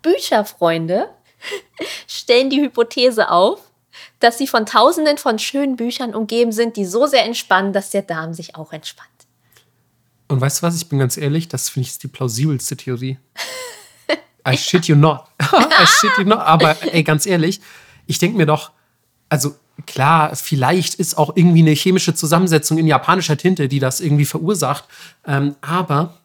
Bücherfreunde 0.00 1.10
stellen 2.06 2.50
die 2.50 2.60
Hypothese 2.60 3.30
auf, 3.30 3.60
dass 4.20 4.38
sie 4.38 4.46
von 4.46 4.66
tausenden 4.66 5.18
von 5.18 5.38
schönen 5.38 5.76
Büchern 5.76 6.14
umgeben 6.14 6.52
sind, 6.52 6.76
die 6.76 6.86
so 6.86 7.06
sehr 7.06 7.24
entspannen, 7.24 7.72
dass 7.72 7.90
der 7.90 8.02
Darm 8.02 8.32
sich 8.32 8.56
auch 8.56 8.72
entspannt. 8.72 9.08
Und 10.28 10.40
weißt 10.40 10.62
du 10.62 10.66
was? 10.66 10.76
Ich 10.76 10.88
bin 10.88 10.98
ganz 10.98 11.18
ehrlich, 11.18 11.48
das 11.48 11.68
finde 11.68 11.88
ich 11.88 11.98
die 11.98 12.08
plausibelste 12.08 12.76
Theorie. 12.76 13.18
I 14.48 14.56
shit 14.56 14.86
you 14.86 14.96
not. 14.96 15.24
I 15.40 15.86
shit 15.86 16.10
you 16.18 16.24
not. 16.24 16.38
Aber 16.38 16.76
ey, 16.92 17.02
ganz 17.02 17.26
ehrlich, 17.26 17.60
ich 18.12 18.18
denke 18.18 18.36
mir 18.36 18.46
doch, 18.46 18.70
also 19.28 19.56
klar, 19.86 20.36
vielleicht 20.36 20.94
ist 20.94 21.16
auch 21.18 21.34
irgendwie 21.34 21.60
eine 21.62 21.70
chemische 21.72 22.14
Zusammensetzung 22.14 22.78
in 22.78 22.86
japanischer 22.86 23.36
Tinte, 23.36 23.68
die 23.68 23.78
das 23.78 24.00
irgendwie 24.00 24.26
verursacht. 24.26 24.84
Ähm, 25.26 25.56
aber 25.62 26.18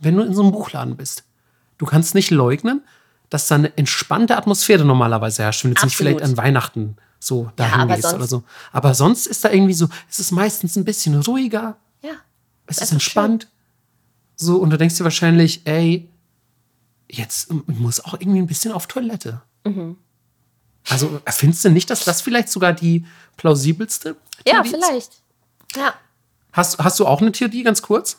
wenn 0.00 0.16
du 0.16 0.22
in 0.22 0.34
so 0.34 0.42
einem 0.42 0.52
Buchladen 0.52 0.96
bist, 0.96 1.24
du 1.78 1.86
kannst 1.86 2.14
nicht 2.14 2.30
leugnen, 2.30 2.82
dass 3.30 3.46
da 3.46 3.54
eine 3.54 3.76
entspannte 3.76 4.36
Atmosphäre 4.36 4.84
normalerweise 4.84 5.42
herrscht, 5.42 5.64
wenn 5.64 5.70
du 5.70 5.76
jetzt 5.76 5.84
nicht 5.84 5.96
vielleicht 5.96 6.22
an 6.22 6.36
Weihnachten 6.36 6.96
so 7.20 7.50
dahin 7.56 7.80
aber 7.82 7.94
gehst 7.96 8.12
oder 8.14 8.26
so. 8.26 8.42
Aber 8.72 8.94
sonst 8.94 9.26
ist 9.26 9.44
da 9.44 9.50
irgendwie 9.50 9.74
so, 9.74 9.88
es 10.10 10.18
ist 10.18 10.30
meistens 10.32 10.76
ein 10.76 10.84
bisschen 10.84 11.14
ruhiger, 11.20 11.76
Ja. 12.02 12.12
es 12.66 12.78
ist 12.78 12.92
entspannt. 12.92 13.48
So, 14.36 14.56
und 14.56 14.70
du 14.70 14.78
denkst 14.78 14.96
dir 14.96 15.04
wahrscheinlich, 15.04 15.62
ey, 15.66 16.08
jetzt 17.10 17.52
muss 17.66 18.04
auch 18.04 18.14
irgendwie 18.14 18.38
ein 18.38 18.46
bisschen 18.46 18.72
auf 18.72 18.86
Toilette. 18.86 19.42
Mhm. 19.64 19.96
Also, 20.90 21.20
findest 21.26 21.64
du 21.64 21.70
nicht, 21.70 21.90
dass 21.90 22.04
das 22.04 22.20
vielleicht 22.22 22.48
sogar 22.48 22.72
die 22.72 23.04
plausibelste 23.36 24.16
Ja, 24.46 24.62
Theorie 24.62 24.68
ist? 24.68 24.74
vielleicht. 24.74 25.12
Ja. 25.76 25.94
Hast, 26.52 26.78
hast 26.78 26.98
du 26.98 27.06
auch 27.06 27.20
eine 27.20 27.32
Theorie, 27.32 27.62
ganz 27.62 27.82
kurz? 27.82 28.18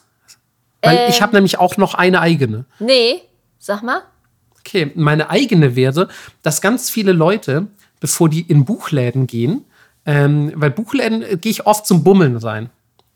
Weil 0.82 1.08
ich 1.10 1.18
Ähm. 1.18 1.22
habe 1.22 1.36
nämlich 1.36 1.58
auch 1.60 1.78
noch 1.78 1.94
eine 1.96 2.22
eigene. 2.22 2.66
Nee, 2.80 3.22
sag 3.58 3.84
mal. 3.84 4.02
Okay, 4.60 4.92
meine 4.96 5.30
eigene 5.30 5.76
wäre, 5.76 6.10
dass 6.42 6.62
ganz 6.62 6.90
viele 6.90 7.12
Leute, 7.12 7.68
bevor 8.00 8.30
die 8.30 8.42
in 8.42 8.66
Buchläden 8.66 9.26
gehen, 9.28 9.66
ähm, 10.06 10.52
weil 10.56 10.70
Buchläden 10.72 11.22
äh, 11.24 11.38
gehe 11.38 11.52
ich 11.52 11.66
oft 11.66 11.86
zum 11.86 12.04
Bummeln 12.04 12.38
rein. 12.38 12.70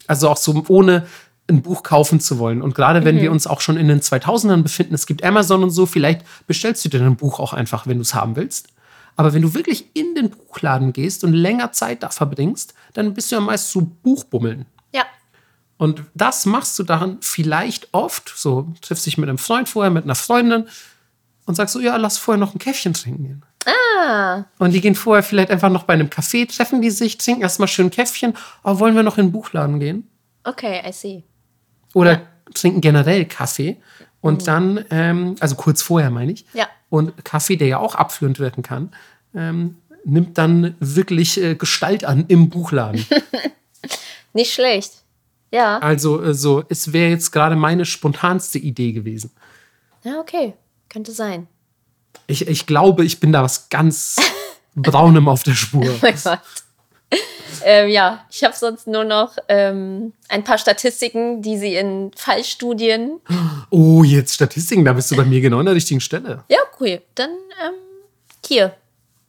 Also 0.08 0.30
auch 0.30 0.38
so 0.38 0.64
ohne 0.68 1.08
ein 1.50 1.62
Buch 1.62 1.84
kaufen 1.84 2.20
zu 2.20 2.40
wollen. 2.40 2.62
Und 2.62 2.74
gerade 2.76 3.06
wenn 3.06 3.20
wir 3.22 3.32
uns 3.32 3.48
auch 3.48 3.62
schon 3.62 3.78
in 3.78 3.88
den 3.88 4.02
2000ern 4.02 4.64
befinden, 4.64 4.96
es 4.96 5.06
gibt 5.06 5.24
Amazon 5.24 5.64
und 5.64 5.70
so, 5.70 5.86
vielleicht 5.86 6.22
bestellst 6.48 6.84
du 6.86 6.90
dir 6.90 7.02
ein 7.02 7.16
Buch 7.18 7.40
auch 7.40 7.54
einfach, 7.54 7.86
wenn 7.88 7.98
du 7.98 8.02
es 8.02 8.14
haben 8.14 8.36
willst. 8.36 8.70
Aber 9.16 9.34
wenn 9.34 9.42
du 9.42 9.54
wirklich 9.54 9.86
in 9.96 10.16
den 10.16 10.30
Buchladen 10.32 10.92
gehst 10.94 11.24
und 11.24 11.34
länger 11.34 11.72
Zeit 11.72 12.04
da 12.04 12.10
verbringst, 12.10 12.74
dann 12.94 13.14
bist 13.14 13.32
du 13.32 13.36
ja 13.36 13.42
meist 13.42 13.72
so 13.72 13.82
Buchbummeln. 13.82 14.66
Ja. 14.94 15.04
Und 15.78 16.04
das 16.14 16.46
machst 16.46 16.78
du 16.80 16.84
dann 16.84 17.18
vielleicht 17.22 17.90
oft, 17.94 18.34
so 18.36 18.74
triffst 18.82 19.06
dich 19.06 19.18
mit 19.18 19.30
einem 19.30 19.38
Freund 19.38 19.70
vorher, 19.70 19.92
mit 19.92 20.04
einer 20.04 20.16
Freundin 20.16 20.68
und 21.46 21.56
sagst 21.56 21.74
so, 21.74 21.80
ja, 21.80 21.96
lass 21.98 22.18
vorher 22.18 22.40
noch 22.40 22.56
ein 22.56 22.60
Käffchen 22.60 22.94
trinken 22.94 23.24
gehen. 23.24 23.46
Ah, 23.66 24.46
Und 24.60 24.72
die 24.72 24.82
gehen 24.82 24.96
vorher 24.96 25.24
vielleicht 25.24 25.50
einfach 25.52 25.70
noch 25.70 25.84
bei 25.84 25.94
einem 25.94 26.08
Café, 26.10 26.48
treffen 26.54 26.82
die 26.82 26.90
sich, 26.92 27.18
trinken 27.18 27.42
erstmal 27.44 27.68
schön 27.68 27.88
ein 27.88 27.92
Käffchen. 27.92 28.34
Oh, 28.64 28.80
wollen 28.80 28.96
wir 28.96 29.04
noch 29.04 29.18
in 29.18 29.28
den 29.28 29.32
Buchladen 29.32 29.80
gehen? 29.80 30.10
okay, 30.44 30.82
I 30.88 30.92
see. 30.92 31.24
Oder 31.94 32.12
Ja. 32.14 32.22
trinken 32.54 32.82
generell 32.82 33.26
Kaffee. 33.26 33.78
Und 34.24 34.48
dann, 34.48 34.86
ähm, 34.90 35.36
also 35.42 35.56
kurz 35.56 35.82
vorher 35.82 36.10
meine 36.10 36.32
ich. 36.32 36.46
Ja. 36.54 36.70
Und 36.90 37.26
Kaffee, 37.26 37.58
der 37.58 37.68
ja 37.68 37.78
auch 37.80 37.94
abführend 37.94 38.40
wirken 38.40 38.64
kann, 38.64 38.94
ähm, 39.36 39.76
nimmt 40.06 40.38
dann 40.38 40.76
wirklich 40.80 41.42
äh, 41.42 41.56
Gestalt 41.56 42.06
an 42.06 42.24
im 42.30 42.50
Buchladen. 42.50 43.06
Nicht 44.34 44.54
schlecht. 44.54 45.04
Ja. 45.52 45.78
also 45.80 46.24
äh, 46.24 46.34
so, 46.34 46.64
es 46.70 46.94
wäre 46.94 47.12
jetzt 47.12 47.32
gerade 47.32 47.56
meine 47.56 47.86
spontanste 47.86 48.58
Idee 48.58 48.94
gewesen. 48.94 49.32
Ja, 50.04 50.20
okay. 50.20 50.54
Könnte 50.90 51.12
sein. 51.12 51.48
Ich, 52.26 52.48
ich 52.48 52.66
glaube, 52.66 53.04
ich 53.04 53.20
bin 53.20 53.34
da 53.34 53.44
was 53.44 53.68
ganz 53.70 54.16
Braunem 54.76 55.28
auf 55.28 55.44
der 55.44 55.54
Spur. 55.54 55.86
Oh 55.86 56.00
mein 56.02 56.16
Gott. 56.24 56.40
Ähm, 57.64 57.90
ja, 57.90 58.26
ich 58.30 58.44
habe 58.44 58.56
sonst 58.56 58.88
nur 58.88 59.04
noch 59.04 59.38
ähm, 59.48 60.14
ein 60.30 60.44
paar 60.44 60.58
Statistiken, 60.58 61.42
die 61.42 61.58
sie 61.58 61.76
in 61.76 62.12
Fallstudien. 62.16 63.20
Oh, 63.70 64.04
jetzt 64.04 64.34
Statistiken, 64.34 64.86
da 64.86 64.94
bist 64.94 65.12
du 65.12 65.16
bei 65.16 65.26
mir 65.26 65.42
genau 65.42 65.60
an 65.60 65.66
der 65.66 65.76
richtigen 65.76 66.02
Stelle. 66.02 66.44
Ja, 66.50 66.60
cool. 66.80 67.02
Dann 67.16 67.32
ähm, 67.32 67.74
hier. 68.46 68.76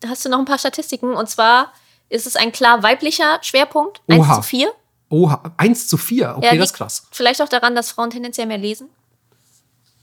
Da 0.00 0.08
hast 0.08 0.24
du 0.24 0.28
noch 0.28 0.38
ein 0.38 0.44
paar 0.44 0.58
Statistiken. 0.58 1.14
Und 1.14 1.28
zwar 1.28 1.72
ist 2.08 2.26
es 2.26 2.36
ein 2.36 2.52
klar 2.52 2.82
weiblicher 2.82 3.38
Schwerpunkt. 3.42 4.00
1 4.08 4.20
Oha. 4.20 4.34
zu 4.36 4.42
4. 4.42 4.72
Oha, 5.10 5.54
1 5.56 5.88
zu 5.88 5.96
4. 5.96 6.36
Okay, 6.36 6.46
Ja, 6.46 6.54
das 6.56 6.70
ist 6.70 6.76
krass. 6.76 7.06
Vielleicht 7.10 7.40
auch 7.40 7.48
daran, 7.48 7.74
dass 7.74 7.90
Frauen 7.90 8.10
tendenziell 8.10 8.46
mehr 8.46 8.58
lesen. 8.58 8.88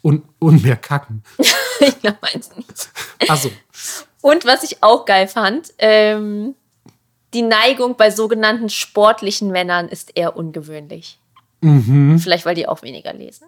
Und, 0.01 0.23
und 0.39 0.63
mehr 0.63 0.77
kacken. 0.77 1.23
ich 1.79 1.99
glaube 1.99 2.17
eins 2.21 2.49
nicht. 2.55 2.89
Also, 3.27 3.51
Und 4.21 4.45
was 4.45 4.63
ich 4.63 4.81
auch 4.81 5.05
geil 5.05 5.27
fand, 5.27 5.73
ähm, 5.77 6.55
die 7.33 7.41
Neigung 7.41 7.95
bei 7.95 8.11
sogenannten 8.11 8.69
sportlichen 8.69 9.51
Männern 9.51 9.87
ist 9.87 10.15
eher 10.17 10.35
ungewöhnlich. 10.35 11.17
Mhm. 11.61 12.17
Vielleicht, 12.19 12.45
weil 12.45 12.55
die 12.55 12.67
auch 12.67 12.81
weniger 12.81 13.13
lesen. 13.13 13.45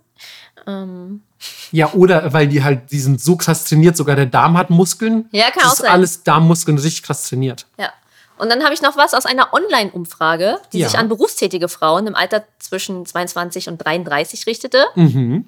Ähm, 0.67 1.23
ja, 1.71 1.91
oder 1.93 2.31
weil 2.31 2.47
die 2.47 2.63
halt, 2.63 2.91
die 2.91 2.99
sind 2.99 3.19
so 3.19 3.35
krass 3.35 3.65
trainiert, 3.65 3.97
sogar 3.97 4.15
der 4.15 4.27
Darm 4.27 4.57
hat 4.57 4.69
Muskeln. 4.69 5.27
Ja, 5.31 5.45
kann 5.49 5.63
das 5.63 5.65
auch 5.65 5.71
ist 5.73 5.79
sein. 5.79 5.91
alles 5.91 6.23
Darmmuskeln 6.23 6.77
richtig 6.77 7.03
krass 7.03 7.27
trainiert. 7.29 7.65
ja. 7.77 7.91
Und 8.35 8.49
dann 8.49 8.63
habe 8.63 8.73
ich 8.73 8.81
noch 8.81 8.97
was 8.97 9.13
aus 9.13 9.27
einer 9.27 9.53
Online-Umfrage, 9.53 10.59
die 10.73 10.79
Ja. 10.79 10.89
sich 10.89 10.97
an 10.97 11.07
berufstätige 11.07 11.69
Frauen 11.69 12.07
im 12.07 12.15
Alter 12.15 12.43
zwischen 12.57 13.05
22 13.05 13.69
und 13.69 13.77
33 13.77 14.47
richtete. 14.47 14.85
Mhm. 14.95 15.47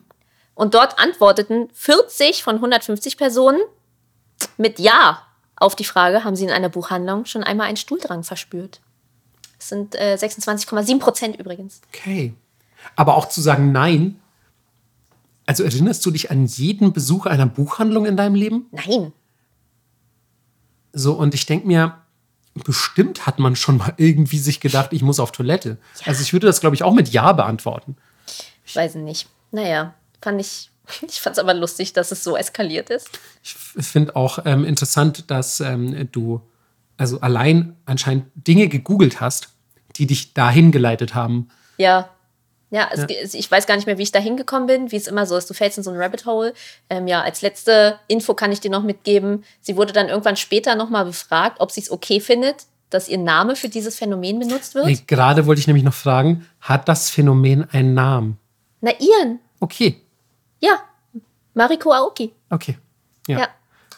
Und 0.53 0.75
dort 0.75 0.97
antworteten 0.99 1.67
40 1.73 2.43
von 2.43 2.55
150 2.55 3.17
Personen 3.17 3.59
mit 4.57 4.79
Ja 4.79 5.23
auf 5.57 5.75
die 5.75 5.85
Frage, 5.85 6.23
haben 6.23 6.35
sie 6.35 6.45
in 6.45 6.51
einer 6.51 6.69
Buchhandlung 6.69 7.25
schon 7.25 7.43
einmal 7.43 7.67
einen 7.67 7.77
Stuhldrang 7.77 8.23
verspürt? 8.23 8.81
Das 9.57 9.69
sind 9.69 9.95
äh, 9.95 10.17
26,7 10.19 10.99
Prozent 10.99 11.39
übrigens. 11.39 11.81
Okay. 11.93 12.33
Aber 12.95 13.15
auch 13.15 13.29
zu 13.29 13.41
sagen 13.41 13.71
Nein. 13.71 14.19
Also 15.47 15.63
erinnerst 15.63 16.05
du 16.05 16.11
dich 16.11 16.31
an 16.31 16.45
jeden 16.45 16.91
Besuch 16.91 17.27
einer 17.27 17.45
Buchhandlung 17.45 18.05
in 18.05 18.17
deinem 18.17 18.35
Leben? 18.35 18.65
Nein. 18.71 19.13
So, 20.91 21.13
und 21.13 21.33
ich 21.33 21.45
denke 21.45 21.67
mir, 21.67 21.97
bestimmt 22.63 23.27
hat 23.27 23.37
man 23.37 23.55
schon 23.55 23.77
mal 23.77 23.93
irgendwie 23.97 24.39
sich 24.39 24.59
gedacht, 24.59 24.91
ich 24.93 25.03
muss 25.03 25.19
auf 25.19 25.31
Toilette. 25.31 25.77
Also 26.05 26.21
ich 26.21 26.33
würde 26.33 26.47
das, 26.47 26.61
glaube 26.61 26.75
ich, 26.75 26.83
auch 26.83 26.93
mit 26.93 27.09
Ja 27.09 27.33
beantworten. 27.33 27.97
Ich 28.65 28.75
weiß 28.75 28.95
nicht. 28.95 29.27
Naja, 29.51 29.93
fand 30.21 30.41
ich. 30.41 30.71
Ich 31.07 31.21
fand 31.21 31.35
es 31.37 31.39
aber 31.39 31.53
lustig, 31.53 31.93
dass 31.93 32.11
es 32.11 32.23
so 32.23 32.35
eskaliert 32.37 32.89
ist. 32.89 33.09
Ich 33.43 33.53
finde 33.55 34.15
auch 34.15 34.39
ähm, 34.45 34.63
interessant, 34.65 35.29
dass 35.31 35.59
ähm, 35.59 36.09
du 36.11 36.41
also 36.97 37.19
allein 37.21 37.75
anscheinend 37.85 38.25
Dinge 38.35 38.67
gegoogelt 38.67 39.19
hast, 39.21 39.49
die 39.97 40.07
dich 40.07 40.33
dahin 40.33 40.71
geleitet 40.71 41.13
haben. 41.15 41.49
Ja. 41.77 42.09
Ja, 42.71 42.89
es, 42.91 43.05
ge- 43.07 43.17
ich 43.31 43.49
weiß 43.49 43.67
gar 43.67 43.75
nicht 43.75 43.85
mehr, 43.85 43.97
wie 43.97 44.03
ich 44.03 44.11
da 44.11 44.19
hingekommen 44.19 44.65
bin, 44.67 44.91
wie 44.91 44.95
es 44.97 45.07
immer 45.07 45.25
so 45.25 45.37
ist. 45.37 45.49
Du 45.49 45.53
fällst 45.53 45.77
in 45.77 45.83
so 45.83 45.91
ein 45.91 45.97
Rabbit 45.97 46.25
Hole. 46.25 46.53
Ähm, 46.89 47.07
ja, 47.07 47.21
als 47.21 47.41
letzte 47.41 47.99
Info 48.07 48.33
kann 48.33 48.51
ich 48.51 48.59
dir 48.59 48.71
noch 48.71 48.83
mitgeben. 48.83 49.43
Sie 49.61 49.77
wurde 49.77 49.93
dann 49.93 50.09
irgendwann 50.09 50.35
später 50.35 50.75
nochmal 50.75 51.05
befragt, 51.05 51.57
ob 51.61 51.71
sie 51.71 51.81
es 51.81 51.91
okay 51.91 52.19
findet, 52.19 52.65
dass 52.89 53.07
ihr 53.07 53.17
Name 53.19 53.55
für 53.55 53.69
dieses 53.69 53.97
Phänomen 53.97 54.39
benutzt 54.39 54.73
wird. 54.75 54.87
Ey, 54.87 54.99
Gerade 55.07 55.45
wollte 55.45 55.59
ich 55.59 55.67
nämlich 55.67 55.83
noch 55.85 55.93
fragen, 55.93 56.47
hat 56.59 56.89
das 56.89 57.09
Phänomen 57.09 57.69
einen 57.71 57.93
Namen? 57.93 58.37
Na, 58.81 58.91
ihren. 58.99 59.39
Okay, 59.59 60.01
Ja. 60.59 60.79
Mariko 61.53 61.91
Aoki. 61.91 62.33
okay. 62.49 62.77
Ja, 63.27 63.39
Ja. 63.39 63.47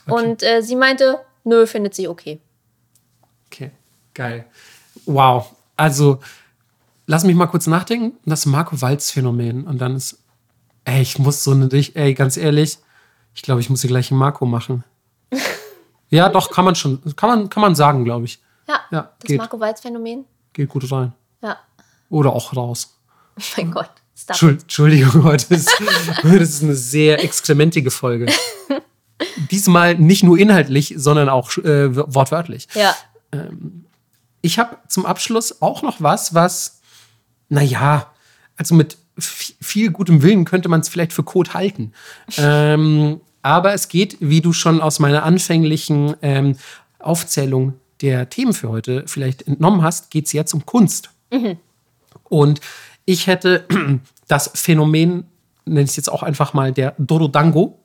Und 0.08 0.42
äh, 0.44 0.62
sie 0.62 0.76
meinte, 0.76 1.20
nö, 1.44 1.68
findet 1.68 1.94
sie 1.94 2.08
okay. 2.08 2.40
okay, 3.48 3.72
geil. 4.14 4.46
Wow, 5.06 5.54
also 5.76 6.20
lass 7.08 7.24
mich 7.24 7.36
mal 7.36 7.48
kurz 7.48 7.68
nachdenken. 7.68 8.18
Das 8.26 8.46
Marco 8.46 8.80
Walz-Phänomen. 8.82 9.66
Und 9.66 9.80
dann 9.80 9.96
ist, 9.96 10.20
ey, 10.86 11.02
ich 11.02 11.20
muss 11.20 11.44
so 11.44 11.52
eine, 11.52 11.70
ey, 11.72 12.14
ganz 12.14 12.38
ehrlich, 12.38 12.78
ich 13.34 13.42
glaube, 13.42 13.62
ich 13.62 13.70
muss 13.70 13.82
die 13.82 13.88
gleiche 13.88 14.14
Marco 14.14 14.46
machen. 14.46 14.84
ja, 16.10 16.30
doch, 16.30 16.52
kann 16.52 16.66
man 16.66 16.76
schon, 16.76 17.02
kann 17.16 17.30
man, 17.30 17.50
kann 17.50 17.62
man 17.62 17.76
sagen, 17.76 18.04
glaube 18.06 18.26
ich. 18.26 18.42
Ja, 18.68 18.80
Ja, 18.92 19.02
das 19.20 19.28
geht. 19.28 19.40
Marco 19.40 19.60
Walz-Phänomen. 19.60 20.26
Geht 20.54 20.70
gut 20.70 20.90
rein. 20.92 21.14
Ja. 21.42 21.58
Oder 22.10 22.34
auch 22.34 22.56
raus. 22.56 22.98
Oh 23.38 23.42
mein 23.58 23.72
Gott. 23.72 23.92
Entschuldigung, 24.64 25.24
heute 25.24 25.54
ist, 25.56 25.70
heute 26.24 26.38
ist 26.44 26.64
eine 26.64 26.76
sehr 26.76 27.24
exkrementige 27.24 27.92
Folge. 27.92 28.26
Diesmal 29.52 29.96
nicht 29.96 30.24
nur 30.24 30.38
inhaltlich, 30.38 30.94
sondern 30.98 31.30
auch 31.30 31.56
äh, 31.58 31.96
wortwörtlich. 31.96 32.68
Ja. 32.74 32.96
Ich 34.42 34.60
habe 34.60 34.78
zum 34.88 35.06
Abschluss 35.06 35.62
auch 35.62 35.82
noch 35.84 36.02
was, 36.02 36.34
was, 36.34 36.82
naja, 37.50 38.12
also 38.56 38.74
mit 38.76 38.98
vi- 39.18 39.54
viel 39.62 39.92
gutem 39.92 40.22
Willen 40.22 40.46
könnte 40.46 40.70
man 40.70 40.80
es 40.82 40.90
vielleicht 40.90 41.14
für 41.14 41.24
Code 41.24 41.54
halten. 41.54 41.94
ähm, 42.38 43.22
aber 43.44 43.74
es 43.74 43.88
geht, 43.88 44.18
wie 44.20 44.42
du 44.42 44.52
schon 44.52 44.82
aus 44.82 45.00
meiner 45.00 45.24
anfänglichen 45.24 46.16
ähm, 46.22 46.58
Aufzählung 47.00 47.74
der 48.02 48.30
Themen 48.30 48.54
für 48.54 48.70
heute 48.70 49.04
vielleicht 49.08 49.48
entnommen 49.48 49.82
hast, 49.84 50.12
geht 50.12 50.26
es 50.26 50.34
jetzt 50.34 50.54
um 50.54 50.66
Kunst. 50.66 51.12
Und 52.26 52.60
ich 53.08 53.26
hätte 53.26 53.66
das 54.28 54.52
Phänomen, 54.54 55.26
nenne 55.66 55.82
ich 55.82 55.92
es 55.92 55.96
jetzt 55.96 56.12
auch 56.12 56.22
einfach 56.22 56.54
mal, 56.54 56.72
der 56.72 56.94
Dorodango 57.00 57.80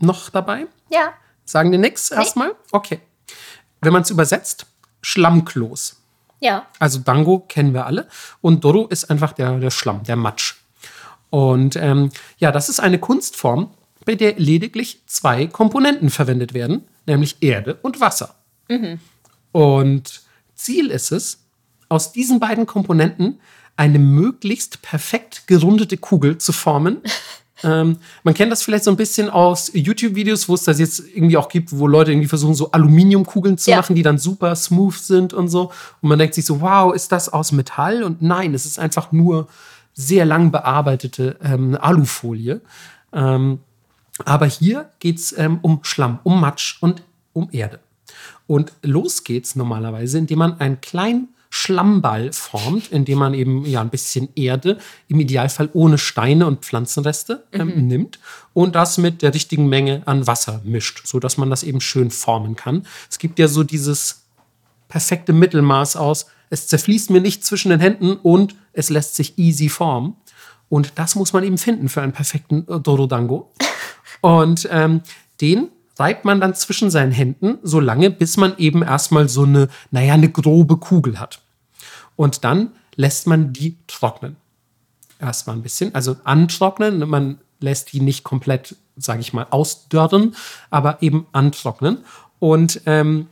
noch 0.00 0.30
dabei. 0.30 0.66
Ja. 0.90 1.12
Sagen 1.44 1.70
dir 1.70 1.78
nichts 1.78 2.10
erstmal? 2.10 2.54
Okay. 2.72 3.00
Wenn 3.80 3.92
man 3.92 4.02
es 4.02 4.10
übersetzt, 4.10 4.66
Schlammklos. 5.02 6.00
Ja. 6.40 6.66
Also 6.78 6.98
Dango 6.98 7.40
kennen 7.40 7.74
wir 7.74 7.86
alle 7.86 8.08
und 8.40 8.64
Doro 8.64 8.86
ist 8.86 9.10
einfach 9.10 9.32
der, 9.32 9.58
der 9.58 9.70
Schlamm, 9.70 10.02
der 10.04 10.16
Matsch. 10.16 10.54
Und 11.28 11.76
ähm, 11.76 12.10
ja, 12.38 12.50
das 12.50 12.68
ist 12.68 12.80
eine 12.80 12.98
Kunstform, 12.98 13.70
bei 14.06 14.14
der 14.14 14.38
lediglich 14.38 15.02
zwei 15.06 15.46
Komponenten 15.46 16.08
verwendet 16.10 16.54
werden, 16.54 16.86
nämlich 17.06 17.36
Erde 17.40 17.78
und 17.82 18.00
Wasser. 18.00 18.36
Und 19.52 20.22
Ziel 20.54 20.90
ist 20.90 21.12
es, 21.12 21.43
aus 21.88 22.12
diesen 22.12 22.40
beiden 22.40 22.66
Komponenten 22.66 23.40
eine 23.76 23.98
möglichst 23.98 24.82
perfekt 24.82 25.46
gerundete 25.46 25.96
Kugel 25.96 26.38
zu 26.38 26.52
formen. 26.52 26.98
ähm, 27.64 27.98
man 28.22 28.34
kennt 28.34 28.52
das 28.52 28.62
vielleicht 28.62 28.84
so 28.84 28.90
ein 28.90 28.96
bisschen 28.96 29.28
aus 29.30 29.70
YouTube-Videos, 29.74 30.48
wo 30.48 30.54
es 30.54 30.64
das 30.64 30.78
jetzt 30.78 31.00
irgendwie 31.14 31.36
auch 31.36 31.48
gibt, 31.48 31.76
wo 31.76 31.86
Leute 31.86 32.12
irgendwie 32.12 32.28
versuchen, 32.28 32.54
so 32.54 32.70
Aluminiumkugeln 32.70 33.58
zu 33.58 33.70
Ja. 33.70 33.78
machen, 33.78 33.96
die 33.96 34.02
dann 34.02 34.18
super 34.18 34.54
smooth 34.54 34.94
sind 34.94 35.32
und 35.32 35.48
so. 35.48 35.72
Und 36.00 36.08
man 36.08 36.18
denkt 36.18 36.34
sich 36.34 36.44
so, 36.46 36.60
wow, 36.60 36.94
ist 36.94 37.10
das 37.10 37.28
aus 37.28 37.52
Metall? 37.52 38.02
Und 38.04 38.22
nein, 38.22 38.54
es 38.54 38.64
ist 38.64 38.78
einfach 38.78 39.12
nur 39.12 39.48
sehr 39.94 40.24
lang 40.24 40.50
bearbeitete 40.50 41.36
ähm, 41.42 41.76
Alufolie. 41.80 42.60
Ähm, 43.12 43.60
aber 44.24 44.46
hier 44.46 44.90
geht 45.00 45.18
es 45.18 45.36
ähm, 45.36 45.58
um 45.62 45.80
Schlamm, 45.82 46.20
um 46.22 46.40
Matsch 46.40 46.76
und 46.80 47.02
um 47.32 47.48
Erde. 47.50 47.80
Und 48.46 48.72
los 48.82 49.24
geht's 49.24 49.56
normalerweise, 49.56 50.18
indem 50.18 50.38
man 50.38 50.60
einen 50.60 50.80
kleinen 50.80 51.28
Schlammball 51.56 52.32
formt, 52.32 52.90
indem 52.90 53.18
man 53.18 53.32
eben 53.32 53.64
ja 53.64 53.80
ein 53.80 53.88
bisschen 53.88 54.28
Erde, 54.34 54.76
im 55.06 55.20
Idealfall 55.20 55.70
ohne 55.72 55.98
Steine 55.98 56.48
und 56.48 56.64
Pflanzenreste, 56.64 57.46
ähm, 57.52 57.86
nimmt 57.86 58.18
und 58.54 58.74
das 58.74 58.98
mit 58.98 59.22
der 59.22 59.32
richtigen 59.34 59.68
Menge 59.68 60.02
an 60.04 60.26
Wasser 60.26 60.60
mischt, 60.64 61.06
sodass 61.06 61.36
man 61.36 61.50
das 61.50 61.62
eben 61.62 61.80
schön 61.80 62.10
formen 62.10 62.56
kann. 62.56 62.84
Es 63.08 63.20
gibt 63.20 63.38
ja 63.38 63.46
so 63.46 63.62
dieses 63.62 64.24
perfekte 64.88 65.32
Mittelmaß 65.32 65.94
aus. 65.94 66.26
Es 66.50 66.66
zerfließt 66.66 67.10
mir 67.10 67.20
nicht 67.20 67.44
zwischen 67.44 67.70
den 67.70 67.78
Händen 67.78 68.16
und 68.16 68.56
es 68.72 68.90
lässt 68.90 69.14
sich 69.14 69.38
easy 69.38 69.68
formen. 69.68 70.16
Und 70.68 70.94
das 70.96 71.14
muss 71.14 71.32
man 71.32 71.44
eben 71.44 71.56
finden 71.56 71.88
für 71.88 72.02
einen 72.02 72.12
perfekten 72.12 72.66
äh, 72.68 72.80
Dorodango. 72.80 73.52
Und 74.22 74.68
ähm, 74.72 75.02
den 75.40 75.68
reibt 75.98 76.24
man 76.24 76.40
dann 76.40 76.54
zwischen 76.54 76.90
seinen 76.90 77.12
Händen 77.12 77.58
so 77.62 77.78
lange, 77.78 78.10
bis 78.10 78.36
man 78.36 78.54
eben 78.58 78.82
erstmal 78.82 79.28
so 79.28 79.44
eine, 79.44 79.68
naja, 79.92 80.14
eine 80.14 80.30
grobe 80.30 80.78
Kugel 80.78 81.20
hat. 81.20 81.43
Und 82.16 82.44
dann 82.44 82.72
lässt 82.96 83.26
man 83.26 83.52
die 83.52 83.76
trocknen. 83.86 84.36
Erstmal 85.20 85.56
ein 85.56 85.62
bisschen, 85.62 85.94
also 85.94 86.16
antrocknen. 86.24 87.08
Man 87.08 87.38
lässt 87.60 87.92
die 87.92 88.00
nicht 88.00 88.24
komplett, 88.24 88.76
sage 88.96 89.20
ich 89.20 89.32
mal, 89.32 89.46
ausdörren, 89.50 90.34
aber 90.70 91.02
eben 91.02 91.26
antrocknen. 91.32 92.04
Und 92.38 92.80
ähm, 92.86 93.28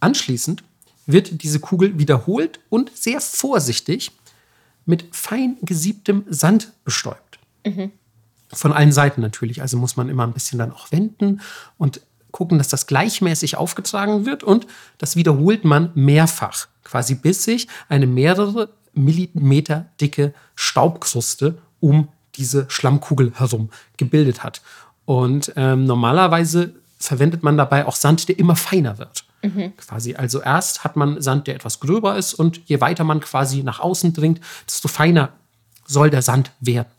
anschließend 0.00 0.62
wird 1.06 1.42
diese 1.42 1.60
Kugel 1.60 1.98
wiederholt 1.98 2.60
und 2.68 2.90
sehr 2.96 3.20
vorsichtig 3.20 4.12
mit 4.84 5.04
fein 5.14 5.56
gesiebtem 5.62 6.24
Sand 6.28 6.72
bestäubt. 6.84 7.38
Mhm. 7.64 7.92
Von 8.52 8.72
allen 8.72 8.92
Seiten 8.92 9.20
natürlich. 9.20 9.60
Also 9.60 9.76
muss 9.76 9.96
man 9.96 10.08
immer 10.08 10.26
ein 10.26 10.32
bisschen 10.32 10.58
dann 10.58 10.72
auch 10.72 10.90
wenden 10.92 11.40
und 11.78 12.00
gucken, 12.36 12.58
dass 12.58 12.68
das 12.68 12.86
gleichmäßig 12.86 13.56
aufgetragen 13.56 14.26
wird. 14.26 14.42
Und 14.42 14.66
das 14.98 15.16
wiederholt 15.16 15.64
man 15.64 15.90
mehrfach, 15.94 16.66
quasi 16.84 17.14
bis 17.14 17.44
sich 17.44 17.66
eine 17.88 18.06
mehrere 18.06 18.68
Millimeter 18.92 19.86
dicke 20.02 20.34
Staubkruste 20.54 21.56
um 21.80 22.08
diese 22.34 22.66
Schlammkugel 22.68 23.32
herum 23.36 23.70
gebildet 23.96 24.44
hat. 24.44 24.60
Und 25.06 25.50
ähm, 25.56 25.86
normalerweise 25.86 26.74
verwendet 26.98 27.42
man 27.42 27.56
dabei 27.56 27.86
auch 27.86 27.96
Sand, 27.96 28.28
der 28.28 28.38
immer 28.38 28.54
feiner 28.54 28.98
wird. 28.98 29.24
Mhm. 29.40 29.74
Quasi. 29.78 30.14
Also 30.14 30.42
erst 30.42 30.84
hat 30.84 30.94
man 30.94 31.22
Sand, 31.22 31.46
der 31.46 31.54
etwas 31.54 31.80
gröber 31.80 32.18
ist 32.18 32.34
und 32.34 32.60
je 32.66 32.82
weiter 32.82 33.04
man 33.04 33.20
quasi 33.20 33.62
nach 33.62 33.80
außen 33.80 34.12
dringt, 34.12 34.40
desto 34.66 34.88
feiner 34.88 35.30
soll 35.86 36.10
der 36.10 36.20
Sand 36.20 36.50
werden. 36.60 36.90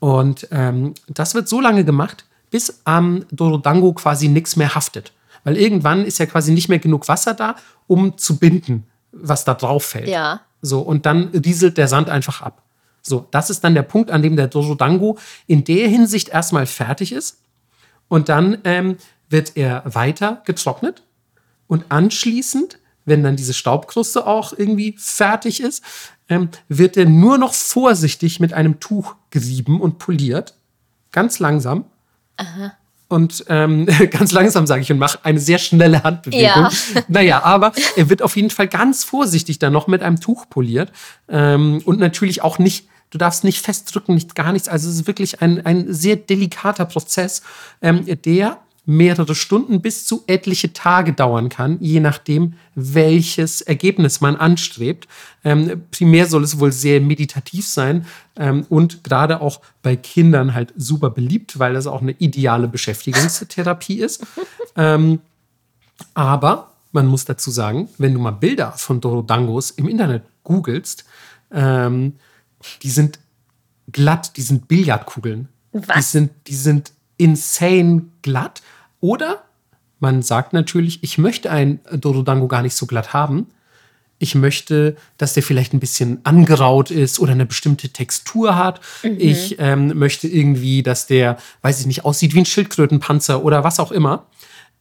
Und 0.00 0.48
ähm, 0.50 0.94
das 1.06 1.34
wird 1.34 1.48
so 1.48 1.60
lange 1.60 1.84
gemacht, 1.84 2.24
bis 2.50 2.80
am 2.84 3.24
Dorodango 3.30 3.92
quasi 3.92 4.28
nichts 4.28 4.56
mehr 4.56 4.74
haftet. 4.74 5.12
Weil 5.44 5.56
irgendwann 5.56 6.04
ist 6.04 6.18
ja 6.18 6.26
quasi 6.26 6.52
nicht 6.52 6.68
mehr 6.68 6.78
genug 6.78 7.08
Wasser 7.08 7.34
da, 7.34 7.56
um 7.86 8.18
zu 8.18 8.38
binden, 8.38 8.86
was 9.12 9.44
da 9.44 9.54
drauf 9.54 9.84
fällt. 9.84 10.08
Ja. 10.08 10.40
So, 10.62 10.80
und 10.80 11.06
dann 11.06 11.28
rieselt 11.28 11.78
der 11.78 11.88
Sand 11.88 12.10
einfach 12.10 12.42
ab. 12.42 12.62
So, 13.02 13.26
das 13.30 13.48
ist 13.48 13.64
dann 13.64 13.74
der 13.74 13.82
Punkt, 13.82 14.10
an 14.10 14.22
dem 14.22 14.36
der 14.36 14.48
Dorodango 14.48 15.18
in 15.46 15.64
der 15.64 15.88
Hinsicht 15.88 16.28
erstmal 16.28 16.66
fertig 16.66 17.12
ist. 17.12 17.38
Und 18.08 18.28
dann 18.28 18.58
ähm, 18.64 18.96
wird 19.30 19.56
er 19.56 19.82
weiter 19.86 20.42
getrocknet 20.44 21.02
und 21.70 21.84
anschließend, 21.88 22.80
wenn 23.04 23.22
dann 23.22 23.36
diese 23.36 23.54
Staubkruste 23.54 24.26
auch 24.26 24.52
irgendwie 24.52 24.96
fertig 24.98 25.62
ist, 25.62 25.84
ähm, 26.28 26.48
wird 26.68 26.96
er 26.96 27.06
nur 27.06 27.38
noch 27.38 27.54
vorsichtig 27.54 28.40
mit 28.40 28.52
einem 28.52 28.80
Tuch 28.80 29.14
gerieben 29.30 29.80
und 29.80 29.98
poliert. 29.98 30.54
Ganz 31.12 31.38
langsam. 31.38 31.84
Aha. 32.40 32.72
Und 33.08 33.44
ähm, 33.48 33.86
ganz 34.10 34.32
langsam 34.32 34.66
sage 34.66 34.82
ich 34.82 34.92
und 34.92 34.98
mache 34.98 35.18
eine 35.24 35.40
sehr 35.40 35.58
schnelle 35.58 36.02
Handbewegung. 36.02 36.42
Ja. 36.44 36.70
Naja, 37.08 37.42
aber 37.42 37.72
er 37.96 38.08
wird 38.08 38.22
auf 38.22 38.36
jeden 38.36 38.50
Fall 38.50 38.68
ganz 38.68 39.04
vorsichtig 39.04 39.58
dann 39.58 39.72
noch 39.72 39.86
mit 39.86 40.02
einem 40.02 40.20
Tuch 40.20 40.48
poliert. 40.48 40.92
Ähm, 41.28 41.82
und 41.84 41.98
natürlich 41.98 42.42
auch 42.42 42.58
nicht 42.58 42.86
Du 43.10 43.18
darfst 43.18 43.42
nicht 43.42 43.60
festdrücken, 43.60 44.14
nicht 44.14 44.36
gar 44.36 44.52
nichts. 44.52 44.68
Also 44.68 44.88
es 44.88 44.94
ist 44.94 45.06
wirklich 45.08 45.42
ein, 45.42 45.66
ein 45.66 45.92
sehr 45.92 46.14
delikater 46.14 46.84
Prozess, 46.84 47.42
ähm, 47.82 48.06
der 48.06 48.58
mehrere 48.86 49.34
Stunden 49.34 49.80
bis 49.80 50.06
zu 50.06 50.24
etliche 50.26 50.72
Tage 50.72 51.12
dauern 51.12 51.48
kann, 51.48 51.78
je 51.80 52.00
nachdem, 52.00 52.54
welches 52.74 53.60
Ergebnis 53.60 54.20
man 54.20 54.36
anstrebt. 54.36 55.06
Ähm, 55.44 55.82
primär 55.90 56.26
soll 56.26 56.44
es 56.44 56.58
wohl 56.58 56.72
sehr 56.72 57.00
meditativ 57.00 57.66
sein 57.66 58.06
ähm, 58.36 58.66
und 58.68 59.04
gerade 59.04 59.40
auch 59.40 59.60
bei 59.82 59.96
Kindern 59.96 60.54
halt 60.54 60.72
super 60.76 61.10
beliebt, 61.10 61.58
weil 61.58 61.74
das 61.74 61.86
auch 61.86 62.02
eine 62.02 62.12
ideale 62.12 62.68
Beschäftigungstherapie 62.68 64.00
ist. 64.00 64.26
Ähm, 64.76 65.18
aber 66.14 66.70
man 66.92 67.06
muss 67.06 67.24
dazu 67.24 67.50
sagen, 67.50 67.88
wenn 67.98 68.14
du 68.14 68.20
mal 68.20 68.30
Bilder 68.30 68.72
von 68.72 69.00
Dorodangos 69.00 69.72
im 69.72 69.88
Internet 69.88 70.22
googelst, 70.44 71.04
ähm, 71.50 72.14
die 72.82 72.90
sind 72.90 73.18
glatt, 73.90 74.36
die 74.36 74.42
sind 74.42 74.68
Billardkugeln. 74.68 75.48
Was? 75.72 75.96
Die 75.96 76.02
sind, 76.02 76.30
die 76.46 76.54
sind 76.54 76.92
insane 77.20 78.06
glatt. 78.22 78.62
Oder 79.00 79.44
man 80.00 80.22
sagt 80.22 80.52
natürlich, 80.52 81.02
ich 81.02 81.18
möchte 81.18 81.50
ein 81.50 81.80
Dorodango 81.92 82.48
gar 82.48 82.62
nicht 82.62 82.74
so 82.74 82.86
glatt 82.86 83.12
haben. 83.12 83.46
Ich 84.18 84.34
möchte, 84.34 84.96
dass 85.16 85.34
der 85.34 85.42
vielleicht 85.42 85.72
ein 85.72 85.80
bisschen 85.80 86.20
angeraut 86.24 86.90
ist 86.90 87.20
oder 87.20 87.32
eine 87.32 87.46
bestimmte 87.46 87.90
Textur 87.90 88.56
hat. 88.56 88.80
Mhm. 89.02 89.16
Ich 89.18 89.56
ähm, 89.58 89.98
möchte 89.98 90.28
irgendwie, 90.28 90.82
dass 90.82 91.06
der, 91.06 91.38
weiß 91.62 91.80
ich 91.80 91.86
nicht, 91.86 92.04
aussieht 92.04 92.34
wie 92.34 92.40
ein 92.40 92.46
Schildkrötenpanzer 92.46 93.44
oder 93.44 93.64
was 93.64 93.80
auch 93.80 93.92
immer. 93.92 94.26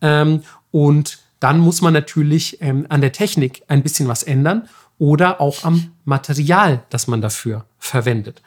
Ähm, 0.01 0.43
und 0.71 1.19
dann 1.39 1.59
muss 1.59 1.81
man 1.81 1.93
natürlich 1.93 2.61
ähm, 2.61 2.85
an 2.89 3.01
der 3.01 3.13
Technik 3.13 3.63
ein 3.67 3.83
bisschen 3.83 4.07
was 4.07 4.23
ändern 4.23 4.67
oder 4.97 5.39
auch 5.39 5.63
am 5.63 5.91
Material, 6.03 6.83
das 6.89 7.07
man 7.07 7.21
dafür 7.21 7.65
verwendet. 7.77 8.41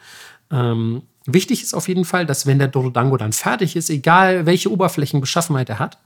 Ähm, 0.51 1.01
wichtig 1.25 1.63
ist 1.63 1.73
auf 1.73 1.87
jeden 1.87 2.05
Fall, 2.05 2.25
dass 2.25 2.45
wenn 2.45 2.59
der 2.59 2.67
Dorodango 2.67 3.17
dann 3.17 3.33
fertig 3.33 3.75
ist, 3.75 3.89
egal 3.89 4.45
welche 4.45 4.71
Oberflächenbeschaffenheit 4.71 5.69
er 5.69 5.79
hat, 5.79 5.97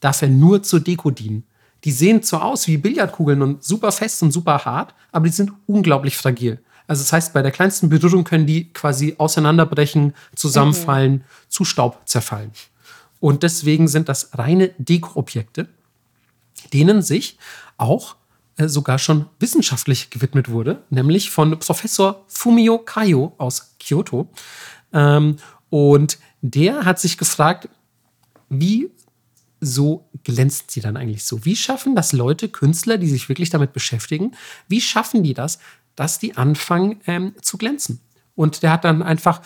darf 0.00 0.22
er 0.22 0.28
nur 0.28 0.62
zur 0.62 0.80
Deko 0.80 1.10
dienen. 1.10 1.44
Die 1.84 1.92
sehen 1.92 2.22
zwar 2.22 2.44
aus 2.44 2.66
wie 2.66 2.76
Billardkugeln 2.76 3.40
und 3.42 3.64
super 3.64 3.92
fest 3.92 4.22
und 4.22 4.32
super 4.32 4.64
hart, 4.64 4.94
aber 5.12 5.26
die 5.26 5.32
sind 5.32 5.52
unglaublich 5.66 6.16
fragil. 6.16 6.60
Also 6.86 7.02
das 7.02 7.12
heißt, 7.12 7.32
bei 7.32 7.42
der 7.42 7.52
kleinsten 7.52 7.88
Berührung 7.88 8.24
können 8.24 8.46
die 8.46 8.72
quasi 8.72 9.14
auseinanderbrechen, 9.16 10.14
zusammenfallen, 10.34 11.12
mhm. 11.12 11.24
zu 11.48 11.64
Staub 11.64 12.00
zerfallen. 12.04 12.50
Und 13.20 13.42
deswegen 13.42 13.86
sind 13.86 14.08
das 14.08 14.30
reine 14.36 14.70
Deko-Objekte, 14.78 15.68
denen 16.72 17.00
sich 17.02 17.38
auch 17.76 18.16
sogar 18.68 18.98
schon 18.98 19.26
wissenschaftlich 19.38 20.10
gewidmet 20.10 20.50
wurde, 20.50 20.82
nämlich 20.90 21.30
von 21.30 21.58
Professor 21.58 22.24
Fumio 22.28 22.78
Kayo 22.78 23.34
aus 23.38 23.76
Kyoto. 23.78 24.28
Ähm, 24.92 25.36
und 25.70 26.18
der 26.42 26.84
hat 26.84 26.98
sich 26.98 27.18
gefragt, 27.18 27.68
wie 28.48 28.90
so 29.60 30.08
glänzen 30.24 30.64
sie 30.68 30.80
dann 30.80 30.96
eigentlich 30.96 31.24
so? 31.24 31.44
Wie 31.44 31.56
schaffen 31.56 31.94
das 31.94 32.12
Leute, 32.12 32.48
Künstler, 32.48 32.98
die 32.98 33.08
sich 33.08 33.28
wirklich 33.28 33.50
damit 33.50 33.72
beschäftigen, 33.72 34.32
wie 34.68 34.80
schaffen 34.80 35.22
die 35.22 35.34
das, 35.34 35.58
dass 35.96 36.18
die 36.18 36.36
anfangen 36.36 37.00
ähm, 37.06 37.34
zu 37.42 37.58
glänzen? 37.58 38.00
Und 38.34 38.62
der 38.62 38.72
hat 38.72 38.84
dann 38.84 39.02
einfach 39.02 39.42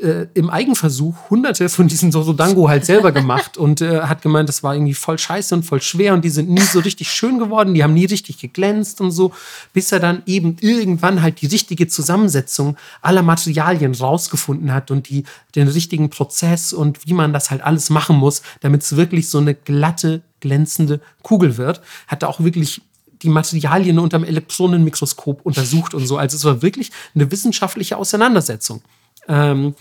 äh, 0.00 0.26
im 0.34 0.50
Eigenversuch 0.50 1.30
hunderte 1.30 1.68
von 1.68 1.86
diesen 1.86 2.10
Sosodango 2.10 2.68
halt 2.68 2.84
selber 2.84 3.12
gemacht 3.12 3.56
und 3.56 3.80
äh, 3.80 4.02
hat 4.02 4.22
gemeint, 4.22 4.48
das 4.48 4.62
war 4.62 4.74
irgendwie 4.74 4.94
voll 4.94 5.18
scheiße 5.18 5.54
und 5.54 5.62
voll 5.62 5.80
schwer 5.80 6.14
und 6.14 6.24
die 6.24 6.30
sind 6.30 6.50
nie 6.50 6.60
so 6.60 6.80
richtig 6.80 7.10
schön 7.10 7.38
geworden, 7.38 7.74
die 7.74 7.82
haben 7.82 7.94
nie 7.94 8.04
richtig 8.04 8.38
geglänzt 8.38 9.00
und 9.00 9.12
so, 9.12 9.32
bis 9.72 9.92
er 9.92 10.00
dann 10.00 10.22
eben 10.26 10.56
irgendwann 10.60 11.22
halt 11.22 11.40
die 11.42 11.46
richtige 11.46 11.86
Zusammensetzung 11.86 12.76
aller 13.02 13.22
Materialien 13.22 13.94
rausgefunden 13.94 14.72
hat 14.72 14.90
und 14.90 15.08
die, 15.08 15.24
den 15.54 15.68
richtigen 15.68 16.10
Prozess 16.10 16.72
und 16.72 17.06
wie 17.06 17.14
man 17.14 17.32
das 17.32 17.50
halt 17.50 17.62
alles 17.62 17.90
machen 17.90 18.16
muss, 18.16 18.42
damit 18.60 18.82
es 18.82 18.96
wirklich 18.96 19.28
so 19.28 19.38
eine 19.38 19.54
glatte, 19.54 20.22
glänzende 20.40 21.00
Kugel 21.22 21.56
wird. 21.56 21.80
Hat 22.08 22.22
er 22.22 22.28
auch 22.28 22.40
wirklich 22.40 22.82
die 23.22 23.28
Materialien 23.28 23.98
unter 23.98 24.18
dem 24.18 24.24
Elektronenmikroskop 24.24 25.40
untersucht 25.46 25.94
und 25.94 26.06
so. 26.06 26.18
Also 26.18 26.36
es 26.36 26.44
war 26.44 26.62
wirklich 26.62 26.90
eine 27.14 27.30
wissenschaftliche 27.30 27.96
Auseinandersetzung. 27.96 28.82
Ähm, 29.28 29.74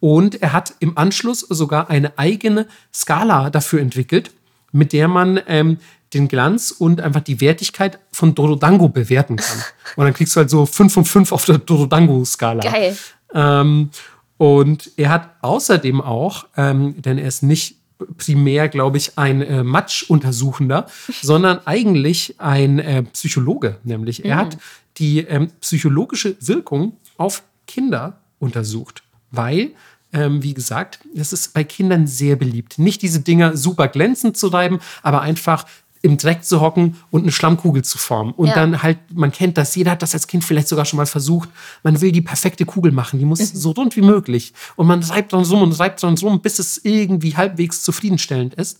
und 0.00 0.40
er 0.40 0.52
hat 0.52 0.74
im 0.80 0.96
Anschluss 0.96 1.40
sogar 1.40 1.90
eine 1.90 2.18
eigene 2.18 2.66
Skala 2.92 3.50
dafür 3.50 3.80
entwickelt, 3.80 4.32
mit 4.72 4.92
der 4.92 5.08
man 5.08 5.40
ähm, 5.46 5.78
den 6.14 6.26
Glanz 6.26 6.70
und 6.70 7.00
einfach 7.00 7.20
die 7.20 7.40
Wertigkeit 7.40 7.98
von 8.12 8.34
Dorodango 8.34 8.88
bewerten 8.88 9.36
kann. 9.36 9.58
Und 9.96 10.04
dann 10.04 10.14
kriegst 10.14 10.34
du 10.34 10.38
halt 10.38 10.50
so 10.50 10.66
5 10.66 10.92
von 10.92 11.04
5 11.04 11.32
auf 11.32 11.44
der 11.44 11.58
Dorodango-Skala. 11.58 12.62
Geil. 12.62 12.96
Ähm, 13.32 13.90
und 14.38 14.90
er 14.96 15.10
hat 15.10 15.30
außerdem 15.42 16.00
auch, 16.00 16.46
ähm, 16.56 17.00
denn 17.02 17.18
er 17.18 17.28
ist 17.28 17.42
nicht 17.42 17.76
primär, 18.16 18.68
glaube 18.68 18.96
ich, 18.96 19.18
ein 19.18 19.42
äh, 19.42 19.62
Matsch-Untersuchender, 19.62 20.86
sondern 21.22 21.60
eigentlich 21.66 22.36
ein 22.38 22.78
äh, 22.78 23.02
Psychologe. 23.02 23.76
Nämlich 23.84 24.20
mhm. 24.20 24.30
er 24.30 24.36
hat 24.36 24.58
die 24.96 25.20
ähm, 25.20 25.50
psychologische 25.60 26.36
Wirkung 26.40 26.96
auf 27.18 27.42
Kinder 27.66 28.18
untersucht, 28.40 29.04
weil 29.30 29.72
ähm, 30.12 30.42
wie 30.42 30.54
gesagt, 30.54 30.98
das 31.14 31.32
ist 31.32 31.54
bei 31.54 31.62
Kindern 31.62 32.08
sehr 32.08 32.34
beliebt. 32.34 32.78
Nicht 32.78 33.02
diese 33.02 33.20
Dinger 33.20 33.56
super 33.56 33.86
glänzend 33.86 34.36
zu 34.36 34.48
reiben, 34.48 34.80
aber 35.02 35.20
einfach 35.20 35.66
im 36.02 36.16
Dreck 36.16 36.44
zu 36.44 36.60
hocken 36.60 36.96
und 37.10 37.22
eine 37.22 37.32
Schlammkugel 37.32 37.84
zu 37.84 37.98
formen. 37.98 38.32
Und 38.32 38.48
ja. 38.48 38.54
dann 38.54 38.82
halt, 38.82 38.98
man 39.12 39.32
kennt 39.32 39.58
das, 39.58 39.74
jeder 39.74 39.90
hat 39.90 40.02
das 40.02 40.14
als 40.14 40.26
Kind 40.26 40.44
vielleicht 40.44 40.68
sogar 40.68 40.86
schon 40.86 40.96
mal 40.96 41.06
versucht. 41.06 41.50
Man 41.82 42.00
will 42.00 42.10
die 42.10 42.22
perfekte 42.22 42.64
Kugel 42.64 42.90
machen, 42.90 43.18
die 43.18 43.26
muss 43.26 43.40
mhm. 43.52 43.58
so 43.58 43.70
rund 43.72 43.96
wie 43.96 44.02
möglich. 44.02 44.54
Und 44.76 44.86
man 44.86 45.02
reibt 45.02 45.32
dran 45.32 45.44
rum 45.44 45.62
und 45.62 45.78
reibt 45.78 46.02
dran 46.02 46.16
rum, 46.16 46.40
bis 46.40 46.58
es 46.58 46.80
irgendwie 46.84 47.36
halbwegs 47.36 47.82
zufriedenstellend 47.82 48.54
ist. 48.54 48.78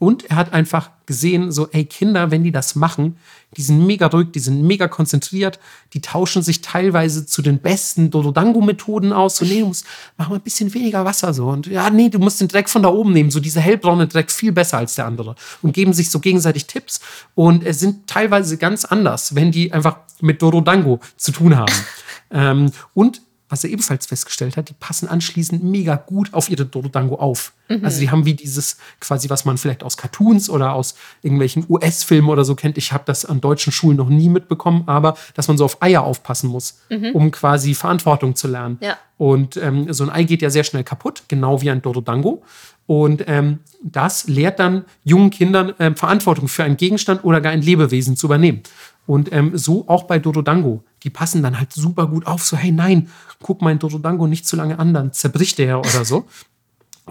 Und 0.00 0.30
er 0.30 0.36
hat 0.36 0.54
einfach 0.54 0.88
gesehen, 1.04 1.52
so, 1.52 1.68
ey, 1.72 1.84
Kinder, 1.84 2.30
wenn 2.30 2.42
die 2.42 2.52
das 2.52 2.74
machen, 2.74 3.18
die 3.58 3.60
sind 3.60 3.86
mega 3.86 4.06
ruhig, 4.06 4.28
die 4.32 4.38
sind 4.38 4.62
mega 4.62 4.88
konzentriert, 4.88 5.60
die 5.92 6.00
tauschen 6.00 6.42
sich 6.42 6.62
teilweise 6.62 7.26
zu 7.26 7.42
den 7.42 7.58
besten 7.58 8.10
Dododango-Methoden 8.10 9.12
aus. 9.12 9.36
So, 9.36 9.44
nee, 9.44 9.60
du 9.60 9.66
musst, 9.66 9.84
mach 10.16 10.30
mal 10.30 10.36
ein 10.36 10.40
bisschen 10.40 10.72
weniger 10.72 11.04
Wasser 11.04 11.34
so. 11.34 11.48
Und 11.48 11.66
ja, 11.66 11.90
nee, 11.90 12.08
du 12.08 12.18
musst 12.18 12.40
den 12.40 12.48
Dreck 12.48 12.70
von 12.70 12.82
da 12.82 12.88
oben 12.88 13.12
nehmen, 13.12 13.30
so 13.30 13.40
dieser 13.40 13.60
hellbraune 13.60 14.06
Dreck 14.06 14.30
viel 14.30 14.52
besser 14.52 14.78
als 14.78 14.94
der 14.94 15.04
andere. 15.04 15.34
Und 15.60 15.74
geben 15.74 15.92
sich 15.92 16.10
so 16.10 16.18
gegenseitig 16.18 16.64
Tipps 16.64 17.00
und 17.34 17.62
es 17.62 17.78
sind 17.78 18.06
teilweise 18.06 18.56
ganz 18.56 18.86
anders, 18.86 19.34
wenn 19.34 19.52
die 19.52 19.70
einfach 19.70 19.98
mit 20.22 20.40
Dododango 20.40 20.98
zu 21.18 21.30
tun 21.30 21.58
haben. 21.58 21.74
ähm, 22.30 22.72
und 22.94 23.20
was 23.50 23.64
er 23.64 23.70
ebenfalls 23.70 24.06
festgestellt 24.06 24.56
hat, 24.56 24.68
die 24.68 24.74
passen 24.74 25.08
anschließend 25.08 25.62
mega 25.62 25.96
gut 25.96 26.32
auf 26.32 26.48
ihre 26.48 26.64
Dorodango 26.64 27.16
auf. 27.16 27.52
Mhm. 27.68 27.84
Also 27.84 28.00
die 28.00 28.10
haben 28.10 28.24
wie 28.24 28.34
dieses 28.34 28.78
quasi, 29.00 29.28
was 29.28 29.44
man 29.44 29.58
vielleicht 29.58 29.82
aus 29.82 29.96
Cartoons 29.96 30.48
oder 30.48 30.72
aus 30.72 30.94
irgendwelchen 31.22 31.66
US-Filmen 31.68 32.30
oder 32.30 32.44
so 32.44 32.54
kennt. 32.54 32.78
Ich 32.78 32.92
habe 32.92 33.02
das 33.06 33.24
an 33.24 33.40
deutschen 33.40 33.72
Schulen 33.72 33.96
noch 33.96 34.08
nie 34.08 34.28
mitbekommen, 34.28 34.84
aber 34.86 35.16
dass 35.34 35.48
man 35.48 35.58
so 35.58 35.64
auf 35.64 35.82
Eier 35.82 36.04
aufpassen 36.04 36.48
muss, 36.48 36.78
mhm. 36.88 37.10
um 37.12 37.30
quasi 37.32 37.74
Verantwortung 37.74 38.36
zu 38.36 38.46
lernen. 38.48 38.78
Ja. 38.80 38.96
Und 39.18 39.56
ähm, 39.58 39.92
so 39.92 40.04
ein 40.04 40.10
Ei 40.10 40.22
geht 40.22 40.40
ja 40.40 40.48
sehr 40.48 40.64
schnell 40.64 40.84
kaputt, 40.84 41.24
genau 41.28 41.60
wie 41.60 41.70
ein 41.70 41.82
Dorodango. 41.82 42.42
Und 42.86 43.24
ähm, 43.26 43.58
das 43.82 44.26
lehrt 44.28 44.58
dann 44.58 44.84
jungen 45.04 45.30
Kindern 45.30 45.74
ähm, 45.78 45.96
Verantwortung 45.96 46.48
für 46.48 46.64
einen 46.64 46.76
Gegenstand 46.76 47.24
oder 47.24 47.40
gar 47.40 47.52
ein 47.52 47.62
Lebewesen 47.62 48.16
zu 48.16 48.26
übernehmen. 48.26 48.62
Und 49.06 49.32
ähm, 49.32 49.58
so 49.58 49.84
auch 49.88 50.04
bei 50.04 50.18
Dorodango. 50.18 50.84
Die 51.02 51.10
passen 51.10 51.42
dann 51.42 51.58
halt 51.58 51.72
super 51.72 52.06
gut 52.06 52.26
auf. 52.26 52.44
So, 52.44 52.56
hey, 52.56 52.72
nein, 52.72 53.08
guck 53.42 53.62
mein 53.62 53.78
Dorodango 53.78 54.26
nicht 54.26 54.46
zu 54.46 54.56
lange 54.56 54.78
an, 54.78 54.94
dann 54.94 55.12
zerbricht 55.12 55.58
der 55.58 55.66
ja 55.66 55.76
oder 55.78 56.04
so. 56.04 56.26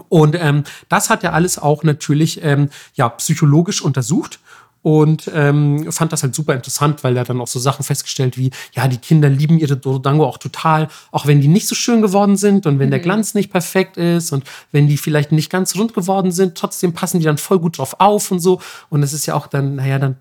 Und 0.08 0.34
ähm, 0.38 0.64
das 0.88 1.10
hat 1.10 1.24
er 1.24 1.34
alles 1.34 1.58
auch 1.58 1.82
natürlich 1.82 2.42
ähm, 2.42 2.70
ja, 2.94 3.08
psychologisch 3.08 3.82
untersucht 3.82 4.40
und 4.82 5.30
ähm, 5.34 5.92
fand 5.92 6.12
das 6.12 6.22
halt 6.22 6.34
super 6.34 6.54
interessant, 6.54 7.04
weil 7.04 7.16
er 7.16 7.24
dann 7.24 7.40
auch 7.40 7.46
so 7.46 7.58
Sachen 7.58 7.84
festgestellt 7.84 8.38
wie, 8.38 8.50
ja, 8.72 8.88
die 8.88 8.96
Kinder 8.96 9.28
lieben 9.28 9.58
ihre 9.58 9.76
Dorodango 9.76 10.24
auch 10.24 10.38
total, 10.38 10.88
auch 11.10 11.26
wenn 11.26 11.40
die 11.40 11.48
nicht 11.48 11.68
so 11.68 11.74
schön 11.74 12.00
geworden 12.00 12.36
sind 12.36 12.66
und 12.66 12.78
wenn 12.78 12.86
mhm. 12.86 12.92
der 12.92 13.00
Glanz 13.00 13.34
nicht 13.34 13.52
perfekt 13.52 13.98
ist 13.98 14.32
und 14.32 14.44
wenn 14.72 14.88
die 14.88 14.96
vielleicht 14.96 15.32
nicht 15.32 15.50
ganz 15.50 15.76
rund 15.76 15.92
geworden 15.92 16.32
sind, 16.32 16.56
trotzdem 16.56 16.94
passen 16.94 17.18
die 17.18 17.26
dann 17.26 17.36
voll 17.36 17.58
gut 17.58 17.76
drauf 17.76 17.96
auf 17.98 18.30
und 18.30 18.40
so. 18.40 18.60
Und 18.88 19.02
es 19.02 19.12
ist 19.12 19.26
ja 19.26 19.34
auch 19.34 19.48
dann, 19.48 19.74
naja, 19.76 19.98
dann 19.98 20.16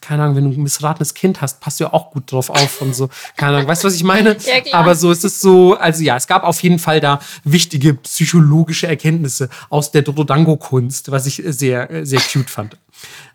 keine 0.00 0.22
Ahnung, 0.22 0.36
wenn 0.36 0.44
du 0.44 0.58
ein 0.58 0.62
missratenes 0.62 1.14
Kind 1.14 1.40
hast, 1.40 1.60
passt 1.60 1.80
du 1.80 1.84
ja 1.84 1.92
auch 1.92 2.10
gut 2.10 2.30
drauf 2.30 2.50
auf 2.50 2.80
und 2.80 2.94
so. 2.94 3.08
Keine 3.36 3.56
Ahnung, 3.56 3.68
weißt 3.68 3.84
du, 3.84 3.88
was 3.88 3.94
ich 3.94 4.04
meine? 4.04 4.36
Ja. 4.48 4.74
Aber 4.74 4.94
so 4.94 5.10
ist 5.10 5.24
es 5.24 5.40
so, 5.40 5.74
also 5.74 6.02
ja, 6.02 6.16
es 6.16 6.26
gab 6.26 6.42
auf 6.42 6.62
jeden 6.62 6.78
Fall 6.78 7.00
da 7.00 7.20
wichtige 7.44 7.94
psychologische 7.94 8.86
Erkenntnisse 8.86 9.50
aus 9.68 9.90
der 9.90 10.02
Dorodango-Kunst, 10.02 11.10
was 11.10 11.26
ich 11.26 11.42
sehr, 11.46 12.06
sehr 12.06 12.20
cute 12.20 12.48
fand. 12.48 12.78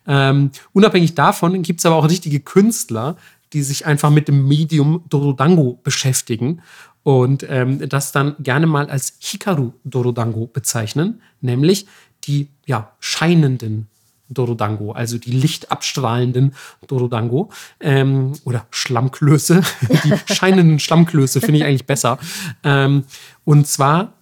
Ähm, 0.07 0.51
unabhängig 0.73 1.13
davon 1.13 1.61
gibt 1.61 1.79
es 1.79 1.85
aber 1.85 1.95
auch 1.95 2.09
richtige 2.09 2.39
Künstler, 2.39 3.15
die 3.53 3.63
sich 3.63 3.85
einfach 3.85 4.09
mit 4.09 4.27
dem 4.27 4.47
Medium 4.47 5.03
Dorodango 5.09 5.79
beschäftigen 5.83 6.61
und 7.03 7.45
ähm, 7.47 7.87
das 7.87 8.11
dann 8.11 8.35
gerne 8.39 8.65
mal 8.65 8.89
als 8.89 9.17
Hikaru 9.19 9.73
Dorodango 9.83 10.47
bezeichnen, 10.47 11.21
nämlich 11.41 11.85
die 12.23 12.49
ja, 12.65 12.91
scheinenden 12.99 13.87
Dorodango, 14.33 14.91
also 14.91 15.17
die 15.17 15.31
lichtabstrahlenden 15.31 16.53
Dorodango 16.87 17.49
ähm, 17.79 18.33
oder 18.45 18.65
Schlammklöße, 18.71 19.61
die 20.03 20.33
scheinenden 20.33 20.79
Schlammklöße 20.79 21.41
finde 21.41 21.59
ich 21.59 21.65
eigentlich 21.65 21.85
besser. 21.85 22.17
Ähm, 22.63 23.03
und 23.45 23.67
zwar 23.67 24.13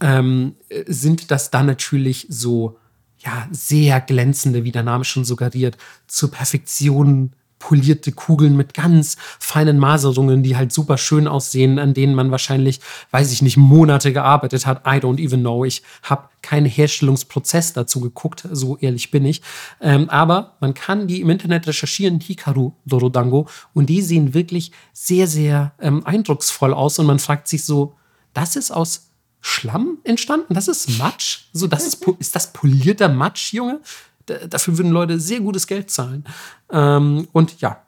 ähm, 0.00 0.54
sind 0.86 1.30
das 1.30 1.50
dann 1.50 1.66
natürlich 1.66 2.26
so 2.28 2.78
ja 3.18 3.48
sehr 3.50 4.00
glänzende, 4.00 4.64
wie 4.64 4.72
der 4.72 4.82
Name 4.82 5.04
schon 5.04 5.24
suggeriert, 5.24 5.76
zur 6.06 6.30
Perfektion 6.30 7.32
polierte 7.66 8.12
Kugeln 8.12 8.56
mit 8.56 8.74
ganz 8.74 9.16
feinen 9.40 9.80
Maserungen, 9.80 10.44
die 10.44 10.56
halt 10.56 10.70
super 10.70 10.96
schön 10.98 11.26
aussehen, 11.26 11.80
an 11.80 11.94
denen 11.94 12.14
man 12.14 12.30
wahrscheinlich, 12.30 12.78
weiß 13.10 13.32
ich 13.32 13.42
nicht, 13.42 13.56
Monate 13.56 14.12
gearbeitet 14.12 14.66
hat. 14.66 14.86
I 14.86 15.00
don't 15.00 15.18
even 15.18 15.40
know. 15.40 15.64
Ich 15.64 15.82
habe 16.04 16.28
keinen 16.42 16.66
Herstellungsprozess 16.66 17.72
dazu 17.72 18.00
geguckt, 18.00 18.46
so 18.52 18.76
ehrlich 18.76 19.10
bin 19.10 19.24
ich. 19.24 19.42
Ähm, 19.80 20.08
aber 20.10 20.54
man 20.60 20.74
kann 20.74 21.08
die 21.08 21.20
im 21.20 21.28
Internet 21.28 21.66
recherchieren, 21.66 22.20
Hikaru 22.20 22.70
Dorodango, 22.84 23.48
und 23.74 23.86
die 23.86 24.00
sehen 24.00 24.32
wirklich 24.32 24.70
sehr, 24.92 25.26
sehr 25.26 25.72
ähm, 25.80 26.06
eindrucksvoll 26.06 26.72
aus. 26.72 27.00
Und 27.00 27.06
man 27.06 27.18
fragt 27.18 27.48
sich 27.48 27.64
so, 27.64 27.96
das 28.32 28.54
ist 28.54 28.70
aus 28.70 29.10
Schlamm 29.40 29.98
entstanden? 30.04 30.54
Das 30.54 30.68
ist 30.68 30.98
Matsch? 31.00 31.46
So, 31.52 31.66
das 31.66 31.84
ist, 31.84 32.06
ist 32.20 32.36
das 32.36 32.52
polierter 32.52 33.08
Matsch, 33.08 33.52
Junge? 33.52 33.80
Dafür 34.26 34.76
würden 34.78 34.92
Leute 34.92 35.20
sehr 35.20 35.40
gutes 35.40 35.66
Geld 35.66 35.90
zahlen. 35.90 36.24
Ähm, 36.70 37.28
und 37.32 37.60
ja, 37.60 37.82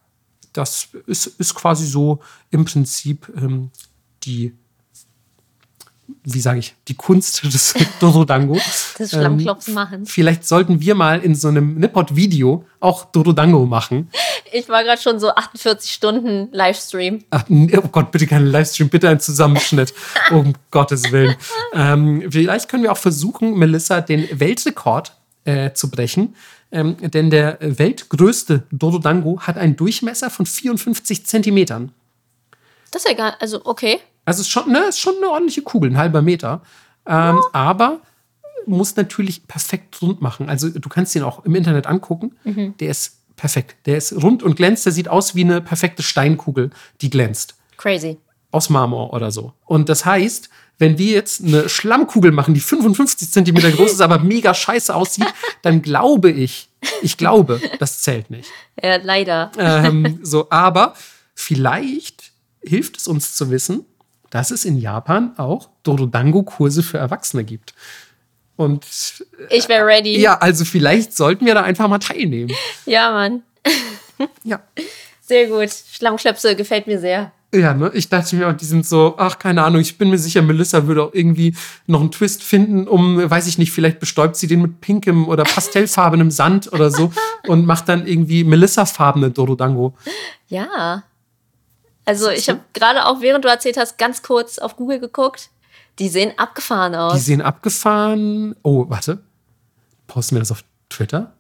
das 0.53 0.89
ist, 1.07 1.27
ist 1.27 1.55
quasi 1.55 1.87
so 1.87 2.21
im 2.51 2.65
Prinzip 2.65 3.31
ähm, 3.37 3.71
die, 4.25 4.55
wie 6.25 6.41
sage 6.41 6.59
ich, 6.59 6.75
die 6.89 6.95
Kunst 6.95 7.45
des 7.53 7.75
Dorodango. 8.01 8.59
Das 8.99 9.11
Schlammklopfen 9.11 9.73
ähm, 9.73 9.75
machen. 9.75 10.07
Vielleicht 10.07 10.47
sollten 10.47 10.81
wir 10.81 10.95
mal 10.95 11.21
in 11.21 11.35
so 11.35 11.49
einem 11.49 11.77
Nippot-Video 11.77 12.65
auch 12.81 13.05
Dorodango 13.07 13.67
machen. 13.67 14.11
Ich 14.53 14.69
war 14.69 14.83
gerade 14.83 15.01
schon 15.01 15.21
so 15.21 15.35
48 15.35 15.93
Stunden 15.93 16.49
Livestream. 16.53 17.25
Ach, 17.31 17.45
oh 17.49 17.89
Gott, 17.93 18.11
bitte 18.11 18.27
kein 18.27 18.47
Livestream, 18.47 18.89
bitte 18.89 19.09
ein 19.09 19.21
Zusammenschnitt. 19.21 19.93
um 20.31 20.55
Gottes 20.71 21.13
Willen. 21.13 21.37
Ähm, 21.75 22.25
vielleicht 22.31 22.69
können 22.69 22.83
wir 22.83 22.93
auch 22.93 22.99
versuchen, 22.99 23.59
Melissa 23.59 24.01
den 24.01 24.29
Weltrekord 24.41 25.18
äh, 25.49 25.73
zu 25.73 25.91
brechen. 25.91 26.37
Ähm, 26.71 26.97
denn 27.01 27.31
der 27.31 27.57
weltgrößte 27.61 28.65
Dododango 28.71 29.41
hat 29.41 29.57
einen 29.57 29.77
Durchmesser 29.77 30.29
von 30.29 30.45
54 30.45 31.25
Zentimetern. 31.25 31.93
Das 32.91 33.05
ist 33.05 33.09
ja 33.09 33.17
gar, 33.17 33.41
also 33.41 33.65
okay. 33.65 33.99
Also 34.27 34.43
ist 34.43 34.51
schon, 34.51 34.71
ne, 34.71 34.81
ist 34.89 34.99
schon 34.99 35.17
eine 35.17 35.31
ordentliche 35.31 35.63
Kugel, 35.63 35.91
ein 35.91 35.97
halber 35.97 36.21
Meter. 36.21 36.61
Ähm, 37.07 37.37
ja. 37.37 37.41
Aber 37.53 38.01
muss 38.67 38.97
natürlich 38.97 39.49
perfekt 39.49 40.03
rund 40.03 40.21
machen. 40.21 40.51
Also 40.51 40.69
du 40.69 40.89
kannst 40.91 41.15
den 41.15 41.23
auch 41.23 41.47
im 41.47 41.55
Internet 41.55 41.87
angucken. 41.87 42.37
Mhm. 42.45 42.77
Der 42.79 42.91
ist 42.91 43.17
perfekt. 43.37 43.77
Der 43.87 43.97
ist 43.97 44.13
rund 44.13 44.43
und 44.43 44.57
glänzt. 44.57 44.85
Der 44.85 44.93
sieht 44.93 45.09
aus 45.09 45.35
wie 45.35 45.45
eine 45.45 45.63
perfekte 45.63 46.03
Steinkugel, 46.03 46.71
die 47.01 47.09
glänzt. 47.09 47.57
Crazy. 47.79 48.19
Aus 48.51 48.71
Marmor 48.71 49.13
oder 49.13 49.31
so. 49.31 49.53
Und 49.67 49.89
das 49.89 50.05
heißt, 50.05 50.49
wenn 50.79 50.97
wir 50.97 51.13
jetzt 51.13 51.43
eine 51.45 51.69
Schlammkugel 51.69 52.31
machen, 52.31 52.55
die 52.55 52.61
55 52.61 53.31
Zentimeter 53.31 53.71
groß 53.71 53.93
ist, 53.93 54.01
aber 54.01 54.21
mega 54.21 54.55
scheiße 54.55 54.95
aussieht, 54.95 55.27
dann 55.63 55.83
glaube 55.83 56.31
ich, 56.31 56.69
ich 57.03 57.17
glaube, 57.17 57.61
das 57.79 58.01
zählt 58.01 58.31
nicht. 58.31 58.49
Ja, 58.83 58.97
leider. 58.97 59.51
Ähm, 59.59 60.21
so, 60.23 60.47
aber 60.51 60.95
vielleicht 61.35 62.31
hilft 62.63 62.97
es 62.97 63.09
uns 63.09 63.35
zu 63.35 63.51
wissen, 63.51 63.85
dass 64.31 64.51
es 64.51 64.65
in 64.65 64.79
Japan 64.79 65.33
auch 65.37 65.69
Dorodango-Kurse 65.83 66.83
für 66.83 66.99
Erwachsene 66.99 67.45
gibt. 67.45 67.75
Und 68.57 68.85
ich 69.51 69.69
wäre 69.69 69.87
ready. 69.87 70.19
Ja, 70.21 70.39
also 70.39 70.65
vielleicht 70.65 71.17
sollten 71.17 71.47
wir 71.47 71.55
da 71.55 71.63
einfach 71.63 71.89
mal 71.89 71.99
teilnehmen. 71.99 72.53
Ja, 72.87 73.13
Mann. 73.13 73.43
ja. 74.45 74.61
Sehr 75.21 75.47
gut. 75.47 75.71
Schlammklöpse 75.93 76.57
gefällt 76.57 76.87
mir 76.87 76.99
sehr. 76.99 77.33
Ja, 77.55 77.73
ne? 77.73 77.91
Ich 77.95 78.11
dachte 78.11 78.37
mir 78.37 78.49
auch, 78.49 78.53
die 78.53 78.67
sind 78.67 78.87
so, 78.87 79.15
ach, 79.17 79.39
keine 79.39 79.65
Ahnung, 79.65 79.81
ich 79.81 79.97
bin 79.97 80.11
mir 80.11 80.19
sicher, 80.19 80.43
Melissa 80.43 80.87
würde 80.87 81.05
auch 81.05 81.15
irgendwie 81.15 81.57
noch 81.87 82.01
einen 82.01 82.11
Twist 82.11 82.43
finden, 82.43 82.87
um, 82.87 83.19
weiß 83.31 83.47
ich 83.47 83.57
nicht, 83.57 83.73
vielleicht 83.73 84.01
bestäubt 84.01 84.37
sie 84.37 84.47
den 84.47 84.61
mit 84.61 84.83
pinkem 84.83 85.27
oder 85.27 85.45
pastellfarbenem 85.45 86.31
Sand 86.31 86.71
oder 86.73 86.91
so 86.91 87.11
und 87.47 87.65
macht 87.65 87.89
dann 87.89 88.07
irgendwie 88.07 88.45
Melissa-farbene 88.45 89.31
Dorodango. 89.31 89.95
Ja. 90.49 91.05
Also 92.05 92.29
ich 92.31 92.51
habe 92.51 92.61
gerade 92.75 93.07
auch, 93.07 93.23
während 93.23 93.47
du 93.47 93.49
erzählt 93.49 93.79
hast, 93.79 93.97
ganz 93.97 94.23
kurz 94.23 94.59
auf 94.59 94.77
Google 94.77 95.01
geguckt. 95.01 95.49
Die 95.99 96.09
sehen 96.09 96.33
abgefahren 96.37 96.95
aus. 96.95 97.15
Die 97.15 97.21
sehen 97.21 97.41
abgefahren. 97.41 98.57
Oh, 98.63 98.85
warte. 98.89 99.23
Posten 100.07 100.37
wir 100.37 100.41
das 100.41 100.53
auf 100.53 100.65
Twitter? 100.91 101.33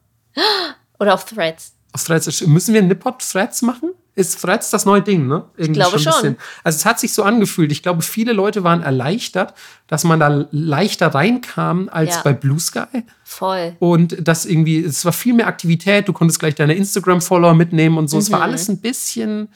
Oder 0.98 1.14
auf 1.14 1.24
Threads. 1.26 1.74
Auf 1.92 2.04
Threads. 2.04 2.40
Müssen 2.46 2.74
wir 2.74 2.82
Nippot-Threads 2.82 3.62
machen? 3.62 3.90
Ist 4.18 4.42
Threads 4.42 4.70
das 4.70 4.84
neue 4.84 5.00
Ding, 5.00 5.28
ne? 5.28 5.44
Irgendwie 5.56 5.80
ich 5.80 5.86
glaube 5.86 5.98
schon. 6.00 6.12
schon. 6.12 6.36
Also 6.64 6.76
es 6.76 6.84
hat 6.84 6.98
sich 6.98 7.12
so 7.12 7.22
angefühlt. 7.22 7.70
Ich 7.70 7.82
glaube, 7.82 8.02
viele 8.02 8.32
Leute 8.32 8.64
waren 8.64 8.82
erleichtert, 8.82 9.54
dass 9.86 10.02
man 10.02 10.18
da 10.18 10.46
leichter 10.50 11.14
reinkam 11.14 11.88
als 11.90 12.16
ja. 12.16 12.22
bei 12.22 12.32
Blue 12.32 12.58
Sky. 12.58 13.04
Voll. 13.22 13.76
Und 13.78 14.16
das 14.26 14.44
irgendwie, 14.44 14.84
es 14.84 15.04
war 15.04 15.12
viel 15.12 15.34
mehr 15.34 15.46
Aktivität. 15.46 16.08
Du 16.08 16.12
konntest 16.12 16.40
gleich 16.40 16.56
deine 16.56 16.74
Instagram-Follower 16.74 17.54
mitnehmen 17.54 17.96
und 17.96 18.08
so. 18.08 18.16
Mhm. 18.16 18.22
Es 18.22 18.32
war 18.32 18.40
mhm. 18.40 18.44
alles 18.44 18.68
ein 18.68 18.78
bisschen, 18.78 19.48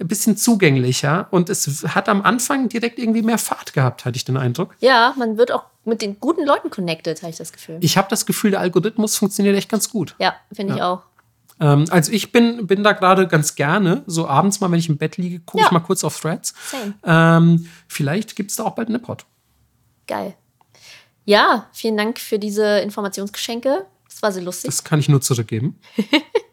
ein 0.00 0.08
bisschen 0.08 0.36
zugänglicher. 0.36 1.28
Und 1.30 1.48
es 1.48 1.84
hat 1.86 2.08
am 2.08 2.22
Anfang 2.22 2.68
direkt 2.68 2.98
irgendwie 2.98 3.22
mehr 3.22 3.38
Fahrt 3.38 3.72
gehabt, 3.72 4.04
hatte 4.04 4.16
ich 4.16 4.24
den 4.24 4.36
Eindruck. 4.36 4.74
Ja, 4.80 5.14
man 5.16 5.38
wird 5.38 5.52
auch 5.52 5.64
mit 5.84 6.02
den 6.02 6.18
guten 6.18 6.44
Leuten 6.44 6.70
connected, 6.70 7.22
habe 7.22 7.30
ich 7.30 7.38
das 7.38 7.52
Gefühl. 7.52 7.78
Ich 7.80 7.96
habe 7.96 8.08
das 8.10 8.26
Gefühl, 8.26 8.50
der 8.50 8.60
Algorithmus 8.60 9.16
funktioniert 9.16 9.56
echt 9.56 9.68
ganz 9.68 9.90
gut. 9.90 10.16
Ja, 10.18 10.34
finde 10.52 10.72
ja. 10.72 10.76
ich 10.76 10.82
auch. 10.82 11.02
Ähm, 11.62 11.84
also 11.90 12.10
ich 12.10 12.32
bin, 12.32 12.66
bin 12.66 12.82
da 12.82 12.92
gerade 12.92 13.28
ganz 13.28 13.54
gerne, 13.54 14.02
so 14.06 14.26
abends 14.26 14.60
mal, 14.60 14.70
wenn 14.70 14.80
ich 14.80 14.88
im 14.88 14.98
Bett 14.98 15.16
liege, 15.16 15.38
gucke 15.40 15.60
ja. 15.60 15.66
ich 15.66 15.72
mal 15.72 15.80
kurz 15.80 16.02
auf 16.02 16.18
Threads. 16.20 16.54
Ähm, 17.04 17.68
vielleicht 17.86 18.34
gibt 18.34 18.50
es 18.50 18.56
da 18.56 18.64
auch 18.64 18.74
bald 18.74 18.88
eine 18.88 18.98
Pod. 18.98 19.24
Geil. 20.08 20.34
Ja, 21.24 21.68
vielen 21.72 21.96
Dank 21.96 22.18
für 22.18 22.40
diese 22.40 22.80
Informationsgeschenke. 22.80 23.86
Das 24.08 24.22
war 24.22 24.32
sehr 24.32 24.42
lustig. 24.42 24.68
Das 24.68 24.82
kann 24.82 24.98
ich 24.98 25.08
nur 25.08 25.20
zurückgeben. 25.20 25.78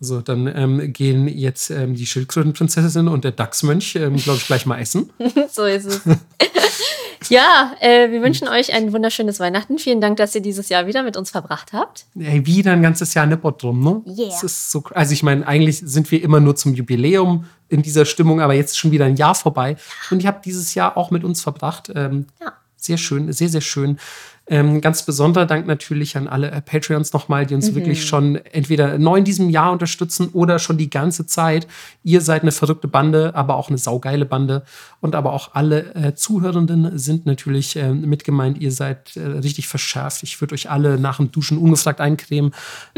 so, 0.00 0.20
dann 0.20 0.46
ähm, 0.46 0.92
gehen 0.92 1.26
jetzt 1.26 1.70
ähm, 1.70 1.94
die 1.94 2.06
Schildkrötenprinzessin 2.06 3.08
und 3.08 3.24
der 3.24 3.32
Dachsmönch, 3.32 3.96
ähm, 3.96 4.16
glaube 4.16 4.38
ich, 4.38 4.46
gleich 4.46 4.64
mal 4.64 4.78
essen. 4.78 5.10
so 5.50 5.64
ist 5.64 5.86
es. 5.86 6.02
ja, 7.28 7.72
äh, 7.80 8.10
wir 8.12 8.22
wünschen 8.22 8.46
euch 8.46 8.72
ein 8.72 8.92
wunderschönes 8.92 9.40
Weihnachten. 9.40 9.78
Vielen 9.78 10.00
Dank, 10.00 10.16
dass 10.18 10.34
ihr 10.36 10.40
dieses 10.40 10.68
Jahr 10.68 10.86
wieder 10.86 11.02
mit 11.02 11.16
uns 11.16 11.30
verbracht 11.30 11.72
habt. 11.72 12.06
Ey, 12.16 12.46
wieder 12.46 12.72
ein 12.72 12.82
ganzes 12.82 13.12
Jahr 13.14 13.26
Nippot 13.26 13.60
drum, 13.60 13.82
ne? 13.82 14.02
Yeah. 14.06 14.28
Das 14.28 14.44
ist 14.44 14.70
so, 14.70 14.84
also 14.94 15.12
ich 15.12 15.24
meine, 15.24 15.46
eigentlich 15.46 15.78
sind 15.78 16.10
wir 16.12 16.22
immer 16.22 16.38
nur 16.38 16.54
zum 16.54 16.74
Jubiläum 16.74 17.46
in 17.68 17.82
dieser 17.82 18.04
Stimmung, 18.04 18.40
aber 18.40 18.54
jetzt 18.54 18.70
ist 18.70 18.78
schon 18.78 18.92
wieder 18.92 19.06
ein 19.06 19.16
Jahr 19.16 19.34
vorbei. 19.34 19.76
Und 20.12 20.22
ihr 20.22 20.28
habt 20.28 20.46
dieses 20.46 20.74
Jahr 20.74 20.96
auch 20.96 21.10
mit 21.10 21.24
uns 21.24 21.42
verbracht. 21.42 21.90
Ähm, 21.94 22.26
Ja. 22.40 22.52
Sehr 22.80 22.96
schön, 22.96 23.32
sehr, 23.32 23.48
sehr 23.48 23.60
schön. 23.60 23.98
Ähm, 24.50 24.80
ganz 24.80 25.02
besonderer 25.02 25.44
Dank 25.46 25.66
natürlich 25.66 26.16
an 26.16 26.26
alle 26.26 26.50
äh, 26.50 26.60
Patreons 26.62 27.12
nochmal, 27.12 27.44
die 27.44 27.54
uns 27.54 27.74
wirklich 27.74 28.06
schon 28.06 28.36
entweder 28.36 28.98
neu 28.98 29.18
in 29.18 29.24
diesem 29.24 29.50
Jahr 29.50 29.72
unterstützen 29.72 30.30
oder 30.32 30.58
schon 30.58 30.78
die 30.78 30.88
ganze 30.88 31.26
Zeit. 31.26 31.66
Ihr 32.02 32.20
seid 32.22 32.42
eine 32.42 32.52
verrückte 32.52 32.88
Bande, 32.88 33.34
aber 33.34 33.56
auch 33.56 33.68
eine 33.68 33.76
saugeile 33.78 34.24
Bande. 34.24 34.62
Und 35.00 35.14
aber 35.14 35.32
auch 35.32 35.54
alle 35.54 35.94
äh, 35.94 36.14
Zuhörenden 36.14 36.98
sind 36.98 37.26
natürlich 37.26 37.76
äh, 37.76 37.92
mit 37.92 38.24
gemeint. 38.24 38.58
Ihr 38.58 38.72
seid 38.72 39.16
äh, 39.16 39.20
richtig 39.20 39.68
verschärft. 39.68 40.22
Ich 40.22 40.40
würde 40.40 40.54
euch 40.54 40.70
alle 40.70 40.98
nach 40.98 41.18
dem 41.18 41.30
Duschen 41.30 41.58
ungefragt 41.58 42.00
eincremen. 42.00 42.54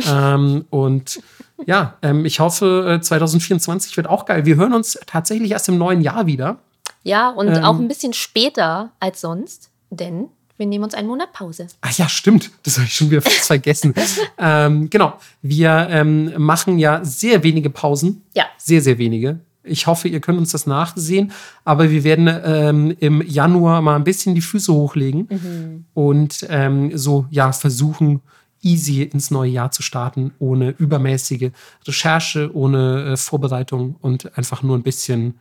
ähm, 0.08 0.64
und 0.70 1.20
ja, 1.66 1.94
ähm, 2.02 2.24
ich 2.24 2.38
hoffe, 2.40 2.98
äh, 2.98 3.00
2024 3.00 3.96
wird 3.96 4.08
auch 4.08 4.24
geil. 4.24 4.46
Wir 4.46 4.56
hören 4.56 4.72
uns 4.72 4.98
tatsächlich 5.06 5.50
erst 5.50 5.68
im 5.68 5.78
neuen 5.78 6.00
Jahr 6.00 6.26
wieder. 6.26 6.58
Ja, 7.02 7.30
und 7.30 7.48
Ähm. 7.48 7.64
auch 7.64 7.78
ein 7.78 7.88
bisschen 7.88 8.12
später 8.12 8.90
als 9.00 9.20
sonst, 9.20 9.70
denn 9.90 10.28
wir 10.60 10.66
nehmen 10.66 10.84
uns 10.84 10.94
einen 10.94 11.08
Monat 11.08 11.32
Pause. 11.32 11.66
Ah 11.80 11.88
ja, 11.96 12.08
stimmt. 12.08 12.50
Das 12.62 12.76
habe 12.76 12.86
ich 12.86 12.94
schon 12.94 13.10
wieder 13.10 13.22
fast 13.22 13.46
vergessen. 13.46 13.94
ähm, 14.38 14.90
genau. 14.90 15.14
Wir 15.40 15.88
ähm, 15.90 16.32
machen 16.36 16.78
ja 16.78 17.02
sehr 17.02 17.42
wenige 17.42 17.70
Pausen. 17.70 18.22
Ja. 18.34 18.44
Sehr, 18.58 18.82
sehr 18.82 18.98
wenige. 18.98 19.40
Ich 19.64 19.86
hoffe, 19.86 20.08
ihr 20.08 20.20
könnt 20.20 20.38
uns 20.38 20.52
das 20.52 20.66
nachsehen. 20.66 21.32
Aber 21.64 21.90
wir 21.90 22.04
werden 22.04 22.28
ähm, 22.44 22.94
im 23.00 23.22
Januar 23.26 23.80
mal 23.80 23.96
ein 23.96 24.04
bisschen 24.04 24.34
die 24.34 24.42
Füße 24.42 24.72
hochlegen 24.72 25.86
und 25.94 26.46
ähm, 26.50 26.96
so 26.96 27.26
ja 27.30 27.52
versuchen, 27.52 28.20
easy 28.62 29.02
ins 29.02 29.30
neue 29.30 29.50
Jahr 29.50 29.70
zu 29.70 29.82
starten, 29.82 30.32
ohne 30.38 30.70
übermäßige 30.70 31.52
Recherche, 31.86 32.50
ohne 32.54 33.12
äh, 33.12 33.16
Vorbereitung 33.16 33.96
und 34.02 34.36
einfach 34.36 34.62
nur 34.62 34.76
ein 34.76 34.82
bisschen, 34.82 35.40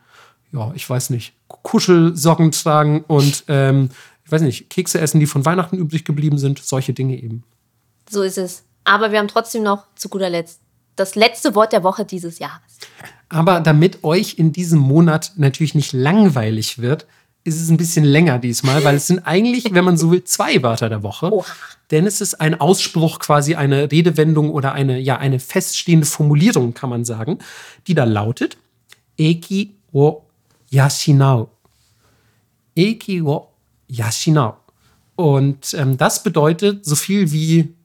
ja, 0.53 0.71
ich 0.75 0.89
weiß 0.89 1.09
nicht, 1.09 1.33
Kuschelsocken 1.47 2.51
tragen 2.51 3.03
und 3.07 3.43
ähm, 3.49 3.89
ich 4.29 4.31
weiß 4.31 4.43
nicht, 4.43 4.69
Kekse 4.69 5.01
essen, 5.01 5.19
die 5.19 5.25
von 5.25 5.43
Weihnachten 5.43 5.75
übrig 5.75 6.05
geblieben 6.05 6.37
sind, 6.37 6.59
solche 6.59 6.93
Dinge 6.93 7.19
eben. 7.19 7.43
So 8.07 8.21
ist 8.21 8.37
es. 8.37 8.61
Aber 8.83 9.11
wir 9.11 9.17
haben 9.17 9.27
trotzdem 9.27 9.63
noch 9.63 9.85
zu 9.95 10.07
guter 10.07 10.29
Letzt 10.29 10.59
das 10.95 11.15
letzte 11.15 11.55
Wort 11.55 11.73
der 11.73 11.83
Woche 11.83 12.05
dieses 12.05 12.37
Jahres. 12.37 12.61
Aber 13.27 13.59
damit 13.59 14.03
euch 14.03 14.37
in 14.37 14.51
diesem 14.51 14.77
Monat 14.77 15.31
natürlich 15.37 15.73
nicht 15.73 15.93
langweilig 15.93 16.77
wird, 16.77 17.07
ist 17.43 17.59
es 17.59 17.69
ein 17.69 17.77
bisschen 17.77 18.03
länger 18.03 18.37
diesmal, 18.37 18.83
weil 18.83 18.97
es 18.97 19.07
sind 19.07 19.25
eigentlich, 19.25 19.73
wenn 19.73 19.85
man 19.85 19.97
so 19.97 20.11
will, 20.11 20.23
zwei 20.25 20.61
Wörter 20.61 20.89
der 20.89 21.01
Woche. 21.01 21.33
Oha. 21.33 21.45
Denn 21.89 22.05
es 22.05 22.21
ist 22.21 22.35
ein 22.35 22.59
Ausspruch, 22.61 23.17
quasi 23.17 23.55
eine 23.55 23.91
Redewendung 23.91 24.51
oder 24.51 24.73
eine, 24.73 24.99
ja, 24.99 25.17
eine 25.17 25.39
feststehende 25.39 26.05
Formulierung, 26.05 26.75
kann 26.75 26.91
man 26.91 27.03
sagen, 27.03 27.39
die 27.87 27.95
da 27.95 28.03
lautet: 28.03 28.57
Eki 29.17 29.73
wo 29.91 30.25
yashinau. 30.69 31.49
Eki 32.75 33.25
wo 33.25 33.48
yashinau. 33.89 34.57
Und 35.15 35.73
ähm, 35.73 35.97
das 35.97 36.23
bedeutet 36.23 36.85
so 36.85 36.95
viel 36.95 37.31
wie 37.31 37.75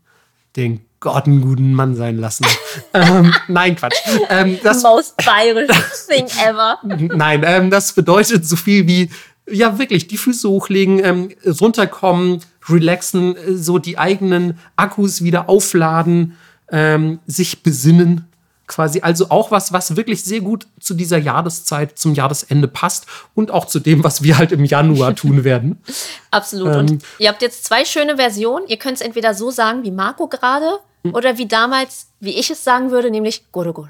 den 0.54 0.84
Gott 1.00 1.26
einen 1.26 1.42
guten 1.42 1.74
Mann 1.74 1.96
sein 1.96 2.18
lassen. 2.18 2.46
ähm, 2.94 3.34
nein, 3.48 3.76
Quatsch. 3.76 3.96
Ähm, 4.30 4.58
das 4.62 4.82
Most 4.82 5.16
bayerisch 5.18 5.68
thing 6.08 6.26
ever. 6.42 6.78
Nein, 6.84 7.42
ähm, 7.44 7.70
das 7.70 7.92
bedeutet 7.92 8.46
so 8.46 8.56
viel 8.56 8.86
wie, 8.86 9.10
ja, 9.50 9.78
wirklich, 9.78 10.06
die 10.06 10.16
Füße 10.16 10.48
hochlegen, 10.48 11.04
ähm, 11.04 11.28
runterkommen, 11.60 12.40
relaxen, 12.68 13.36
äh, 13.36 13.54
so 13.54 13.78
die 13.78 13.98
eigenen 13.98 14.58
Akkus 14.76 15.22
wieder 15.22 15.50
aufladen, 15.50 16.38
ähm, 16.70 17.18
sich 17.26 17.62
besinnen. 17.62 18.26
Quasi, 18.66 19.00
also 19.02 19.26
auch 19.28 19.50
was, 19.50 19.72
was 19.74 19.94
wirklich 19.96 20.24
sehr 20.24 20.40
gut 20.40 20.66
zu 20.80 20.94
dieser 20.94 21.18
Jahreszeit, 21.18 21.98
zum 21.98 22.14
Jahresende 22.14 22.66
passt 22.66 23.06
und 23.34 23.50
auch 23.50 23.66
zu 23.66 23.78
dem, 23.78 24.02
was 24.02 24.22
wir 24.22 24.38
halt 24.38 24.52
im 24.52 24.64
Januar 24.64 25.14
tun 25.16 25.44
werden. 25.44 25.82
Absolut. 26.30 26.68
Ähm. 26.72 26.78
Und 26.78 27.02
ihr 27.18 27.28
habt 27.28 27.42
jetzt 27.42 27.64
zwei 27.64 27.84
schöne 27.84 28.16
Versionen. 28.16 28.66
Ihr 28.66 28.78
könnt 28.78 28.96
es 28.96 29.00
entweder 29.02 29.34
so 29.34 29.50
sagen 29.50 29.82
wie 29.84 29.90
Marco 29.90 30.28
gerade 30.28 30.78
oder 31.12 31.36
wie 31.36 31.46
damals, 31.46 32.06
wie 32.20 32.30
ich 32.38 32.48
es 32.50 32.64
sagen 32.64 32.90
würde, 32.90 33.10
nämlich 33.10 33.52
Goro 33.52 33.74
Goro. 33.74 33.88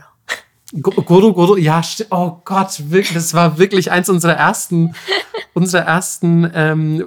Go- 0.81 0.91
Goro 1.03 1.33
Goro, 1.33 1.57
ja, 1.57 1.81
oh 2.11 2.39
Gott, 2.45 2.81
das 3.15 3.33
war 3.35 3.59
wirklich 3.59 3.93
eins 3.93 4.09
unserer 4.09 4.33
ersten, 4.33 4.97
unserer 5.55 5.83
ersten 5.83 6.51
ähm, 6.53 7.01
äh, 7.03 7.05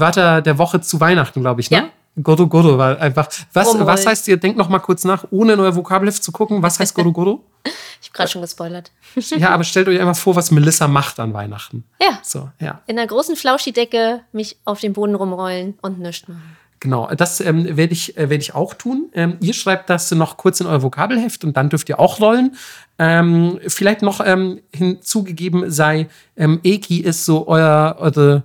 Wörter 0.00 0.40
der 0.40 0.56
Woche 0.56 0.80
zu 0.80 1.00
Weihnachten, 1.00 1.42
glaube 1.42 1.60
ich, 1.60 1.70
ne? 1.70 1.76
Ja. 1.76 1.84
Goro 2.22 2.46
Goro 2.46 2.76
war 2.76 2.98
einfach. 3.00 3.28
Was, 3.52 3.68
Rumrollen. 3.68 3.86
was 3.86 4.06
heißt 4.06 4.28
ihr, 4.28 4.36
denkt 4.36 4.58
noch 4.58 4.68
mal 4.68 4.80
kurz 4.80 5.04
nach, 5.04 5.26
ohne 5.30 5.54
in 5.54 5.60
euer 5.60 5.74
Vokabelheft 5.74 6.22
zu 6.22 6.32
gucken, 6.32 6.62
was 6.62 6.78
heißt 6.78 6.94
Goro 6.94 7.12
Goro? 7.12 7.44
Ich 8.02 8.08
habe 8.08 8.16
gerade 8.16 8.30
schon 8.30 8.40
gespoilert. 8.40 8.92
ja, 9.36 9.50
aber 9.50 9.62
stellt 9.62 9.86
euch 9.86 10.00
einfach 10.00 10.16
vor, 10.16 10.34
was 10.34 10.50
Melissa 10.50 10.88
macht 10.88 11.20
an 11.20 11.34
Weihnachten. 11.34 11.84
Ja. 12.00 12.18
So, 12.22 12.48
ja. 12.58 12.80
In 12.86 12.98
einer 12.98 13.06
großen 13.06 13.36
Flauschidecke 13.36 14.22
mich 14.32 14.56
auf 14.64 14.80
den 14.80 14.94
Boden 14.94 15.14
rumrollen 15.14 15.78
und 15.82 16.00
nichts 16.00 16.26
machen. 16.26 16.56
Genau, 16.80 17.10
das 17.14 17.40
ähm, 17.40 17.76
werde 17.76 17.92
ich, 17.92 18.16
äh, 18.16 18.30
werd 18.30 18.40
ich 18.40 18.54
auch 18.54 18.72
tun. 18.72 19.10
Ähm, 19.12 19.36
ihr 19.40 19.52
schreibt 19.52 19.90
das 19.90 20.10
noch 20.12 20.38
kurz 20.38 20.60
in 20.60 20.66
euer 20.66 20.82
Vokabelheft 20.82 21.44
und 21.44 21.58
dann 21.58 21.68
dürft 21.68 21.90
ihr 21.90 22.00
auch 22.00 22.20
rollen. 22.20 22.56
Ähm, 22.98 23.60
vielleicht 23.68 24.00
noch 24.00 24.20
ähm, 24.24 24.62
hinzugegeben 24.74 25.70
sei, 25.70 26.08
ähm, 26.38 26.58
Eki 26.62 27.00
ist 27.00 27.26
so 27.26 27.46
euer, 27.48 27.96
eure, 27.98 28.44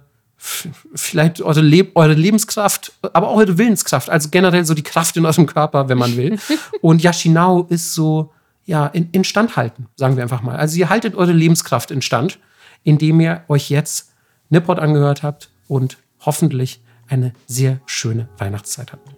vielleicht 0.94 1.42
eure, 1.42 1.62
Leb 1.62 1.92
eure 1.96 2.14
Lebenskraft, 2.14 2.94
aber 3.14 3.30
auch 3.30 3.38
eure 3.38 3.58
Willenskraft, 3.58 4.10
also 4.10 4.30
generell 4.30 4.66
so 4.66 4.74
die 4.74 4.84
Kraft 4.84 5.18
in 5.18 5.26
eurem 5.26 5.46
Körper, 5.46 5.90
wenn 5.90 5.98
man 5.98 6.16
will. 6.18 6.38
und 6.82 7.02
Yashinao 7.02 7.66
ist 7.70 7.94
so, 7.94 8.32
ja, 8.66 8.88
in, 8.88 9.10
instand 9.12 9.56
halten, 9.56 9.88
sagen 9.96 10.16
wir 10.16 10.24
einfach 10.24 10.42
mal. 10.42 10.56
Also 10.56 10.78
ihr 10.78 10.90
haltet 10.90 11.16
eure 11.16 11.34
Lebenskraft 11.34 11.92
instand, 11.92 12.40
indem 12.84 13.20
ihr 13.20 13.44
euch 13.48 13.70
jetzt 13.70 14.12
Nippot 14.50 14.80
angehört 14.80 15.24
habt 15.24 15.50
und 15.68 15.98
hoffentlich 16.20 16.82
eine 17.08 17.34
sehr 17.48 17.80
schöne 17.86 18.30
Weihnachtszeit 18.38 18.92
habt. 18.92 19.10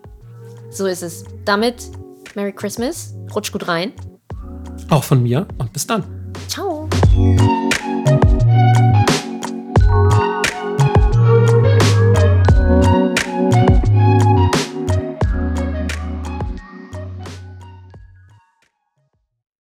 So 0.70 0.86
ist 0.86 1.04
es. 1.04 1.24
Damit 1.46 1.90
Merry 2.36 2.54
Christmas. 2.54 3.16
Rutsch 3.34 3.52
gut 3.52 3.68
rein. 3.68 3.94
Auch 4.90 5.04
von 5.04 5.24
mir 5.24 5.48
und 5.58 5.74
bis 5.74 5.88
dann. 5.88 6.04
Ciao. 6.48 6.88